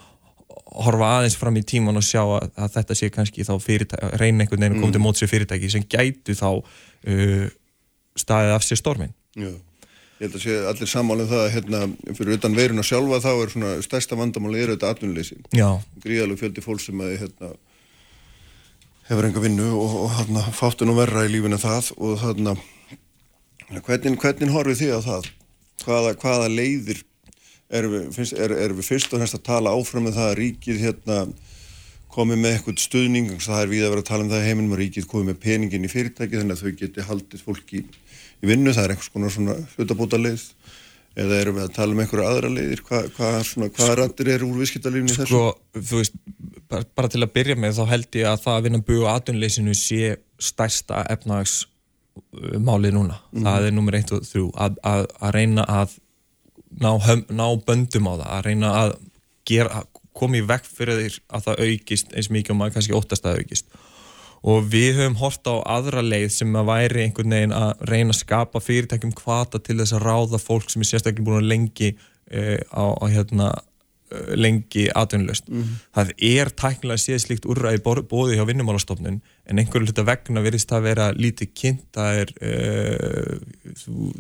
horfa 0.73 1.09
aðeins 1.19 1.35
fram 1.37 1.57
í 1.61 1.63
tíman 1.69 1.99
og 2.01 2.05
sjá 2.07 2.23
að, 2.25 2.47
að 2.57 2.71
þetta 2.79 2.95
sé 2.97 3.09
kannski 3.13 3.45
þá 3.45 3.51
fyrirtæki, 3.61 4.09
reyna 4.23 4.45
einhvern 4.47 4.63
veginn 4.63 4.77
að 4.79 4.85
koma 4.87 4.95
til 4.97 5.03
móts 5.05 5.21
við 5.25 5.33
fyrirtæki 5.35 5.69
sem 5.75 5.83
gætu 5.93 6.37
þá 6.39 6.47
uh, 6.57 7.51
staðið 8.19 8.55
af 8.57 8.65
sér 8.67 8.81
stormin 8.81 9.13
Já, 9.33 9.49
ég 9.49 10.25
held 10.27 10.37
að 10.37 10.45
sé 10.45 10.57
allir 10.69 10.91
sammálinn 10.91 11.31
það 11.31 11.43
að 11.43 11.53
hérna, 11.57 11.83
fyrir 12.19 12.39
utan 12.39 12.57
veiruna 12.57 12.85
sjálfa 12.87 13.21
þá 13.25 13.31
er 13.33 13.53
svona 13.55 13.75
stærsta 13.85 14.19
vandamáli 14.19 14.61
er 14.61 14.75
þetta 14.75 14.91
atvinnuleysi. 14.93 15.39
Já, 15.57 15.69
Gríðalegu 16.05 16.43
fjöldi 16.43 16.65
fólk 16.65 16.83
sem 16.85 17.01
að 17.01 17.15
hérna, 17.23 17.53
hefur 19.09 19.29
enga 19.29 19.45
vinnu 19.45 19.71
og, 19.79 19.97
og 20.05 20.13
hérna, 20.19 20.45
fáttu 20.57 20.89
nú 20.89 20.97
verra 20.99 21.25
í 21.25 21.33
lífinu 21.33 21.59
það 21.63 21.95
og 21.97 22.21
þarna, 22.21 22.57
hvernig, 23.81 24.21
hvernig 24.21 24.53
horfið 24.53 24.83
þið 24.83 24.93
á 24.95 25.01
það? 25.09 25.33
Hvaða, 25.83 26.13
hvaða 26.21 26.53
leiðir 26.53 27.01
erum 27.73 27.97
við, 27.97 28.05
finnst, 28.15 28.37
er, 28.37 28.53
erum 28.67 28.79
við 28.79 28.91
fyrst 28.93 29.13
og 29.13 29.23
fremst 29.23 29.39
að 29.39 29.47
tala 29.49 29.73
áfram 29.73 30.07
með 30.07 30.19
það 30.21 30.29
að 30.29 30.39
ríkið 30.43 30.83
hérna 30.85 31.19
komið 32.13 32.41
með 32.43 32.57
eitthvað 32.57 32.83
stuðning, 32.83 33.33
það 33.43 33.63
er 33.63 33.73
við 33.73 33.87
að 33.87 33.93
vera 33.95 34.05
að 34.05 34.09
tala 34.11 34.27
um 34.27 34.31
það 34.33 34.47
heiminum 34.49 34.75
og 34.77 34.81
ríkið 34.83 35.09
komið 35.11 35.29
með 35.31 35.41
peningin 35.43 35.87
í 35.87 35.91
fyrirtæki 35.93 36.39
þannig 36.39 36.59
að 36.59 36.63
þau 36.63 36.81
geti 36.83 37.07
haldið 37.09 37.45
fólki 37.47 37.81
í, 37.81 37.85
í 38.43 38.51
vinnu, 38.51 38.75
það 38.75 38.85
er 38.85 38.95
einhvers 38.95 39.13
konar 39.15 39.35
svona 39.35 39.57
hlutabóta 39.75 40.21
leið 40.21 40.47
eða 41.23 41.41
erum 41.43 41.59
við 41.59 41.67
að 41.67 41.75
tala 41.77 41.95
um 41.95 42.03
einhverja 42.03 42.29
aðra 42.31 42.51
leiðir, 42.53 42.83
Hva, 42.87 43.03
hvað 43.17 43.35
hva, 43.53 43.69
hva 43.77 43.89
rættir 43.99 44.31
eru 44.33 44.49
úr 44.49 44.63
viðskiptalífni 44.63 45.13
þessu? 45.13 45.29
Sko, 45.29 45.43
þú 45.77 46.01
veist, 46.01 46.17
bara, 46.73 46.89
bara 46.97 47.13
til 47.13 47.21
að 47.21 47.35
byrja 47.37 47.57
með 47.61 47.77
þá 47.79 47.83
held 47.91 48.19
ég 48.21 48.29
að 48.31 48.45
það 48.47 48.57
að 48.59 48.69
vinna 48.69 48.83
búið 48.89 49.05
á 49.05 49.11
atunleysinu 49.13 49.77
sé 49.77 50.15
stærsta 50.43 51.03
efnagsmálið 51.13 52.97
núna, 52.97 53.21
mm. 53.33 53.45
það 53.45 53.69
er 53.69 53.77
nummer 53.77 53.99
1 54.01 54.15
og 54.17 54.25
3 54.31 54.47
að, 54.67 54.81
að, 54.93 55.07
að 55.21 55.35
reyna 55.37 55.67
að 55.69 55.97
ná, 56.81 56.91
höm, 57.07 57.25
ná 57.29 57.47
böndum 57.67 58.09
á 58.09 58.13
það, 58.15 58.29
að 58.31 58.45
reyna 58.49 58.75
að 58.81 58.97
gera, 59.49 59.85
komið 60.17 60.47
vekk 60.51 60.69
fyrir 60.77 61.01
þeir 61.01 61.19
að 61.29 61.49
það 61.49 61.65
aukist 61.67 62.13
eins 62.13 62.31
mikið 62.31 62.55
og 62.55 62.61
maður 62.61 62.77
kannski 62.77 62.97
óttast 62.99 63.27
að 63.27 63.43
aukist 63.43 63.73
og 64.43 64.71
við 64.71 64.99
höfum 64.99 65.19
hort 65.21 65.47
á 65.47 65.55
aðra 65.79 66.03
leið 66.03 66.31
sem 66.35 66.57
að 66.59 66.71
væri 66.71 67.05
einhvern 67.07 67.35
veginn 67.37 67.55
að 67.55 67.85
reyna 67.89 68.15
að 68.15 68.23
skapa 68.25 68.63
fyrirtækjum 68.63 69.13
kvata 69.19 69.61
til 69.63 69.79
þess 69.79 69.95
að 69.97 70.07
ráða 70.09 70.41
fólk 70.43 70.73
sem 70.73 70.83
er 70.83 70.91
sérstaklega 70.91 71.27
búin 71.29 71.43
að 71.45 71.53
lengi 71.53 71.93
uh, 71.95 72.59
á, 72.75 72.85
á 72.91 73.05
hérna 73.07 73.51
uh, 73.55 74.33
lengi 74.35 74.89
atvinnlust. 74.99 75.47
Mm 75.49 75.63
-hmm. 75.63 75.81
Það 75.95 76.13
er 76.19 76.51
tæknilega 76.59 77.05
séð 77.05 77.23
slíkt 77.23 77.47
úrræði 77.47 77.83
bóði 78.11 78.39
hjá 78.39 78.47
vinnumálastofnun 78.51 79.23
en 79.47 79.59
einhverju 79.59 79.87
hluta 79.87 80.07
vegna 80.11 80.43
verist 80.43 80.73
að 80.73 80.89
vera 80.91 81.13
lítið 81.13 81.55
kynnt 81.55 81.87
það 81.95 82.13
er 82.23 82.35
uh, 82.43 83.37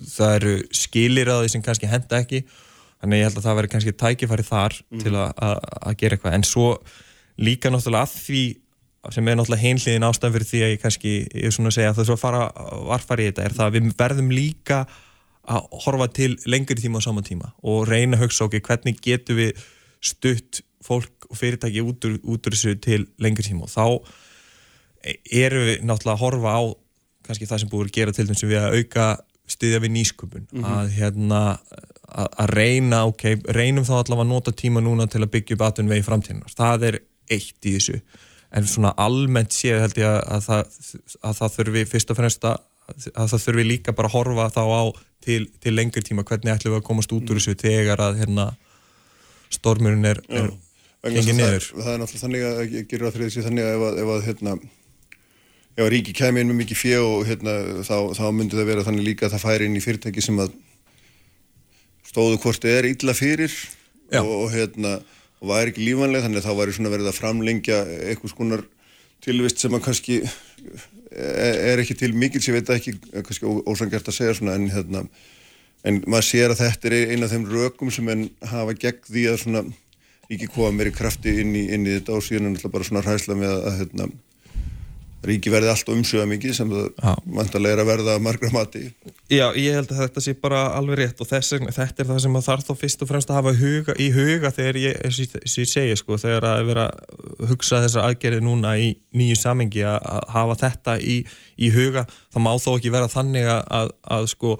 það 0.07 0.35
eru 0.37 0.55
skilir 0.71 1.29
að 1.29 1.43
því 1.43 1.49
sem 1.49 1.63
kannski 1.63 1.91
henda 1.91 2.23
ekki 2.23 2.45
þannig 3.03 3.21
ég 3.21 3.29
held 3.29 3.39
að 3.39 3.47
það 3.47 3.59
veri 3.59 3.71
kannski 3.73 3.95
tækifæri 3.99 4.47
þar 4.47 4.79
mm 4.81 5.03
til 5.03 5.15
að 5.19 5.95
gera 5.99 6.17
eitthvað. 6.17 6.37
En 6.37 6.47
svo 6.47 6.67
líka 7.43 7.73
náttúrulega 7.73 8.07
að 8.07 8.19
því 8.23 8.43
sem 9.11 9.29
er 9.29 9.39
náttúrulega 9.39 9.67
heimliðin 9.67 10.07
ástæðan 10.07 10.35
fyrir 10.37 10.49
því 10.49 10.61
að 10.63 10.73
ég 10.73 10.83
kannski, 10.83 11.15
ég 11.35 11.47
er 11.49 11.55
svona 11.55 11.73
að 11.73 11.79
segja 11.79 11.91
að 11.91 11.97
það 11.97 12.05
er 12.05 12.09
svo 12.09 12.17
að 12.19 12.23
fara 12.23 12.43
varfari 12.87 13.25
í 13.25 13.31
þetta, 13.31 13.47
er 13.47 13.57
það 13.57 13.65
að 13.67 13.77
við 13.77 13.89
verðum 13.99 14.35
líka 14.37 14.83
að 15.43 15.65
horfa 15.83 16.07
til 16.15 16.29
lengri 16.47 16.79
tíma 16.79 17.03
á 17.03 17.07
sama 17.09 17.25
tíma 17.27 17.51
og 17.67 17.89
reyna 17.91 18.15
að 18.15 18.29
hugsa 18.29 18.47
okkur 18.47 18.63
hvernig 18.69 19.01
getur 19.03 19.41
við 19.41 19.65
stutt 20.03 20.63
fólk 20.83 21.27
og 21.31 21.39
fyrirtæki 21.39 21.83
út 21.83 22.07
úr, 22.07 22.21
út 22.23 22.47
úr 22.47 22.55
þessu 22.55 22.77
til 22.83 23.09
lengri 23.23 23.49
tíma? 23.49 23.67
Og 23.67 23.73
þá 23.73 23.87
erum 25.35 25.67
við 25.67 25.83
náttúrulega 25.83 26.15
að 26.15 26.23
horfa 26.23 26.55
á 26.55 26.63
kannski 27.27 27.49
það 27.51 27.63
sem 27.63 27.73
búið 27.73 27.91
að 27.91 27.97
gera 27.99 28.15
til 28.15 28.29
þess 28.29 28.47
að 28.47 28.53
við 28.53 28.61
að 28.61 28.79
auka 28.79 29.09
stiðja 29.51 29.83
við 29.83 29.95
nýsköpun. 29.97 30.47
Mm 30.47 30.63
-hmm. 30.63 30.79
að 30.79 30.95
hérna 30.97 31.43
að, 32.13 32.51
reyna, 32.53 33.05
ok, 33.11 33.25
reynum 33.57 33.87
þá 33.87 33.95
allavega 34.01 34.27
að 34.27 34.33
nota 34.33 34.55
tíma 34.57 34.83
núna 34.85 35.07
til 35.11 35.23
að 35.23 35.33
byggja 35.37 35.57
upp 35.57 35.65
atvinnvegi 35.69 36.07
framtíðnar, 36.07 36.57
það 36.57 36.89
er 36.91 36.99
eitt 37.33 37.69
í 37.69 37.77
þessu. 37.77 38.01
En 38.53 38.67
svona 38.69 38.93
almennt 39.01 39.55
séð 39.57 39.81
held 39.81 40.01
ég 40.03 40.11
að, 40.11 40.21
að, 40.35 40.43
það, 40.49 40.99
að 41.29 41.39
það 41.39 41.55
þurfi 41.57 41.85
fyrst 41.89 42.13
og 42.13 42.19
fremst 42.19 42.45
að, 42.49 42.59
að 43.15 43.31
það 43.33 43.45
þurfi 43.47 43.65
líka 43.69 43.95
bara 43.97 44.11
að 44.11 44.17
horfa 44.19 44.51
þá 44.53 44.63
á 44.69 44.83
til, 45.25 45.47
til 45.63 45.73
lengri 45.73 46.03
tíma. 46.05 46.27
Hvernig 46.29 46.53
ætlum 46.53 46.75
við 46.75 46.83
að 46.83 46.87
komast 46.91 47.15
út 47.17 47.33
úr 47.33 47.41
þessu 47.41 47.57
tegar 47.63 48.03
að 48.05 48.21
hérna 48.21 48.51
stormurinn 49.53 50.11
er, 50.11 50.21
er 50.29 50.53
gengið 51.09 51.39
niður. 51.39 51.71
Það, 51.71 51.81
það 51.87 51.95
er 51.95 52.03
náttúrulega 52.03 52.25
þannig 52.27 52.47
að 52.51 52.77
ég 52.77 52.87
gerur 52.91 53.09
að 53.09 53.17
þriðið 53.17 53.35
sér 53.37 53.49
þannig 53.49 53.69
að 53.69 53.75
ef 53.77 53.87
að, 53.87 54.01
ef 54.03 54.13
að 54.13 54.27
hérna 54.29 54.57
ef 55.73 55.87
að 55.87 55.91
ríki 55.95 56.15
kemi 56.17 56.43
inn 56.43 56.53
með 56.53 56.61
mikið 56.61 56.81
fjö 56.83 57.01
og 57.07 57.25
hérna 57.29 57.57
þá, 57.87 57.97
þá 58.19 58.25
myndi 58.37 58.59
það 58.59 58.69
vera 58.69 58.85
þannig 58.85 59.09
líka 59.09 59.29
að 59.29 59.37
það 59.37 59.45
færi 59.47 59.69
inn 59.69 59.79
í 59.79 59.85
fyrirtæki 59.85 60.25
sem 60.25 60.43
að 60.43 60.53
stóðu 62.13 62.39
hvort 62.45 62.69
er 62.69 62.89
illa 62.91 63.17
fyrir 63.17 63.53
og, 64.21 64.31
og 64.45 64.49
hérna 64.53 64.99
og 65.43 65.51
væri 65.51 65.73
ekki 65.73 65.87
lífanleg 65.89 66.23
þannig 66.23 66.43
að 66.43 66.47
þá 66.47 66.59
væri 66.61 66.77
svona 66.77 66.93
verið 66.93 67.11
að 67.11 67.19
framlengja 67.19 67.79
eitthvað 68.11 68.35
skonar 68.35 68.65
tilvist 69.25 69.63
sem 69.63 69.75
að 69.75 69.85
kannski 69.87 70.19
er 71.13 71.81
ekki 71.83 71.97
til 71.99 72.13
mikil 72.17 72.43
sem 72.43 72.55
ég 72.55 72.63
veit 72.63 72.75
ekki, 72.77 72.95
kannski 73.15 73.49
ósangjart 73.67 74.11
að 74.11 74.19
segja 74.19 74.37
svona 74.39 74.57
en 74.59 74.69
hérna 74.73 75.07
en 75.89 76.03
maður 76.07 76.29
sér 76.29 76.55
að 76.55 76.63
þetta 76.63 76.91
er 76.91 77.15
eina 77.15 77.27
af 77.27 77.33
þeim 77.35 77.49
rökum 77.51 77.91
sem 77.95 78.11
enn 78.13 78.29
hafa 78.53 78.77
gegn 78.79 79.09
því 79.09 79.25
að 79.33 79.41
svona 79.43 79.65
ekki 80.33 80.49
koma 80.53 80.71
meiri 80.77 80.93
krafti 80.95 81.35
inn 81.43 81.57
í, 81.59 81.67
inn 81.75 81.89
í 81.89 81.97
þetta 81.97 82.15
og 82.17 82.25
síðan 82.25 82.53
er 82.53 82.55
náttúrulega 82.55 82.77
bara 82.77 82.89
svona 82.89 83.03
hræsla 83.07 83.37
með 83.39 83.55
að, 83.57 83.65
að 83.69 83.81
hérna 83.81 84.09
ríki 85.27 85.53
verði 85.53 85.71
allt 85.73 85.91
umsöða 85.93 86.27
mikið 86.31 86.55
sem 86.57 86.73
það 86.73 87.21
vantarlega 87.39 87.77
er 87.77 87.83
að 87.83 87.91
verða 87.91 88.17
margra 88.23 88.51
mati 88.55 88.83
Já, 89.33 89.47
ég 89.57 89.77
held 89.77 89.93
að 89.93 90.03
þetta 90.03 90.25
sé 90.25 90.35
bara 90.43 90.63
alveg 90.77 90.99
rétt 91.01 91.23
og 91.23 91.31
þess, 91.31 91.55
þetta 91.63 92.05
er 92.05 92.11
það 92.11 92.21
sem 92.25 92.39
þarf 92.49 92.67
þá 92.67 92.73
fyrst 92.83 93.05
og 93.05 93.11
fremst 93.13 93.33
að 93.33 93.39
hafa 93.41 93.55
huga, 93.61 93.97
í 93.97 94.09
huga 94.15 94.53
þegar 94.55 94.81
ég, 94.83 94.99
ég, 95.07 95.37
ég 95.47 95.71
segja 95.71 95.99
sko, 95.99 96.19
þegar 96.21 96.49
að 96.51 96.65
vera 96.73 96.87
að 96.91 97.49
hugsa 97.53 97.81
þessar 97.85 98.09
aðgerið 98.11 98.45
núna 98.45 98.75
í 98.81 98.93
nýju 99.17 99.39
samengi 99.41 99.85
að, 99.87 99.99
að 100.17 100.29
hafa 100.37 100.59
þetta 100.67 100.99
í, 101.01 101.19
í 101.57 101.73
huga, 101.75 102.07
það 102.35 102.47
má 102.49 102.53
þó 102.59 102.71
ekki 102.77 102.95
vera 102.95 103.13
þannig 103.13 103.51
að, 103.55 103.63
að, 103.81 103.95
að 104.19 104.31
sko 104.35 104.57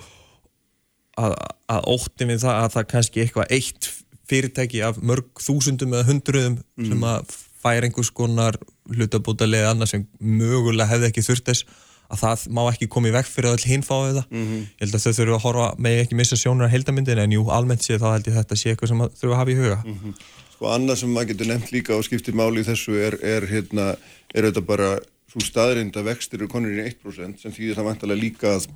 að 1.21 1.91
ótti 1.93 2.27
við 2.29 2.45
það 2.47 2.59
að 2.59 2.71
það 2.77 2.87
kannski 2.95 3.23
eitthvað 3.23 3.53
eitt 3.53 3.89
fyrirtæki 4.31 4.81
af 4.87 5.01
mörg 5.05 5.43
þúsundum 5.43 5.93
eða 5.93 6.09
hundruðum 6.09 6.57
mm. 6.63 6.87
sem 6.89 7.05
að 7.09 7.35
fær 7.63 7.87
einhvers 7.87 8.11
konar 8.15 8.59
hlutabótalið 8.91 9.69
annars 9.71 9.95
sem 9.95 10.07
mögulega 10.19 10.91
hefði 10.91 11.11
ekki 11.11 11.25
þurft 11.27 11.49
þess 11.51 11.67
að 12.13 12.21
það 12.21 12.45
má 12.53 12.63
ekki 12.69 12.89
koma 12.93 13.09
í 13.09 13.15
vekk 13.15 13.31
fyrir 13.31 13.51
all 13.53 13.65
hinfáið 13.65 14.19
það. 14.19 14.27
Mm 14.29 14.43
-hmm. 14.49 14.65
Ég 14.69 14.85
held 14.85 14.97
að 14.97 15.05
þau 15.05 15.13
þurfu 15.19 15.37
að 15.37 15.45
horfa 15.47 15.69
með 15.79 16.01
ekki 16.03 16.19
missa 16.19 16.37
sjónur 16.37 16.69
á 16.69 16.75
heldamindin 16.75 17.23
en 17.23 17.33
jú, 17.33 17.45
almennt 17.49 17.85
séð 17.87 18.03
þá 18.03 18.09
held 18.13 18.29
ég 18.29 18.37
þetta 18.37 18.57
sé 18.57 18.71
eitthvað 18.71 18.89
sem 18.89 19.01
þurfu 19.01 19.33
að 19.33 19.41
hafa 19.41 19.51
í 19.51 19.61
huga. 19.61 19.79
Mm 19.85 19.99
-hmm. 19.99 20.15
Sko 20.53 20.69
annað 20.69 20.99
sem 20.99 21.11
maður 21.11 21.29
getur 21.33 21.47
nefnt 21.47 21.73
líka 21.73 21.97
og 21.97 22.05
skiptir 22.05 22.35
máli 22.35 22.61
í 22.61 22.69
þessu 22.69 22.93
er, 23.01 23.17
er 23.25 23.47
hérna, 23.49 23.97
er 24.35 24.45
þetta 24.45 24.61
bara 24.61 24.99
svo 25.33 25.41
staðrind 25.41 25.97
að 25.97 26.09
vextir 26.13 26.41
eru 26.41 26.49
konur 26.49 26.71
í 26.71 26.85
1% 26.85 27.41
sem 27.41 27.53
þýðir 27.53 27.79
það 27.79 27.89
vantalega 27.89 28.21
líka 28.21 28.57
að 28.59 28.67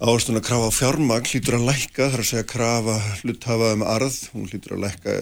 ástun 0.00 0.40
að 0.40 0.46
krafa 0.48 0.70
fjármagn 0.72 1.28
hlýtur 1.28 1.58
að 1.58 1.66
lækka, 1.68 2.08
þar 2.08 2.22
að 2.22 2.30
segja 2.30 2.48
krafa 2.48 2.96
hluthafa 3.20 3.72
um 3.76 3.82
arð, 3.84 4.16
hún 4.32 4.48
hlýtur 4.48 4.78
að 4.78 4.84
lækka 4.86 5.16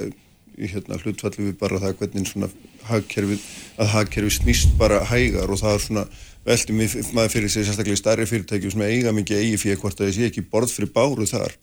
hérna, 0.58 0.98
hlutfalli 0.98 1.46
við 1.48 1.58
bara 1.60 1.80
það 1.82 1.94
hvernig 2.00 2.28
svona 2.28 2.48
hagkerfið, 2.88 3.44
að 3.78 3.92
hagkerfið 3.94 4.34
snýst 4.38 4.74
bara 4.80 5.04
hægar 5.06 5.52
og 5.52 5.60
það 5.60 5.74
er 5.76 5.84
svona 5.84 6.04
veldi 6.48 6.76
maður 7.12 7.32
fyrir 7.34 7.52
sig 7.52 7.66
sérstaklega 7.66 7.98
í 7.98 8.00
starri 8.00 8.26
fyrirtæki 8.28 8.72
sem 8.72 8.84
eiga 8.86 9.12
mikið 9.14 9.42
eigi 9.42 9.60
fyrir 9.62 9.80
hvort 9.82 10.00
að 10.00 10.14
sé 10.16 10.28
ekki 10.28 10.46
borð 10.50 10.72
fyrir 10.74 10.92
báru 10.94 11.26
þar 11.28 11.54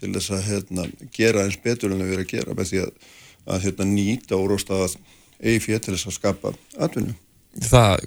til 0.00 0.12
þess 0.14 0.32
að 0.34 0.44
hérna, 0.48 0.86
gera 1.12 1.44
eins 1.44 1.60
betur 1.60 1.92
en 1.92 2.02
að 2.02 2.12
vera 2.14 2.24
að 2.24 2.32
gera 2.32 2.56
með 2.56 2.70
því 2.72 2.82
að, 2.86 2.92
að 3.52 3.64
hérna, 3.66 3.88
nýta 3.90 4.38
og 4.38 4.50
rósta 4.54 4.82
að 4.86 4.98
eigi 5.40 5.64
fyrir 5.66 5.84
til 5.84 5.96
þess 5.96 6.10
að 6.10 6.16
skapa 6.16 6.54
atvinnu. 6.80 7.16
Það 7.66 8.06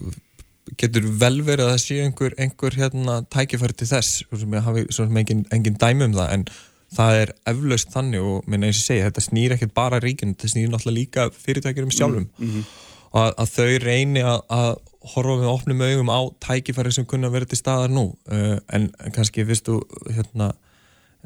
getur 0.80 1.08
vel 1.22 1.36
verið 1.46 1.68
að 1.68 1.74
það 1.74 1.82
sé 1.84 1.98
einhver, 2.02 2.36
einhver 2.42 2.78
hérna, 2.80 3.18
tækifæri 3.34 3.78
til 3.78 3.90
þess 3.92 4.24
sem 4.32 4.56
ég 4.58 4.68
hafi 4.68 4.86
engin, 5.06 5.46
engin 5.54 5.80
dæmi 5.80 6.08
um 6.08 6.16
það 6.18 6.38
en 6.38 6.46
það 6.94 7.20
er 7.22 7.34
eflaust 7.50 7.94
þannig 7.94 8.26
og 8.30 8.50
minna 8.50 8.70
eins 8.70 8.82
og 8.82 8.88
segja, 8.88 9.10
þetta 9.10 9.26
snýr 9.28 9.56
ekkert 9.56 9.76
bara 9.78 10.02
ríkinn, 10.04 10.34
þetta 10.36 10.54
snýr 10.54 10.72
náttúrulega 10.72 11.00
líka 11.00 11.28
fyrirtækjurum 11.46 11.94
sjálfum 11.94 12.28
mm 12.28 12.50
-hmm. 12.50 12.66
og 13.12 13.22
að, 13.22 13.32
að 13.44 13.54
þau 13.56 13.78
reyni 13.86 14.24
að, 14.24 14.42
að 14.50 14.74
horfa 15.14 15.38
með 15.40 15.52
opnum 15.52 15.82
augum 15.84 16.12
á 16.14 16.22
tækifæri 16.46 16.92
sem 16.96 17.06
kunna 17.06 17.32
verið 17.34 17.54
til 17.54 17.60
staðar 17.60 17.92
nú 17.92 18.06
uh, 18.32 18.58
en 18.72 18.92
kannski 19.16 19.46
fyrstu 19.46 19.82
hérna 20.08 20.54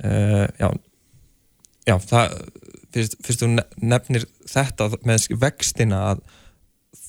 uh, 0.04 0.48
já, 0.58 0.70
já 1.86 1.96
það 2.02 2.38
fyrst, 2.94 3.18
fyrstu 3.26 3.52
nefnir 3.78 4.26
þetta 4.50 4.90
með 5.06 5.30
vextina 5.42 6.02
að 6.14 6.26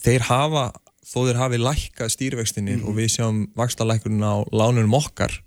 þeir 0.02 0.28
hafa, 0.28 0.64
þó 1.06 1.18
þeir 1.26 1.40
hafi 1.42 1.60
lækkað 1.62 2.14
stýrvextinir 2.14 2.76
mm 2.76 2.82
-hmm. 2.82 2.88
og 2.88 2.96
við 2.96 3.12
sjáum 3.16 3.40
vakstarlækurinn 3.56 4.24
á 4.24 4.44
lánunum 4.52 4.98
okkar 4.98 5.40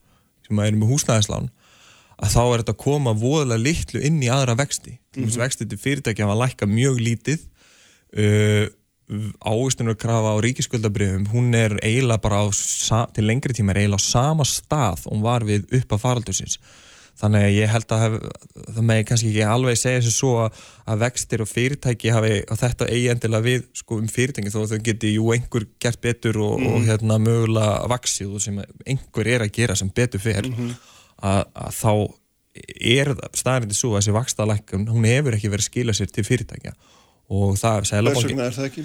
sem 0.47 0.59
að 0.59 0.71
erum 0.71 0.83
með 0.83 0.93
húsnæðislán 0.95 1.51
að 2.21 2.35
þá 2.35 2.41
er 2.43 2.61
þetta 2.61 2.75
að 2.75 2.83
koma 2.83 3.13
voðalega 3.17 3.65
litlu 3.65 4.03
inn 4.05 4.19
í 4.21 4.29
aðra 4.31 4.57
vexti. 4.59 4.97
Mm 5.15 5.23
-hmm. 5.23 5.39
vexti 5.41 5.67
til 5.67 5.79
fyrirtækja 5.81 6.29
var 6.29 6.41
lækka 6.43 6.69
mjög 6.69 7.01
lítið. 7.01 7.47
Uh, 8.11 8.67
ávistunarkrafa 9.43 10.35
á 10.35 10.37
ríkiskuldabrifum 10.39 11.25
hún 11.33 11.51
er 11.55 11.75
eiginlega 11.83 12.21
bara 12.23 12.43
á, 12.43 12.47
til 13.11 13.27
lengri 13.27 13.53
tíma 13.53 13.73
er 13.73 13.83
eiginlega 13.83 13.99
á 13.99 14.07
sama 14.07 14.45
stað 14.47 15.03
og 15.05 15.11
hún 15.15 15.25
var 15.25 15.43
við 15.43 15.67
upp 15.67 15.91
að 15.91 16.01
faraldursins. 16.05 16.59
Þannig 17.21 17.43
að 17.43 17.55
ég 17.59 17.69
held 17.69 17.91
að 17.91 18.01
hef, 18.01 18.13
það 18.75 18.85
með 18.87 19.01
kannski 19.09 19.29
ekki 19.29 19.43
alveg 19.43 19.77
segja 19.77 19.99
þessu 19.99 20.13
svo 20.15 20.31
að, 20.45 20.61
að 20.87 21.01
vextir 21.03 21.41
og 21.43 21.49
fyrirtæki 21.51 22.13
hafi 22.15 22.31
þetta 22.47 22.87
eigindilega 22.87 23.45
við 23.45 23.67
sko 23.81 23.99
um 23.99 24.07
fyrirtæki 24.07 24.53
þó 24.53 24.61
að 24.61 24.71
þau 24.71 24.85
geti 24.87 25.11
jú 25.17 25.27
einhver 25.35 25.67
gert 25.83 26.01
betur 26.01 26.39
og, 26.39 26.55
mm. 26.61 26.71
og 26.71 26.87
hérna 26.87 27.19
mögulega 27.19 27.91
vaksið 27.91 28.39
sem 28.39 28.63
einhver 28.87 29.27
er 29.27 29.43
að 29.43 29.53
gera 29.59 29.75
sem 29.75 29.91
betur 29.91 30.23
fyrr 30.23 30.47
mm 30.47 30.55
-hmm 30.55 31.00
að, 31.21 31.45
að 31.53 31.77
þá 31.77 31.93
er 32.81 33.13
staðrindi 33.37 33.77
svo 33.77 33.93
að 33.93 34.01
þessi 34.01 34.17
vakstalækkun 34.17 34.89
hún 34.91 35.07
hefur 35.07 35.37
ekki 35.37 35.51
verið 35.51 35.63
að 35.65 35.69
skila 35.69 35.95
sér 35.95 36.11
til 36.11 36.27
fyrirtækja 36.27 36.75
og 37.31 37.55
það 37.59 37.87
vegna 38.27 38.49
er 38.49 38.57
það? 38.57 38.83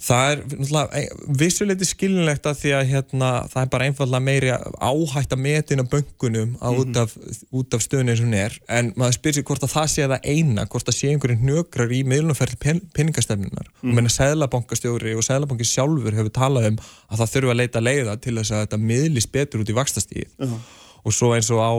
Það 0.00 0.30
er 0.30 0.38
náttúrulega 0.48 1.32
vissuleiti 1.36 1.84
skilinlegt 1.84 2.46
að 2.48 2.54
því 2.62 2.70
að 2.72 2.86
hérna, 2.88 3.26
það 3.52 3.58
er 3.60 3.66
bara 3.74 3.88
einfallega 3.90 4.24
meiri 4.24 4.54
áhætt 4.80 5.34
að 5.36 5.42
metina 5.44 5.84
böngunum 5.84 6.54
mm 6.54 6.56
-hmm. 6.56 6.78
út 6.80 6.96
af, 6.96 7.12
af 7.76 7.82
stöðunni 7.84 8.16
sem 8.16 8.30
hún 8.30 8.38
er 8.38 8.56
en 8.68 8.92
maður 8.96 9.18
spyrir 9.18 9.36
sér 9.36 9.44
hvort 9.50 9.66
að 9.66 9.74
það 9.74 9.88
sé 9.92 10.08
það 10.08 10.24
eina 10.24 10.66
hvort 10.66 10.88
að 10.88 10.96
sé 10.96 11.10
einhverjum 11.10 11.44
nökrar 11.44 11.92
í 11.92 12.00
miðlunarferð 12.04 12.56
pen, 12.56 12.80
peningastefnunar 12.94 13.66
mm 13.68 13.76
-hmm. 13.76 13.88
og 13.90 13.94
menna 13.94 14.08
seglabankastjóri 14.08 15.14
og 15.14 15.24
seglabanki 15.24 15.64
sjálfur 15.64 16.16
hefur 16.16 16.32
talað 16.32 16.68
um 16.70 16.78
að 17.10 17.18
það 17.18 17.32
þurfa 17.32 17.50
að 17.50 17.60
leita 17.60 17.80
leiða 17.80 18.16
til 18.16 18.36
þess 18.38 18.50
að 18.50 18.62
þetta 18.64 18.76
miðlist 18.76 19.32
betur 19.32 19.60
út 19.60 19.68
í 19.68 19.78
vakstastíð 19.80 20.28
uh 20.38 20.48
-huh. 20.48 20.58
Og 21.04 21.14
svo 21.14 21.32
eins 21.36 21.50
og 21.54 21.62
á 21.62 21.70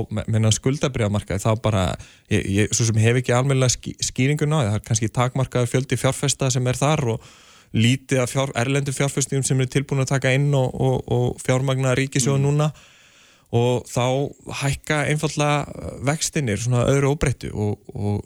skuldabriðamarkaði 0.57 1.43
þá 1.43 1.51
bara 1.61 1.85
ég, 2.31 2.45
ég, 2.45 2.73
svo 2.73 2.87
sem 2.87 2.99
hef 3.01 3.21
ekki 3.21 3.35
almennilega 3.35 3.95
skýringuna 4.07 4.63
það 4.65 4.77
er 4.79 4.85
kannski 4.87 5.11
takmarkaður 5.13 5.71
fjöldi 5.71 5.99
fjárfesta 5.99 6.51
sem 6.53 6.67
er 6.67 6.79
þar 6.79 7.15
og 7.15 7.31
lítið 7.71 8.23
af 8.23 8.31
fjár, 8.33 8.51
erlendu 8.59 8.91
fjárfæstum 8.91 9.43
sem 9.47 9.61
er 9.63 9.69
tilbúin 9.71 10.03
að 10.03 10.11
taka 10.15 10.33
inn 10.35 10.49
og, 10.57 10.73
og, 10.75 10.97
og 11.07 11.37
fjármagna 11.43 11.95
ríkisjóðu 11.95 12.41
mm. 12.41 12.47
núna 12.49 12.71
og 13.51 13.87
þá 13.87 14.05
hækka 14.61 15.05
einfallega 15.11 15.87
vextinir 16.07 16.59
svona 16.59 16.85
öðru 16.91 17.15
óbreyttu 17.15 17.51
og, 17.51 17.79
og 17.95 18.21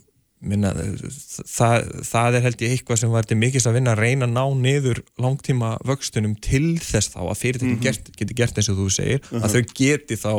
minna, 0.45 0.71
það, 0.75 1.87
það 2.05 2.37
er 2.37 2.45
held 2.45 2.63
ég 2.65 2.75
eitthvað 2.75 3.01
sem 3.01 3.15
til 3.29 3.37
mikils 3.41 3.65
að 3.69 3.77
vinna 3.79 3.95
að 3.95 4.03
reyna 4.03 4.27
að 4.27 4.35
ná 4.35 4.43
niður 4.61 5.01
langtíma 5.21 5.75
vöxtunum 5.87 6.35
til 6.43 6.75
þess 6.83 7.13
þá 7.15 7.21
að 7.23 7.39
fyrirtæki 7.41 7.71
mm 7.71 7.79
-hmm. 7.81 8.13
geti 8.19 8.37
gert 8.37 8.57
eins 8.59 8.69
og 8.69 8.79
þú 8.81 8.87
segir 8.93 9.19
uh 9.21 9.29
-huh. 9.31 9.43
að 9.43 9.53
þau 9.53 9.63
geti 9.73 10.15
þá 10.15 10.33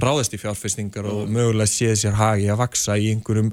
ráðist 0.00 0.34
í 0.34 0.42
fjárfæstingar 0.42 1.06
og 1.06 1.30
mögulega 1.30 1.70
séð 1.70 1.96
sér 2.00 2.18
hagi 2.18 2.50
að 2.50 2.60
vaksa 2.64 2.98
í 2.98 3.10
einhverjum 3.14 3.52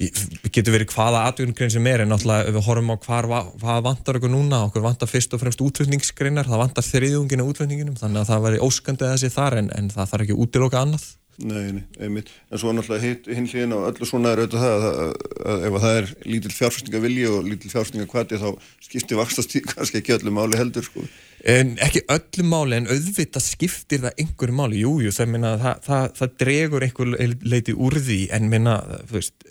getur 0.00 0.72
verið 0.72 0.94
hvaða 0.94 1.26
atvinnugrein 1.28 1.72
sem 1.72 1.86
er 1.90 2.04
en 2.04 2.12
náttúrulega 2.14 2.54
við 2.54 2.64
horfum 2.64 2.92
á 2.94 2.96
hvar, 3.04 3.26
hvað 3.60 3.80
vantar 3.84 4.16
okkur 4.16 4.32
núna, 4.32 4.62
okkur 4.70 4.84
vantar 4.86 5.10
fyrst 5.10 5.34
og 5.36 5.42
fremst 5.42 5.60
útflutningsgreinar, 5.60 6.48
það 6.48 6.62
vantar 6.62 6.86
þriðungina 6.86 7.44
útflutninginum 7.44 7.98
þannig 8.00 8.22
að 8.22 8.30
það 8.30 8.44
væri 8.46 8.62
óskandið 8.64 9.12
þessi 9.12 9.32
þar 9.34 9.58
en, 9.60 9.72
en 9.76 9.90
það 9.92 10.12
þarf 10.14 10.26
ekki 10.26 10.38
útiloka 10.46 10.80
annað. 10.80 11.08
Nei, 11.40 11.72
nei, 11.72 11.84
einmitt, 12.04 12.32
en 12.52 12.60
svo 12.60 12.72
náttúrulega 12.76 13.32
hinn 13.36 13.48
hlýðin 13.48 13.76
á 13.76 13.88
öllu 13.88 14.08
svona 14.08 14.32
er 14.34 14.42
auðvitað 14.42 14.64
það 14.64 14.86
að, 14.88 14.98
að, 15.04 15.12
að 15.52 15.62
ef 15.68 15.76
það 15.84 15.98
er 16.00 16.10
lítill 16.32 16.56
fjárfæstingavilji 16.56 17.28
og 17.30 17.48
lítill 17.48 17.72
fjárfæstingakvæti 17.72 18.40
þá 18.40 18.48
skiptir 18.84 19.20
vakstast 19.20 19.56
kannski 19.72 20.00
ekki 20.00 20.16
öllu 20.18 20.34
máli 20.36 20.60
heldur 20.60 20.84
sko 20.84 21.04
En 21.48 21.70
ekki 21.80 22.02
öllu 22.12 22.44
máli 22.44 22.76
en 22.76 22.88
auðvitað 22.90 23.44
skiptir 23.44 24.02
það 24.02 24.18
einhverju 24.20 24.56
máli, 24.56 24.80
jújú, 24.82 25.06
jú, 25.06 25.12
það, 25.16 25.36
það, 25.62 25.78
það, 25.86 26.08
það 26.18 26.34
dregur 26.42 26.84
einhver 26.84 27.12
leiti 27.48 27.74
úr 27.76 27.96
því 27.96 28.18
en 28.36 28.50
minna, 28.52 28.74
veist, 29.08 29.46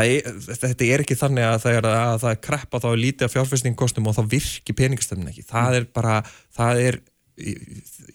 er, 0.00 0.30
þetta 0.46 0.88
er 0.88 1.04
ekki 1.04 1.18
þannig 1.20 1.48
að 1.48 1.58
það 1.66 1.80
er 1.80 1.90
að 1.90 2.16
það 2.24 2.30
er 2.30 2.42
kreppa 2.48 2.80
þá 2.80 2.88
er 2.92 3.02
lítið 3.02 3.28
af 3.28 3.36
fjárfæstingkostum 3.36 4.08
og 4.08 4.16
þá 4.16 4.22
virkir 4.32 4.78
peningstöfnin 4.80 5.32
ekki, 5.32 5.44
það 5.50 5.80
er 5.82 5.88
bara, 6.00 6.18
það 6.56 6.84
er, 6.86 7.00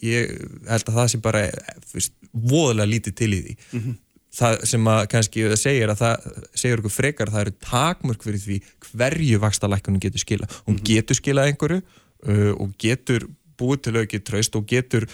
ég 0.01 0.33
held 0.71 0.89
að 0.89 0.97
það 0.97 1.11
sé 1.13 1.21
bara, 1.21 1.45
veist, 1.93 2.17
voðalega 2.31 2.93
lítið 2.95 3.19
til 3.21 3.33
í 3.35 3.43
því. 3.45 3.59
Mm 3.71 3.83
-hmm. 3.83 3.99
Það 4.31 4.61
sem 4.63 4.85
að 4.87 5.01
kannski 5.11 5.41
það 5.43 5.57
segir 5.59 5.89
að 5.91 5.97
það 5.99 6.27
segir 6.55 6.79
okkur 6.79 6.93
frekar 6.95 7.27
að 7.27 7.33
það 7.33 7.41
eru 7.41 7.53
takmörk 7.65 8.21
fyrir 8.23 8.39
því 8.39 8.59
hverju 8.85 9.39
vakstalækkunum 9.43 9.99
getur 9.99 10.23
skila. 10.23 10.47
Hún 10.47 10.75
mm 10.75 10.79
-hmm. 10.79 10.85
getur 10.87 11.15
skilað 11.19 11.49
einhverju 11.51 11.81
uh, 12.27 12.51
og 12.57 12.75
getur 12.81 13.27
búið 13.59 13.87
til 13.87 13.97
aukið 14.01 14.25
tröst 14.27 14.57
og 14.57 14.67
getur 14.69 15.07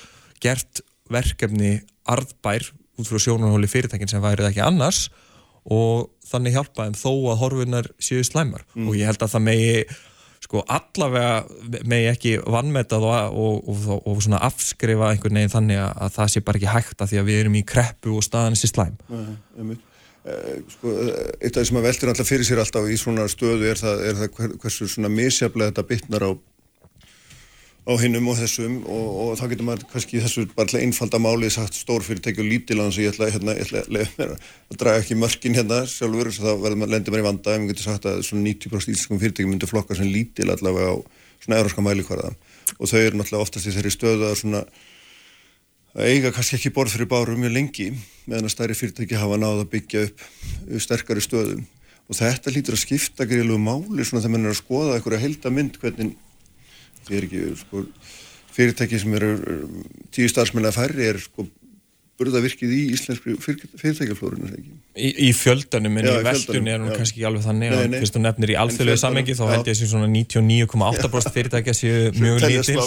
gert 0.43 0.83
verkefni 1.11 1.79
arðbær 2.07 2.69
út 2.97 3.07
frá 3.07 3.21
sjónarhóli 3.21 3.69
fyrirtækin 3.69 4.09
sem 4.09 4.23
værið 4.23 4.49
ekki 4.51 4.63
annars 4.65 5.07
og 5.67 6.11
þannig 6.27 6.55
hjálpa 6.55 6.87
þeim 6.87 6.95
þó 6.97 7.11
að 7.31 7.41
horfunar 7.41 7.89
séu 7.99 8.23
slæmar. 8.25 8.63
Mm. 8.75 8.87
og 8.87 8.95
ég 8.97 9.09
held 9.09 9.23
að 9.23 9.33
það 9.35 9.45
megi 9.47 9.81
sko 10.43 10.61
allavega 10.69 11.81
megi 11.89 12.09
ekki 12.11 12.33
vannmetað 12.45 13.05
og, 13.07 13.37
og, 13.41 13.69
og, 13.73 14.07
og 14.07 14.23
svona 14.23 14.41
afskrifa 14.47 15.11
einhvern 15.11 15.39
veginn 15.39 15.53
þannig 15.53 15.81
að 15.83 16.15
það 16.17 16.31
sé 16.33 16.43
bara 16.45 16.61
ekki 16.61 16.71
hægt 16.71 17.03
að 17.03 17.11
því 17.11 17.21
að 17.21 17.29
við 17.29 17.41
erum 17.41 17.57
í 17.57 17.63
kreppu 17.67 18.15
og 18.15 18.25
staðan 18.25 18.57
sér 18.59 18.71
slæm. 18.71 18.99
Nei, 19.09 19.77
eh, 20.29 20.59
sko, 20.75 20.93
Eitt 21.41 21.57
af 21.57 21.63
því 21.63 21.65
sem 21.71 21.81
að 21.81 21.89
veldur 21.89 22.13
alltaf 22.13 22.29
fyrir 22.29 22.47
sér 22.47 22.61
alltaf 22.63 22.87
í 22.87 22.99
svona 23.01 23.25
stöðu 23.31 23.71
er 23.71 23.81
það, 23.81 24.05
er 24.11 24.21
það 24.21 24.53
hversu 24.61 24.89
svona 24.93 25.11
misjaflega 25.13 25.73
þetta 25.73 25.87
bytnar 25.91 26.27
á 26.29 26.31
á 27.87 27.93
hinnum 28.01 28.27
og 28.27 28.35
þessum 28.35 28.81
og, 28.83 29.05
og 29.23 29.29
þá 29.39 29.43
getur 29.53 29.67
maður 29.69 29.85
kannski 29.93 30.19
þessu 30.19 30.43
bara 30.57 30.81
einfalda 30.81 31.21
máli 31.23 31.47
sagt 31.53 31.77
stórfyrirtæki 31.77 32.43
og 32.43 32.49
lítilan 32.51 32.91
sem 32.91 33.05
ég 33.05 33.13
ætla, 33.13 33.29
hérna, 33.31 33.55
ég 33.55 33.63
ætla 33.63 34.03
að, 34.25 34.33
að 34.67 34.81
draga 34.81 35.03
ekki 35.03 35.15
mörkin 35.15 35.55
hérna 35.55 35.79
sjálfur 35.87 36.33
þá 36.35 36.51
lendir 36.83 37.15
maður 37.15 37.23
í 37.23 37.27
vanda 37.29 37.53
ef 37.53 37.61
maður 37.61 37.71
getur 37.71 37.87
sagt 37.87 38.09
að 38.11 38.19
svona 38.27 38.43
90% 38.49 38.91
íslenskum 38.91 39.21
fyrirtæki 39.23 39.47
myndir 39.47 39.71
flokka 39.71 39.95
sem 39.95 40.11
lítil 40.11 40.49
allavega 40.51 40.91
á 40.91 40.95
svona 41.45 41.61
euróska 41.61 41.85
mælikvarða. 41.85 42.33
Og 42.75 42.91
þau 42.91 42.99
eru 42.99 43.21
náttúrulega 43.21 43.45
oftast 43.47 43.69
í 43.69 43.75
þeirri 43.77 43.93
stöðu 43.95 44.27
að 44.27 44.37
svona 44.41 44.65
að 45.97 46.11
eiga 46.11 46.35
kannski 46.35 46.59
ekki 46.59 46.75
borð 46.75 46.93
fyrir 46.97 47.09
báru 47.09 47.39
mjög 47.39 47.55
lengi 47.55 47.89
meðan 48.27 48.49
að 48.49 48.53
stærri 48.53 48.75
fyrirtæki 48.77 49.17
hafa 49.17 49.39
náða 49.39 49.63
að 49.63 49.71
byggja 49.71 50.03
upp 50.09 50.25
sterkari 50.83 51.23
stöðum 51.23 51.63
og 52.07 52.19
þetta 52.19 52.53
lítur 52.53 52.75
að 52.77 52.83
skipta 52.83 53.25
greiðlegu 53.27 53.57
máli 53.59 54.05
svona 54.05 54.21
þegar 54.21 54.33
mann 54.35 54.45
er 54.45 54.53
að 54.53 54.59
skoða 54.59 54.97
eitthvað 54.97 55.23
heildamind 55.23 55.79
hvernig 55.81 56.13
er 57.15 57.27
ekki, 57.27 57.45
sko, 57.61 57.85
fyrirtæki 58.57 58.99
sem 58.99 59.15
eru 59.19 59.31
tíu 60.15 60.27
starfsmenn 60.31 60.67
að 60.67 60.77
færri 60.81 61.07
er 61.11 61.21
sko 61.21 61.47
burðavirkið 62.17 62.71
í 62.73 62.79
íslenskri 62.95 63.35
fyrirtækjaflórunum 63.37 64.53
í, 64.57 65.09
í 65.27 65.33
fjöldanum 65.37 65.99
en 66.01 66.07
já, 66.07 66.13
í 66.17 66.23
veldunni 66.25 66.71
er 66.73 66.81
hún 66.81 66.95
kannski 66.97 67.19
ekki 67.19 67.27
alveg 67.29 67.43
þannig 67.45 67.73
nei, 67.73 67.83
nei. 67.91 67.99
fyrst 68.01 68.17
og 68.17 68.23
nefnir 68.23 68.53
í 68.53 68.57
alþjóðlega 68.63 69.01
samengi 69.03 69.35
þá 69.37 69.43
held 69.51 69.69
ég 69.69 69.77
að 69.77 69.91
svona 69.91 70.07
99,8% 70.15 71.35
fyrirtækja 71.35 71.75
séu 71.77 71.99
mjög 72.17 72.41
lítil. 72.47 72.79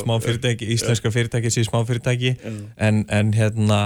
smá 0.00 0.16
fyrirtæki, 0.24 0.70
íslenska 0.74 1.14
fyrirtæki 1.14 1.54
séu 1.54 1.68
smá 1.68 1.78
fyrirtæki. 1.86 2.34
En, 2.88 3.04
en 3.06 3.30
hérna 3.36 3.80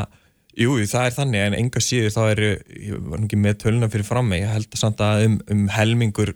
jú, 0.56 0.78
það 0.88 1.10
er 1.10 1.16
þannig 1.18 1.46
en 1.46 1.58
enga 1.60 1.82
síður 1.84 2.14
þá 2.16 2.22
eru, 2.30 2.52
ég 2.88 3.08
var 3.12 3.24
ekki 3.26 3.40
með 3.44 3.58
töluna 3.64 3.90
fyrir 3.92 4.08
fram 4.08 4.32
mig, 4.32 4.46
ég 4.46 4.54
held 4.54 4.70
að 4.70 4.80
samt 4.80 5.04
að 5.04 5.26
um, 5.28 5.36
um 5.52 5.66
helmingur 5.76 6.32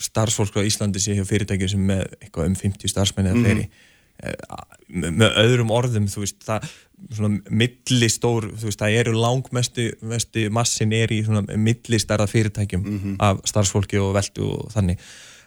starfsfólk 0.00 0.56
á 0.58 0.66
Íslandi 0.66 1.02
sé 1.02 1.16
hjá 1.16 1.24
fyrirtækjum 1.28 1.74
sem 1.74 1.84
með 1.90 2.06
eitthvað 2.20 2.50
um 2.50 2.56
50 2.58 2.90
starfsmenni 2.90 3.30
eða 3.30 3.44
fleiri 3.44 3.66
mm. 3.66 5.12
með, 5.20 5.28
öðrum 5.44 5.74
orðum 5.74 6.08
þú 6.10 6.24
veist, 6.24 6.40
það 6.46 6.66
svona 7.14 7.54
millistór, 7.62 8.48
þú 8.58 8.70
veist, 8.70 8.80
það 8.80 8.98
eru 9.00 9.14
langmestu 9.18 9.86
mestu 10.06 10.46
massin 10.54 10.94
er 10.96 11.12
í 11.14 11.20
svona 11.26 11.44
millistarða 11.60 12.26
fyrirtækjum 12.30 12.82
mm 12.82 12.98
-hmm. 12.98 13.16
af 13.18 13.42
starfsfólki 13.44 13.98
og 13.98 14.14
veldu 14.14 14.50
og 14.50 14.72
þannig 14.74 14.98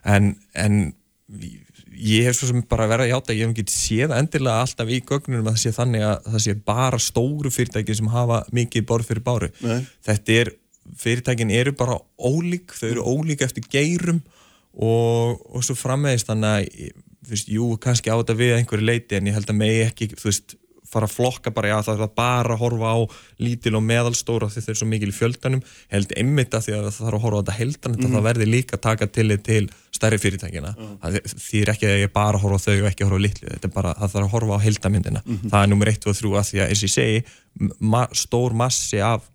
en, 0.05 0.35
en 0.55 0.93
ég 1.97 2.27
hef 2.27 2.37
svo 2.37 2.51
sem 2.51 2.63
bara 2.69 2.87
verið 2.87 3.07
að 3.07 3.11
hjáta, 3.11 3.33
ég 3.33 3.47
hef 3.47 3.55
ekki 3.55 3.73
séð 3.73 4.13
endilega 4.15 4.61
alltaf 4.61 4.89
í 4.89 5.01
gögnunum 5.01 5.47
að 5.47 5.57
það 5.57 5.63
sé 5.63 5.71
þannig 5.71 6.05
að 6.07 6.31
það 6.31 6.43
sé 6.45 6.53
bara 6.53 6.99
stóru 6.99 7.51
fyrirtæki 7.51 7.95
sem 7.95 8.07
hafa 8.07 8.43
mikið 8.51 8.85
borð 8.85 9.09
fyrir 9.11 9.23
báru 9.25 9.49
Nei. 9.61 9.85
þetta 10.05 10.31
er 10.41 10.51
fyrirtækin 10.95 11.51
eru 11.51 11.73
bara 11.77 11.97
ólík, 12.17 12.71
þau 12.71 12.89
eru 12.89 13.03
ólík 13.03 13.41
eftir 13.41 13.65
geirum 13.71 14.21
og, 14.78 15.41
og 15.55 15.65
svo 15.65 15.75
frammeðist 15.78 16.30
þannig 16.30 16.53
að, 16.53 16.93
þú 17.25 17.34
veist, 17.34 17.51
jú, 17.51 17.73
kannski 17.82 18.13
á 18.13 18.19
þetta 18.19 18.38
við 18.38 18.55
einhverju 18.59 18.88
leiti 18.88 19.17
en 19.17 19.30
ég 19.30 19.38
held 19.38 19.51
að 19.51 19.61
megi 19.63 19.84
ekki, 19.88 20.11
þú 20.15 20.30
veist, 20.30 20.57
fara 20.88 21.07
að 21.07 21.15
flokka 21.17 21.51
bara, 21.51 21.71
já 21.71 21.78
það 21.84 22.03
er 22.05 22.11
bara 22.15 22.55
að 22.55 22.61
horfa 22.61 22.91
á 22.95 22.97
lítil 23.43 23.73
og 23.78 23.84
meðalstóra 23.84 24.49
því 24.51 24.63
þau 24.63 24.69
eru 24.71 24.80
svo 24.80 24.88
mikil 24.88 25.09
í 25.11 25.15
fjöldanum, 25.15 25.63
held 25.91 26.13
einmitt 26.19 26.55
að 26.55 26.67
því 26.67 26.75
að 26.78 26.86
það 26.86 26.99
þarf 26.99 27.17
að 27.17 27.25
horfa 27.25 27.39
á 27.39 27.41
þetta 27.41 27.55
heldan, 27.57 27.97
mm. 27.97 28.13
það 28.13 28.28
verði 28.28 28.47
líka 28.47 28.78
að 28.78 28.84
taka 28.86 29.09
til 29.17 29.28
til 29.47 29.63
stærri 29.97 30.19
fyrirtækina 30.21 30.73
mm. 30.78 31.17
því 31.34 31.63
er 31.63 31.73
ekki 31.73 31.89
að 31.89 32.03
ég 32.05 32.13
bara 32.15 32.41
horfa 32.41 32.61
á 32.61 32.65
þau 32.67 32.78
og 32.78 32.88
ekki 32.91 33.07
horfa 33.07 33.19
á 33.19 33.25
litlu, 33.25 33.49
þetta 33.49 33.69
er 33.69 33.75
bara, 33.75 33.95
það 33.99 34.13
þarf 34.15 34.30
að 34.30 34.34
horfa 34.38 34.59
á 34.59 34.65
heldamindina, 34.67 35.23
mm 35.25 35.36
-hmm. 35.36 35.51
það 35.51 35.65
er 35.65 35.71
nummer 35.73 35.91
1 35.91 36.07
og 36.07 36.19
3 36.21 36.32
að 36.39 36.47
því 36.51 36.61
að 36.61 36.71
eins 36.71 36.84
og 36.84 36.88
ég 36.88 36.95
segi, 36.95 37.19
ma 37.80 38.05
stór 38.13 38.55
massi 38.55 39.01
af, 39.03 39.28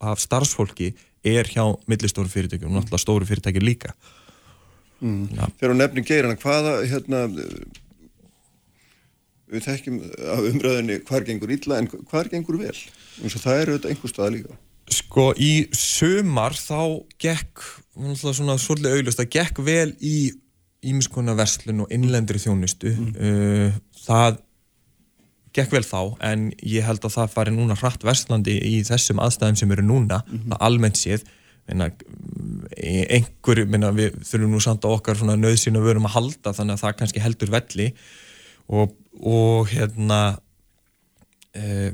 af 0.00 0.20
starfsfólki 0.20 0.92
er 1.24 1.48
hjá 1.48 1.64
millistóru 1.88 2.28
fyrirtækjum 2.28 2.74
náttúrulega 2.74 3.00
stóru 3.00 3.24
fyrirtækjum 3.24 3.64
líka 3.64 3.94
Mm. 5.04 5.24
Þegar 5.58 5.72
hún 5.72 5.82
nefnir 5.82 6.06
geirana, 6.08 6.36
hvaða 6.40 6.76
hérna, 6.88 7.24
við 9.52 9.66
þekkjum 9.66 9.98
af 10.34 10.46
umröðinni 10.50 11.00
hvar 11.08 11.26
gengur 11.26 11.52
illa 11.54 11.80
en 11.80 11.90
hvar 12.10 12.30
gengur 12.32 12.60
vel? 12.62 12.76
Það 13.20 13.58
er 13.58 13.72
auðvitað 13.72 13.92
einhver 13.92 14.14
stað 14.14 14.32
líka. 14.38 14.56
Sko 14.94 15.26
í 15.40 15.52
sömar 15.76 16.56
þá 16.56 17.04
gekk, 17.20 17.66
svona 18.16 18.56
svolítið 18.60 18.98
auglust, 18.98 19.20
það 19.20 19.30
gekk 19.36 19.60
vel 19.64 19.92
í 20.00 20.16
ímiskona 20.84 21.36
verslun 21.36 21.84
og 21.84 21.94
innlendri 21.94 22.40
þjónustu. 22.40 22.92
Mm. 22.92 23.14
Uh, 23.16 23.78
það 24.04 24.42
gekk 25.54 25.76
vel 25.76 25.84
þá 25.86 26.00
en 26.26 26.50
ég 26.66 26.84
held 26.84 27.04
að 27.06 27.14
það 27.14 27.32
fari 27.36 27.54
núna 27.54 27.76
hratt 27.78 28.04
verslandi 28.04 28.56
í 28.58 28.80
þessum 28.86 29.22
aðstæðum 29.22 29.60
sem 29.60 29.74
eru 29.76 29.84
núna, 29.86 30.24
mm 30.26 30.38
-hmm. 30.40 30.56
almennt 30.58 30.98
séð 30.98 31.24
minna, 31.70 31.88
einhver, 32.76 33.64
minna, 33.70 33.90
við 33.96 34.20
þurfum 34.26 34.54
nú 34.54 34.62
samt 34.62 34.84
á 34.84 34.92
okkar 34.92 35.20
nöðsyn 35.24 35.80
að 35.80 35.88
verum 35.88 36.08
að 36.08 36.16
halda 36.18 36.54
þannig 36.56 36.76
að 36.76 36.84
það 36.84 36.96
kannski 37.00 37.24
heldur 37.24 37.52
velli. 37.54 37.90
Og, 38.72 38.94
og 39.20 39.68
hérna 39.72 40.20
e, 41.52 41.92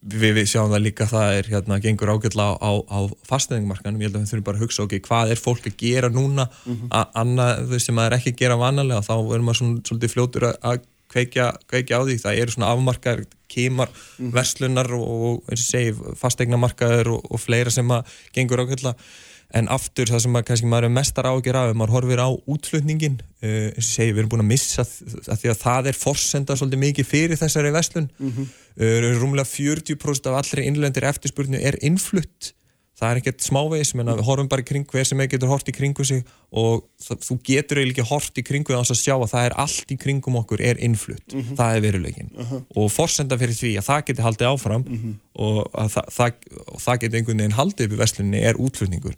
við, 0.00 0.34
við 0.38 0.46
sjáum 0.52 0.70
það 0.72 0.84
líka 0.84 1.08
það 1.10 1.38
er 1.38 1.50
hérna, 1.54 1.80
gengur 1.82 2.12
ágætla 2.14 2.46
á, 2.56 2.60
á, 2.62 2.70
á 2.88 2.98
fastnæðingmarkanum, 3.28 4.00
ég 4.00 4.10
held 4.10 4.18
að 4.18 4.24
við 4.24 4.32
þurfum 4.32 4.46
bara 4.48 4.60
að 4.60 4.64
hugsa 4.66 4.86
ok, 4.86 4.96
hvað 5.06 5.34
er 5.34 5.42
fólk 5.42 5.68
að 5.70 5.76
gera 5.82 6.12
núna? 6.12 6.48
Mhm. 6.64 6.88
að 6.94 7.18
annað 7.22 7.66
þau 7.72 7.82
sem 7.86 7.98
maður 7.98 8.16
ekki 8.18 8.34
að 8.34 8.40
gera 8.44 8.60
vanalega 8.60 9.04
þá 9.06 9.14
verður 9.18 9.46
maður 9.48 9.60
svona, 9.60 9.84
svolítið 9.90 10.14
fljótur 10.14 10.48
að 10.50 10.88
kveikja, 11.10 11.50
kveikja 11.70 11.98
á 11.98 12.02
því, 12.06 12.16
það 12.22 12.38
eru 12.44 12.54
svona 12.54 12.70
afmarkar 12.74 13.24
kemar, 13.50 13.88
Mhm. 14.20 14.30
verslunar 14.36 14.92
og, 14.94 15.08
og 15.10 15.50
eins 15.50 15.64
og 15.66 15.70
segi, 15.72 16.14
fastegnamarkaður 16.20 17.10
og, 17.16 17.26
og 17.34 17.40
fleira 17.42 17.70
sem 17.74 17.88
að 17.90 18.06
gengur 18.36 18.62
ágætla 18.62 18.94
en 19.58 19.66
aftur 19.66 20.06
það 20.06 20.20
sem 20.22 20.36
að 20.38 20.44
kannski 20.46 20.68
maður 20.70 20.86
er 20.86 20.92
mestar 20.94 21.26
ágjör 21.26 21.56
af 21.58 21.70
ef 21.72 21.74
maður 21.80 21.94
horfir 21.96 22.20
á 22.22 22.28
útflutningin 22.46 23.16
uh, 23.42 23.72
og 23.74 23.82
segi, 23.82 24.12
við 24.14 24.20
erum 24.22 24.30
búin 24.30 24.44
að 24.44 24.50
missa 24.52 24.84
að 24.86 25.40
því 25.42 25.50
að 25.50 25.58
það 25.64 25.88
er 25.90 25.98
forsenda 25.98 26.54
svolítið 26.54 26.82
mikið 26.84 27.08
fyrir 27.10 27.40
þessari 27.40 27.72
verslun 27.74 28.06
Mhm. 28.20 28.46
uh, 28.78 29.10
rúmlega 29.18 29.50
40% 29.50 30.30
af 30.30 30.38
allri 30.44 30.66
innlendir 30.70 31.02
eftirspurnu 31.10 31.58
er 31.58 31.74
innflutt 31.82 32.52
það 33.00 33.10
er 33.10 33.20
ekkert 33.20 33.44
smávegis, 33.44 33.94
menna 33.96 34.14
við 34.18 34.26
horfum 34.28 34.48
bara 34.52 34.62
í 34.64 34.68
kring 34.68 34.86
hver 34.90 35.08
sem 35.08 35.20
er 35.24 35.30
getur 35.32 35.50
hort 35.50 35.68
í 35.68 35.74
kringu 35.76 36.04
sig 36.04 36.22
og 36.52 36.84
það, 37.00 37.20
þú 37.26 37.36
getur 37.48 37.80
eiginlega 37.80 38.02
ekki 38.02 38.08
hort 38.10 38.40
í 38.40 38.44
kringu 38.46 38.76
þess 38.76 38.94
að 38.94 39.00
sjá 39.00 39.14
að 39.16 39.28
það 39.32 39.46
er 39.48 39.56
allt 39.64 39.94
í 39.94 39.98
kringum 40.04 40.38
okkur 40.42 40.64
er 40.70 40.80
innflutt, 40.84 41.36
það 41.56 41.76
er 41.76 41.84
veruleikin 41.86 42.32
og 42.76 42.90
forsenda 42.92 43.38
fyrir 43.40 43.56
því 43.56 43.74
að 43.80 43.88
það 43.90 44.02
geti 44.10 44.26
haldið 44.26 44.50
áfram 44.52 44.84
og 45.40 45.60
að 45.72 45.94
það, 45.96 46.10
það, 46.18 46.50
og 46.66 46.80
það 46.86 47.00
geti 47.06 47.16
einhvern 47.22 47.44
veginn 47.44 47.58
haldið 47.60 47.86
upp 47.86 47.94
í 47.96 48.02
versluninni 48.04 48.42
er 48.50 48.60
útflutningur 48.60 49.16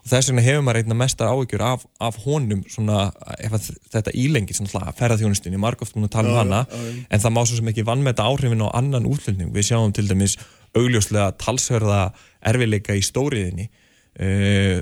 og 0.00 0.08
þess 0.08 0.30
vegna 0.30 0.44
hefur 0.44 0.64
maður 0.64 0.80
einna 0.82 0.96
mestar 0.96 1.32
áhyggjur 1.32 1.64
af, 1.66 1.84
af 2.00 2.16
honum 2.24 2.62
svona, 2.72 3.10
ef 3.38 3.56
þetta 3.92 4.14
ílengir 4.16 4.56
svona 4.56 4.94
ferðarþjónustinni, 4.98 5.60
margóft 5.60 5.96
múin 5.96 6.08
að 6.08 6.16
tala 6.16 6.32
um 6.32 6.40
hana 6.40 6.62
en 7.10 7.20
það 7.20 7.36
má 7.36 7.42
svo 7.44 7.60
sem 7.60 7.70
ekki 7.72 7.86
vannmeta 7.88 8.24
áhrifin 8.24 8.64
á 8.64 8.68
annan 8.80 9.08
útflutning, 9.10 9.52
við 9.54 9.70
sjáum 9.70 9.92
til 9.96 10.08
dæmis 10.08 10.38
augljóslega 10.76 11.34
talsverða 11.40 12.02
erfileika 12.46 12.96
í 12.96 13.04
stóriðinni 13.04 13.68
uh, 14.18 14.80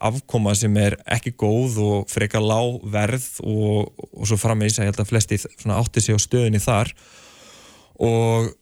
afkoma 0.00 0.54
sem 0.58 0.76
er 0.80 0.96
ekki 1.16 1.34
góð 1.38 1.78
og 1.82 2.10
frekar 2.12 2.44
lág 2.44 2.82
verð 2.92 3.28
og, 3.42 3.92
og 4.12 4.26
svo 4.28 4.38
frammeins 4.40 4.78
að 4.78 4.86
ég 4.86 4.92
held 4.92 5.04
að 5.04 5.12
flesti 5.12 5.40
átti 5.76 6.04
sig 6.04 6.18
á 6.18 6.20
stöðinni 6.22 6.62
þar. 6.62 6.92
Og 8.02 8.52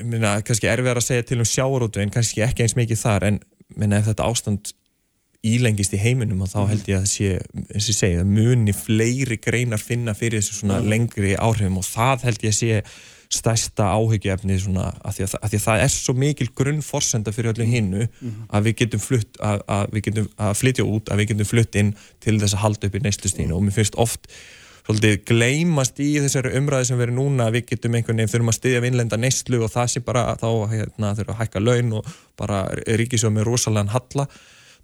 minna, 0.00 0.38
kannski 0.44 0.70
erfiðar 0.70 1.00
að 1.00 1.08
segja 1.08 1.26
til 1.28 1.40
um 1.42 1.48
sjáarótu 1.48 2.02
en 2.02 2.12
kannski 2.12 2.44
ekki 2.44 2.64
eins 2.64 2.76
mikið 2.78 3.00
þar 3.02 3.28
en 3.28 3.40
minna, 3.76 4.00
ef 4.00 4.10
þetta 4.10 4.28
ástand 4.28 4.72
ílengist 5.42 5.94
í 5.96 5.98
heiminum 5.98 6.44
og 6.44 6.52
þá 6.52 6.60
held 6.70 6.90
ég 6.90 7.00
að 7.00 7.06
það 7.06 7.12
sé 7.12 7.30
eins 7.74 7.86
og 7.88 7.90
ég 7.90 7.96
segi, 7.98 8.18
það 8.20 8.28
muni 8.30 8.74
fleiri 8.76 9.38
greinar 9.42 9.82
finna 9.82 10.14
fyrir 10.14 10.38
þessu 10.38 10.60
svona 10.60 10.78
lengri 10.84 11.34
áhrifum 11.34 11.80
og 11.80 11.88
það 11.88 12.28
held 12.28 12.46
ég 12.46 12.54
að 12.54 12.60
sé 12.60 12.78
stærsta 13.32 13.88
áhyggjuefni 13.96 14.58
svona 14.60 14.90
að 15.00 15.16
því 15.16 15.24
að, 15.24 15.34
að 15.38 15.52
því 15.52 15.58
að 15.58 15.64
það 15.64 15.82
er 15.82 15.92
svo 15.94 16.14
mikil 16.20 16.48
grunnforsenda 16.58 17.32
fyrir 17.34 17.54
öllu 17.54 17.66
hinnu 17.68 18.08
að 18.52 18.66
við 18.68 18.74
getum 18.82 19.02
flutt 19.02 19.40
að, 19.40 19.62
að 19.76 19.94
við 19.96 20.06
getum 20.08 20.28
að 20.36 20.58
flytja 20.60 20.86
út, 20.86 21.08
að 21.08 21.22
við 21.22 21.30
getum 21.32 21.48
flutt 21.48 21.78
inn 21.80 21.94
til 22.20 22.36
þess 22.42 22.56
að 22.58 22.64
halda 22.66 22.90
upp 22.90 22.98
í 22.98 23.02
neyslustínu 23.06 23.56
og 23.56 23.64
mér 23.64 23.78
finnst 23.78 23.96
oft 23.96 24.28
svolítið 24.86 25.20
gleymast 25.30 26.00
í 26.02 26.08
þessari 26.22 26.54
umræði 26.58 26.88
sem 26.90 26.98
verður 27.00 27.18
núna 27.18 27.48
að 27.48 27.58
við 27.58 27.68
getum 27.72 27.98
einhvern 27.98 28.18
veginn 28.18 28.32
þurfum 28.32 28.52
að 28.52 28.58
styðja 28.58 28.80
vinnlenda 28.84 29.18
neyslu 29.20 29.60
og 29.62 29.70
það 29.72 29.92
sé 29.92 30.02
bara 30.06 30.24
þá 30.40 30.48
hérna, 30.72 31.12
þurfum 31.18 31.34
að 31.36 31.42
hækka 31.42 31.62
laun 31.62 31.94
og 32.00 32.16
bara 32.40 32.64
ríkisjóð 33.00 33.36
með 33.36 33.48
rosalega 33.50 33.94
halla. 33.94 34.26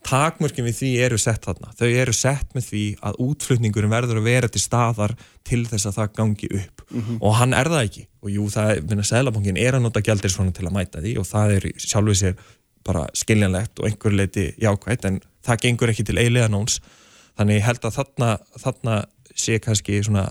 Takmörkin 0.07 0.69
við 0.69 0.77
því 0.79 0.91
eru 1.03 1.17
sett 1.19 1.43
þarna. 1.43 1.73
Þau 1.75 1.89
eru 1.89 2.13
sett 2.15 2.53
með 2.55 2.69
því 2.69 2.83
að 3.09 3.17
útflutningurum 3.25 3.91
verður 3.91 4.21
að 4.21 4.29
vera 4.29 4.51
til 4.55 4.63
staðar 4.63 5.17
til 5.43 5.65
þess 5.67 5.89
að 5.91 5.97
það 5.97 6.13
gangi 6.21 6.51
upp. 6.61 6.85
Og 7.19 7.35
hann 7.35 7.57
er 7.59 7.67
það 7.73 7.89
ekki. 7.89 8.05
Og 8.23 8.31
jú, 8.31 8.47
það 8.55 8.85
minna, 8.87 9.09
Sælabankin 9.09 9.59
er 9.59 9.75
að 9.75 9.83
nota 9.83 10.05
gældir 10.07 10.31
svona 10.31 10.55
til 10.55 10.69
að 10.69 10.77
mæta 10.79 11.03
því 11.03 11.17
og 11.19 11.27
það 11.27 11.57
er 11.57 11.69
sjálfur 11.83 12.21
sér 12.23 12.39
bara 12.87 13.09
skiljanlegt 13.13 13.83
og 13.83 13.91
einhver 13.91 14.15
leiti 14.15 14.47
jákvægt 14.63 15.05
en 15.05 15.21
það 15.45 15.63
gengur 15.67 15.93
ekki 15.93 16.07
til 16.09 16.19
eilega 16.19 16.49
nóns 16.49 16.79
þannig 17.39 17.63
held 17.67 17.85
að 17.85 17.99
þarna, 17.99 18.31
þarna 18.59 18.95
sé 19.39 19.59
kannski 19.63 20.03
svona 20.05 20.29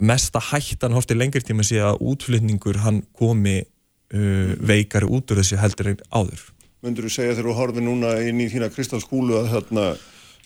mesta 0.00 0.40
hættan 0.42 0.94
hórt 0.96 1.12
í 1.12 1.16
lengri 1.16 1.42
tíma 1.44 1.64
sé 1.66 1.80
að 1.82 2.00
útflutningur 2.12 2.80
hann 2.82 3.02
komi 3.16 3.60
uh, 3.62 4.54
veikari 4.58 5.08
út 5.08 5.30
úr 5.32 5.40
þessu 5.42 5.58
heldur 5.60 5.92
en 5.92 6.00
áður. 6.10 6.42
Myndur 6.84 7.08
þú 7.08 7.12
segja 7.14 7.34
þegar 7.34 7.50
þú 7.50 7.56
horfið 7.58 7.86
núna 7.86 8.14
inn 8.26 8.42
í 8.42 8.48
þína 8.52 8.70
kristalskúlu 8.74 9.38
að 9.40 9.52
þarna 9.54 9.86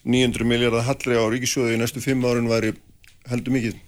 900 0.03 0.49
miljardar 0.49 0.87
hallri 0.87 1.19
á 1.19 1.25
ríkisjóði 1.31 1.77
í 1.77 1.81
næstu 1.81 2.03
fimm 2.03 2.25
árin 2.27 2.51
væri 2.51 2.73
heldur 3.31 3.55
mikið? 3.55 3.81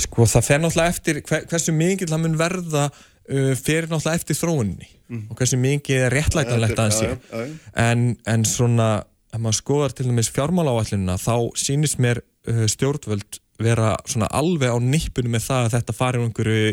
Sko 0.00 0.26
það 0.28 0.46
fer 0.46 0.60
náttúrulega 0.62 0.94
eftir 0.94 1.22
hver, 1.26 1.46
hversu 1.50 1.74
mikið 1.74 2.12
það 2.12 2.22
mun 2.24 2.40
verða 2.40 2.88
uh, 2.90 3.54
fer 3.58 3.88
náttúrulega 3.88 4.20
eftir 4.20 4.38
þróunni 4.38 4.90
og 5.10 5.40
hversu 5.40 5.58
mikið 5.58 6.04
er 6.06 6.14
réttlætanlegt 6.14 6.78
að 6.78 6.92
Já, 6.92 6.98
sé 7.00 7.46
en, 7.82 8.12
en 8.30 8.44
svona 8.46 8.90
ef 9.30 9.38
maður 9.38 9.60
skoðar 9.60 9.94
til 9.94 10.08
dæmis 10.08 10.32
fjármála 10.34 10.74
áallunina 10.74 11.18
þá 11.20 11.34
sýnist 11.58 12.00
mér 12.02 12.22
uh, 12.22 12.66
stjórnvöld 12.70 13.40
vera 13.60 13.92
svona 14.08 14.28
alveg 14.32 14.72
á 14.72 14.78
nippunum 14.80 15.34
með 15.34 15.44
það 15.46 15.66
að 15.66 15.74
þetta 15.74 15.94
fari 15.96 16.20
um 16.20 16.26
einhverju 16.28 16.70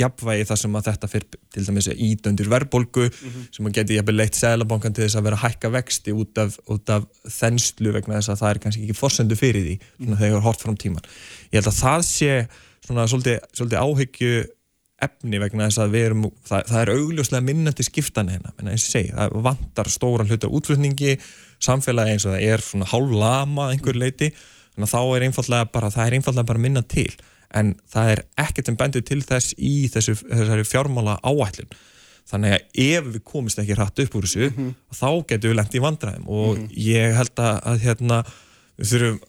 jafnvægi 0.00 0.46
þar 0.48 0.60
sem 0.60 0.78
að 0.78 0.88
þetta 0.88 1.10
fyrir 1.12 1.38
til 1.54 1.64
dæmis 1.68 1.88
ídöndur 1.94 2.50
verbolgu 2.50 3.06
sem 3.54 3.68
að 3.68 3.76
geti 3.78 3.98
jafnvel 3.98 4.16
leitt 4.18 4.38
seglabankan 4.38 4.96
til 4.96 5.04
þess 5.06 5.20
að 5.20 5.28
vera 5.28 5.40
hækka 5.44 5.70
vexti 5.76 6.14
út 6.14 6.42
af, 6.42 6.58
út 6.66 6.90
af 6.90 7.06
þenslu 7.36 7.94
vegna 7.94 8.18
þess 8.18 8.34
að 8.34 8.42
það 8.42 8.50
er 8.50 8.62
kannski 8.64 8.84
ekki 8.88 8.98
forsendu 8.98 9.38
fyrir 9.38 9.68
því 9.68 9.76
svona 9.92 10.20
þegar 10.20 10.34
það 10.34 10.40
er 10.40 10.46
hort 10.48 10.66
fram 10.66 10.80
tíman 10.82 11.08
ég 11.52 11.60
held 11.60 11.70
að 11.70 11.80
það 11.80 12.06
sé 12.10 12.32
svona 12.84 13.06
svolítið, 13.08 13.38
svolítið 13.54 13.84
áhyggju 13.84 14.44
efni 15.04 15.40
vegna 15.42 15.68
þess 15.68 15.82
að 15.84 15.94
við 15.94 16.06
erum 16.08 16.24
það, 16.46 16.66
það 16.70 16.80
er 16.80 16.92
augljóslega 16.94 17.46
minnandi 17.48 17.86
skiptan 17.86 18.32
hérna 18.32 18.52
menn 18.56 18.72
eins 18.72 18.86
og 18.88 18.94
segi, 18.94 19.12
það 19.14 19.36
vantar 19.46 19.90
stóran 19.92 20.30
hluta 20.30 20.50
útflutningi, 20.50 21.14
samfélagi 21.62 22.16
eins 22.16 22.26
og 22.28 22.34
það 22.34 22.48
er 22.48 22.64
svona 22.64 22.90
hálf 22.90 23.14
lama 23.14 23.68
að 23.68 23.76
einhver 23.76 24.00
leiti 24.00 24.30
þannig 24.34 24.88
að 24.88 24.94
þá 24.94 25.00
er 25.04 25.26
einfallega 25.28 25.70
bara 25.74 25.92
það 25.94 26.06
er 26.06 26.18
einfallega 26.18 26.50
bara 26.50 26.64
minna 26.66 26.84
til 26.94 27.10
en 27.54 27.74
það 27.90 28.14
er 28.14 28.22
ekkert 28.44 28.70
sem 28.70 28.78
bendur 28.78 29.04
til 29.06 29.20
þess 29.22 29.54
í 29.58 29.74
þessu, 29.92 30.16
þessari 30.22 30.64
fjármála 30.66 31.18
áætlun 31.22 31.70
þannig 32.30 32.56
að 32.56 32.80
ef 32.86 33.12
við 33.12 33.22
komist 33.28 33.60
ekki 33.60 33.76
hratt 33.76 34.00
upp 34.00 34.16
úr 34.18 34.26
þessu 34.26 34.48
þá 34.96 35.08
getum 35.28 35.52
við 35.52 35.58
lengt 35.58 35.76
í 35.76 35.84
vandræðum 35.84 36.30
og 36.32 36.64
ég 36.80 37.14
held 37.18 37.36
að, 37.36 37.54
að 37.70 37.84
hérna, 37.84 38.20
við 38.80 38.92
þurfum 38.94 39.22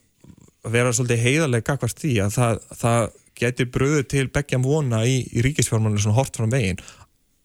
að 0.66 0.74
vera 0.74 0.94
svolítið 0.96 1.22
heiðarlega 1.22 1.66
gagvart 1.68 2.02
því 2.02 2.14
að 2.24 2.32
það, 2.34 2.62
það 2.80 3.08
getur 3.36 3.68
bröðu 3.72 4.04
til 4.10 4.28
beggjum 4.32 4.64
vona 4.66 5.02
í, 5.08 5.20
í 5.30 5.44
ríkisfjármálinu 5.44 6.02
svona 6.02 6.18
hort 6.18 6.38
fram 6.38 6.52
veginn. 6.52 6.80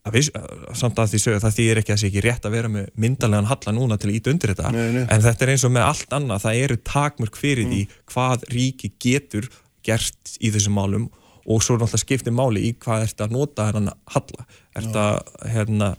Að 0.02 0.16
við, 0.18 0.30
samt 0.78 0.98
að 0.98 1.12
því 1.12 1.20
sögðu 1.22 1.42
það 1.44 1.58
þýðir 1.60 1.80
ekki 1.82 1.94
að 1.94 2.00
sé 2.02 2.08
ekki 2.10 2.22
rétt 2.26 2.46
að 2.48 2.56
vera 2.56 2.70
með 2.74 2.88
myndarlegan 3.04 3.50
halla 3.52 3.74
núna 3.78 3.98
til 4.02 4.10
að 4.10 4.16
íta 4.18 4.32
undir 4.34 4.54
þetta. 4.56 4.72
Nei, 4.74 4.88
nei. 4.96 5.04
en 5.06 5.26
þetta 5.28 5.46
er 5.46 5.52
eins 5.54 5.66
og 5.68 5.74
með 5.76 5.88
allt 5.92 6.16
annað 6.18 6.46
það 6.48 6.62
eru 6.64 6.78
takmörk 6.90 7.38
fyrir 7.38 7.70
því 7.70 7.82
hvað 8.10 8.48
ríki 8.56 8.92
getur 9.04 9.50
gert 9.86 10.38
í 10.42 10.50
þessum 10.54 10.78
málum 10.80 11.10
og 11.50 11.62
svo 11.66 11.76
náttúrulega 11.76 12.02
skiptir 12.02 12.34
máli 12.36 12.64
í 12.70 12.74
hvað 12.82 13.06
ert 13.08 13.24
að 13.24 13.34
nota 13.36 13.68
hennan 13.70 13.94
halla. 14.14 14.46
Ert 14.78 14.98
að 14.98 15.16
hérna 15.54 15.94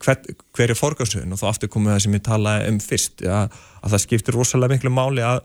hver, 0.00 0.20
hver 0.56 0.72
er 0.72 0.78
forgarsöðun 0.78 1.36
og 1.36 1.40
þá 1.40 1.46
aftur 1.50 1.72
komið 1.72 1.94
það 1.94 2.02
sem 2.04 2.16
ég 2.16 2.24
talaði 2.28 2.72
um 2.72 2.80
fyrst 2.84 3.24
að, 3.24 3.56
að 3.80 3.94
það 3.94 4.04
skiptir 4.04 4.36
rosalega 4.36 4.76
miklu 4.76 4.92
máli 4.94 5.24
að 5.24 5.40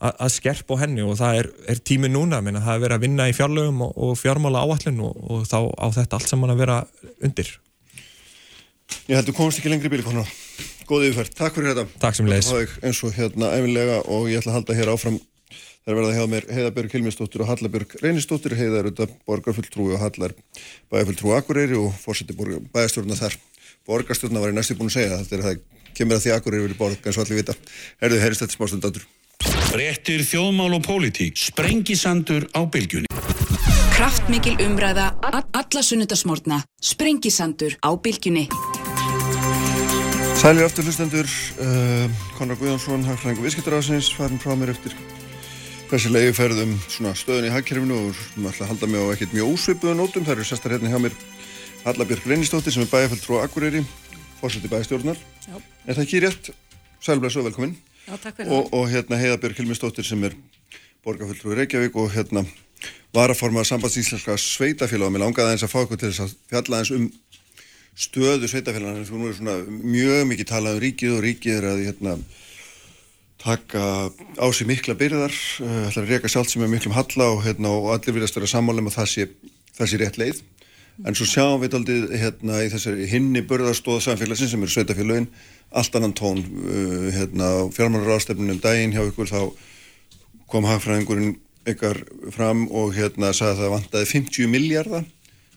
að 0.00 0.22
að 0.26 0.32
skerpa 0.34 0.78
á 0.78 0.82
henni 0.84 1.04
og 1.04 1.18
það 1.20 1.40
er, 1.40 1.50
er 1.74 1.82
tími 1.90 2.10
núna 2.10 2.40
minna, 2.44 2.64
það 2.64 2.78
er 2.78 2.84
verið 2.86 2.96
að 2.96 3.04
vinna 3.06 3.28
í 3.30 3.36
fjárlögum 3.36 3.84
og, 3.86 3.92
og 3.94 4.16
fjármála 4.20 4.64
áallin 4.64 5.04
og, 5.06 5.20
og 5.30 5.46
þá 5.48 5.58
á 5.70 5.86
þetta 6.00 6.18
allt 6.18 6.32
saman 6.32 6.54
að 6.54 6.64
vera 6.64 6.80
undir 7.24 7.52
Ég 9.08 9.18
heldur 9.18 9.36
komast 9.36 9.60
ekki 9.60 9.70
lengri 9.72 9.90
bíli 9.92 10.04
konar. 10.04 10.28
Góð 10.88 11.08
yfirferð. 11.08 11.36
Takk 11.38 11.56
fyrir 11.56 11.72
þetta. 11.72 12.00
Takk 12.00 12.16
sem 12.16 12.28
var 12.28 12.74
eins 12.84 13.00
og 13.04 13.14
hérna 13.16 13.50
æfinlega 13.56 14.02
og 14.12 14.28
ég 14.32 14.40
ætla 14.40 14.52
að 14.52 14.58
halda 14.58 14.76
hér 14.78 14.92
áfram. 14.92 15.18
Það 15.84 15.92
er 15.92 15.98
verið 15.98 16.10
að 16.10 16.16
hjá 16.16 16.30
mér 16.32 16.46
Heiðabjörg 16.56 16.94
Hilminsdóttir 16.96 17.44
og 17.44 17.50
Hallabjörg 17.50 17.96
Reynisdóttir. 18.00 18.56
Heiða 18.56 18.80
er 18.80 18.88
auðvitað 18.88 19.16
borgarfulltrúi 19.28 19.96
og 19.96 20.00
Hallar 20.00 20.36
bæjarfulltrúi 20.92 21.34
Akureyri 21.36 21.76
og 21.80 21.90
fórseti 22.00 22.36
bæjarstjórna 22.36 23.18
þar. 23.20 23.36
Borgarstjórna 23.88 24.40
var 24.40 24.52
ég 24.52 24.56
næstu 24.56 24.78
búin 24.78 24.92
að 24.92 24.96
segja. 24.96 25.20
Þetta 25.20 25.36
er 25.36 25.44
það 25.48 25.92
kemur 25.98 26.16
að 26.16 26.24
því 26.24 26.34
Akureyri 26.38 26.68
vilja 26.68 26.80
borga 26.80 27.10
eins 27.10 27.20
og 27.20 27.26
allir 27.26 27.42
vita. 27.42 27.58
Herðu, 28.00 28.22
heyrist 28.24 29.04
Fréttir 29.44 30.22
þjóðmál 30.24 30.76
og 30.78 30.84
pólitík. 30.86 31.36
Sprengisandur 31.38 32.46
á 32.54 32.64
bylgjunni. 32.64 33.10
Kraftmikil 33.94 34.56
umræða, 34.64 35.12
alla 35.22 35.82
sunnudasmórna, 35.82 36.62
sprengisandur 36.82 37.76
á 37.84 37.90
bylgjunni. 37.94 38.48
Sælir 40.40 40.66
aftur 40.66 40.84
hlustendur, 40.84 41.28
uh, 41.62 42.08
Konrad 42.38 42.58
Guðjónsson, 42.60 43.04
hagfræðingu 43.06 43.46
viðskiptaráðsins, 43.46 44.10
farin 44.12 44.40
frá 44.42 44.52
mér 44.58 44.74
eftir 44.74 44.96
þessi 45.88 46.10
leiðiferð 46.10 46.64
um 46.64 46.74
svona 46.90 47.14
stöðun 47.16 47.48
í 47.48 47.54
hagkerfinu 47.54 47.96
og 48.08 48.20
við 48.34 48.50
ætla 48.50 48.66
að 48.66 48.70
halda 48.72 48.90
mig 48.90 49.04
á 49.04 49.12
ekkert 49.14 49.34
mjög 49.36 49.54
ósvipuðu 49.54 49.94
nótum. 49.98 50.26
Það 50.26 50.34
eru 50.34 50.46
sestar 50.48 50.74
hérna 50.74 50.92
hjá 50.92 51.00
mér 51.04 51.16
Hallabjörg 51.84 52.28
Reynistóttir 52.28 52.74
sem 52.74 52.84
er 52.84 52.90
bæjarfælt 52.90 53.26
frá 53.26 53.42
Akureyri, 53.44 53.82
fórseti 54.40 54.70
bæjarstjórnar. 54.72 55.18
Já. 55.46 55.56
Er 55.86 55.98
það 55.98 56.04
ekki 56.06 56.22
rétt? 56.24 56.54
Sælblæs 57.04 57.36
og 57.36 57.46
velkomin. 57.50 57.76
Já, 58.04 58.18
Og, 58.46 58.68
og 58.74 58.90
hérna 58.92 59.16
Heiðabjörg 59.16 59.56
Hilmistóttir 59.62 60.04
sem 60.04 60.20
er 60.28 60.34
borgarfulltrúi 61.04 61.56
Reykjavík 61.56 61.94
og 61.96 62.10
hérna 62.12 62.42
varaformað 63.16 63.70
sambandsíslenska 63.70 64.36
sveitafélag 64.40 65.08
og 65.08 65.14
mér 65.14 65.24
langaði 65.24 65.46
aðeins 65.48 65.64
að 65.64 65.72
fá 65.72 65.78
okkur 65.84 66.00
til 66.00 66.10
þess 66.10 66.24
að 66.24 66.34
fjalla 66.52 66.80
aðeins 66.80 66.92
um 66.98 67.06
stöðu 67.94 68.50
sveitafélag 68.50 69.04
þú 69.08 69.20
nú 69.20 69.30
er 69.30 69.38
svona 69.38 69.56
mjög 69.70 70.24
mikið 70.32 70.50
talað 70.50 70.76
um 70.76 70.82
ríkið 70.84 71.14
og 71.16 71.24
ríkið 71.24 71.56
er 71.56 71.68
að 71.70 71.82
hérna, 71.86 72.16
taka 73.44 73.84
á 74.12 74.46
sig 74.52 74.68
mikla 74.68 74.98
byrðar 75.00 75.32
uh, 75.64 75.88
ætlar 75.88 76.04
að 76.04 76.12
reyka 76.12 76.32
sjálf 76.32 76.52
sem 76.52 76.64
er 76.64 76.72
miklum 76.72 76.96
halla 76.96 77.30
og, 77.32 77.44
hérna, 77.46 77.72
og 77.72 77.92
allir 77.94 78.18
viljast 78.18 78.36
vera 78.36 78.50
sammálum 78.50 78.90
að 78.90 78.98
það 78.98 79.10
sé, 79.14 79.28
það 79.78 79.90
sé 79.90 80.02
rétt 80.02 80.20
leið. 80.20 80.44
En 81.08 81.16
svo 81.18 81.26
sjáum 81.26 81.62
við 81.62 81.74
aldrei 81.74 82.18
hérna, 82.20 82.60
í 82.62 82.70
þessari 82.70 83.08
hinni 83.10 83.42
börðarstóða 83.48 84.04
samfélagsins 84.04 84.52
sem 84.54 84.62
eru 84.62 84.74
sveitafélagin 84.74 85.30
allt 85.74 85.96
annan 85.98 86.14
tón 86.16 86.40
uh, 86.40 87.08
hérna, 87.14 87.50
fjármálar 87.74 88.16
ástefnunum 88.18 88.60
daginn 88.62 88.94
hjá 88.94 89.02
ykkur 89.08 89.30
þá 89.30 89.40
kom 90.50 90.68
hagfræðingurinn 90.68 91.36
ykkar 91.68 92.02
fram 92.34 92.66
og 92.70 92.94
hérna 92.94 93.32
sagði 93.34 93.54
að 93.54 93.62
það 93.62 93.74
vantaði 93.74 94.10
50 94.12 94.50
miljardar 94.52 95.06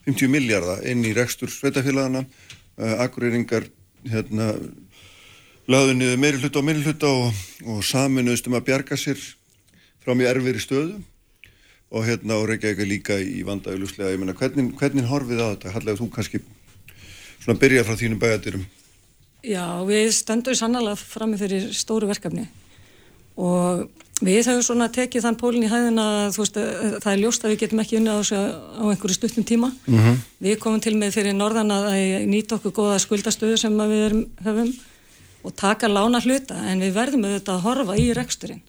50 0.08 0.32
miljardar 0.32 0.84
inn 0.88 1.04
í 1.04 1.14
rekstur 1.16 1.52
sveitafélagana 1.52 2.24
uh, 2.24 2.94
akkurýringar 3.04 3.68
hérna 4.08 4.54
laðu 5.68 5.94
niður 5.98 6.22
meiri 6.22 6.40
hluta 6.40 6.62
og 6.62 6.66
meiri 6.66 6.82
hluta 6.86 7.12
og, 7.12 7.44
og 7.68 7.84
saminuðstum 7.84 8.56
að 8.56 8.66
bjarga 8.70 8.96
sér 8.98 9.20
frá 10.02 10.14
mjög 10.16 10.30
erfiðri 10.32 10.64
stöðu. 10.64 10.98
Og 11.88 12.04
hérna 12.04 12.36
og 12.36 12.50
Reykjavík 12.50 12.84
líka 12.84 13.16
í 13.16 13.40
vandauðluslega, 13.48 14.12
ég 14.12 14.20
menna 14.20 14.34
hvernig, 14.36 14.74
hvernig 14.76 15.06
horfið 15.08 15.38
á 15.40 15.48
þetta, 15.54 15.70
Hallega 15.72 16.00
þú 16.00 16.08
kannski 16.12 16.40
svona 17.40 17.60
byrja 17.60 17.84
frá 17.88 17.96
þínum 17.96 18.20
bæjadirum 18.20 18.66
Já, 19.48 19.64
við 19.88 20.10
stöndum 20.12 20.56
sannlega 20.56 20.98
frammi 20.98 21.38
fyrir 21.40 21.70
stóru 21.76 22.08
verkefni. 22.10 22.44
Og 23.38 23.86
við 24.20 24.42
hefum 24.42 24.64
svona 24.66 24.88
tekið 24.92 25.24
þann 25.24 25.38
pólinn 25.40 25.64
í 25.64 25.70
hæðina 25.70 26.06
að 26.26 26.38
veist, 26.40 26.58
það 27.04 27.10
er 27.12 27.22
ljóst 27.22 27.44
að 27.44 27.54
við 27.54 27.60
getum 27.62 27.82
ekki 27.84 27.98
unnið 28.00 28.18
á, 28.18 28.20
á 28.82 28.84
einhverju 28.90 29.16
stuttum 29.16 29.46
tíma. 29.46 29.70
Mm 29.86 29.98
-hmm. 29.98 30.16
við 30.44 30.58
komum 30.58 30.80
til 30.80 30.96
með 30.98 31.14
fyrir 31.16 31.36
norðan 31.38 31.70
að 31.70 32.26
nýta 32.26 32.58
okkur 32.58 32.72
goða 32.72 32.98
skuldastöðu 32.98 33.56
sem 33.56 33.78
við 33.78 34.04
erum, 34.08 34.26
höfum 34.44 34.74
og 35.44 35.54
taka 35.56 35.88
lána 35.88 36.20
hluta. 36.20 36.56
En 36.68 36.80
við 36.80 36.92
verðum 36.92 37.24
auðvitað 37.24 37.54
að 37.54 37.64
horfa 37.64 37.96
í 37.96 38.12
reksturinn 38.12 38.62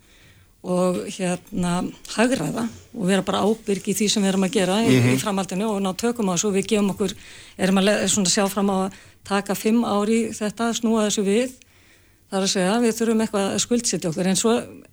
og 0.63 1.05
hérna 1.07 1.85
hagraða 2.15 2.65
og 2.91 3.05
vera 3.07 3.23
bara 3.23 3.45
ábyrg 3.47 3.85
í 3.87 3.95
því 3.95 4.07
sem 4.11 4.23
við 4.23 4.33
erum 4.33 4.43
að 4.43 4.55
gera 4.57 4.81
mm 4.81 4.89
-hmm. 4.89 5.13
í, 5.13 5.19
framhaldinu 5.21 5.67
og 5.69 5.81
ná 5.81 5.93
tökum 5.95 6.29
á 6.29 6.35
þessu. 6.35 6.47
Og 6.47 6.53
við 6.53 6.67
gefum 6.67 6.89
okkur, 6.91 7.13
erum 7.57 7.77
að 7.77 8.27
sjá 8.27 8.47
fram 8.49 8.69
á 8.69 8.75
að 8.85 8.93
taka 9.23 9.55
fimm 9.55 9.83
ári 9.83 10.33
þetta, 10.33 10.73
snúa 10.73 11.07
þessu 11.07 11.23
við. 11.23 11.51
Þar 12.29 12.43
að 12.43 12.51
segja 12.51 12.79
við 12.79 12.95
þurfum 12.97 13.21
eitthvað 13.21 13.53
að 13.53 13.59
skuldsetja 13.59 14.09
okkur. 14.09 14.27
En 14.27 14.35
svo 14.35 14.51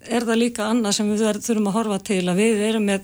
er 0.09 0.23
það 0.23 0.37
líka 0.37 0.63
annað 0.63 0.91
sem 0.91 1.11
við 1.11 1.41
þurfum 1.41 1.67
að 1.67 1.73
horfa 1.73 1.99
til 1.99 2.23
að 2.29 2.35
við 2.35 2.61
erum 2.69 2.85
með 2.85 3.01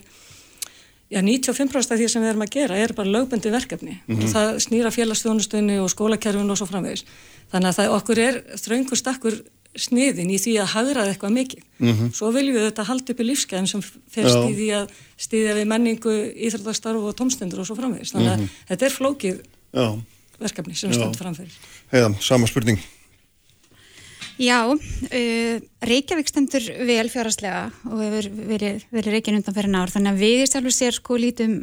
já 1.11 1.21
95% 1.21 1.91
af 1.91 1.99
því 1.99 2.07
sem 2.09 2.21
við 2.21 2.29
erum 2.29 2.41
að 2.41 2.53
gera 2.55 2.77
er 2.77 2.93
bara 2.93 3.09
lögbundi 3.09 3.51
verkefni. 3.51 4.01
Mm 4.07 4.15
-hmm. 4.15 4.23
og 4.23 4.29
það 4.29 4.59
snýra 4.59 4.91
félagsstjónustunni 4.91 5.79
og 5.79 5.89
skólakerfin 5.89 6.49
og 6.49 6.57
svo 6.57 6.65
framvegis. 6.65 7.05
Þannig 7.51 7.69
að 7.69 7.75
það, 7.77 7.95
okkur 7.97 8.19
er 8.19 8.43
þraungur 8.57 8.97
stakkur 8.97 9.43
sniðin 9.79 10.31
í 10.33 10.37
því 10.37 10.55
að 10.61 10.71
hagraða 10.75 11.13
eitthvað 11.13 11.35
mikið. 11.37 11.63
Mm 11.79 11.93
-hmm. 11.93 12.09
Svo 12.13 12.31
viljum 12.31 12.57
við 12.57 12.67
þetta 12.69 12.87
halda 12.89 13.13
upp 13.13 13.19
í 13.19 13.27
lífskeiðum 13.29 13.67
sem 13.67 13.81
fyrst 13.83 14.41
í 14.49 14.55
því 14.57 14.67
að 14.77 14.89
stýðja 15.17 15.53
við 15.57 15.69
menningu, 15.71 16.15
íþróttarstarf 16.47 17.01
og 17.01 17.15
tómstendur 17.17 17.63
og 17.63 17.67
svo 17.67 17.75
framvegist. 17.75 18.13
Þannig 18.13 18.31
að 18.31 18.37
mm 18.37 18.43
-hmm. 18.43 18.67
þetta 18.69 18.85
er 18.85 18.97
flókið 18.97 19.39
Já. 19.73 19.87
verkefni 20.39 20.75
sem 20.75 20.89
við 20.91 20.97
stöndum 20.99 21.21
framfyrir. 21.21 21.55
Heiða, 21.91 22.13
sama 22.21 22.47
spurning. 22.47 22.79
Já, 24.41 24.65
uh, 24.65 25.57
Reykjavík 25.85 26.27
stendur 26.27 26.63
vel 26.87 27.09
fjárhastlega 27.09 27.71
og 27.85 27.99
hefur 28.01 28.29
verið, 28.49 28.85
verið 28.89 29.13
Reykjavík 29.13 29.37
undan 29.37 29.53
fyrir 29.53 29.69
náður 29.69 29.93
þannig 29.93 30.13
að 30.13 30.23
við 30.23 30.45
sjálfur 30.49 30.73
sér 30.73 30.95
sko 30.97 31.17
lítum 31.21 31.53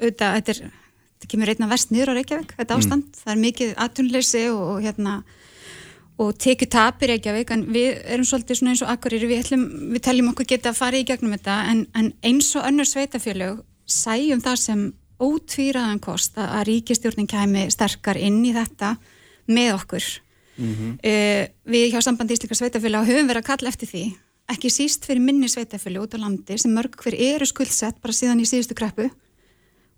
auðvitað, 0.00 0.38
þetta, 0.38 0.54
er, 0.54 0.72
þetta 1.20 1.28
kemur 1.28 1.50
reyna 1.52 1.68
vest 1.68 1.92
niður 1.92 2.12
á 2.12 2.16
Reykjavík, 2.16 2.54
þetta 2.56 2.78
ástand, 2.78 3.04
mm. 3.04 3.20
það 3.20 3.34
er 3.34 3.42
mikið 3.44 3.74
atunleysi 3.76 4.44
og, 4.48 4.62
og 4.72 4.80
hérna 4.86 5.18
og 6.22 6.38
tekið 6.40 6.70
tapir 6.72 7.12
Reykjavík 7.12 7.52
en 7.54 7.62
við 7.74 8.00
erum 8.14 8.26
svolítið 8.28 8.58
svona 8.58 8.72
eins 8.74 8.82
og 8.84 8.90
akkurir 8.92 9.26
við, 9.26 9.44
ætlum, 9.44 9.62
við 9.92 10.02
teljum 10.06 10.32
okkur 10.32 10.48
geta 10.52 10.72
að 10.72 10.80
fara 10.80 11.00
í 11.00 11.06
gegnum 11.08 11.34
þetta 11.36 11.58
en, 11.72 11.84
en 11.98 12.10
eins 12.22 12.50
og 12.58 12.66
önnur 12.68 12.88
sveitafélög 12.88 13.62
sæjum 13.90 14.42
það 14.44 14.58
sem 14.62 14.84
ótvíraðan 15.22 16.02
kost 16.02 16.38
að 16.40 16.66
ríkistjórnin 16.70 17.30
kæmi 17.30 17.68
sterkar 17.72 18.18
inn 18.18 18.40
í 18.46 18.52
þetta 18.54 18.96
með 19.50 19.74
okkur 19.76 20.04
mm 20.56 20.74
-hmm. 20.74 20.92
uh, 20.98 21.42
við 21.74 21.88
hjá 21.94 22.00
sambandi 22.02 22.38
íslika 22.38 22.58
sveitafélag 22.58 23.08
höfum 23.08 23.30
verið 23.30 23.42
að 23.42 23.50
kalla 23.50 23.72
eftir 23.72 23.88
því 23.88 24.04
ekki 24.52 24.70
síst 24.70 25.06
fyrir 25.06 25.22
minni 25.22 25.48
sveitafélag 25.48 26.06
út 26.06 26.14
á 26.16 26.22
landi 26.22 26.58
sem 26.58 26.72
mörg 26.74 26.96
hver 26.98 27.14
eru 27.14 27.46
skuldsett 27.46 28.00
bara 28.02 28.12
síðan 28.12 28.42
í 28.42 28.48
síðustu 28.48 28.74
kreppu 28.74 29.10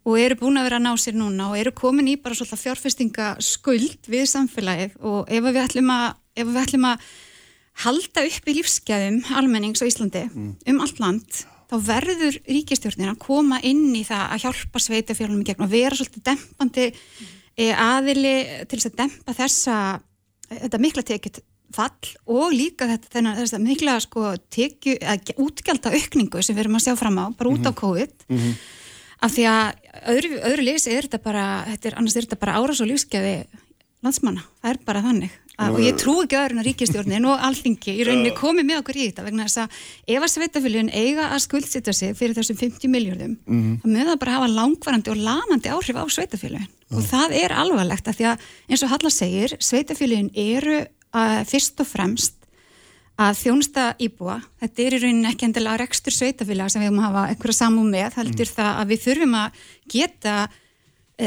og 0.05 0.19
eru 0.21 0.37
búin 0.39 0.61
að 0.61 0.69
vera 0.69 0.81
að 0.81 0.85
ná 0.85 0.93
sér 1.01 1.17
núna 1.17 1.49
og 1.51 1.59
eru 1.59 1.73
komin 1.77 2.11
í 2.13 2.19
bara 2.21 2.37
svolítið 2.37 2.61
fjárfestingaskuld 2.61 4.11
við 4.13 4.27
samfélagið 4.29 4.99
og 5.01 5.31
ef 5.33 5.47
við 5.47 5.61
ætlum 5.63 5.93
að, 5.95 6.07
við 6.37 6.61
ætlum 6.61 6.89
að 6.91 7.07
halda 7.85 8.27
upp 8.29 8.51
í 8.51 8.57
lífsgæðum 8.59 9.23
almennings 9.41 9.83
á 9.83 9.89
Íslandi 9.89 10.27
mm. 10.29 10.51
um 10.71 10.83
allt 10.85 11.01
land 11.03 11.41
þá 11.71 11.77
verður 11.89 12.37
ríkistjórnir 12.45 13.15
að 13.15 13.23
koma 13.25 13.63
inn 13.65 13.89
í 13.97 14.05
það 14.07 14.27
að 14.29 14.45
hjálpa 14.45 14.85
sveitafjárlunum 14.85 15.43
í 15.43 15.49
gegn 15.49 15.65
og 15.65 15.73
vera 15.73 15.97
svolítið 15.97 16.27
dempandi 16.29 16.87
mm. 16.93 17.73
aðili 17.89 18.37
til 18.69 18.79
þess 18.79 18.93
að 18.93 19.01
dempa 19.01 19.37
þessa 19.41 19.81
þetta 20.53 20.83
mikla 20.85 21.09
tekið 21.09 21.43
fall 21.75 22.13
og 22.31 22.53
líka 22.55 22.87
þetta 22.87 23.09
þennan, 23.11 23.41
þess 23.41 23.57
að 23.57 23.65
mikla 23.65 23.99
sko 24.05 24.29
tekju, 24.53 25.01
útgjálta 25.43 25.91
aukningu 25.97 26.45
sem 26.45 26.55
við 26.55 26.67
erum 26.67 26.77
að 26.79 26.85
sjá 26.85 26.99
fram 27.01 27.17
á 27.19 27.27
bara 27.35 27.51
út 27.51 27.65
á 27.65 27.73
mhm. 27.73 27.79
COVID 27.81 28.27
mm 28.29 28.39
-hmm 28.39 28.83
af 29.25 29.33
því 29.35 29.47
að 29.51 29.93
öðru, 30.15 30.33
öðru 30.51 30.67
lýsi 30.69 30.93
er 30.95 31.09
þetta 31.09 31.23
bara, 31.25 31.47
þetta 31.71 31.91
er, 31.91 31.97
annars 32.01 32.17
er 32.17 32.27
þetta 32.27 32.43
bara 32.43 32.59
árás 32.61 32.83
og 32.85 32.91
lífskefi 32.91 33.37
landsmanna, 34.05 34.45
það 34.61 34.75
er 34.75 34.85
bara 34.85 35.03
þannig. 35.05 35.41
Að, 35.55 35.77
og 35.77 35.85
ég 35.85 35.99
trú 36.03 36.17
ekki 36.25 36.35
öðrun 36.35 36.61
að 36.61 36.67
ríkistjórnin 36.67 37.27
og 37.31 37.43
alþingi 37.47 37.93
í 37.95 38.05
rauninni 38.09 38.33
komið 38.35 38.67
með 38.67 38.81
okkur 38.81 38.97
í 38.99 39.05
þetta 39.07 39.23
vegna 39.23 39.45
þess 39.47 39.61
að 39.63 39.77
ef 40.17 40.25
að 40.27 40.33
sveitafylgjun 40.33 40.89
eiga 40.91 41.29
að 41.29 41.43
skuldsita 41.45 41.95
sig 41.95 42.17
fyrir 42.19 42.35
þessum 42.35 42.59
50 42.59 42.91
miljardum 42.91 43.37
mm 43.37 43.61
-hmm. 43.61 43.77
þá 43.85 43.87
mögða 43.95 44.17
bara 44.25 44.35
hafa 44.35 44.49
langvarandi 44.51 45.13
og 45.15 45.23
lamandi 45.29 45.71
áhrif 45.71 45.95
á 45.95 46.05
sveitafylgjun 46.11 46.67
og 46.91 47.07
það 47.07 47.37
er 47.39 47.55
alvarlegt 47.55 48.11
að 48.11 48.19
því 48.19 48.27
að 48.33 48.49
eins 48.67 48.83
og 48.83 48.91
Halla 48.91 49.11
segir 49.15 49.57
sveitafylgjun 49.61 50.31
eru 50.35 50.81
að, 51.15 51.47
fyrst 51.47 51.79
og 51.79 51.87
fremst 51.87 52.35
að 53.15 53.39
þjónusta 53.39 53.85
íbúa, 54.03 54.41
þetta 54.59 54.83
er 54.83 54.97
í 54.97 55.01
rauninni 55.05 55.31
ekki 55.31 55.47
endilega 55.47 55.85
rekstur 55.85 56.15
sveitafélag 56.15 56.73
sem 56.73 56.83
við 56.83 56.91
höfum 56.91 57.01
að 57.03 57.09
hafa 57.09 57.25
einhverja 57.31 57.59
samú 57.61 57.85
með, 57.87 58.17
heldur 58.19 58.49
mm. 58.49 58.55
það 58.57 58.71
að 58.81 58.91
við 58.91 59.03
þurfum 59.05 59.37
að 59.39 59.59
geta 59.95 60.37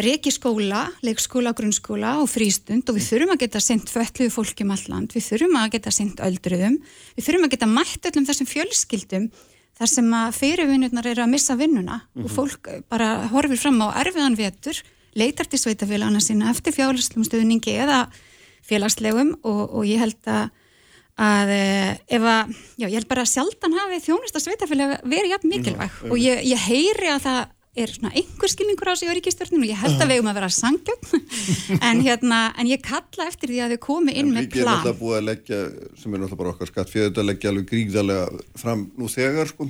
reiki 0.03 0.33
skóla, 0.35 0.81
leikskóla, 1.05 1.53
grunnskóla 1.55 2.17
og 2.19 2.27
frístund 2.27 2.89
og 2.91 2.97
við 2.97 3.05
þurfum 3.07 3.31
að 3.37 3.43
geta 3.45 3.61
sendt 3.63 3.91
fölluðu 3.93 4.33
fólkjum 4.35 4.73
alland, 4.75 5.15
við 5.15 5.29
þurfum 5.29 5.55
að 5.61 5.69
geta 5.77 5.93
sendt 5.95 6.19
öldruðum, 6.27 6.75
við 7.15 7.27
þurfum 7.29 7.47
að 7.47 7.53
geta 7.55 7.69
mætt 7.71 8.09
öllum 8.11 8.27
þessum 8.27 8.51
fjölskyldum 8.51 9.29
þar 9.77 9.91
sem 9.93 10.11
að 10.19 10.35
fyrirvinnurnar 10.41 11.07
eru 11.07 11.23
að 11.23 11.31
missa 11.31 11.55
vinnuna 11.55 12.01
mm 12.01 12.03
-hmm. 12.03 12.25
og 12.25 12.29
mhm. 12.29 12.35
fólk 12.35 12.69
bara 12.89 13.27
horfir 13.31 13.63
fram 13.63 13.79
á 13.79 13.95
erfiðan 14.03 14.35
vetur, 14.35 14.75
leitar 15.15 15.47
til 15.47 15.59
sveitafélagana 15.59 16.19
sína 16.19 16.51
eftir 16.51 16.75
fjárlöslum 16.75 17.23
stöðningi 17.23 17.79
eða 17.79 18.09
félagslegum 18.67 19.37
og, 19.43 19.71
og 19.71 19.85
ég 19.87 20.03
held 20.03 20.19
að 20.27 20.49
að 21.17 21.51
eh, 21.55 21.91
ef 22.13 22.25
að, 22.29 22.55
já, 22.77 22.87
ég 22.87 22.97
held 22.99 23.09
bara 23.09 23.25
að 23.25 23.33
sjaldan 23.33 23.77
hafi 23.77 24.01
þjónust 24.05 24.37
að 24.37 24.45
sveitafélag 24.45 24.97
verið 25.03 25.33
jafn 25.33 25.53
mikilvæg. 25.53 26.01
Já, 26.01 26.09
og 26.11 26.17
ég, 26.21 26.43
ég 26.53 26.65
heyri 26.67 27.13
að 27.13 27.23
það 27.25 27.39
er 27.77 27.91
svona 27.93 28.11
einhver 28.17 28.49
skilningur 28.49 28.89
á 28.89 28.95
sig 28.97 29.09
á 29.09 29.13
ríkistörnum 29.13 29.61
og 29.61 29.69
ég 29.69 29.77
held 29.77 30.01
að 30.01 30.11
við 30.11 30.21
um 30.23 30.29
að 30.31 30.37
vera 30.39 30.49
sangjum 30.49 31.27
en 31.89 31.99
hérna, 32.05 32.39
en 32.57 32.69
ég 32.69 32.81
kalla 32.85 33.27
eftir 33.29 33.53
því 33.53 33.59
að 33.63 33.75
þau 33.75 33.83
komi 33.85 34.15
inn 34.17 34.31
en 34.31 34.37
með 34.37 34.47
plan. 34.47 34.47
En 34.47 34.47
ríkið 34.47 34.63
er 34.63 34.71
náttúrulega 34.71 35.01
búið 35.01 35.17
að 35.17 35.27
leggja, 35.27 35.59
sem 36.01 36.13
er 36.15 36.23
náttúrulega 36.23 36.41
bara 36.41 36.53
okkar 36.55 36.71
skatt, 36.71 36.93
fyrir 36.93 37.11
að 37.13 37.29
leggja 37.29 37.51
alveg 37.53 37.69
gríðarlega 37.73 38.47
fram 38.63 38.87
nú 38.97 39.11
þegar 39.13 39.53
sko 39.53 39.69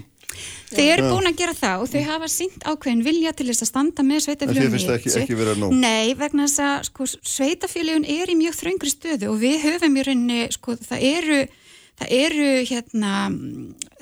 Þau 0.68 0.84
eru 0.84 1.12
búin 1.14 1.30
að 1.30 1.38
gera 1.40 1.54
það 1.56 1.84
og 1.84 1.92
þau 1.94 2.02
hafa 2.10 2.28
sínt 2.32 2.66
ákveðin 2.68 3.04
vilja 3.06 3.32
til 3.38 3.46
þess 3.48 3.64
að 3.64 3.70
standa 3.70 4.04
með 4.04 4.26
sveitafélagin 4.26 4.66
En 4.66 4.68
þið 4.68 4.76
finnst 4.76 4.90
það 4.90 4.98
ekki, 4.98 5.14
ekki 5.22 5.38
verið 5.40 5.54
að 5.54 5.62
nóg? 5.62 5.78
Nei, 5.86 6.10
vegna 6.20 6.48
þess 6.48 6.64
að 6.66 6.90
sko, 6.90 7.08
sveitafélagin 7.36 8.10
er 8.18 8.34
í 8.34 8.36
mjög 8.42 8.58
þröngri 8.58 8.92
stöðu 8.92 9.30
og 9.32 9.40
við 9.46 9.56
höfum 9.64 9.96
í 9.96 10.04
rauninni, 10.10 10.42
sko, 10.58 10.76
það 10.90 11.08
eru 11.14 11.40
það 11.98 12.12
eru 12.14 12.50
hérna 12.68 13.14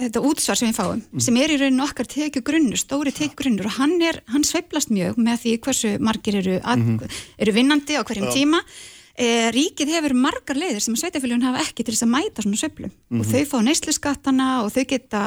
þetta 0.02 0.24
útsvar 0.28 0.60
sem 0.60 0.72
við 0.72 0.80
fáum, 0.82 1.06
mm. 1.06 1.22
sem 1.28 1.38
er 1.40 1.54
í 1.54 1.60
rauninni 1.62 1.86
okkar 1.86 2.10
tekju 2.12 2.44
grunnur, 2.50 2.82
stóri 2.82 3.14
tekju 3.16 3.40
grunnur 3.40 3.70
og 3.70 3.78
hann 3.78 3.96
er, 4.04 4.20
hann 4.34 4.44
sveiblast 4.44 4.92
mjög 4.92 5.22
með 5.22 5.46
því 5.46 5.56
hversu 5.70 5.94
margir 6.04 6.42
eru, 6.42 6.58
að, 6.60 6.82
mm 6.82 6.98
-hmm. 6.98 7.24
eru 7.46 7.56
vinnandi 7.56 7.96
á 7.96 8.04
hverjum 8.04 8.30
ja. 8.32 8.36
tíma 8.36 8.66
E, 9.16 9.48
ríkið 9.56 9.94
hefur 9.96 10.12
margar 10.12 10.58
leiðir 10.60 10.84
sem 10.84 10.96
sveitafélagin 11.00 11.46
hafa 11.48 11.62
ekki 11.64 11.86
til 11.86 11.94
þess 11.94 12.04
að 12.04 12.10
mæta 12.12 12.44
svona 12.44 12.58
söflum 12.60 12.90
mm 12.92 12.92
-hmm. 12.92 13.20
og 13.22 13.26
mhm. 13.26 13.32
þau 13.32 13.44
fá 13.48 13.58
neysluskattana 13.64 14.48
og 14.66 14.74
þau 14.76 14.84
geta 14.90 15.22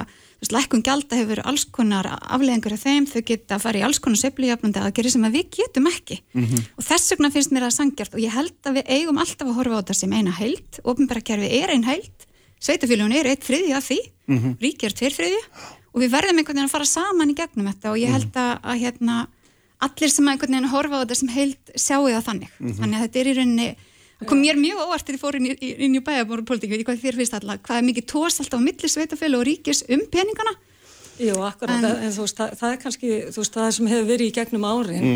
lækkun 0.55 0.85
gælda 0.87 1.17
hefur 1.19 1.41
alls 1.45 1.65
konar 1.65 2.07
afleðingur 2.21 2.77
af 2.77 2.85
þeim, 2.85 3.07
þau 3.11 3.23
geta 3.27 3.57
að 3.57 3.65
fara 3.65 3.79
í 3.79 3.83
alls 3.83 3.99
konar 3.99 4.21
söflujafnandi 4.23 4.79
aðgerri 4.79 5.11
sem 5.11 5.27
að 5.27 5.35
við 5.39 5.51
getum 5.59 5.91
ekki. 5.91 6.21
Mm 6.33 6.45
-hmm. 6.45 6.69
og 6.79 6.85
þess 6.85 7.11
vegna 7.11 7.31
finnst 7.35 7.53
mér 7.53 7.67
það 7.67 7.75
sangjart 7.75 8.15
og 8.15 8.23
ég 8.23 8.37
held 8.39 8.59
að 8.65 8.77
við 8.79 8.85
eigum 8.87 9.19
alltaf 9.19 9.49
að 9.49 9.59
horfa 9.59 9.75
á 9.75 9.81
þetta 9.83 9.95
sem 9.95 10.13
eina 10.13 10.31
heilt, 10.31 10.81
ofinbæra 10.85 11.21
kerfi 11.27 11.51
er 11.59 11.75
einn 11.75 11.85
heilt 11.85 12.29
sveitafélagun 12.63 13.15
er 13.17 13.31
eitt 13.33 13.47
friði 13.47 13.75
af 13.77 13.89
því. 13.89 13.99
Mm 14.29 14.39
-hmm. 14.39 14.57
ríkið 14.61 14.89
er 14.89 14.95
tveir 14.95 15.15
friði 15.15 15.43
og 15.95 16.01
við 16.03 16.11
verðum 16.13 16.39
einhvern 16.39 16.59
veginn 16.59 16.69
að 16.69 16.75
fara 16.77 16.85
saman 16.85 17.31
í 17.31 17.37
gegnum 17.39 17.69
þetta 17.71 17.91
og 17.91 17.99
ég 17.99 18.13
held 18.13 18.35
að, 18.37 18.53
að 18.63 18.81
hérna, 18.83 19.15
allir 19.81 20.11
sem 20.11 20.29
einhvern 20.29 20.53
veginn 20.53 20.73
horfa 20.73 20.97
á 21.01 21.03
þetta 21.03 21.15
sem 21.15 21.29
heild 21.29 21.73
sjáu 21.75 22.09
það 22.09 22.27
þannig. 22.29 22.51
Þannig 22.79 22.99
það 24.19 24.29
kom 24.33 24.41
mér 24.43 24.59
mjög 24.59 24.81
óvart 24.85 25.07
þegar 25.07 25.19
ég 25.19 25.23
fór 25.25 25.39
inn 25.39 25.47
í, 25.51 25.57
í- 25.63 25.75
inn 25.87 25.99
í 25.99 26.05
bæjabóru 26.05 26.45
politík, 26.49 26.71
veit 26.73 26.81
ég 26.83 26.89
hvað 26.89 27.03
þér 27.05 27.19
finnst 27.21 27.37
alltaf 27.39 27.61
hvað 27.69 27.81
er 27.83 27.87
mikið 27.91 28.07
tós 28.15 28.41
alltaf 28.43 28.59
á 28.59 28.67
milli 28.69 28.89
sveitafélag 28.91 29.41
og 29.43 29.47
ríkis 29.49 29.85
um 29.89 30.03
peningana? 30.11 30.55
Jú, 31.19 31.35
akkurat, 31.43 31.83
en, 31.83 31.85
en 32.07 32.13
þú 32.15 32.23
veist, 32.23 32.37
það, 32.39 32.51
það 32.61 32.73
er 32.73 32.77
kannski, 32.79 33.09
þú 33.35 33.41
veist, 33.43 33.55
það 33.59 33.71
sem 33.75 33.89
hefur 33.91 34.05
verið 34.07 34.29
í 34.29 34.35
gegnum 34.37 34.67
árin, 34.69 35.07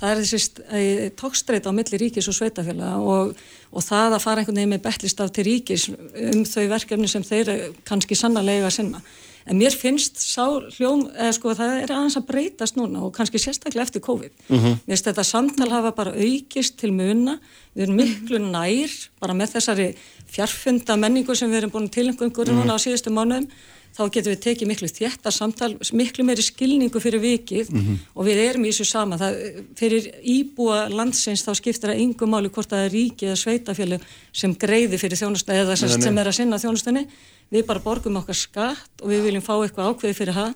það 0.00 0.08
er 0.10 0.22
þessi 0.24 0.40
st- 0.42 1.12
tókstreita 1.20 1.70
á 1.70 1.76
milli 1.78 2.00
ríkis 2.02 2.26
og 2.26 2.34
sveitafélaga 2.34 2.96
og, 2.98 3.36
og 3.70 3.84
það 3.86 4.16
að 4.16 4.24
fara 4.24 4.42
einhvern 4.42 4.58
veginn 4.58 4.72
með 4.74 4.82
bettlistaf 4.88 5.30
til 5.36 5.44
ríkis 5.46 5.84
um 5.94 6.42
þau 6.50 6.64
verkefni 6.72 7.06
sem 7.12 7.22
þeir 7.22 7.52
eru 7.54 7.70
kannski 7.86 8.18
sannarlega 8.18 8.72
sinna. 8.74 8.98
En 9.46 9.58
mér 9.58 9.74
finnst 9.74 10.20
sá 10.22 10.44
hljóm, 10.76 11.08
eða 11.10 11.32
sko, 11.34 11.54
það 11.58 11.74
er 11.82 11.92
aðeins 11.94 12.18
að 12.20 12.26
breytast 12.28 12.76
núna 12.78 13.02
og 13.06 13.12
kannski 13.16 13.40
sérstaklega 13.42 13.88
eftir 13.88 14.04
COVID. 14.04 14.32
Mér 14.52 14.78
finnst 14.86 15.08
þetta 15.10 15.24
samtal 15.26 15.70
hafa 15.72 15.92
bara 15.96 16.14
aukist 16.14 16.78
til 16.78 16.92
muna, 16.94 17.38
við 17.74 17.86
erum 17.88 17.98
miklu 17.98 18.38
nær, 18.44 18.94
bara 19.22 19.34
með 19.34 19.56
þessari 19.56 19.88
fjarfunda 20.32 20.96
menningu 20.96 21.34
sem 21.36 21.50
við 21.50 21.62
erum 21.62 21.74
búin 21.74 21.90
til 21.92 22.08
einhverjum 22.08 22.62
núna 22.62 22.78
á 22.78 22.84
síðustu 22.84 23.10
mánuðum, 23.10 23.48
þá 23.92 24.02
getum 24.14 24.32
við 24.32 24.40
tekið 24.46 24.68
miklu 24.70 24.88
þétta 24.88 25.30
samtal, 25.34 25.70
miklu 25.92 26.24
meiri 26.24 26.42
skilningu 26.46 27.00
fyrir 27.02 27.20
vikið 27.20 27.72
og 28.16 28.24
við 28.24 28.40
erum 28.46 28.64
í 28.64 28.70
þessu 28.72 28.86
sama. 28.88 29.18
Það, 29.20 29.38
fyrir 29.76 30.08
íbúa 30.34 30.86
landsins 30.92 31.44
þá 31.44 31.52
skiptir 31.58 31.92
það 31.92 32.00
yngum 32.06 32.32
máli 32.32 32.48
hvort 32.52 32.70
það 32.72 32.86
er 32.86 32.94
ríki 32.96 33.28
eða 33.28 33.36
sveitafjölu 33.42 33.98
sem 34.32 34.54
greiði 34.56 34.98
fyrir 35.02 35.20
þjónustunni 35.20 35.60
eða 35.64 35.76
sem, 35.76 35.92
sem 36.00 36.18
er 36.22 36.30
að 36.32 36.38
sinna 36.40 36.58
þjónustunni. 36.62 37.06
Við 37.52 37.66
bara 37.68 37.84
borgum 37.84 38.16
okkar 38.22 38.38
skatt 38.38 39.02
og 39.04 39.10
við 39.12 39.26
viljum 39.28 39.44
fá 39.44 39.54
eitthvað 39.60 39.92
ákveði 39.92 40.16
fyrir 40.22 40.38
það. 40.40 40.54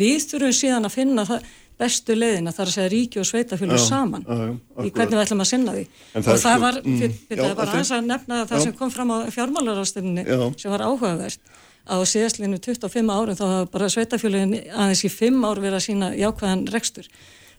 Við 0.00 0.22
þurfum 0.30 0.54
síðan 0.56 0.88
að 0.88 0.94
finna 0.96 1.24
það 1.28 1.50
bestu 1.80 2.12
leiðina 2.16 2.52
þar 2.52 2.68
að 2.68 2.74
segja 2.74 2.90
ríki 2.92 3.20
og 3.22 3.24
sveitafjölu 3.28 3.76
Já, 3.78 3.84
saman 3.88 4.24
já, 4.28 4.34
já, 4.36 4.84
í 4.84 4.90
hvernig 4.92 5.16
við 5.16 5.22
ætlum 5.24 5.40
að 5.44 5.48
sinna 5.48 5.72
því. 5.76 5.84
En 5.88 6.20
Og 6.20 6.24
það 6.26 6.32
er 6.34 6.40
það 6.42 6.52
sko- 6.56 6.60
var, 6.64 6.78
mm, 6.84 6.98
fyrir, 7.00 7.14
já, 7.14 7.22
fyrir 7.30 7.44
allt 7.46 7.60
í- 7.60 7.70
aðeins 7.70 7.92
að 7.96 8.04
nefna 8.10 8.40
það 8.50 8.58
Já. 8.58 8.64
sem 8.66 8.74
kom 8.76 8.90
fram 8.92 9.10
á 9.12 9.16
fjármálarástinni 9.32 10.24
Já. 10.28 10.36
sem 10.60 10.70
var 10.74 10.84
áhugavert 10.84 11.40
að 11.40 11.69
á 11.88 11.96
síðastlinu 12.04 12.58
25 12.60 13.10
árum 13.14 13.36
þá 13.38 13.44
hafa 13.48 13.66
bara 13.72 13.88
sveitafjölugin 13.92 14.56
aðeins 14.70 15.04
í 15.06 15.10
5 15.12 15.44
ár 15.46 15.60
verið 15.62 15.78
að 15.80 15.86
sína 15.86 16.10
jákvæðan 16.18 16.66
rekstur. 16.74 17.06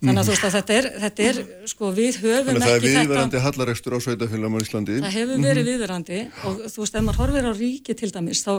Þannig 0.02 0.18
að 0.18 0.26
þú 0.26 0.34
veist 0.34 0.46
að 0.48 0.54
þetta 0.58 0.74
er, 0.80 0.86
þetta 1.02 1.26
er 1.30 1.40
sko 1.70 1.90
við 1.94 2.16
höfum 2.24 2.48
Þannig 2.48 2.62
að 2.62 2.66
það 2.66 2.72
er 2.72 2.78
ekki 2.82 2.92
þetta, 2.92 3.02
viðverandi 3.06 3.42
hallarekstur 3.46 3.94
á 3.94 4.00
sveitafélagum 4.02 4.56
á 4.58 4.60
Íslandi. 4.66 4.96
það 5.04 5.18
hefur 5.20 5.44
verið 5.46 5.68
viðverandi 5.70 6.22
og 6.50 6.56
þú 6.74 6.82
veist 6.82 6.96
ef 6.98 7.04
maður 7.06 7.20
horfir 7.22 7.46
á 7.46 7.54
ríki 7.54 7.96
til 8.00 8.10
dæmis 8.16 8.42
þá, 8.42 8.54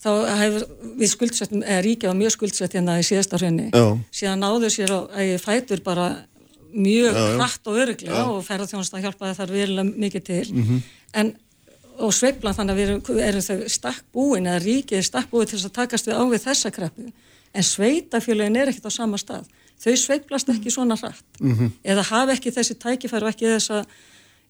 þá 0.00 0.10
hefur 0.40 0.64
við 0.96 1.10
skuldsettum, 1.12 1.60
eða 1.62 1.82
ríki 1.84 2.08
var 2.08 2.16
mjög 2.16 2.32
skuldsett 2.38 2.72
hérna 2.78 2.96
í 2.96 3.04
síðasta 3.04 3.36
hraunni, 3.42 3.68
Já. 3.68 3.84
síðan 4.16 4.40
náðu 4.46 4.70
sér 4.72 4.94
á 4.96 4.98
að 5.12 5.34
fætur 5.44 5.84
bara 5.84 6.06
mjög 6.72 7.20
hratt 7.36 7.68
og 7.68 7.76
öruglega 7.84 8.24
og 8.32 8.40
ferðarþjónust 8.48 8.96
að 8.96 9.04
hjálpa 9.04 9.34
þar 9.36 9.52
verulega 9.52 9.92
mikið 9.92 10.24
til 10.24 10.46
Mhm. 10.56 10.82
en 11.20 11.34
og 11.98 12.12
sveiflan 12.14 12.54
þannig 12.54 12.72
að 12.72 12.78
við 12.80 12.88
erum, 12.88 13.18
erum 13.28 13.40
þau 13.46 13.68
stakk 13.68 14.04
búin 14.14 14.46
eða 14.46 14.62
ríkið 14.64 14.98
er 14.98 15.02
stakk 15.02 15.30
búin 15.30 15.46
til 15.46 15.58
þess 15.58 15.68
að 15.70 15.76
takast 15.80 16.06
við 16.08 16.16
á 16.16 16.24
við 16.32 16.44
þessa 16.46 16.70
kreppu 16.70 17.12
en 17.54 17.62
sveitafélagin 17.68 18.56
er 18.56 18.68
ekkert 18.72 18.88
á 18.88 18.92
sama 18.92 19.18
stað 19.20 19.44
þau 19.82 19.96
sveiflast 19.98 20.48
ekki 20.54 20.70
svona 20.70 20.96
hratt 20.96 21.40
Mhm. 21.40 21.72
eða 21.84 22.02
hafa 22.08 22.32
ekki 22.32 22.50
þessi 22.54 22.78
tækifæri 22.78 23.22
og 23.26 23.32
ekki 23.34 23.46
þessa 23.50 23.84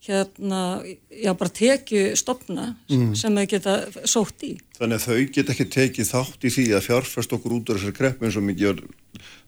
hérna, 0.07 0.83
já 1.15 1.33
bara 1.39 1.51
tekju 1.51 2.17
stopna 2.19 2.75
Mhm. 2.91 3.15
sem 3.17 3.35
þau 3.37 3.47
geta 3.47 3.75
sótt 4.05 4.43
í 4.43 4.59
Þannig 4.79 4.99
að 4.99 5.07
þau 5.07 5.33
get 5.33 5.47
ekki 5.53 5.67
tekið 5.71 6.09
þátt 6.11 6.43
í 6.43 6.51
því 6.51 6.65
að 6.75 6.87
fjárfæst 6.89 7.33
okkur 7.37 7.53
út 7.55 7.69
úr 7.71 7.79
þessari 7.79 7.95
kreppu 7.95 8.25
eins 8.27 8.37
og 8.37 8.43
mikið 8.43 8.83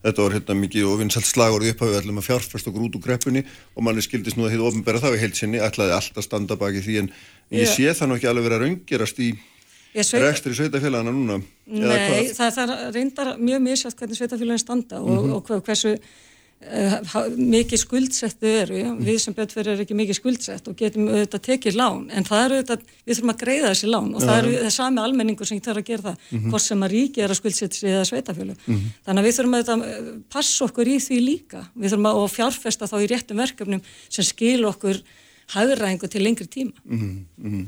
þetta 0.04 0.22
var 0.22 0.32
hérna 0.36 0.54
mikið 0.60 0.84
og 0.86 0.98
vinsalt 1.00 1.26
slagorði 1.26 1.70
upp 1.74 1.80
að 1.82 1.90
við 1.90 1.98
ætlum 2.02 2.18
að 2.22 2.28
fjárfæst 2.28 2.68
okkur 2.70 2.84
út 2.86 2.94
úr 2.94 3.02
kreppunni 3.02 3.42
og 3.76 3.82
manni 3.82 4.00
skildist 4.04 4.36
nú 4.36 4.46
að 4.46 4.54
hefði 4.54 4.68
ofnbæra 4.70 5.00
það 5.02 5.16
í 5.16 5.22
heilsinni, 5.24 5.58
ætlaði 5.58 5.92
allt 5.96 6.14
að 6.14 6.22
standa 6.28 6.56
baki 6.56 6.82
því 6.86 6.98
en 7.02 7.10
ég 7.50 7.66
Já. 7.66 7.74
sé 7.74 7.90
það 7.98 8.08
nú 8.08 8.14
ekki 8.20 8.28
alveg 8.30 8.44
vera 8.48 8.58
raunggerast 8.62 9.18
í 9.18 9.32
Ég 9.94 10.02
sveit- 10.02 10.22
rekstri 10.26 10.54
sveitafélagana 10.54 11.10
núna. 11.14 11.42
Nei, 11.66 12.26
það, 12.34 12.50
það 12.56 12.92
reyndar 12.94 13.38
mjög 13.38 13.60
misjátt 13.62 13.94
hvernig 13.94 14.18
sveitafélagin 14.18 14.58
standa 14.58 14.98
og, 15.00 15.24
Mhm. 15.24 15.32
og 15.32 15.44
hver- 15.46 15.62
hversu 15.62 15.98
mikið 16.64 17.80
skuldsettu 17.80 18.48
eru, 18.48 18.78
við 19.04 19.18
sem 19.20 19.34
betur 19.36 19.58
fyrir 19.58 19.74
er 19.74 19.82
ekki 19.84 19.96
mikið 19.98 20.16
skuldsett 20.18 20.68
og 20.70 20.76
getum 20.78 21.08
auðvitað 21.10 21.42
tekið 21.48 21.76
lán, 21.78 22.06
en 22.10 22.24
það 22.24 22.44
eru 22.44 22.58
auðvitað, 22.58 22.84
við 23.04 23.18
þurfum 23.18 23.32
að 23.34 23.42
greiða 23.42 23.72
þessi 23.72 23.90
lán 23.90 24.08
og 24.14 24.24
það 24.24 24.38
eru 24.38 24.52
það 24.54 24.68
er 24.70 24.74
sami 24.76 25.02
almenningur 25.04 25.50
sem 25.50 25.60
þarf 25.60 25.82
að 25.82 25.88
gera 25.90 26.02
það, 26.08 26.16
Mhm. 26.30 26.50
hvort 26.50 26.62
sem 26.64 26.80
að 26.86 26.94
ríki 26.94 27.22
er 27.24 27.28
að 27.34 27.40
skuldsetta 27.40 27.74
sig 27.74 27.90
eða 27.90 28.06
sveitafélag. 28.10 28.56
Mhm. 28.66 28.86
Þannig 29.06 29.20
að 29.20 29.26
við 29.28 29.36
þurfum 29.38 29.56
auðvitað 29.58 29.84
að 29.84 30.22
passa 30.30 30.64
okkur 30.64 30.86
í 30.86 30.96
því 31.04 31.18
líka, 31.24 31.66
við 31.76 31.90
þurfum 31.90 32.10
að 32.10 32.34
fjárfesta 32.38 32.88
þá 32.88 32.96
í 33.02 33.10
réttum 33.12 33.36
verkefnum 33.36 33.82
sem 34.08 34.24
skil 34.24 34.64
okkur 34.64 35.02
hagræðingu 35.54 36.08
til 36.08 36.22
lengri 36.22 36.46
tíma. 36.48 36.72
Mhm, 36.88 37.26
mhm. 37.42 37.66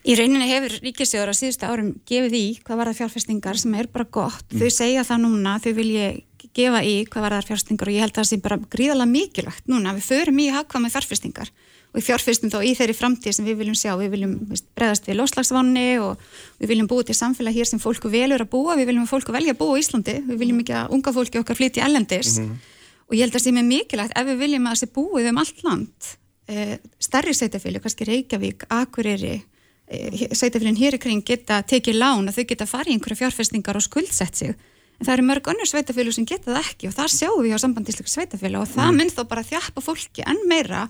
Í 0.00 0.14
rauninni 0.16 0.48
hefur 0.48 0.80
ríkisjóður 0.80 1.28
á 1.28 1.34
síðustu 1.36 1.66
árum 1.68 2.00
gefið 2.08 2.32
í 2.32 2.62
hvað 2.64 2.76
var 2.78 2.86
það 2.88 2.98
fjárfestingar 3.00 3.58
sem 3.58 3.74
er 3.74 3.86
bara 3.92 4.06
gott. 4.10 4.48
Þau 4.48 4.70
segja 4.72 5.04
það 5.04 5.20
núna, 5.26 5.60
þau 5.60 5.74
vilja 5.76 6.22
gefa 6.56 6.80
í 6.86 6.94
hvað 7.08 7.24
var 7.24 7.34
það 7.36 7.50
fjárfestingar 7.50 7.90
og 7.90 7.94
ég 7.94 8.04
held 8.04 8.14
að 8.14 8.20
það 8.20 8.28
sé 8.30 8.38
bara 8.44 8.58
gríðalega 8.72 9.10
mikilvægt 9.10 9.68
núna. 9.70 9.94
Við 9.96 10.06
förum 10.08 10.40
í 10.42 10.46
hagkvæmi 10.54 10.90
fjárfestingar 10.94 11.52
og 11.90 11.98
við 11.98 12.06
fjárfestum 12.06 12.52
þá 12.52 12.58
í 12.62 12.72
þeirri 12.78 12.96
framtíð 12.98 13.36
sem 13.36 13.46
við 13.46 13.60
viljum 13.60 13.78
sjá. 13.78 13.92
Við 13.98 14.14
viljum 14.14 14.34
bregðast 14.78 15.06
við 15.10 15.18
lóslagsvanni 15.20 15.86
og 16.02 16.24
við 16.60 16.72
viljum 16.72 16.90
búa 16.90 17.06
til 17.06 17.16
samfélag 17.18 17.56
hér 17.56 17.70
sem 17.70 17.82
fólku 17.82 18.10
velur 18.12 18.44
að 18.44 18.50
búa. 18.52 18.76
Við 18.78 18.90
viljum 18.90 19.06
að 19.06 19.12
fólku 19.14 19.34
velja 19.34 19.54
að 19.54 19.60
búa 19.62 19.78
í 19.78 19.84
Íslandi. 19.84 20.16
Við 20.26 20.42
viljum 20.44 20.62
ekki 20.64 20.76
að 20.78 20.96
unga 20.96 21.14
fólki 21.16 21.42
okkar 21.42 21.58
flytja 21.58 21.86
ellendis 21.86 22.38
og 22.40 23.16
ég 23.18 23.24
held 23.24 23.34
að 23.34 23.40
það 23.40 23.46
sé 23.46 23.54
með 23.56 23.70
mikilvægt 23.70 24.18
ef 24.18 24.28
við 24.28 24.42
viljum 24.44 24.68
að 24.70 24.76
sé 24.78 24.90
búið 24.94 25.30
um 25.32 25.40
allt 25.42 25.64
land 25.66 26.10
eh, 26.46 26.76
stærri 27.02 27.34
sveitafélag, 27.34 27.82
kannski 27.82 28.06
Reykjavík, 28.06 28.68
Akureyri 28.70 29.40
sveitafélagin 29.90 30.78
hér 30.78 30.96
í 30.96 31.00
kring 31.02 31.24
geta 31.26 31.60
tekið 31.66 31.98
lán 31.98 32.30
að 32.30 32.38
þau 32.38 32.44
geta 32.52 32.66
farið 32.70 32.92
í 32.92 32.96
einhverja 32.96 33.20
fjárfestingar 33.24 33.78
og 33.78 33.84
skuldsett 33.84 34.38
sig 34.38 34.52
en 35.00 35.08
það 35.08 35.14
eru 35.16 35.26
mörg 35.30 35.50
önnur 35.54 35.68
sveitafélag 35.68 36.16
sem 36.16 36.28
geta 36.28 36.52
það 36.52 36.66
ekki 36.68 36.90
og 36.90 36.96
það 36.98 37.12
sjáum 37.16 37.44
við 37.44 37.54
á 37.56 37.58
sambandislega 37.64 38.12
sveitafélag 38.12 38.64
og 38.66 38.72
það 38.74 38.96
mun 38.98 39.12
þó 39.14 39.22
bara 39.30 39.46
þjappa 39.48 39.84
fólki 39.84 40.26
enn 40.28 40.42
meira 40.50 40.88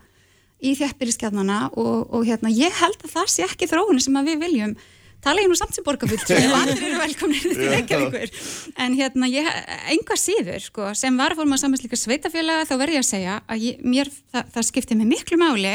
í 0.60 0.72
þjappiliskeðnana 0.76 1.60
og, 1.78 2.08
og 2.10 2.24
hérna 2.26 2.50
ég 2.52 2.74
held 2.82 2.98
að 3.06 3.14
það 3.14 3.30
sé 3.32 3.46
ekki 3.46 3.68
þróunin 3.70 4.02
sem 4.02 4.18
við 4.26 4.42
viljum. 4.42 4.74
Tala 5.20 5.42
ég 5.44 5.50
nú 5.52 5.56
samt 5.56 5.76
sem 5.76 5.84
borgarfull 5.84 6.16
og 6.16 6.54
allir 6.56 6.78
eru 6.80 6.96
velkomnir 6.96 7.42
til 7.44 7.70
Reykjavíkur. 7.74 8.30
En 8.80 8.94
hérna 8.96 9.28
ég, 9.28 9.48
einhvað 9.92 10.20
síður 10.20 10.62
sko, 10.64 10.90
sem 10.96 11.16
var 11.20 11.34
að 11.34 11.42
fórum 11.42 11.56
að 11.56 11.62
samanslíka 11.64 11.98
sveitafélaga 12.00 12.68
þá 12.68 12.76
verð 12.80 12.96
ég 12.96 13.04
að 13.04 13.10
segja 13.10 13.34
að 13.44 13.66
ég, 13.66 13.82
mér, 13.84 14.10
það, 14.32 14.54
það 14.56 14.68
skiptir 14.70 15.00
mig 15.00 15.10
miklu 15.12 15.40
máli 15.40 15.74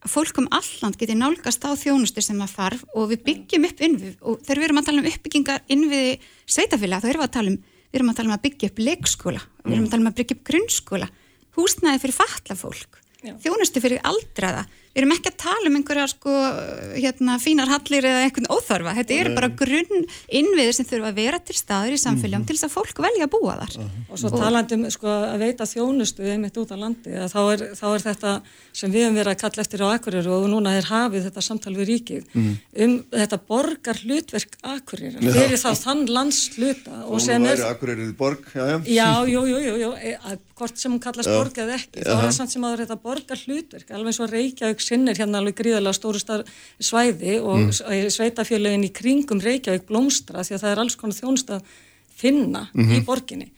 að 0.00 0.12
fólk 0.14 0.38
um 0.40 0.48
alland 0.56 0.96
geti 1.00 1.16
nálgast 1.18 1.64
á 1.64 1.70
þjónustu 1.76 2.22
sem 2.24 2.38
það 2.40 2.54
þarf 2.56 2.84
og 2.96 3.10
við 3.10 3.24
byggjum 3.26 3.66
upp 3.68 3.82
innvið 3.86 4.14
og 4.20 4.40
þegar 4.46 4.60
við 4.60 4.68
erum 4.68 4.80
að 4.80 4.88
tala 4.88 5.02
um 5.02 5.10
uppbyggingar 5.10 5.64
innviði 5.68 6.14
sveitafélaga 6.48 7.04
þá 7.04 7.10
erum 7.10 7.20
við 7.20 7.28
að 7.28 7.34
tala 7.36 7.52
um 7.52 7.58
við 7.90 7.98
erum 7.98 8.12
að 8.12 8.20
tala 8.20 8.30
um 8.30 8.36
að 8.36 8.44
byggja 8.46 8.70
upp 8.70 8.82
leikskóla 8.86 9.42
við 9.64 9.74
erum 9.74 9.86
að 9.86 9.92
tala 9.92 10.04
um 10.04 10.10
að 10.10 10.18
byggja 10.20 10.36
upp 10.36 10.44
grunnskóla 10.50 11.10
húsnæði 11.58 12.02
fyrir 12.04 12.16
fatla 12.16 12.56
fólk 12.56 13.00
þjónustu 13.44 13.82
fyrir 13.84 14.04
aldraða 14.08 14.64
við 14.90 15.00
erum 15.04 15.12
ekki 15.14 15.30
að 15.30 15.36
tala 15.38 15.70
um 15.70 15.76
einhverja 15.78 16.06
sko, 16.10 16.32
hérna, 16.96 17.36
fínar 17.42 17.70
hallir 17.70 18.06
eða 18.10 18.24
einhvern 18.26 18.48
óþarfa. 18.50 18.94
Þetta 18.98 19.18
eru 19.20 19.34
bara 19.36 19.50
grunn 19.60 20.06
innviðir 20.40 20.74
sem 20.76 20.88
þurfa 20.88 21.12
að 21.12 21.20
vera 21.20 21.38
til 21.46 21.56
staður 21.58 21.94
í 21.94 22.00
samfélagum 22.02 22.46
til 22.48 22.56
þess 22.58 22.66
að 22.66 22.74
fólk 22.74 23.02
velja 23.04 23.28
að 23.28 23.32
búa 23.36 23.54
þar. 23.60 23.76
Og 24.10 24.18
svo 24.18 24.32
talandi 24.34 24.78
um 24.78 24.86
sko, 24.90 25.12
að 25.30 25.44
veita 25.44 25.68
þjónustu 25.70 26.26
einmitt 26.32 26.58
út 26.58 26.74
á 26.74 26.76
landi, 26.80 27.14
þá 27.30 27.40
er, 27.52 27.64
þá 27.78 27.86
er 27.92 28.04
þetta 28.08 28.34
sem 28.80 28.90
við 28.90 29.06
hefum 29.06 29.20
verið 29.20 29.34
að 29.34 29.40
kalla 29.44 29.64
eftir 29.64 29.84
á 29.86 29.88
Akureyri 29.94 30.34
og 30.34 30.48
núna 30.50 30.74
er 30.78 30.90
hafið 30.90 31.28
þetta 31.28 31.44
samtal 31.46 31.74
við 31.78 31.90
ríkið 31.92 32.36
um 32.40 32.96
þetta 33.14 33.40
borgar 33.46 34.02
hlutverk 34.02 34.58
Akureyri, 34.74 35.22
Já. 35.22 35.32
fyrir 35.38 35.60
þá 35.60 35.70
þann 35.84 36.04
landsluta 36.10 36.98
og 37.06 37.18
Og 37.20 37.24
sem 37.24 37.46
er 37.46 37.62
Akureyriði 37.70 38.14
borg, 38.18 38.46
já, 38.54 38.64
já. 38.66 38.76
Já, 38.90 39.08
jú, 39.30 39.44
jú, 39.50 39.62
jú, 39.68 39.74
jú, 39.84 39.90
e- 39.98 40.16
að 40.18 40.42
hvort 40.60 40.76
sem 40.80 40.92
hún 40.92 41.00
kallast 41.02 41.30
borg 41.30 41.56
eða 41.62 41.78
ekki, 41.78 42.02
þá 42.04 42.12
er 42.12 42.24
það 42.26 42.34
samt 42.36 42.54
sem 42.54 42.66
að 42.68 42.82
þetta 42.82 42.98
borgar 43.00 43.44
hlutverk, 43.46 43.92
alveg 43.96 44.12
eins 44.12 44.20
og 44.20 44.32
Reykjavík 44.80 44.86
sinnir 44.86 45.18
hérna 45.18 45.40
alveg 45.40 45.58
gríðarlega 45.60 45.96
stóru 45.96 46.20
svæði 46.80 47.38
og 47.40 47.70
mm. 47.70 48.10
sveitafélagin 48.10 48.86
í 48.86 48.92
kringum 48.92 49.40
Reykjavík 49.40 49.86
blómstra 49.88 50.44
því 50.44 50.56
að 50.56 50.62
það 50.62 50.72
er 50.72 50.82
alls 50.82 50.96
konar 50.96 51.16
þjónust 51.16 51.50
að 51.50 51.64
finna 52.16 52.68
í 52.74 53.02
borginni. 53.04 53.50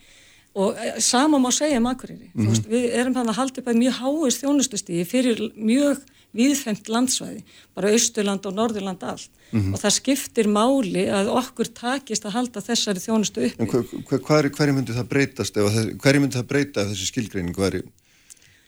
Og 0.53 0.75
e, 0.77 0.99
sama 1.01 1.39
má 1.41 1.49
segja 1.51 1.79
um 1.79 1.87
Akureyri, 1.89 2.29
þú 2.35 2.49
veist, 2.51 2.67
við 2.69 2.91
erum 2.93 3.13
þannig 3.15 3.33
að 3.33 3.39
halda 3.39 3.61
upp 3.61 3.69
að 3.71 3.79
mjög 3.79 3.95
háist 3.97 4.43
þjónustustíði 4.43 5.05
fyrir 5.09 5.39
mjög 5.57 6.03
viðfemt 6.33 6.89
landsvæði, 6.89 7.41
bara 7.73 7.89
Austurland 7.93 8.45
og 8.45 8.53
Norðurland 8.57 9.01
allt. 9.05 9.31
Og 9.53 9.77
það 9.77 9.95
skiptir 9.97 10.47
máli 10.49 11.07
að 11.13 11.29
okkur 11.29 11.69
takist 11.77 12.25
að 12.25 12.37
halda 12.37 12.61
þessari 12.61 13.01
þjónustu 13.01 13.43
uppi. 13.49 13.61
En 13.61 13.69
hver, 13.69 13.83
hver, 14.09 14.49
hverju 14.49 14.77
myndi 14.77 14.95
það 14.95 15.09
breytast 15.11 15.57
þess, 15.57 15.91
hverju 16.01 16.21
myndi 16.23 16.39
það 16.39 16.47
breyta 16.49 16.85
ef 16.85 16.93
þessi 16.93 17.09
skilgreining 17.11 17.57
væri 17.57 17.83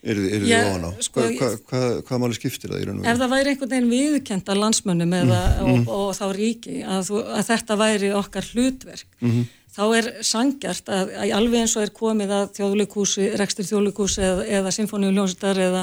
er, 0.06 0.22
þið 0.46 0.54
ofan 0.60 0.86
á? 0.86 0.92
sko, 1.08 1.22
Hva, 1.26 1.30
hva, 1.40 1.50
hva, 1.70 1.82
hvað 2.08 2.22
máli 2.24 2.38
skiptir 2.38 2.72
það 2.74 2.82
í 2.82 2.88
raun 2.88 3.00
og 3.00 3.06
Ef 3.06 3.12
veru? 3.12 3.22
það 3.24 3.34
væri 3.36 3.52
einhvern 3.54 3.72
veginn 3.76 3.92
viðkend 3.96 4.50
að 4.54 4.62
landsmönnum 4.64 5.14
eða, 5.20 5.42
og, 5.66 5.92
og 6.00 6.10
þá 6.20 6.26
ríki 6.38 6.80
að, 6.86 7.02
þú, 7.10 7.22
að 7.40 7.48
þetta 7.52 7.78
væri 7.84 8.12
okkar 8.22 8.50
hlutverk 8.54 9.08
þá 9.76 9.82
er 10.00 10.06
sangjart 10.24 10.88
að, 10.96 11.10
að 11.20 11.34
alveg 11.36 11.66
eins 11.66 11.74
og 11.76 11.84
er 11.84 11.90
komið 11.98 12.30
að 12.32 12.46
þjóðleikúsi, 12.60 13.26
rekstur 13.42 13.68
þjóðleikúsi 13.68 14.22
eða, 14.24 14.46
eða 14.62 14.72
symfóniuljónstar 14.78 15.60
eða, 15.66 15.82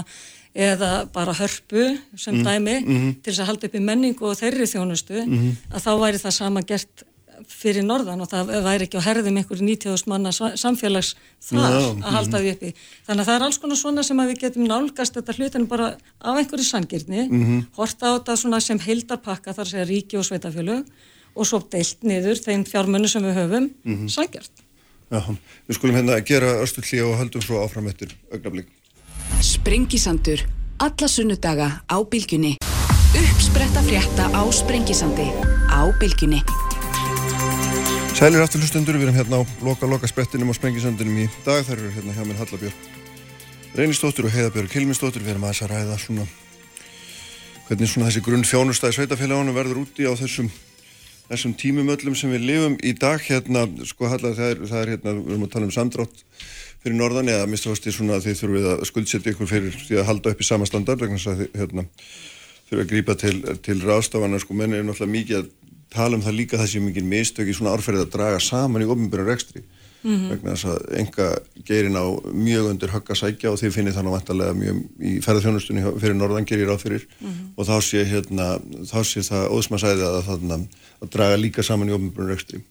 eða 0.56 0.90
bara 1.12 1.34
hörpu 1.36 1.84
sem 2.16 2.38
Mhm. 2.40 2.44
dæmi 2.46 2.76
til 3.22 3.32
þess 3.32 3.42
að 3.44 3.50
halda 3.50 3.68
upp 3.68 3.74
í 3.76 3.82
menningu 3.84 4.30
og 4.30 4.38
þeirri 4.40 4.66
þjónustu 4.68 5.20
að 5.22 5.80
þá 5.84 5.90
væri 6.00 6.22
það 6.24 6.34
sama 6.38 6.62
gert 6.64 7.04
fyrir 7.52 7.84
norðan 7.86 8.22
og 8.24 8.28
það 8.32 8.50
væri 8.64 8.86
ekki 8.88 8.98
á 8.98 9.06
herðum 9.06 9.36
einhverju 9.40 9.66
90.000 9.68 10.08
manna 10.12 10.32
sa- 10.32 10.52
samfélags 10.58 11.12
þar 11.44 11.76
Já, 11.76 11.88
að 12.02 12.16
halda 12.16 12.40
því 12.42 12.52
uppi. 12.56 12.72
Þannig 13.06 13.22
að 13.22 13.28
það 13.30 13.36
er 13.38 13.44
alls 13.46 13.58
konar 13.62 13.76
svona 13.80 14.02
sem 14.06 14.20
að 14.22 14.32
við 14.32 14.40
getum 14.46 14.66
nálgast 14.70 15.14
þetta 15.18 15.36
hlutinu 15.38 15.68
bara 15.70 15.88
af 16.20 16.40
einhverju 16.42 16.66
sangirni, 16.66 17.26
horta 17.76 18.10
á 18.10 18.12
þetta 18.18 18.36
svona 18.42 18.60
sem 18.60 18.78
heildarpakka 18.82 19.54
þar 19.54 19.64
að 19.66 19.72
segja 19.74 19.88
ríki 19.92 20.18
og 20.18 20.24
sveitafjölug 20.28 20.84
og 21.36 21.46
svo 21.48 21.62
deilt 21.72 22.02
niður 22.04 22.40
þeim 22.44 22.64
fjármunni 22.68 23.08
sem 23.08 23.22
við 23.24 23.38
höfum, 23.40 23.70
sangjart. 24.08 24.50
Já, 25.12 25.20
við 25.68 25.76
skulum 25.76 25.96
hérna 25.96 26.18
gera 26.24 26.54
östullí 26.64 27.00
og 27.04 27.18
höldum 27.20 27.42
svo 27.44 27.60
áfram 27.64 27.88
eftir 27.92 28.14
augnablík. 28.32 28.68
Sprengisandur. 29.44 30.40
Alla 30.80 31.08
sunnudaga 31.08 31.82
á 31.88 31.96
bylgjunni. 32.08 32.56
Uppspretta 33.12 33.82
frétta 33.84 34.30
á 34.32 34.42
Sprengisandi. 34.50 35.28
Á 35.68 35.84
bylgjunni. 36.00 36.40
Sælir 38.12 38.42
aftur 38.44 38.60
hlustundur, 38.60 38.98
við 39.00 39.06
erum 39.08 39.16
hérna 39.16 39.38
á 39.40 39.42
loka-loka 39.64 40.06
sprettinum 40.06 40.50
og 40.52 40.56
sprengisöndunum 40.58 41.22
í 41.22 41.26
dag. 41.46 41.62
Það 41.64 41.72
eru 41.78 41.92
hérna 41.94 42.12
hjá 42.12 42.26
mér 42.28 42.40
Hallabjörg 42.42 42.82
Reynistóttur 43.78 44.26
og 44.28 44.34
Heiðabjörg 44.34 44.68
Kilmistóttur. 44.68 45.24
Við 45.24 45.32
erum 45.32 45.46
aðeins 45.48 45.62
að 45.64 45.72
ræða 45.72 45.96
svona 46.02 46.26
hvernig 47.66 47.88
svona 47.88 48.10
þessi 48.10 48.22
grunn 48.26 48.44
fjónustæði 48.44 48.98
sveitafélagunum 48.98 49.56
verður 49.56 49.80
úti 49.86 50.04
á 50.04 50.12
þessum, 50.20 50.50
þessum 51.30 51.54
tímum 51.56 51.88
öllum 51.94 52.18
sem 52.20 52.34
við 52.36 52.44
lifum 52.50 52.76
í 52.84 52.92
dag. 53.00 53.24
Hérna, 53.24 53.64
sko 53.88 54.12
Halla, 54.12 54.34
það 54.36 54.50
er, 54.50 54.60
það 54.74 54.82
er 54.82 54.92
hérna, 54.92 55.16
við 55.16 55.32
erum 55.32 55.48
að 55.48 55.54
tala 55.56 55.70
um 55.70 55.74
samdrátt 55.78 56.22
fyrir 56.84 56.98
norðan 57.00 57.32
eða 57.32 57.46
að 57.46 57.52
mista 57.54 57.72
ástu 57.72 57.96
svona 57.96 58.20
að 58.20 58.28
þið 58.28 58.38
þurfið 58.42 58.68
að 58.74 58.84
skuldsetja 58.92 59.32
ykkur 59.32 59.50
fyrir 59.54 59.80
því 59.88 59.98
að 60.02 60.08
halda 60.10 60.36
upp 60.36 60.44
í 60.44 60.50
sama 60.50 60.68
standard 60.68 61.00
vegna 61.00 61.16
þess 61.16 61.32
að 61.32 61.42
þið 61.46 61.58
hérna, 61.62 61.88
þurfið 62.68 62.84
að 62.84 62.92
grípa 62.92 63.18
til, 63.24 63.34
til 63.64 63.80
ráðstafana 63.82 64.42
sko 64.42 64.58
menn 64.58 64.76
er 64.76 64.84
náttúrulega 64.84 65.16
mikið 65.16 65.40
að 65.40 65.50
tala 65.92 66.18
um 66.18 66.24
það 66.24 66.38
líka 66.40 66.58
það 66.60 66.72
sé 66.72 66.82
mikið 66.82 67.08
mistök 67.12 67.52
í 67.52 67.54
svona 67.56 67.76
árferðið 67.76 68.06
að 68.06 68.12
draga 68.16 68.42
saman 68.42 68.84
í 68.84 68.90
ofnbjörn 68.90 69.28
rekstri. 69.28 69.62
Vegna 70.02 70.56
þess 70.56 70.66
að 70.66 70.94
enga 70.98 71.26
geirin 71.68 71.94
á 71.94 72.04
mjög 72.34 72.70
undir 72.72 72.90
högg 72.90 73.12
að 73.14 73.20
sækja 73.20 73.52
og 73.52 73.60
þið 73.60 73.74
finnir 73.76 73.94
þannig 73.94 74.16
vantarlega 74.16 74.56
mjög 74.58 74.80
í 74.98 75.12
ferðarþjónustunni 75.22 75.92
fyrir 76.02 76.16
norðan 76.18 76.48
gerir 76.48 76.72
ráð 76.72 76.82
fyrir. 76.88 77.06
Og 77.54 77.68
þá 77.68 77.76
sé 77.86 78.02
hérna 78.10 78.48
þá 78.90 78.98
sé 79.06 79.22
það 79.28 79.46
óðsmaðsæði 79.54 80.08
að, 80.08 80.18
þarna, 80.26 80.58
að 80.98 81.12
draga 81.14 81.38
líka 81.38 81.62
saman 81.66 81.92
í 81.92 81.94
ofnbjörn 81.94 82.34
rekstri. 82.34 82.64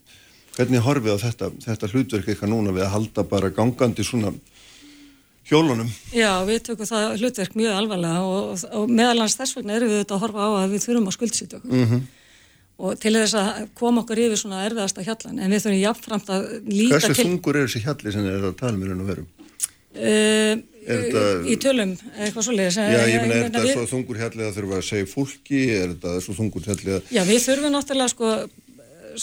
Hvernig 0.58 0.84
horfið 0.84 1.16
á 1.16 1.24
þetta, 1.24 1.52
þetta 1.64 1.92
hlutverk 1.94 2.28
eitthvað 2.28 2.52
núna 2.52 2.76
við 2.76 2.84
að 2.84 2.94
halda 2.98 3.24
bara 3.32 3.54
gangandi 3.56 4.04
svona 4.04 4.34
hjólunum? 5.48 5.90
Já, 6.12 6.32
við 6.48 6.66
tökum 6.68 6.90
það 6.90 7.22
hlutverk 7.22 7.56
mjög 7.60 7.78
alvarlega 7.80 8.24
og, 8.28 8.66
og, 8.72 8.92
meðalans 8.92 9.38
þess 9.40 9.58
vegna 9.58 9.78
erum 9.78 9.92
við 9.92 10.02
þetta 10.04 10.18
að 10.18 10.26
horfa 10.26 10.48
á 10.48 10.50
að 10.62 10.74
við 10.76 10.84
þurfum 10.86 11.08
að 11.08 11.16
skuldsýta 11.18 11.62
okkur. 11.62 11.78
Mhm. 11.80 12.04
Og 12.82 12.96
til 12.98 13.12
þess 13.14 13.36
að 13.38 13.68
koma 13.78 14.02
okkur 14.02 14.18
yfir 14.24 14.40
svona 14.42 14.64
erfiðasta 14.66 15.04
hjallan, 15.06 15.38
en 15.44 15.52
við 15.54 15.60
þurfum 15.68 15.82
jafnframt 15.84 16.32
að 16.34 16.48
líta 16.66 16.96
hversu 16.98 17.14
til... 17.14 17.26
þungur 17.28 17.60
er 17.60 17.68
þessi 17.68 17.82
hjalli 17.86 18.14
sem 18.16 18.24
þið 18.26 18.38
er 18.40 18.48
að 18.50 18.56
tala 18.64 18.78
með 18.82 18.92
raun 18.94 19.04
og 19.06 19.12
verum 19.14 19.30
Uh, 19.92 20.56
Er 20.88 21.02
þetta- 21.04 21.42
í 21.52 21.56
tölum, 21.60 21.90
eitthvað 22.16 22.46
svoleiðis. 22.48 22.78
Já, 22.80 23.02
ég 23.12 23.22
meina, 23.26 23.36
er 23.36 23.50
þetta 23.50 23.64
við- 23.66 23.74
svo 23.76 23.82
þungur 23.92 24.20
hjallið 24.22 24.46
að 24.48 24.54
þurfa 24.56 24.78
að 24.78 24.86
segja 24.88 25.08
fólki, 25.12 25.60
er 25.76 25.90
þetta 25.92 26.14
svo 26.24 26.36
þungur 26.38 26.64
hjallið 26.70 26.94
að... 26.96 27.10
Já, 27.12 27.22
við 27.28 27.42
þurfum 27.44 27.74
náttúrulega 27.76 28.14
sko, 28.14 28.30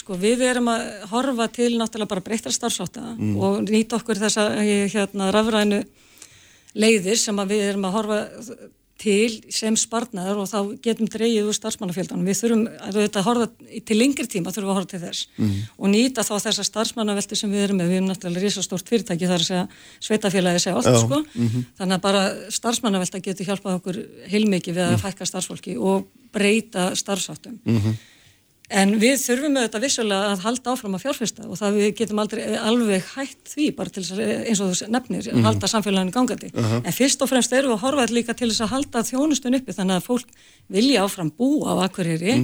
sko 0.03 0.19
við 0.21 0.45
erum 0.45 0.69
að 0.75 0.85
horfa 1.15 1.47
til 1.57 1.71
náttúrulega 1.81 2.11
bara 2.13 2.25
breyttar 2.29 2.53
starfsáta 2.53 3.07
Mm. 3.17 3.33
og 3.41 3.57
nýta 3.65 3.97
okkur 3.97 4.21
þessa 4.21 4.45
eh, 4.61 4.85
hérna 4.93 5.31
rafrænu 5.35 5.81
leiðir 6.77 7.17
sem 7.25 7.41
að 7.41 7.55
við 7.57 7.65
erum 7.73 7.89
að 7.89 7.97
horfa 7.97 8.21
til 8.99 9.45
sem 9.55 9.77
sparnar 9.79 10.35
og 10.41 10.49
þá 10.51 10.59
getum 10.83 11.07
dreigið 11.07 11.47
úr 11.47 11.55
starfsmannafjöldanum. 11.55 12.27
Við 12.27 12.41
þurfum 12.41 12.65
að 12.91 13.23
horfa 13.29 13.47
til 13.87 13.97
lengri 13.99 14.27
tíma 14.27 14.51
þurfum 14.51 14.67
við 14.67 14.73
að 14.73 14.79
horfa 14.81 14.91
til 14.91 15.01
þess 15.05 15.27
Mhm. 15.39 15.61
og 15.79 15.89
nýta 15.93 16.25
þá 16.27 16.35
þessa 16.49 16.65
starfsmannavelti 16.67 17.37
sem 17.37 17.53
við 17.53 17.63
erum 17.69 17.79
með. 17.79 17.89
Við 17.89 17.97
erum 18.01 18.09
náttúrulega 18.11 18.43
risastórt 18.43 18.91
fyrirtæki 18.91 19.31
þar 19.31 19.39
að 19.39 19.49
segja 19.49 19.69
sveitafélagi 20.03 20.61
segja 20.65 20.77
allt 20.77 21.01
sko. 21.07 21.23
mhm. 21.35 21.65
Þannig 21.79 21.95
að 21.95 22.01
bara 22.01 22.23
starfsmannavelta 22.51 23.23
getur 23.23 23.47
hjálpað 23.47 23.79
okkur 23.79 23.97
heilmikið 24.29 24.75
við 24.75 24.85
að 24.89 25.01
fækka 25.07 25.27
starfsfólki 25.31 25.79
og 25.79 26.07
breyta 26.33 26.91
starfsáttum. 26.97 27.61
En 28.69 28.91
við 29.01 29.15
þurfum 29.23 29.55
auðvitað 29.57 29.85
vissulega 29.87 30.33
að 30.35 30.43
halda 30.45 30.73
áfram 30.75 30.97
að 30.99 31.05
fjárfesta 31.07 31.47
og 31.49 31.57
það 31.57 31.77
við 31.79 31.87
getum 32.03 32.19
aldrei 32.21 32.43
alveg 32.61 33.07
hætt 33.15 33.53
því 33.55 33.69
bara 33.79 33.93
til 33.95 34.03
þess 34.03 34.13
að, 34.13 34.33
eins 34.51 34.61
og 34.61 34.75
þú 34.75 34.89
nefnir, 34.93 35.29
halda 35.47 35.71
samfélaginu 35.73 36.13
gangandi. 36.13 36.51
En 36.83 36.93
fyrst 36.93 37.25
og 37.25 37.31
fremst 37.31 37.55
erum 37.57 37.73
við 37.73 37.79
að 37.79 37.85
horfa 37.87 38.05
líka 38.13 38.37
til 38.37 38.51
þess 38.51 38.67
að 38.67 38.75
halda 38.75 39.05
þjónustun 39.09 39.57
uppi 39.57 39.77
þannig 39.79 39.97
að 39.97 40.11
fólk 40.11 40.37
vilja 40.69 41.07
áfram 41.07 41.33
búa 41.33 41.79
á 41.81 41.89
akkurýri 41.89 42.37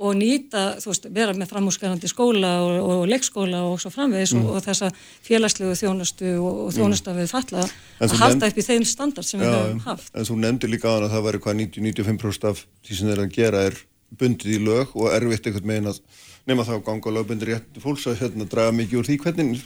og 0.00 0.16
nýta, 0.16 0.80
þú 0.80 0.90
veist, 0.90 1.06
vera 1.12 1.34
með 1.36 1.50
framhúsgarandi 1.52 2.08
skóla 2.08 2.54
og, 2.64 2.76
og 2.88 3.02
leikskóla 3.10 3.60
og 3.68 3.76
svo 3.82 3.92
framvegis 3.92 4.32
og, 4.38 4.46
og 4.56 4.64
þessa 4.64 4.88
félagslegu 5.26 5.74
þjónustu 5.76 6.32
og, 6.40 6.62
og 6.64 6.72
þjónusta 6.72 7.12
við 7.18 7.28
falla 7.28 7.66
að 8.00 8.16
halda 8.22 8.48
upp 8.48 8.58
í 8.58 8.64
þeim 8.64 8.86
standard 8.88 9.28
sem 9.28 9.42
við 9.44 9.52
höfum 9.52 9.84
haft. 9.84 10.08
en 10.16 10.24
þú 10.24 10.38
nefndir 10.40 10.72
líka 10.72 10.94
að 10.96 11.10
það 11.12 11.26
væri 11.28 11.42
hvað 11.44 11.60
90-95% 11.60 12.48
af 12.48 12.64
því 12.88 12.96
sem 12.96 13.12
þeir 13.12 13.22
að 13.26 13.36
gera 13.36 13.64
er 13.68 13.76
bundið 14.18 14.56
í 14.56 14.62
lög 14.64 14.94
og 14.98 15.12
erfitt 15.14 15.46
einhvern 15.46 15.68
megin 15.70 15.90
að 15.92 16.00
nema 16.48 16.64
þá 16.66 16.74
ganga 16.86 17.12
lögbundir 17.14 17.52
rétt 17.52 17.82
fólks 17.82 18.08
að 18.10 18.24
hérna 18.24 18.48
draga 18.50 18.72
mikið 18.74 19.00
úr 19.00 19.08
því 19.08 19.18
hvernig, 19.24 19.60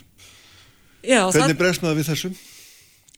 Já, 1.05 1.21
það, 1.23 1.39
hvernig 1.39 1.59
bregst 1.61 1.85
maður 1.85 2.01
við 2.01 2.11
þessu? 2.11 2.33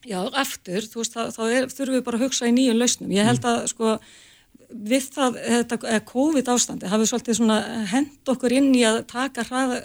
Já, 0.07 0.19
eftir, 0.39 0.85
þú 0.87 1.01
veist, 1.01 1.15
þá, 1.17 1.39
þurfum 1.73 1.97
við 1.97 2.03
bara 2.05 2.19
að 2.19 2.25
hugsa 2.27 2.47
í 2.47 2.53
nýjum 2.55 2.77
lausnum. 2.79 3.11
Ég 3.11 3.27
held 3.27 3.47
að, 3.49 3.65
sko, 3.73 3.95
við 4.69 5.07
það, 5.15 5.39
þetta, 5.47 5.79
eða 5.91 6.03
COVID 6.11 6.51
ástandi, 6.53 6.91
hafið 6.91 7.09
svolítið 7.11 7.39
svona 7.39 7.57
hend 7.91 8.31
okkur 8.33 8.55
inn 8.55 8.69
í 8.77 8.85
að 8.87 9.01
taka 9.09 9.43
hraða, 9.49 9.81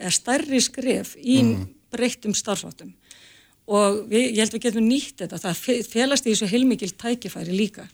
eða 0.00 0.14
stærri 0.16 0.62
skref 0.64 1.12
í 1.20 1.38
breyttum 1.92 2.34
starfsáttum. 2.34 2.94
Og 3.70 4.02
við, 4.10 4.30
ég 4.32 4.42
held 4.42 4.56
við 4.56 4.66
getum 4.66 4.88
nýtt 4.88 5.22
þetta, 5.22 5.38
það 5.44 5.86
felast 5.86 6.26
í 6.26 6.32
þessu 6.32 6.50
heilmikil 6.50 6.90
tækifæri 6.98 7.54
líka. 7.54 7.86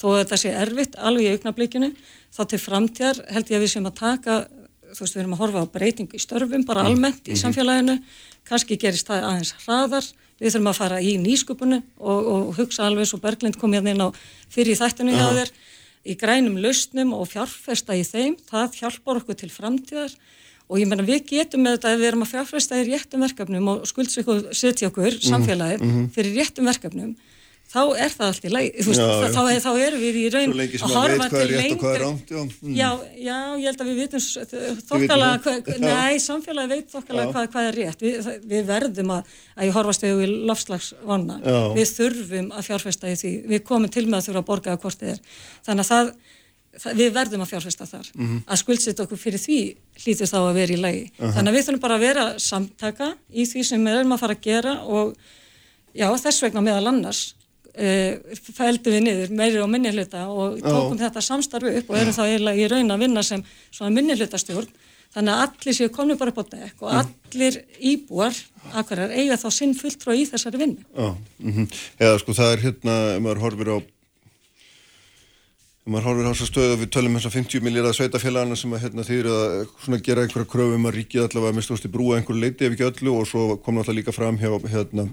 Þó 0.00 0.06
að 0.12 0.18
þetta 0.22 0.40
sé 0.40 0.52
erfitt 0.62 0.98
alveg 0.98 1.26
í 1.28 1.32
augnablikinu, 1.36 1.92
þá 2.32 2.42
til 2.50 2.60
framtíðar 2.62 3.22
held 3.34 3.52
ég 3.52 3.58
að 3.58 3.64
við 3.64 3.72
sem 3.74 3.88
að 3.88 3.98
taka, 4.00 4.38
þú 4.92 5.04
veist, 5.04 5.16
við 5.16 5.22
erum 5.22 5.36
að 5.36 5.42
horfa 5.42 5.62
á 5.64 5.72
breytingu 5.76 6.18
í 6.18 6.22
störfum, 6.22 6.66
bara 6.68 6.84
almennt 6.88 7.28
í 7.28 7.38
samfélaginu, 7.38 7.98
kannski 8.48 8.78
gerist 8.80 9.08
það 9.08 9.28
aðeins 9.28 9.54
hraðar, 9.64 10.08
við 10.42 10.54
þurfum 10.56 10.70
að 10.72 10.78
fara 10.80 11.00
í 11.04 11.12
nýsköpunu 11.22 11.78
og, 12.00 12.30
og 12.34 12.52
hugsa 12.58 12.88
alveg 12.88 13.08
svo 13.08 13.20
Berglind 13.22 13.58
kom 13.60 13.76
hérna 13.76 13.94
inn 13.94 14.04
á 14.04 14.08
fyrir 14.52 14.78
þættinu 14.80 15.14
hjá 15.14 15.28
þér, 15.38 15.52
í 16.02 16.16
grænum 16.18 16.58
lausnum 16.58 17.12
og 17.14 17.28
fjárfesta 17.30 17.94
í 17.94 18.02
þeim, 18.06 18.38
það 18.48 18.80
hjálpar 18.80 19.22
okkur 19.22 19.38
til 19.38 19.52
framtíðar. 19.54 20.16
Og 20.72 20.80
ég 20.80 20.88
meina 20.88 21.04
við 21.04 21.26
getum 21.28 21.66
með 21.66 21.76
þetta 21.76 21.92
ef 21.92 22.00
við 22.00 22.08
erum 22.08 22.24
að 22.24 22.30
fjárfesta 22.32 22.78
í 22.80 22.84
réttum 22.88 23.22
verkefnum 23.22 23.66
og 23.68 23.82
skuldsetja 23.90 24.88
okkur 24.88 25.18
samfélagið 25.20 25.82
fyrir 26.14 26.38
réttum 26.38 26.70
verkefnum 26.70 27.10
þá 27.72 27.80
er 27.96 28.12
það 28.12 28.26
allt 28.26 28.44
í 28.44 28.50
leið, 28.52 28.66
þú 28.76 28.90
veist, 28.90 29.00
Já, 29.00 29.28
þá, 29.32 29.46
þá, 29.64 29.70
erum 29.86 30.02
við 30.02 30.18
í 30.20 30.24
raun 30.32 30.52
að 30.60 30.96
horfa 30.96 31.28
til 31.32 31.46
já. 31.52 32.10
Mm. 32.42 32.74
Já, 32.76 32.88
já, 33.16 33.38
ég 33.62 33.66
held 33.70 33.84
að 33.84 33.88
við 33.88 34.00
vitum 34.02 34.24
þokkalega, 34.90 35.54
nei, 35.80 36.18
samfélagi 36.22 36.72
veit 36.74 36.92
þokkalega 36.92 37.32
hvað, 37.32 37.48
hvað 37.54 37.70
er 37.70 37.78
rétt. 37.80 38.04
Við, 38.04 38.28
við 38.52 38.68
verðum 38.68 39.14
að, 39.16 39.32
að 39.56 39.70
ég 39.70 39.78
horfast 39.78 40.04
við 40.04 40.22
í 40.26 40.28
lofslagsvanna. 40.50 41.40
Við 41.78 41.96
þurfum 41.96 42.52
að 42.52 42.68
fjárfesta 42.68 43.12
í 43.12 43.18
því. 43.22 43.34
Við 43.54 43.66
komum 43.72 43.92
til 43.92 44.06
með 44.08 44.20
að 44.20 44.28
þurfa 44.28 44.44
að 44.44 44.48
borga 44.52 44.76
að 44.76 44.80
hvort 44.84 45.02
þið 45.02 45.14
er. 45.14 45.26
Þannig 45.64 45.84
að 45.86 45.92
það, 45.92 46.14
það, 46.84 46.96
við 47.00 47.12
verðum 47.16 47.44
að 47.46 47.52
fjárfesta 47.54 47.88
þar. 47.88 48.14
Mhm. 48.18 48.40
Að 48.44 48.64
skuldsetja 48.66 49.06
okkur 49.06 49.24
fyrir 49.24 49.40
því 49.40 49.60
hlýtur 50.04 50.28
þá 50.28 50.40
að 50.44 50.54
vera 50.60 50.76
í 50.76 50.80
lagi. 50.84 51.04
Þannig 51.22 51.52
að 51.54 51.56
við 51.56 51.70
þurfum 51.70 51.84
bara 51.86 52.00
að 52.00 52.08
vera 52.10 52.32
samtaka 52.36 53.14
í 53.32 53.46
því 53.48 53.70
sem 53.70 53.86
við 53.86 54.02
erum 54.02 54.16
að 54.18 54.26
fara 54.26 54.36
að 54.36 54.44
gera 54.44 54.80
og 54.84 55.14
já, 55.92 56.08
þess 56.20 56.44
vegna 56.44 56.64
meðal 56.64 56.90
annars 56.92 57.30
uh, 57.78 58.38
fældum 58.56 58.96
við 58.96 59.04
niður 59.06 59.34
meiri 59.38 59.60
og 59.62 59.70
minni 59.72 59.92
hluta 59.94 60.26
og 60.28 60.60
tókum 60.62 61.00
þetta 61.00 61.24
samstarfi 61.24 61.76
upp 61.80 61.92
og 61.92 62.00
erum 62.00 62.16
þá 62.16 62.24
eiginlega 62.26 62.64
í 62.64 62.70
raun 62.72 62.94
að 62.94 63.04
vinna 63.06 63.26
sem 63.26 63.44
minni 63.92 64.16
hlutastjórn 64.18 64.70
þannig 65.12 65.32
að 65.32 65.42
allir 65.46 65.76
séu 65.76 65.92
komni 65.92 66.16
bara 66.20 66.32
upp 66.32 66.40
á 66.40 66.44
dekk 66.54 66.84
og 66.86 66.92
allir 67.02 67.58
íbúar 67.78 68.36
akkurar 68.80 69.12
eiga 69.12 69.36
þá 69.40 69.48
sinn 69.52 69.74
fulltrú 69.76 70.14
í 70.16 70.24
þessari 70.28 70.60
vinnu. 70.60 70.84
Já, 70.96 71.10
mm 71.42 71.66
eða 72.00 72.20
sko 72.22 72.36
það 72.36 72.54
er 72.54 72.64
hérna, 72.66 72.94
ef 73.16 73.24
maður 73.24 73.42
horfir 73.44 73.72
á 73.72 73.78
ef 75.82 75.90
maður 75.90 76.06
horfir 76.08 76.28
á 76.30 76.32
þessa 76.32 76.48
stöðu 76.48 76.78
við 76.80 76.92
tölum 76.94 77.18
þess 77.18 77.28
að 77.28 77.36
50 77.40 77.66
miljardar 77.66 77.98
sveitafélagana 77.98 78.56
sem 78.56 78.72
að 78.72 78.84
hérna 78.86 79.06
þýr 79.08 79.28
að 79.32 79.56
svona 79.82 80.00
gera 80.06 80.24
einhverja 80.24 80.52
kröfum 80.54 80.88
að 80.88 80.96
ríkið 80.98 81.26
allavega 81.26 81.58
með 81.58 81.66
stóðst 81.66 81.88
í 81.88 81.92
brúa 81.92 82.16
einhverju 82.20 82.44
leiti 82.44 82.68
ef 82.68 82.76
ekki 82.76 82.88
öllu 82.88 83.16
og 83.18 83.28
svo 83.28 83.48
kom 83.58 83.76
náttúrulega 83.76 83.98
líka 83.98 84.16
fram 84.16 84.38
hjá 84.40 84.52
hérna 84.70 85.08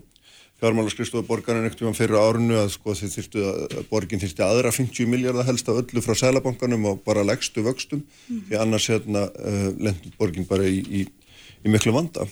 fjármálaskristofa 0.60 1.27
borgarinn 1.27 1.64
einhvern 1.64 1.80
tímann 1.80 1.98
fyrir 1.98 2.19
árunu 2.19 2.57
að 2.60 2.73
sko 2.73 2.95
þið 2.99 3.14
þyrftu 3.15 3.44
að, 3.48 3.60
að 3.80 3.86
borgin 3.91 4.22
þyrfti 4.23 4.44
aðra 4.44 4.73
50 4.76 5.07
miljardar 5.11 5.48
helst 5.48 5.72
af 5.72 5.80
öllu 5.80 6.03
frá 6.03 6.18
sælabankanum 6.19 6.88
og 6.91 7.02
bara 7.06 7.23
legstu 7.23 7.64
vöxtum 7.64 8.03
því 8.27 8.60
annars 8.60 8.90
hérna 8.91 9.26
uh, 9.30 9.69
lendur 9.80 10.15
borgin 10.19 10.48
bara 10.49 10.68
í, 10.68 10.81
í, 10.84 11.06
í 11.64 11.72
miklu 11.72 11.95
vanda. 11.95 12.27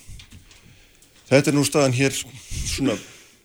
Þetta 1.27 1.51
er 1.51 1.55
nú 1.55 1.63
staðan 1.67 1.95
hér 1.95 2.15
svona 2.15 2.97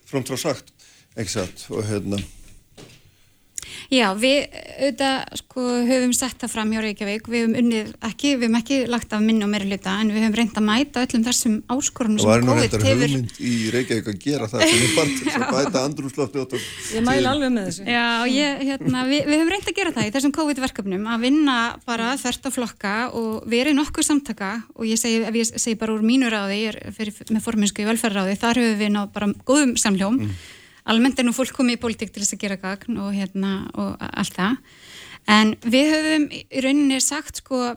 framtrá 0.07 0.37
sagt, 0.39 0.71
ekki 1.15 1.37
satt, 1.37 1.65
og 1.71 1.83
hérna, 1.87 2.19
Já, 3.93 4.07
við 4.17 4.47
auðvitað 4.49 5.37
sko 5.37 5.63
höfum 5.85 6.13
sett 6.17 6.41
það 6.41 6.51
fram 6.53 6.71
hjá 6.73 6.79
Reykjavík, 6.81 7.27
við 7.29 7.43
höfum 7.43 7.57
unnið 7.59 7.89
ekki, 8.07 8.31
við 8.39 8.47
höfum 8.47 8.57
ekki 8.57 8.77
lagt 8.89 9.13
af 9.13 9.21
minni 9.21 9.45
og 9.45 9.51
meira 9.51 9.67
hluta 9.67 9.93
en 10.01 10.09
við 10.13 10.23
höfum 10.25 10.37
reynd 10.39 10.57
að 10.57 10.65
mæta 10.65 11.03
öllum 11.05 11.25
þessum 11.27 11.57
áskorunum 11.75 12.21
það 12.23 12.31
var 12.31 12.41
sem 12.41 12.47
nú 12.47 12.53
COVID 12.53 12.63
reyndar 12.63 12.87
hefur. 12.87 13.13
hugmynd 13.13 13.37
í 13.37 13.53
Reykjavík 13.75 14.09
að 14.09 14.17
gera 14.23 14.49
það 14.49 14.65
sem 14.65 14.81
er 15.03 15.11
til 15.13 15.27
þess 15.27 15.37
að 15.37 15.53
bæta 15.57 15.83
andrúslofti 15.83 16.41
og 16.41 16.55
Ég 16.93 17.05
mæl 17.05 17.29
alveg 17.29 17.53
með 17.53 17.69
þessu. 17.69 17.85
Já, 17.93 18.07
ég, 18.33 18.65
hérna, 18.71 19.05
við, 19.11 19.21
við 19.29 19.41
höfum 19.43 19.53
reynd 19.53 19.69
að 19.69 19.77
gera 19.77 19.93
það 19.93 20.09
í 20.09 20.13
þessum 20.17 20.35
COVID-verkefnum 20.39 21.05
að 21.13 21.27
vinna 21.27 21.59
bara 21.85 22.09
þvert 22.23 22.49
á 22.49 22.51
flokka 22.57 22.95
og 23.19 23.45
verið 23.53 23.77
nokkuð 23.77 24.09
samtaka 24.09 24.51
og 24.73 24.89
ég 24.89 25.01
segi, 25.01 25.21
ef 25.29 25.37
ég 25.37 25.53
segi 25.53 25.77
bara 25.77 25.93
úr 25.93 26.05
mínu 26.05 26.33
ráði, 26.33 26.63
ég 26.63 26.73
er 26.73 26.97
fyrir, 26.97 27.21
með 27.29 27.45
forminsku 27.45 27.85
í 27.85 27.87
velferðráði, 27.91 28.37
þar 28.41 28.61
höfum 28.63 28.81
við 28.81 28.93
náð 28.97 29.09
bara 29.13 29.31
góðum 29.45 29.77
samljóm. 29.79 30.19
Almennt 30.89 31.19
er 31.19 31.27
nú 31.27 31.33
fólk 31.35 31.55
komið 31.55 31.77
í 31.77 31.81
pólitík 31.83 32.11
til 32.11 32.23
þess 32.23 32.35
að 32.35 32.43
gera 32.43 32.59
gagn 32.59 32.99
og, 32.99 33.13
hérna, 33.15 33.53
og 33.79 33.95
allt 33.99 34.35
það. 34.35 34.57
En 35.31 35.55
við 35.63 35.93
höfum 35.93 36.27
í 36.35 36.43
rauninni 36.65 36.99
sagt 37.03 37.39
sko 37.39 37.75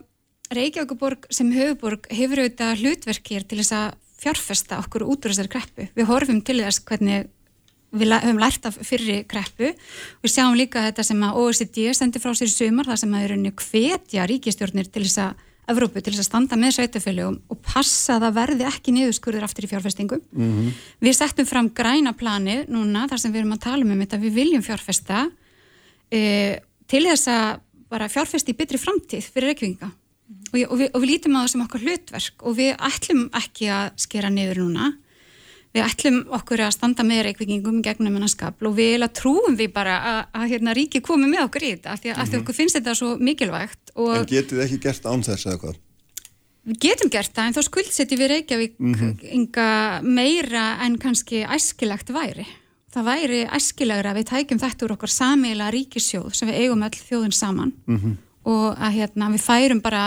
Reykjavíkuborg 0.55 1.27
sem 1.35 1.49
höfuborg 1.55 2.07
hefur 2.15 2.43
auðvitað 2.43 2.83
hlutverkir 2.83 3.47
til 3.47 3.61
þess 3.63 3.75
að 3.75 3.97
fjárfesta 4.23 4.79
okkur 4.83 5.05
út 5.07 5.27
úr 5.27 5.35
þessari 5.35 5.53
kreppu. 5.53 5.89
Við 5.95 6.09
horfum 6.11 6.43
til 6.47 6.61
þess 6.63 6.83
hvernig 6.87 7.27
við 7.97 8.13
höfum 8.15 8.41
lært 8.43 8.67
af 8.69 8.79
fyrri 8.85 9.21
kreppu 9.29 9.73
við 9.73 10.33
sjáum 10.33 10.57
líka 10.59 10.83
þetta 10.89 11.05
sem 11.07 11.23
að 11.23 11.39
OECD 11.43 11.79
sendi 11.97 12.23
frá 12.23 12.35
sér 12.37 12.51
sumar, 12.53 12.89
það 12.89 13.03
sem 13.03 13.15
að 13.15 13.25
í 13.25 13.29
rauninni 13.33 13.53
hvetja 13.63 14.27
ríkistjórnir 14.31 14.91
til 14.91 15.05
þess 15.07 15.23
að 15.23 15.45
Evrópu 15.67 15.99
til 15.99 16.13
þess 16.15 16.23
að 16.23 16.29
standa 16.29 16.57
með 16.63 16.77
sveitafélögum 16.77 17.37
og 17.51 17.59
passa 17.67 18.17
að 18.17 18.27
það 18.29 18.35
verði 18.37 18.67
ekki 18.69 18.93
niðurskurður 18.95 19.47
aftur 19.49 19.67
í 19.67 19.71
fjárfestingum. 19.73 20.21
Við 21.03 21.17
settum 21.19 21.49
fram 21.49 21.71
græna 21.75 22.13
planið 22.15 22.69
núna 22.71 23.09
þar 23.11 23.19
sem 23.19 23.33
við 23.35 23.41
erum 23.43 23.57
að 23.57 23.65
tala 23.67 23.83
um 23.83 24.01
þetta, 24.05 24.21
við 24.23 24.37
viljum 24.39 24.63
fjárfesta 24.63 25.25
e, 26.13 26.21
til 26.87 27.03
þess 27.09 27.27
að 27.33 27.61
bara 27.91 28.09
fjárfesti 28.11 28.55
í 28.55 28.59
betri 28.59 28.79
framtíð 28.79 29.27
fyrir 29.35 29.51
reykvinga 29.53 29.91
og, 29.91 30.57
ég- 30.59 30.71
og, 30.71 30.79
við, 30.79 30.89
og 30.95 31.03
við 31.03 31.11
lítum 31.13 31.37
á 31.39 31.43
það 31.43 31.51
sem 31.53 31.65
okkar 31.67 31.85
hlutverk 31.87 32.47
og 32.47 32.57
við 32.59 32.73
ætlum 32.89 33.25
ekki 33.43 33.69
að 33.75 33.91
skera 34.07 34.31
niður 34.31 34.63
núna 34.65 34.93
við 35.77 35.85
ætlum 35.85 36.19
okkur 36.39 36.65
að 36.67 36.75
standa 36.77 37.05
með 37.07 37.23
reykvingum 37.29 37.81
gegnum 37.85 38.17
hennar 38.17 38.33
skapl 38.33 38.71
og 38.71 38.77
við 38.79 39.07
trúum 39.17 39.57
við 39.59 39.73
bara 39.77 39.97
að, 40.11 40.21
að 40.41 40.55
hérna, 40.55 40.77
ríki 40.77 41.03
komi 41.05 41.29
með 41.31 41.47
okkur 41.47 41.67
í 41.67 41.73
þetta 41.77 41.95
af 41.95 42.03
því 42.03 42.13
að, 42.13 42.21
mm 42.21 42.31
því 42.31 42.39
að 42.39 42.45
okkur 42.45 42.59
finnst 42.61 42.79
þetta 42.79 42.95
svo 42.97 43.11
mikilvægt 43.21 43.93
og 43.97 44.15
en 44.17 44.31
getið 44.31 44.57
þið 44.57 44.65
ekki 44.67 44.81
gert 44.87 45.11
án 45.11 45.27
þess 45.27 45.51
eða 45.51 45.61
hvað? 45.65 45.83
við 46.67 46.79
getum 46.83 47.11
gert 47.13 47.35
það 47.35 47.49
en 47.49 47.57
þá 47.57 47.63
skuldsetjum 47.69 48.21
við 48.23 48.31
Reykjavík 48.33 48.79
inga 49.39 49.71
meira 50.03 50.65
en 50.83 50.97
kannski 50.99 51.45
æskilegt 51.47 52.11
væri. 52.15 52.47
Það 52.91 53.07
væri 53.11 53.41
æskilegra 53.53 54.11
að 54.11 54.19
við 54.19 54.29
tækjum 54.31 54.63
þetta 54.63 54.87
úr 54.87 54.95
okkar 54.97 55.13
samíla 55.13 55.69
ríkissjóð 55.75 56.33
sem 56.35 56.49
við 56.49 56.63
eigum 56.65 56.83
öll 56.87 56.97
þjóðin 56.97 57.37
saman 57.37 57.73
og 58.47 58.77
að 58.79 58.99
hérna, 59.01 59.31
við 59.35 59.43
færum 59.43 59.81
bara 59.83 60.03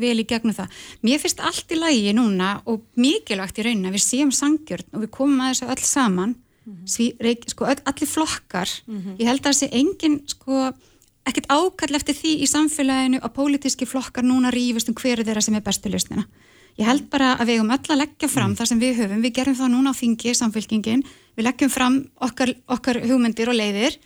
vel 0.00 0.18
í 0.22 0.26
gegnum 0.28 0.54
það. 0.54 0.76
Mér 1.06 1.22
finnst 1.22 1.42
allt 1.42 1.72
í 1.74 1.78
lægi 1.78 2.12
núna 2.16 2.52
og 2.70 2.84
mikilvægt 3.00 3.58
í 3.58 3.66
rauninni 3.66 3.90
að 3.90 3.96
við 3.98 4.04
séum 4.06 4.30
sangjörn 4.34 4.94
og 4.94 5.04
við 5.04 5.10
komum 5.16 5.42
að 5.42 5.54
þessu 5.54 5.72
öll 5.74 5.88
saman. 5.88 6.36
Sví, 6.86 7.08
reik, 7.18 7.48
sko, 7.50 7.66
öll, 7.66 7.80
allir 7.88 8.06
flokkar. 8.06 8.70
Ég 9.18 9.26
held 9.26 9.40
að 9.40 9.48
það 9.48 9.56
sé 9.58 9.68
engin 9.74 10.20
sko, 10.30 10.68
ekkert 11.26 11.50
ákall 11.50 11.96
eftir 11.98 12.14
því 12.14 12.36
í 12.44 12.46
samfélaginu 12.46 13.18
að 13.20 13.34
pólitíski 13.34 13.88
flokkar 13.90 14.22
núna 14.22 14.52
rífist 14.54 14.88
um 14.88 14.94
hverju 14.94 15.26
þeirra 15.26 15.42
sem 15.42 15.56
er 15.58 15.66
bestu 15.66 15.90
lausnina. 15.90 16.28
Ég 16.78 16.86
held 16.86 17.08
bara 17.10 17.34
að 17.36 17.48
við 17.50 17.58
eigum 17.58 17.72
öll 17.74 17.90
að 17.90 18.00
leggja 18.04 18.28
fram 18.30 18.54
það 18.56 18.70
sem 18.70 18.80
við 18.80 19.00
höfum, 19.02 19.22
við 19.24 19.34
gerum 19.40 19.56
það 19.58 19.72
núna 19.74 19.90
á 19.90 19.98
þingi, 19.98 20.34
samfélkingin, 20.38 21.02
við 21.36 21.44
leggjum 21.48 21.72
fram 21.72 21.96
okkar, 22.22 22.54
okkar 22.70 23.00
hugmyndir 23.02 23.50
og 23.50 23.58
leiðir 23.58 23.98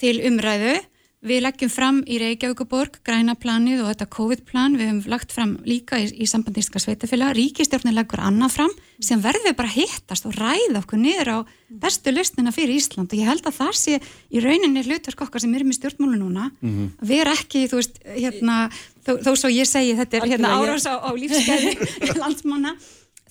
til 0.00 0.20
umræðu, 0.28 0.76
við 1.24 1.40
leggjum 1.42 1.70
fram 1.72 2.00
í 2.04 2.18
Reykjavíkuborg 2.20 2.98
græna 3.06 3.34
planið 3.40 3.82
og 3.82 3.88
þetta 3.90 4.06
COVID-plan, 4.12 4.76
við 4.76 4.90
höfum 4.90 5.12
lagt 5.12 5.32
fram 5.34 5.54
líka 5.66 5.98
í, 6.02 6.10
í 6.12 6.26
sambandíska 6.28 6.80
sveitafélag, 6.82 7.32
ríkistjórnin 7.38 7.96
leggur 7.96 8.20
annað 8.22 8.56
fram 8.58 8.74
sem 9.02 9.22
verður 9.24 9.48
við 9.48 9.56
bara 9.58 9.72
hittast 9.72 10.28
og 10.28 10.36
ræða 10.36 10.82
okkur 10.82 11.00
niður 11.00 11.32
á 11.32 11.38
bestu 11.82 12.12
lausnina 12.12 12.52
fyrir 12.54 12.76
Ísland. 12.76 13.10
Og 13.10 13.18
ég 13.18 13.28
held 13.28 13.48
að 13.48 13.58
það 13.58 13.72
sé 13.80 13.98
í 14.30 14.42
rauninni 14.44 14.84
hlutverk 14.86 15.24
okkar 15.26 15.42
sem 15.42 15.56
erum 15.56 15.72
í 15.72 15.78
stjórnmálu 15.78 16.20
núna 16.20 16.50
að 16.62 17.08
vera 17.10 17.32
ekki, 17.34 17.66
þú 17.70 17.80
veist, 17.80 17.98
hérna 18.04 18.68
þó, 19.06 19.16
þó 19.24 19.32
svo 19.36 19.50
ég 19.52 19.66
segi 19.68 19.96
þetta 19.98 20.20
er 20.20 20.28
hérna 20.34 20.54
árás 20.60 20.86
á, 20.86 20.94
á 21.00 21.10
lífsgæði 21.16 21.74
landsmanna 22.22 22.76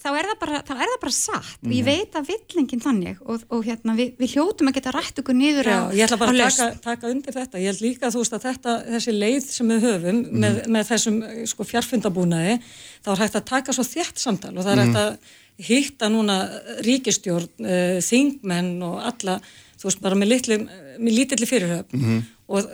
þá 0.05 0.09
er 0.13 0.27
það 0.29 0.39
bara, 0.43 0.59
er 0.61 0.91
það 0.91 0.97
bara 1.01 1.13
satt. 1.15 1.61
Og 1.65 1.73
ég 1.73 1.85
veit 1.87 2.17
að 2.17 2.27
villingin 2.29 2.83
þannig 2.83 3.21
og, 3.23 3.45
og 3.55 3.63
hérna 3.65 3.95
við, 3.97 4.11
við 4.21 4.35
hljótum 4.35 4.69
að 4.69 4.77
geta 4.77 4.93
rætt 4.93 5.21
okkur 5.21 5.37
niður 5.37 5.69
Já, 5.71 5.77
á, 5.81 5.85
ég 5.97 6.05
ætla 6.05 6.19
bara 6.21 6.35
að 6.35 6.43
taka, 6.43 6.67
taka 6.83 7.09
undir 7.11 7.35
þetta. 7.35 7.61
Ég 7.63 7.71
held 7.71 7.81
líka 7.85 8.11
þú 8.13 8.21
veist 8.21 8.37
að 8.37 8.45
þetta, 8.45 8.75
þessi 8.91 9.15
leið 9.15 9.49
sem 9.55 9.73
við 9.73 9.87
höfum 9.89 10.21
með, 10.43 10.61
með 10.75 10.91
þessum 10.91 11.17
eh, 11.25 11.41
sko, 11.49 11.67
fjarfundabúnaði, 11.71 12.59
þá 13.01 13.11
er 13.15 13.23
hægt 13.25 13.39
að 13.41 13.49
taka 13.55 13.75
svo 13.75 13.87
þétt 13.87 14.21
samtal 14.21 14.53
og 14.53 14.61
það 14.61 14.71
er 14.75 14.83
hægt 14.83 15.01
að 15.01 15.33
hitta 15.65 16.11
núna 16.11 16.37
ríkistjórn, 16.85 17.51
uh, 17.63 17.97
þingmenn 18.03 18.73
og 18.85 18.97
alla, 19.07 19.39
þú 19.79 19.89
veist, 19.89 20.01
bara 20.03 20.17
með, 20.19 20.33
litli, 20.33 20.61
með 20.99 21.19
lítilli 21.21 21.47
fyrirhöfn. 21.49 22.17
Og 22.51 22.67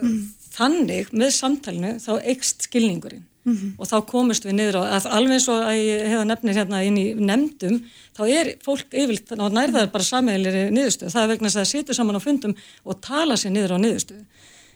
þannig 0.52 1.12
með 1.16 1.36
samtalinu 1.36 1.98
þá 2.02 2.14
eikst 2.20 2.66
skilningurinn. 2.68 3.28
Og 3.50 3.90
þá 3.90 3.96
komust 4.10 4.46
við 4.46 4.58
niður 4.58 4.80
á 4.86 4.98
að 5.00 5.10
alveg 5.18 5.38
eins 5.38 5.48
og 5.50 5.66
að 5.66 5.80
ég 5.82 6.08
hefa 6.12 6.28
nefnir 6.30 6.60
hérna 6.60 6.84
inn 6.86 7.00
í 7.02 7.06
nefndum 7.18 7.82
þá 8.18 8.24
er 8.30 8.54
fólk 8.62 8.94
yfirlt 8.94 9.34
og 9.38 9.56
nærðar 9.56 9.92
bara 9.92 10.06
sammeðlir 10.06 10.70
niðurstöð 10.76 11.14
það 11.16 11.24
er 11.24 11.32
vegna 11.34 11.50
þess 11.50 11.58
að 11.58 11.66
það 11.66 11.72
situr 11.74 11.98
saman 11.98 12.22
á 12.22 12.22
fundum 12.22 12.56
og 12.86 13.02
tala 13.02 13.38
sér 13.40 13.56
niður 13.56 13.76
á 13.76 13.84
niðurstöð 13.84 14.22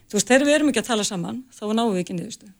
þú 0.10 0.18
veist, 0.18 0.28
þegar 0.28 0.46
við 0.46 0.58
erum 0.58 0.72
ekki 0.74 0.82
að 0.82 0.92
tala 0.92 1.08
saman 1.08 1.44
þá 1.54 1.66
náum 1.74 1.94
við 1.94 2.04
ekki 2.06 2.18
niðurstöð 2.18 2.54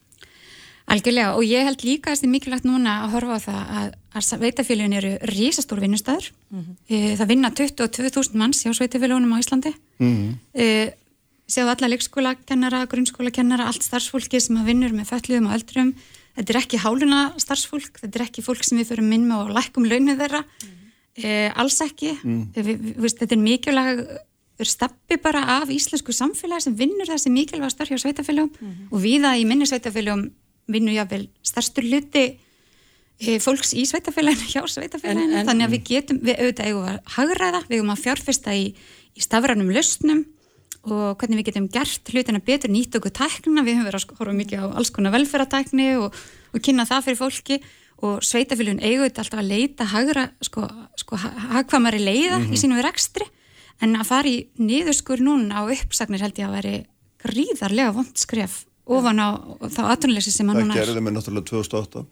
Algjörlega 0.86 1.34
og 1.34 1.46
ég 1.50 1.66
held 1.66 1.82
líka 1.82 2.12
að 2.12 2.20
þetta 2.20 2.28
er 2.28 2.32
mikilvægt 2.36 2.66
núna 2.68 2.92
að 3.02 3.14
horfa 3.16 3.38
á 3.42 3.46
það 3.46 3.72
að, 3.80 3.88
að 4.14 4.26
sveitafélagin 4.28 4.98
eru 5.00 5.14
risastór 5.32 5.82
vinnustæður 5.82 6.28
mm 6.54 6.76
það 7.18 7.32
vinna 7.32 7.50
22.000 7.58 8.38
manns 8.38 8.62
hjá 8.62 8.70
sveitafélagunum 8.78 9.34
á 9.34 9.42
Íslandi. 9.42 9.74
Mm 9.98 10.36
séu 11.52 11.68
alla 11.70 11.90
leikskólakennara, 11.92 12.86
grunnskólakennara 12.90 13.68
allt 13.70 13.86
starfsfólki 13.86 14.42
sem 14.42 14.58
að 14.60 14.72
vinnur 14.72 14.96
með 14.98 15.12
fölluðum 15.12 15.50
og 15.50 15.58
öldrum 15.60 15.92
þetta 16.36 16.54
er 16.54 16.62
ekki 16.62 16.82
háluna 16.82 17.20
starfsfólk 17.42 18.00
þetta 18.02 18.20
er 18.20 18.26
ekki 18.28 18.44
fólk 18.46 18.66
sem 18.66 18.80
við 18.82 18.94
fyrir 18.94 19.08
minn 19.08 19.28
með 19.30 19.44
og 19.44 19.58
lækkum 19.60 19.86
launin 19.90 20.18
þeirra. 20.20 20.42
Eh, 21.16 21.52
alls 21.56 21.78
ekki. 21.86 22.16
Við, 22.24 22.64
við, 22.66 22.88
við, 22.98 23.12
þetta 23.22 23.38
er 23.38 23.44
mikilvæg 23.44 24.02
steppi 24.64 25.18
bara 25.20 25.44
af 25.60 25.72
íslensku 25.74 26.14
samfélagi 26.16 26.68
sem 26.68 26.76
vinnur 26.80 27.10
þessi 27.10 27.32
mikilvæg 27.34 27.74
starf 27.74 27.92
hjá 27.92 28.00
sveitafélagum 28.00 28.90
og 28.92 29.02
viða 29.04 29.34
í 29.36 29.44
minni 29.48 29.68
sveitafélagum 29.68 30.30
vinnur 30.72 30.96
jáfnvel 30.96 31.26
starstur 31.44 31.84
hluti 31.84 32.24
e, 33.20 33.36
fólks 33.44 33.74
í 33.76 33.84
sveitafélaginu 33.90 34.48
hjá 34.54 34.64
sveitafélaginu, 34.72 35.44
þannig 35.44 35.68
að 35.68 35.76
við 35.76 35.84
getum 35.90 36.22
við 36.24 36.40
auðvitað 36.40 36.70
eigum 36.70 36.88
að 36.88 37.02
hagræða, 37.18 37.62
við 37.68 37.78
eigum 37.78 37.92
að 37.92 38.04
fjárfesta 38.06 38.56
í, 38.56 38.66
í 39.16 39.26
stafrænum 39.28 39.74
lausnum 39.76 40.24
og 40.86 41.18
hvernig 41.22 41.40
við 41.42 41.48
getum 41.50 41.68
gert 41.74 42.12
hlutina 42.14 42.42
betur 42.46 42.70
nýtt 42.74 42.96
okkur 43.00 43.14
tæknina, 43.18 43.64
við 43.66 43.78
höfum 43.80 43.88
verið 43.90 44.00
að 44.00 44.04
sko- 44.06 44.18
horfa 44.20 44.36
mikið 44.38 44.62
á 44.62 44.66
alls 44.78 44.92
konar 44.94 45.14
velferðatækni 45.16 45.88
og, 46.02 46.14
og 46.54 46.62
kynna 46.66 46.86
það 46.90 47.06
fyrir 47.08 47.20
fólki 47.22 47.60
og 48.06 48.20
sveitafélagin 48.28 48.84
eigu 48.84 49.06
þetta 49.08 49.24
alltaf 49.24 49.42
að 49.42 49.50
leita 49.50 49.88
hagra, 49.94 50.26
sko, 50.44 50.66
sko 51.00 51.16
ha- 51.22 51.34
hagkvæmari 51.58 52.02
leiða 52.04 52.42
í 52.52 52.60
sínum 52.60 52.82
rekstri 52.84 53.26
en 53.82 53.96
að 54.00 54.10
fara 54.12 54.30
í 54.30 54.46
niðurskur 54.62 55.24
núna 55.24 55.64
á 55.64 55.68
uppsagnir 55.68 56.22
held 56.24 56.38
ég 56.40 56.48
að 56.50 56.58
veri 56.60 56.76
gríðarlega 57.26 57.94
vond 57.96 58.14
skref 58.20 58.66
ofan 58.86 59.18
á 59.18 59.30
þá 59.74 59.82
atvinnuleysi 59.96 60.32
sem 60.36 60.46
Það 60.52 60.60
núna 60.62 60.76
er. 60.76 60.84
gerði 60.86 61.02
mig 61.02 61.16
náttúrulega 61.16 61.50
2008. 61.50 62.06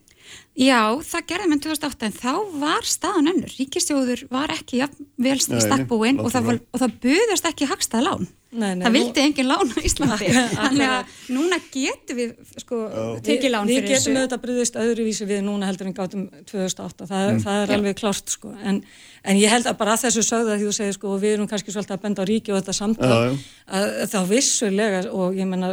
Já, 0.57 0.79
það 1.05 1.25
gerði 1.29 1.49
með 1.51 1.59
2008 1.67 2.07
en 2.07 2.15
þá 2.17 2.31
var 2.63 2.87
staðan 2.87 3.29
önnur. 3.33 3.51
Ríkistjóður 3.59 4.23
var 4.31 4.53
ekki 4.55 4.79
jafn 4.79 5.05
vel 5.21 5.35
Nei, 5.37 5.59
stakkbúinn 5.61 6.21
og, 6.23 6.31
það 6.33 6.47
það 6.73 6.95
buðast 7.03 7.49
ekki 7.51 7.67
hagstað 7.69 8.07
lán. 8.07 8.25
Nei, 8.53 8.75
nei, 8.77 8.83
það 8.85 8.91
nú- 8.91 8.97
vildi 8.99 9.21
engin 9.23 9.47
lán 9.49 9.71
á 9.73 9.77
Íslandi. 9.81 10.27
Þannig 10.59 10.91
að 10.93 11.13
núna 11.33 11.57
getum 11.73 12.19
við 12.19 12.33
sko, 12.61 12.81
tekið 13.25 13.49
lán 13.55 13.65
við 13.67 13.79
fyrir 13.79 13.89
getum 13.89 14.03
þessu. 14.03 14.13
auðvitað 14.19 14.43
bröðist 14.43 14.77
öðruvísi 14.83 15.27
við 15.31 15.41
núna 15.47 15.69
heldur 15.71 15.89
en 15.89 15.95
gátum 15.97 16.27
2008 16.51 17.07
það, 17.09 17.31
það 17.45 17.63
er 17.63 17.73
alveg 17.77 17.97
klárt 17.97 18.29
sko 18.35 18.51
en, 18.61 18.77
en 19.23 19.39
ég 19.41 19.49
held 19.49 19.65
að 19.71 19.77
bara 19.81 19.95
að 19.97 20.03
þessu 20.05 20.23
sögða 20.27 20.59
því 20.59 20.67
þú 20.69 20.75
segir 20.77 20.97
sko 20.99 21.13
og 21.15 21.21
við 21.23 21.33
erum 21.37 21.49
kannski 21.49 21.73
svolítið 21.73 21.95
að 21.97 22.03
benda 22.05 22.21
á 22.21 22.29
ríki 22.29 22.53
og 22.53 22.59
þetta 22.61 22.75
samtal 22.77 23.09
Já, 23.09 23.17
já. 23.25 23.39
að 23.79 23.89
þá 24.13 24.19
vissulega 24.29 25.01
og 25.11 25.39
ég 25.41 25.49
menna 25.49 25.71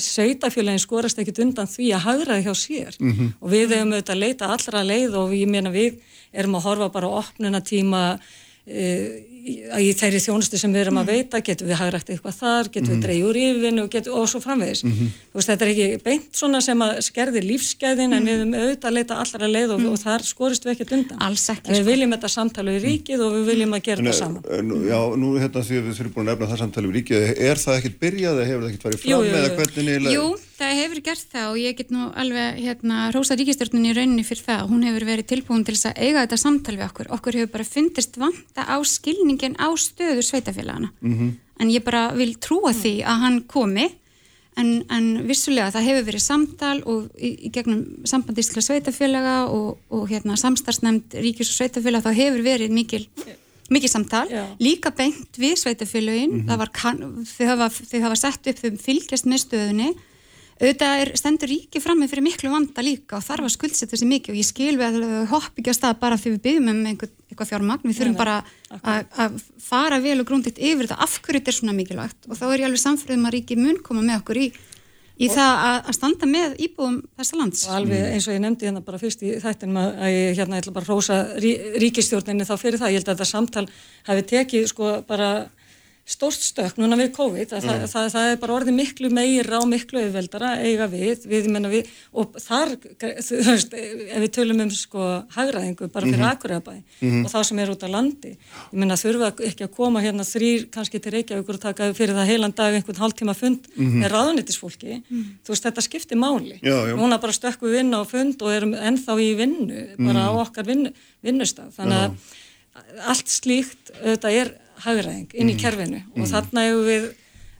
sveitafélagin 0.00 0.82
skorast 0.82 1.20
ekkit 1.22 1.42
undan 1.44 1.68
því 1.70 1.90
að 1.96 2.04
hagraði 2.08 2.46
hjá 2.48 2.54
sér 2.56 2.96
Mhm. 3.00 3.32
og 3.40 3.50
við 3.52 3.68
hefum 3.76 3.92
auðvitað 3.92 4.14
að 4.16 4.22
leita 4.24 4.48
allra 4.54 4.82
leið 4.84 5.14
og 5.20 5.34
ég 5.36 5.48
meina 5.48 5.70
við 5.74 6.00
erum 6.32 6.56
að 6.58 6.64
horfa 6.70 6.88
bara 6.94 7.06
á 7.12 7.18
opnunatíma 7.20 8.02
uh, 8.14 9.08
í, 9.44 9.90
þeirri 9.98 10.20
þjónustu 10.24 10.58
sem 10.60 10.72
við 10.72 10.80
erum 10.86 10.98
að 11.02 11.10
veita, 11.12 11.40
getum 11.44 11.68
við 11.68 11.76
hagrægt 11.80 12.10
eitthvað 12.14 12.36
þar, 12.38 12.70
getum 12.74 12.94
við 12.94 13.02
dreigð 13.04 13.26
úr 13.28 13.38
yfirvinnu 13.42 13.82
og, 13.84 13.90
getum- 13.92 14.16
og 14.20 14.28
svo 14.32 14.40
framvegis. 14.44 14.82
Þú 14.84 15.36
veist, 15.38 15.50
þetta 15.50 15.66
er 15.66 15.72
ekki 15.74 15.88
beint 16.04 16.28
svona 16.40 16.60
sem 16.64 16.84
að 16.86 17.00
skerði 17.08 17.42
lífsgæðin 17.44 18.16
en 18.16 18.24
við 18.28 18.34
erum 18.40 18.54
auðvitað 18.54 18.88
að 18.90 18.96
leita 18.98 19.18
allra 19.20 19.50
leið 19.54 19.74
og, 19.76 19.84
og 19.92 19.98
þar 20.04 20.24
skorist 20.24 20.64
við 20.64 20.72
ekkert 20.76 20.94
undan. 20.98 21.20
Alls 21.28 21.44
ekki, 21.52 21.70
við 21.74 21.80
sko. 21.82 21.88
viljum 21.90 22.14
þetta 22.16 22.30
samtala 22.34 22.70
í 22.74 22.80
ríkið 22.84 23.24
og 23.26 23.36
við 23.38 23.44
viljum 23.52 23.76
að 23.76 23.84
gera 23.90 24.00
En, 24.00 24.08
þetta 24.08 24.18
saman. 24.18 24.42
en, 24.58 24.72
já, 24.88 25.00
nú 25.24 25.34
hérna 25.38 25.64
því 25.68 25.78
að 25.80 25.84
við 25.90 25.98
þurfum 26.00 26.14
búin 26.14 26.24
að 26.24 26.32
nefna 26.34 26.50
það 26.54 26.62
samtali 26.64 26.86
við 26.90 26.96
ríkið, 27.00 27.28
er 27.50 27.56
það 27.64 27.78
ekkert 27.80 27.98
byrjað 28.04 28.34
eða 28.40 28.48
hefur 28.48 28.64
það 28.64 28.70
ekkert 28.72 28.84
farið 28.88 29.00
fram 29.04 29.10
jú, 29.12 29.18
eða 29.24 29.44
jú. 29.44 29.54
hvernig 29.58 29.92
eiginlega- 29.94 30.14
Jú, 30.14 30.26
það 30.54 30.72
hefur 30.80 31.00
gert 31.08 31.26
það 31.34 31.46
og 31.50 31.56
ég 31.58 31.76
get 31.76 31.90
nú 31.90 32.02
alveg 32.14 32.58
hérna 32.64 32.96
rósa 33.14 33.34
ríkistjórnun 33.38 33.88
í 33.90 33.94
rauninni 33.96 34.24
fyrir 34.24 34.44
það. 34.46 34.68
Hún 34.70 34.84
hefur 34.86 35.04
verið 35.08 35.26
tilbúin 35.32 35.64
til 35.66 35.74
skilningin 39.34 39.56
á 39.58 39.68
stöðu 39.76 40.22
sveitafélagana. 40.22 40.90
-hmm. 41.02 41.32
En 41.60 41.68
ég 41.70 41.84
bara 41.84 42.12
vil 42.14 42.34
trúa 42.36 42.72
því 42.72 43.04
að 43.04 43.20
hann 43.20 43.42
komi 43.42 43.88
en, 44.56 44.84
en 44.90 45.26
vissulega 45.26 45.70
það 45.70 45.86
hefur 45.88 46.04
verið 46.04 46.22
samtal 46.22 46.82
og 46.86 47.10
í, 47.18 47.46
í 47.46 47.50
gegnum 47.50 48.04
samband 48.04 48.38
ísla 48.38 48.62
sveitafélaga 48.62 49.48
og, 49.50 49.78
og 49.90 50.08
hérna 50.08 50.36
samstarfsnefnd 50.36 51.14
ríkis 51.14 51.50
og 51.50 51.58
sveitafélaga 51.58 52.10
þá 52.10 52.14
hefur 52.14 52.42
verið 52.42 52.70
mikil 52.70 53.08
mikið 53.70 53.90
samtal, 53.90 54.28
Já. 54.28 54.44
líka 54.60 54.90
beint 54.90 55.38
við 55.40 55.56
sveitafélögin, 55.56 56.44
það 56.46 56.58
var 56.58 56.70
kann, 56.70 57.24
þau, 57.24 57.46
hafa, 57.46 57.68
þau 57.70 58.00
hafa 58.02 58.16
sett 58.16 58.46
upp, 58.46 58.58
þau 58.60 58.76
fylgjast 58.76 59.24
með 59.24 59.40
stöðunni 59.40 59.94
auðvitað 60.54 61.00
er 61.02 61.10
stendur 61.18 61.50
ríki 61.50 61.80
frammi 61.82 62.06
fyrir 62.10 62.24
miklu 62.24 62.50
vanda 62.52 62.82
líka 62.84 63.18
og 63.18 63.24
þarf 63.26 63.48
að 63.48 63.54
skuldsetja 63.56 63.98
sér 63.98 64.10
mikið 64.10 64.34
og 64.34 64.38
ég 64.38 64.46
skil 64.46 64.76
við 64.78 64.98
að 65.00 65.24
hopp 65.32 65.58
ekki 65.58 65.72
að 65.72 65.78
stað 65.80 65.96
bara 66.04 66.18
því 66.20 66.34
við 66.34 66.44
byggjum 66.44 66.68
um 66.70 66.84
einhver, 66.90 67.10
eitthvað 67.30 67.50
fjármagn, 67.50 67.88
við 67.88 67.98
þurfum 67.98 68.18
bara 68.20 68.36
að 68.78 69.08
að 69.24 69.40
fara 69.64 69.98
vel 70.04 70.20
og 70.20 70.28
grúndið 70.28 70.60
yfir 70.60 70.86
þetta. 70.86 71.00
Af 71.02 71.16
hverju 71.24 71.40
þetta 71.40 71.52
er 71.52 71.58
svona 71.58 71.74
mikilvægt? 71.74 72.28
Og 72.28 72.38
þá 72.38 72.44
er 72.46 72.62
ég 72.62 72.68
alveg 72.68 72.82
samfröðum 72.84 73.26
að 73.28 73.36
ríki 73.38 73.58
mun 73.58 73.80
koma 73.82 74.04
með 74.04 74.20
okkur 74.20 74.40
í, 74.44 74.46
í 75.18 75.30
það 75.32 75.64
að, 75.70 75.90
standa 75.98 76.28
með 76.30 76.56
íbúum 76.68 77.00
þessa 77.18 77.40
lands. 77.40 77.66
Og 77.66 77.76
alveg 77.80 78.06
eins 78.12 78.28
og 78.28 78.36
ég 78.36 78.44
nefndi 78.44 78.68
hérna 78.68 78.84
bara 78.86 79.02
fyrst 79.02 79.26
í 79.26 79.34
þættinum 79.42 79.80
að 79.82 79.90
að 80.06 80.14
ég 80.14 80.38
hérna 80.38 80.62
ætla 80.62 80.76
bara 80.76 80.86
að 80.86 80.94
rósa 80.94 81.18
rí, 81.42 81.52
ríkistjórninni 81.82 82.46
þá 82.46 82.54
fyrir 82.60 82.82
það. 82.82 82.94
Ég 82.94 83.02
held 83.02 83.10
að 83.10 83.14
þetta 83.16 83.30
samtal 83.30 83.66
hafi 84.10 84.26
tekið 84.34 84.70
sko 84.70 84.96
bara 85.08 85.30
stórt 86.04 86.42
stökk 86.44 86.76
núna 86.76 86.98
við 87.00 87.14
COVID. 87.16 87.52
að 87.56 87.64
Það, 87.64 87.84
það, 87.88 88.08
það 88.12 88.26
er 88.30 88.40
bara 88.42 88.54
orðið 88.58 88.76
miklu 88.76 89.08
meira 89.14 89.60
og 89.62 89.68
miklu 89.70 90.02
auðveldara 90.02 90.50
eiga 90.60 90.88
við, 90.92 91.24
við, 91.30 91.48
við 91.72 91.88
og 92.12 92.34
þar, 92.44 92.74
veist, 93.00 93.72
ef 93.72 94.20
við 94.20 94.30
tölum 94.36 94.60
um 94.66 94.72
sko 94.74 95.06
hagraðingu 95.32 95.88
bara 95.94 96.10
fyrir 96.10 96.20
mm 96.20 97.24
og 97.24 97.30
þá 97.32 97.38
sem 97.48 97.58
er 97.62 97.72
út 97.72 97.84
á 97.84 97.88
landi. 97.88 98.34
Ég 98.36 98.78
menna 98.82 98.98
þurfa 99.00 99.30
ekki 99.48 99.64
að 99.64 99.72
koma 99.76 100.02
hérna 100.04 100.26
þrýr 100.28 100.68
kannski 100.74 101.00
til 101.00 101.14
Reykjavíkur 101.14 101.56
og 101.56 101.62
taka 101.62 101.88
fyrir 101.96 102.16
það 102.18 102.30
heilan 102.32 102.54
dag 102.56 102.76
einhvern 102.76 103.00
hálftíma 103.00 103.34
fund 103.38 103.68
með 103.76 104.12
ráðunitisfólki. 104.12 105.00
Þú 105.44 105.54
veist, 105.54 105.64
þetta 105.64 105.84
skiptir 105.84 106.20
máli. 106.20 106.58
Já, 106.60 106.76
já. 106.90 106.94
Núna 106.98 107.20
bara 107.22 107.32
stökkum 107.32 107.72
við 107.72 107.84
inn 107.84 107.96
á 107.96 108.02
fund 108.08 108.44
og 108.44 108.52
erum 108.52 108.74
ennþá 108.76 109.16
í 109.24 109.30
vinnu, 109.38 109.86
bara 110.04 110.28
á 110.28 110.32
okkar 110.42 110.68
vinnu, 110.68 110.92
vinnustaf. 111.24 111.72
Þannig 111.78 112.02
að 112.04 112.92
allt 113.08 113.30
slíkt, 113.30 113.92
þetta 114.02 114.34
er 114.34 114.54
hagræðing 114.84 115.36
inn 115.38 115.52
í 115.52 115.56
kerfinu 115.60 116.02
og 116.16 116.26
þarna 116.30 116.66
hefur 116.68 116.88
við 116.88 117.06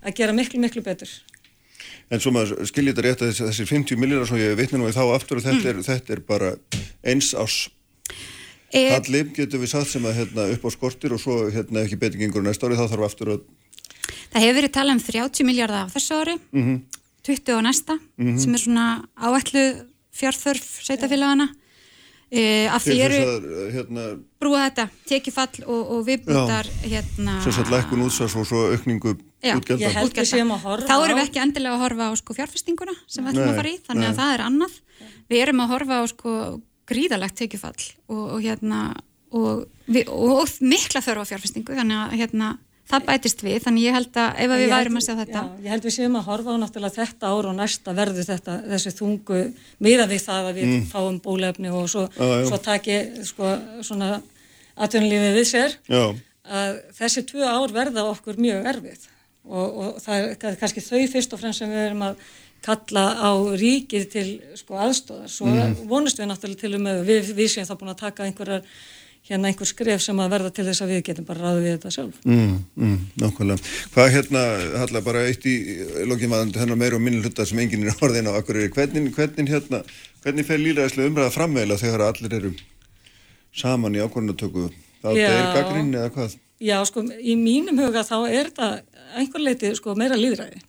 að 0.04 0.18
gera 0.18 0.36
miklu, 0.36 0.60
miklu 0.60 0.82
betur. 0.84 1.12
En 2.12 2.20
svo 2.20 2.34
maður 2.34 2.66
skiljið 2.68 2.92
þetta 2.92 3.06
rétt 3.06 3.22
að 3.22 3.30
þessi, 3.30 3.46
þessi 3.48 3.68
50 3.70 4.00
miljónar 4.00 4.28
sem 4.28 4.40
ég 4.42 4.58
vitna 4.58 4.80
nú 4.80 4.90
í 4.90 4.94
þá 4.96 5.04
aftur 5.14 5.40
og 5.40 5.46
þetta, 5.46 5.70
er, 5.70 5.80
þetta 5.86 6.16
er 6.16 6.24
bara 6.28 6.52
eins 7.04 7.32
ás 7.36 7.64
E, 8.74 8.88
halli, 8.90 9.20
getur 9.36 9.60
við 9.62 9.70
sagt 9.70 9.92
sem 9.92 10.02
að 10.02 10.16
hérna, 10.18 10.48
upp 10.50 10.64
á 10.66 10.70
skortir 10.74 11.12
og 11.14 11.20
svo 11.22 11.44
hérna, 11.54 11.84
ekki 11.84 11.98
betur 12.00 12.18
gengur 12.18 12.42
næsta 12.42 12.66
ári 12.66 12.74
þá 12.74 12.88
þarf 12.90 13.04
aftur 13.06 13.30
að 13.36 13.44
Það 14.34 14.42
hefur 14.42 14.56
verið 14.58 14.72
talað 14.74 14.96
um 14.96 15.02
30 15.06 15.46
miljardar 15.46 15.86
á 15.86 15.92
þessu 15.94 16.16
ári, 16.18 16.34
20 17.24 17.54
á 17.54 17.60
næsta, 17.62 17.94
sem 18.42 18.56
er 18.56 18.62
svona 18.64 18.86
áætlu 19.14 19.62
fjárþörf 20.14 20.66
sveitafélagana. 20.88 21.46
E, 22.32 22.66
af 22.72 22.82
til 22.82 22.94
því 22.94 23.02
eru 23.04 23.18
þess 23.20 23.34
að 23.34 23.74
hérna, 23.74 24.04
brúa 24.42 24.62
þetta, 24.64 24.86
tekifall 25.06 25.64
og, 25.66 25.80
og 25.94 26.00
viðbútar 26.08 26.70
hérna... 26.82 27.36
sem 27.44 27.54
sagt 27.54 27.70
lækkun 27.70 28.04
útsvars 28.06 28.34
og 28.40 28.48
svo 28.48 28.62
aukningu 28.72 29.12
Já, 29.44 29.54
útgjalda. 29.58 29.84
ég 29.84 29.96
held 29.98 30.16
við 30.16 30.28
séum 30.30 30.54
að 30.56 30.64
horfa 30.64 30.88
Þá 30.88 31.04
erum 31.04 31.20
við 31.20 31.28
ekki 31.28 31.42
endilega 31.44 31.76
að 31.76 31.82
horfa 31.84 32.08
á 32.08 32.12
sko 32.18 32.36
fjárfestinguna 32.38 32.94
sem 33.04 33.26
við 33.26 33.34
ætlum 33.34 33.44
Nei, 33.44 33.52
að 33.52 33.60
fara 33.60 33.72
í, 33.72 33.78
þannig 33.86 34.06
að 34.08 34.14
nei. 34.14 34.18
það 34.20 34.34
er 34.34 34.44
annað. 34.48 34.78
Við 35.30 35.42
erum 35.44 35.64
að 35.64 35.74
horfa 35.74 35.98
á 36.00 36.04
sko 36.10 36.36
gríðalegt 36.90 37.38
tekifall 37.40 37.82
og, 38.08 38.22
og 38.24 38.38
hérna 38.44 38.80
og, 39.34 39.64
við, 39.86 40.08
og, 40.08 40.38
og 40.40 40.54
mikla 40.64 41.04
þörfa 41.04 41.28
fjárfestingu, 41.32 41.76
þannig 41.76 42.00
að 42.00 42.16
hérna 42.22 42.50
það 42.94 43.06
bætist 43.10 43.42
við, 43.44 43.56
þannig 43.64 43.84
ég 43.88 43.96
held 43.98 44.18
að 44.24 44.40
ef 44.44 44.54
að 44.54 44.62
við 44.64 44.72
værum 44.74 44.98
að 45.00 45.04
sjá 45.06 45.14
þetta. 45.20 45.42
Já, 45.44 45.64
ég 45.66 45.74
held 45.74 45.86
við 45.88 45.94
séum 45.98 46.18
að 46.20 46.28
horfa 46.30 46.54
á 46.54 46.56
náttúrulega 46.64 46.96
þetta 47.00 47.32
ár 47.34 47.48
og 47.50 47.56
næsta 47.58 47.94
verður 47.98 48.28
þetta, 48.30 48.54
þessi 48.72 48.92
þungu 48.98 49.40
miða 49.86 50.06
við 50.10 50.22
það 50.28 50.50
að 50.50 50.60
við 50.60 50.76
fáum 50.92 51.18
bólefni 51.24 51.72
og 51.74 51.88
svo, 51.92 52.06
svo 52.18 52.60
taki 52.64 52.98
sko 53.28 53.50
svona 53.84 54.12
atvinnulífið 54.74 55.36
við 55.38 55.50
sér. 55.50 55.76
Já, 55.90 56.04
að 56.44 56.78
þessi 56.98 57.22
tvö 57.30 57.44
ár 57.48 57.72
verða 57.72 58.06
okkur 58.10 58.36
mjög 58.42 58.66
erfið 58.72 59.04
og, 59.44 59.68
og 59.84 60.00
það 60.04 60.16
er 60.18 60.34
ka- 60.40 60.56
kannski 60.60 60.82
þau 60.84 61.04
fyrst 61.12 61.32
og 61.36 61.40
fremst 61.40 61.62
sem 61.62 61.70
við 61.72 61.86
erum 61.90 62.02
að 62.08 62.18
kalla 62.64 63.04
á 63.20 63.30
ríkið 63.60 64.04
til 64.12 64.26
sko 64.56 64.76
aðstóðar 64.80 65.28
svo 65.32 65.48
vonust 65.90 66.20
við 66.20 66.30
náttúrulega 66.30 66.60
til 66.64 66.74
um 66.78 66.86
að 66.88 67.00
við, 67.08 67.32
við 67.36 67.50
séum 67.52 67.66
þá 67.68 67.74
búin 67.80 67.92
að 67.92 67.98
taka 68.06 68.24
einhverjar 68.28 68.62
hérna 69.24 69.48
einhver 69.48 69.68
skref 69.68 70.02
sem 70.04 70.18
að 70.20 70.34
verða 70.34 70.50
til 70.52 70.66
þess 70.66 70.84
að 70.84 70.90
við 70.92 71.02
getum 71.08 71.26
bara 71.28 71.40
ráðið 71.46 71.62
við 71.64 71.74
þetta 71.74 71.92
sjálf. 71.94 72.16
mm, 72.24 72.54
mm, 72.76 72.98
nákvæmlega. 73.22 73.72
Hvað 73.94 74.10
hérna, 74.12 74.42
Halla, 74.82 75.00
bara 75.00 75.24
eitt 75.30 75.46
í 75.48 75.54
lokin 76.10 76.32
maður 76.32 76.60
hennar 76.60 76.80
meira 76.80 76.98
og 76.98 77.04
minni 77.04 77.22
hluta 77.24 77.46
sem 77.48 77.58
enginn 77.58 77.88
er 77.88 78.04
orðin 78.04 78.28
á 78.28 78.36
akkur 78.36 78.60
hvernig, 78.68 79.14
hvernig 79.16 79.48
hérna, 79.48 79.80
hvernig 80.24 80.48
fer 80.48 80.60
líðræðislega 80.60 81.12
umræða 81.12 81.34
frammeila 81.38 81.80
þegar 81.80 82.08
allir 82.10 82.36
eru 82.40 82.52
saman 83.54 83.96
í 83.96 84.02
ákvörnutöku? 84.04 84.68
Það 85.04 85.20
Já. 85.20 85.28
er 85.30 85.48
gaggrinn 85.56 85.94
eða 85.94 86.10
hvað? 86.12 86.36
Já, 86.64 86.76
sko, 86.88 87.02
í 87.04 87.34
mínum 87.36 87.80
huga 87.80 88.04
þá 88.06 88.16
er 88.28 88.50
þetta 88.50 88.68
einhver 89.20 89.42
leiti 89.42 89.72
sko 89.76 89.96
meira 89.98 90.16
líðræði. 90.20 90.60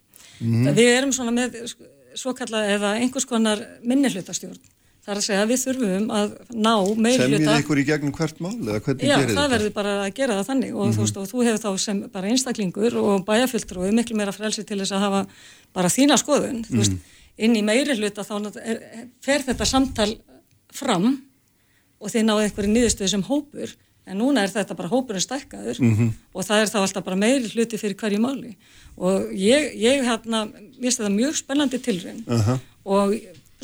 Við 0.76 0.90
erum 0.92 1.12
svona 1.16 1.32
með 1.36 1.60
sko, 1.72 1.88
svo 2.16 2.34
kallað 2.36 2.72
eða 2.76 2.96
einhvers 3.00 3.28
konar 3.28 3.62
minnihlutastjórn. 3.84 4.60
Það 5.06 5.12
er 5.14 5.20
að 5.20 5.26
segja 5.28 5.42
að 5.44 5.52
við 5.52 5.60
þurfum 5.62 6.06
að 6.18 6.32
ná 6.50 6.72
Semjið 6.98 7.34
hluta. 7.36 7.56
ykkur 7.62 7.78
í 7.78 7.84
gegnum 7.86 8.14
hvert 8.18 8.40
mál 8.42 8.56
eða 8.56 8.80
hvernig 8.82 9.06
Já, 9.06 9.20
gerir 9.22 9.36
það 9.38 9.52
verður 9.54 9.74
bara 9.76 9.92
að 10.02 10.14
gera 10.18 10.38
það 10.40 10.48
þannig. 10.48 10.72
Og, 10.74 10.94
þú 10.96 11.04
veist, 11.04 11.20
og 11.22 11.28
þú 11.30 11.44
hefur 11.46 11.62
þá 11.62 11.84
sem 11.84 12.00
bara 12.16 12.32
einstaklingur 12.32 12.98
og 12.98 13.26
bæjarfylgtrúi 13.28 13.92
miklu 13.94 14.18
meira 14.18 14.34
frelsi 14.34 14.66
til 14.66 14.80
þess 14.82 14.96
að 14.98 15.06
hafa 15.06 15.20
bara 15.78 15.92
þína 15.94 16.18
skoðun, 16.18 16.64
þú 16.66 16.82
veist, 16.82 16.98
inn 17.38 17.54
í 17.54 17.62
meiri 17.68 17.94
hluta 18.00 18.26
þá 18.26 18.34
er, 18.64 18.82
fer 19.22 19.46
þetta 19.46 19.70
samtal 19.70 20.10
fram 20.74 21.22
og 22.02 22.10
þið 22.10 22.26
náðu 22.26 22.48
einhverju 22.48 22.74
niðurstöðu 22.74 23.14
sem 23.14 23.26
hópur. 23.30 23.78
En 24.10 24.18
núna 24.22 24.42
er 24.46 24.50
þetta 24.54 24.74
bara 24.78 24.90
hópurinn 24.90 25.22
stækkaður 25.22 25.78
og 26.34 26.42
það 26.46 26.60
er 26.64 26.70
þá 26.74 26.82
alltaf 26.82 27.06
bara 27.06 27.18
meiri 27.18 27.46
hluti 27.54 27.78
fyrir 27.78 27.98
hverju 27.98 28.20
máli. 28.22 28.58
Og 28.98 29.30
ég, 29.38 29.70
ég 29.78 30.02
hérna, 30.06 30.48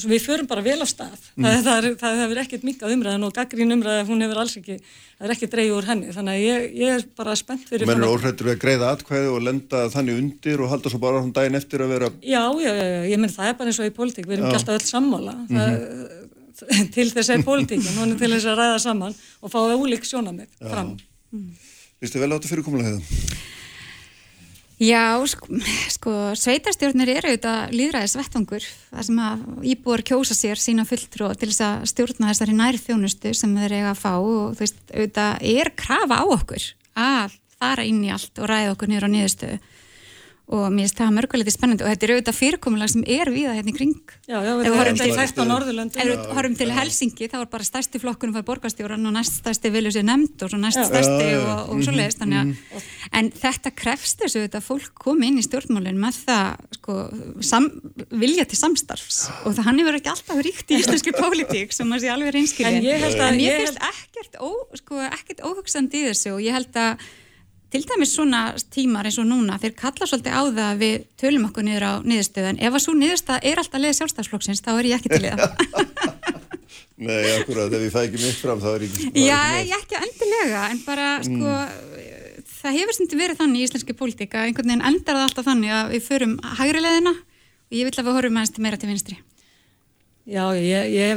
við 0.07 0.25
förum 0.25 0.49
bara 0.49 0.63
vel 0.65 0.79
á 0.81 0.87
stað. 0.89 1.29
Það, 1.35 1.57
það, 1.67 1.87
það 2.01 2.19
hefur 2.23 2.41
ekkert 2.43 2.67
minkað 2.67 2.95
umræðan 2.95 3.27
og 3.27 3.33
gaggrín 3.35 3.75
umræðan, 3.75 4.07
hún 4.09 4.25
hefur 4.25 4.41
alls 4.43 4.57
ekki 4.59 4.77
það 5.21 5.27
er 5.27 5.33
ekki 5.35 5.49
dreigð 5.53 5.75
úr 5.77 5.85
henni, 5.85 6.13
þannig 6.15 6.37
að 6.37 6.43
ég, 6.47 6.63
ég 6.81 6.95
er 6.95 7.03
bara 7.17 7.35
spennt 7.37 7.67
fyrir 7.69 7.85
Menn 7.85 8.01
er 8.01 8.09
óhrættur 8.09 8.47
við 8.47 8.55
að 8.55 8.63
greiða 8.63 8.87
atkvæði 8.95 9.27
og 9.29 9.43
lenda 9.45 9.81
þannig 9.93 10.17
undir 10.17 10.63
og 10.65 10.71
halda 10.71 10.89
svo 10.89 11.01
bara 11.03 11.21
hún 11.21 11.29
daginn 11.35 11.59
eftir 11.59 11.83
að 11.85 11.93
vera 11.93 12.09
Já, 12.25 12.41
já, 12.57 12.71
já, 12.71 12.85
já, 12.89 13.03
ég 13.11 13.21
menn 13.21 13.33
það 13.35 13.51
er 13.51 13.59
bara 13.59 13.69
eins 13.69 13.81
og 13.83 13.91
í 13.91 13.93
pólitík, 13.99 14.25
við 14.25 14.39
erum 14.39 14.49
ekki 14.49 14.59
alltaf 14.63 14.79
öll 14.79 14.89
sammála. 14.89 15.35
Það, 15.51 15.75
til 16.95 17.07
þess 17.13 17.33
er 17.35 17.45
pólitíkin, 17.45 17.93
hún 17.99 18.15
er 18.15 18.21
til 18.21 18.31
þess 18.33 18.49
að 18.49 18.61
ræða 18.63 18.81
saman 18.81 19.13
og 19.13 19.53
fá 19.53 19.59
ólík 19.61 20.09
sjónamið 20.09 20.49
fram. 20.65 20.95
Vistu 22.01 22.21
vel 22.21 22.33
á 22.33 22.35
þetta 22.39 22.53
fyrirkomulega 22.55 22.95
heiða? 22.95 23.51
Já, 24.81 25.21
sko, 25.29 25.45
sko 25.95 26.11
sveitarstjórnir 26.41 27.11
eru 27.13 27.29
auðvitað 27.29 27.73
líðræðis 27.75 28.15
vettvangur 28.17 28.65
þar 28.65 29.07
sem 29.07 29.19
að 29.21 29.43
íbúar 29.73 30.01
kjósa 30.07 30.37
sér 30.37 30.61
sína 30.61 30.87
fulltrú 30.89 31.29
til 31.37 31.51
þess 31.51 31.65
að 31.67 31.83
stjórna 31.91 32.31
þessari 32.31 32.55
nærið 32.57 32.87
þjónustu 32.87 33.33
sem 33.37 33.53
þeir 33.59 33.77
eiga 33.77 33.91
að 33.91 34.01
fá 34.01 34.13
og 34.17 34.55
þú 34.57 34.63
veist, 34.63 34.81
auðvitað 34.89 35.45
er 35.53 35.71
krafa 35.77 36.17
á 36.17 36.25
okkur 36.25 36.65
að 36.97 37.37
fara 37.61 37.85
inn 37.85 38.01
í 38.01 38.09
allt 38.09 38.41
og 38.41 38.49
ræða 38.49 38.73
okkur 38.73 38.89
niður 38.89 39.05
á 39.05 39.13
niðurstöðu 39.13 39.59
og 40.51 40.65
mér 40.73 40.83
finnst 40.85 40.97
það 40.99 41.11
mörguleiti 41.15 41.51
spennandi. 41.55 41.83
Og 41.85 41.89
þetta 41.93 42.05
er 42.07 42.11
auðvitað 42.15 42.35
fyrirkomulag 42.41 42.89
sem 42.91 43.03
er 43.07 43.29
við 43.31 43.45
það 43.47 43.55
hérna 43.57 43.71
í 43.71 43.75
kring. 43.77 43.93
Já, 44.27 44.37
já, 44.43 44.51
Ef 44.51 44.59
við 44.61 44.79
þetta 44.81 44.91
í 44.91 44.99
til- 45.01 45.15
þekkt 45.21 45.39
á 45.39 45.43
Norðurlöndum. 45.51 46.01
Ef 46.01 46.09
við 46.11 46.25
horfum 46.35 46.57
til 46.59 46.69
Helsingi 46.75 47.29
þá 47.31 47.37
er 47.41 47.49
bara 47.53 47.67
stærsti 47.67 48.01
flokkunum 48.03 48.35
fær 48.35 48.45
borgarstjóran 48.49 49.07
og 49.07 49.13
næst 49.15 49.37
stærsti 49.39 49.71
vilju 49.71 49.93
sér 49.95 50.05
nefnd 50.09 50.43
og 50.43 50.51
svo 50.51 50.59
næst 50.59 50.81
stærsti 50.91 51.29
Já, 51.31 51.39
og, 51.39 51.71
og 51.71 51.83
svo 51.87 51.95
leiðist 51.95 52.19
þannig 52.19 52.41
að 52.41 52.83
en 53.21 53.31
þetta 53.31 53.71
krefst 53.81 54.19
þessu 54.25 54.43
að 54.51 54.59
fólk 54.67 54.91
komi 55.07 55.31
inn 55.31 55.39
í 55.39 55.45
stjórnmálinn 55.47 55.99
með 56.03 56.19
það 56.27 56.67
sko, 56.81 56.97
sam, 57.41 57.69
vilja 58.11 58.43
til 58.51 58.59
samstarfs. 58.59 59.21
Og 59.47 59.55
það 59.55 59.63
hann 59.71 59.79
hefur 59.79 59.99
ekki 60.01 60.11
alltaf 60.11 60.43
ríkt 60.43 60.71
í 60.75 60.81
íslenski 60.83 61.15
pólitík 61.15 61.71
sem 61.71 61.87
maður 61.87 62.03
sé 62.05 62.11
alveg 62.11 62.35
reynskilin 62.35 62.77
En 62.81 62.83
ég 62.83 62.99
held 63.07 63.15
að- 63.19 63.31
en 63.31 63.39
ég 63.39 63.51
ég 63.55 63.65
finnst 63.65 63.81
ekkert, 63.87 64.35
ó, 64.43 64.49
sko, 64.75 64.99
ekkert 65.07 65.41
óhugsandi 65.47 66.03
í 66.03 66.07
þessu 66.11 66.35
og 66.35 66.41
ég 66.43 66.51
held 66.59 66.75
að 66.75 66.97
til 67.71 67.81
dæmis 67.87 68.11
svona 68.15 68.41
tímar 68.73 69.07
eins 69.07 69.19
og 69.21 69.27
núna, 69.29 69.55
þeir 69.61 69.73
kalla 69.79 70.07
svolítið 70.07 70.33
á 70.35 70.41
það 70.43 70.65
að 70.65 70.81
við 70.81 70.95
tölum 71.21 71.47
okkur 71.47 71.63
niður 71.67 71.85
á 71.87 71.93
niðurstöðun. 72.03 72.59
Ef 72.59 72.71
að 72.75 72.83
svo 72.83 72.93
niðurstöða 72.99 73.39
er 73.47 73.61
alltaf 73.61 73.79
leið 73.81 73.97
sjálfstafsflokksins, 73.99 74.63
þá 74.65 74.71
er 74.73 74.85
ég 74.89 74.95
ekki 74.99 75.09
til 75.13 75.23
í 75.23 75.31
það. 75.31 75.51
Nei, 77.01 77.23
akkurat, 77.39 77.71
ef 77.73 77.81
ég 77.81 77.93
fæ 77.93 78.01
ekki 78.03 78.19
mitt 78.21 78.37
fram 78.37 78.59
þá 78.61 78.69
er 78.75 78.81
ég 78.85 78.91
ekki... 78.91 79.23
Já, 79.23 79.39
ég 79.57 79.71
ekki 79.79 79.95
endilega, 79.97 80.61
en 80.69 80.79
bara, 80.85 81.07
sko, 81.25 81.49
það 82.59 82.77
hefur 82.77 82.93
sem 82.97 83.09
verið 83.09 83.39
þannig 83.39 83.57
í 83.57 83.63
íslenski 83.65 83.95
pólitík 83.97 84.35
að 84.35 84.45
einhvern 84.49 84.69
veginn 84.69 84.87
endar 84.91 85.17
það 85.17 85.25
alltaf 85.29 85.47
þannig 85.47 85.71
að 85.79 85.85
við 85.95 86.01
förum 86.05 86.35
hægri 86.59 86.81
leðina 86.83 87.13
og 87.15 87.73
ég 87.79 87.87
vil 87.87 87.95
að 87.95 88.05
við 88.05 88.17
horfum 88.19 88.37
aðeins 88.37 88.53
til 88.53 88.63
meira 88.67 88.77
til 88.77 88.91
vinstri. 88.91 89.17
Já, 90.29 90.45
ég, 90.53 90.91
ég 90.93 91.09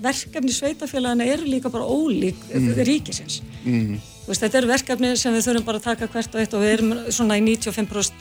að 0.00 0.08
erum 0.08 0.46
og 0.46 0.50
verkefni 0.50 0.52
sveitafélagana 0.52 1.26
eru 1.26 1.44
líka 1.44 1.70
bara 1.70 1.84
ólík 1.84 2.36
mm. 2.54 2.84
ríkisins. 2.84 3.42
Mm. 3.64 4.00
Veist, 4.26 4.40
þetta 4.40 4.58
eru 4.58 4.70
verkefni 4.70 5.16
sem 5.16 5.34
við 5.34 5.46
þurfum 5.46 5.66
bara 5.66 5.78
að 5.78 5.84
taka 5.84 6.08
hvert 6.08 6.34
og 6.34 6.40
eitt 6.40 6.54
og 6.54 6.62
við 6.62 6.72
erum 6.74 6.94
svona 7.10 7.38
í 7.38 7.44
95% 7.44 8.12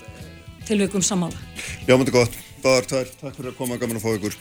tilvægum 0.67 1.01
samála. 1.01 1.37
Já, 1.87 1.95
mútið 1.95 2.19
gott. 2.19 2.35
Báðar 2.63 2.85
tvær, 2.89 3.09
takk 3.21 3.37
fyrir 3.37 3.51
að 3.53 3.57
koma, 3.57 3.79
gaman 3.79 3.97
að 3.97 4.03
fá 4.03 4.11
ykkur. 4.17 4.37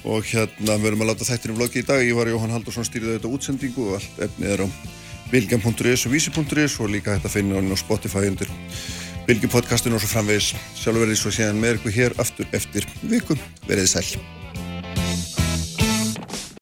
Og 0.00 0.24
hérna, 0.24 0.78
við 0.78 0.86
verum 0.86 1.02
að 1.04 1.10
láta 1.10 1.28
þættir 1.28 1.52
um 1.52 1.58
vloggi 1.58 1.82
í 1.82 1.86
dag. 1.86 2.00
Ég 2.04 2.16
var 2.16 2.30
Jóhann 2.30 2.54
Haldursson, 2.54 2.86
stýrið 2.86 3.16
auðvitað 3.16 3.36
útsendingu 3.36 3.88
og 3.88 3.98
allt 3.98 4.22
efnið 4.28 4.54
er 4.54 4.64
á 4.64 4.66
bilgjarn.is 5.30 6.06
og 6.06 6.14
vísi.is 6.14 6.80
og 6.80 6.90
líka 6.94 7.18
þetta 7.18 7.32
finnir 7.32 7.60
á 7.60 7.76
Spotify 7.78 8.30
undir 8.30 8.50
Bilgjum 9.28 9.52
podcastinu 9.52 9.98
og 9.98 10.02
svo 10.02 10.10
framvegis. 10.14 10.54
Sjálfur 10.80 11.04
verðið 11.04 11.20
svo 11.20 11.34
séðan 11.34 11.60
með 11.60 11.78
ykkur 11.78 11.96
hér 11.98 12.18
aftur 12.22 12.50
eftir 12.56 12.88
viku. 13.04 13.36
Verðið 13.68 13.90
sæl. 13.92 14.39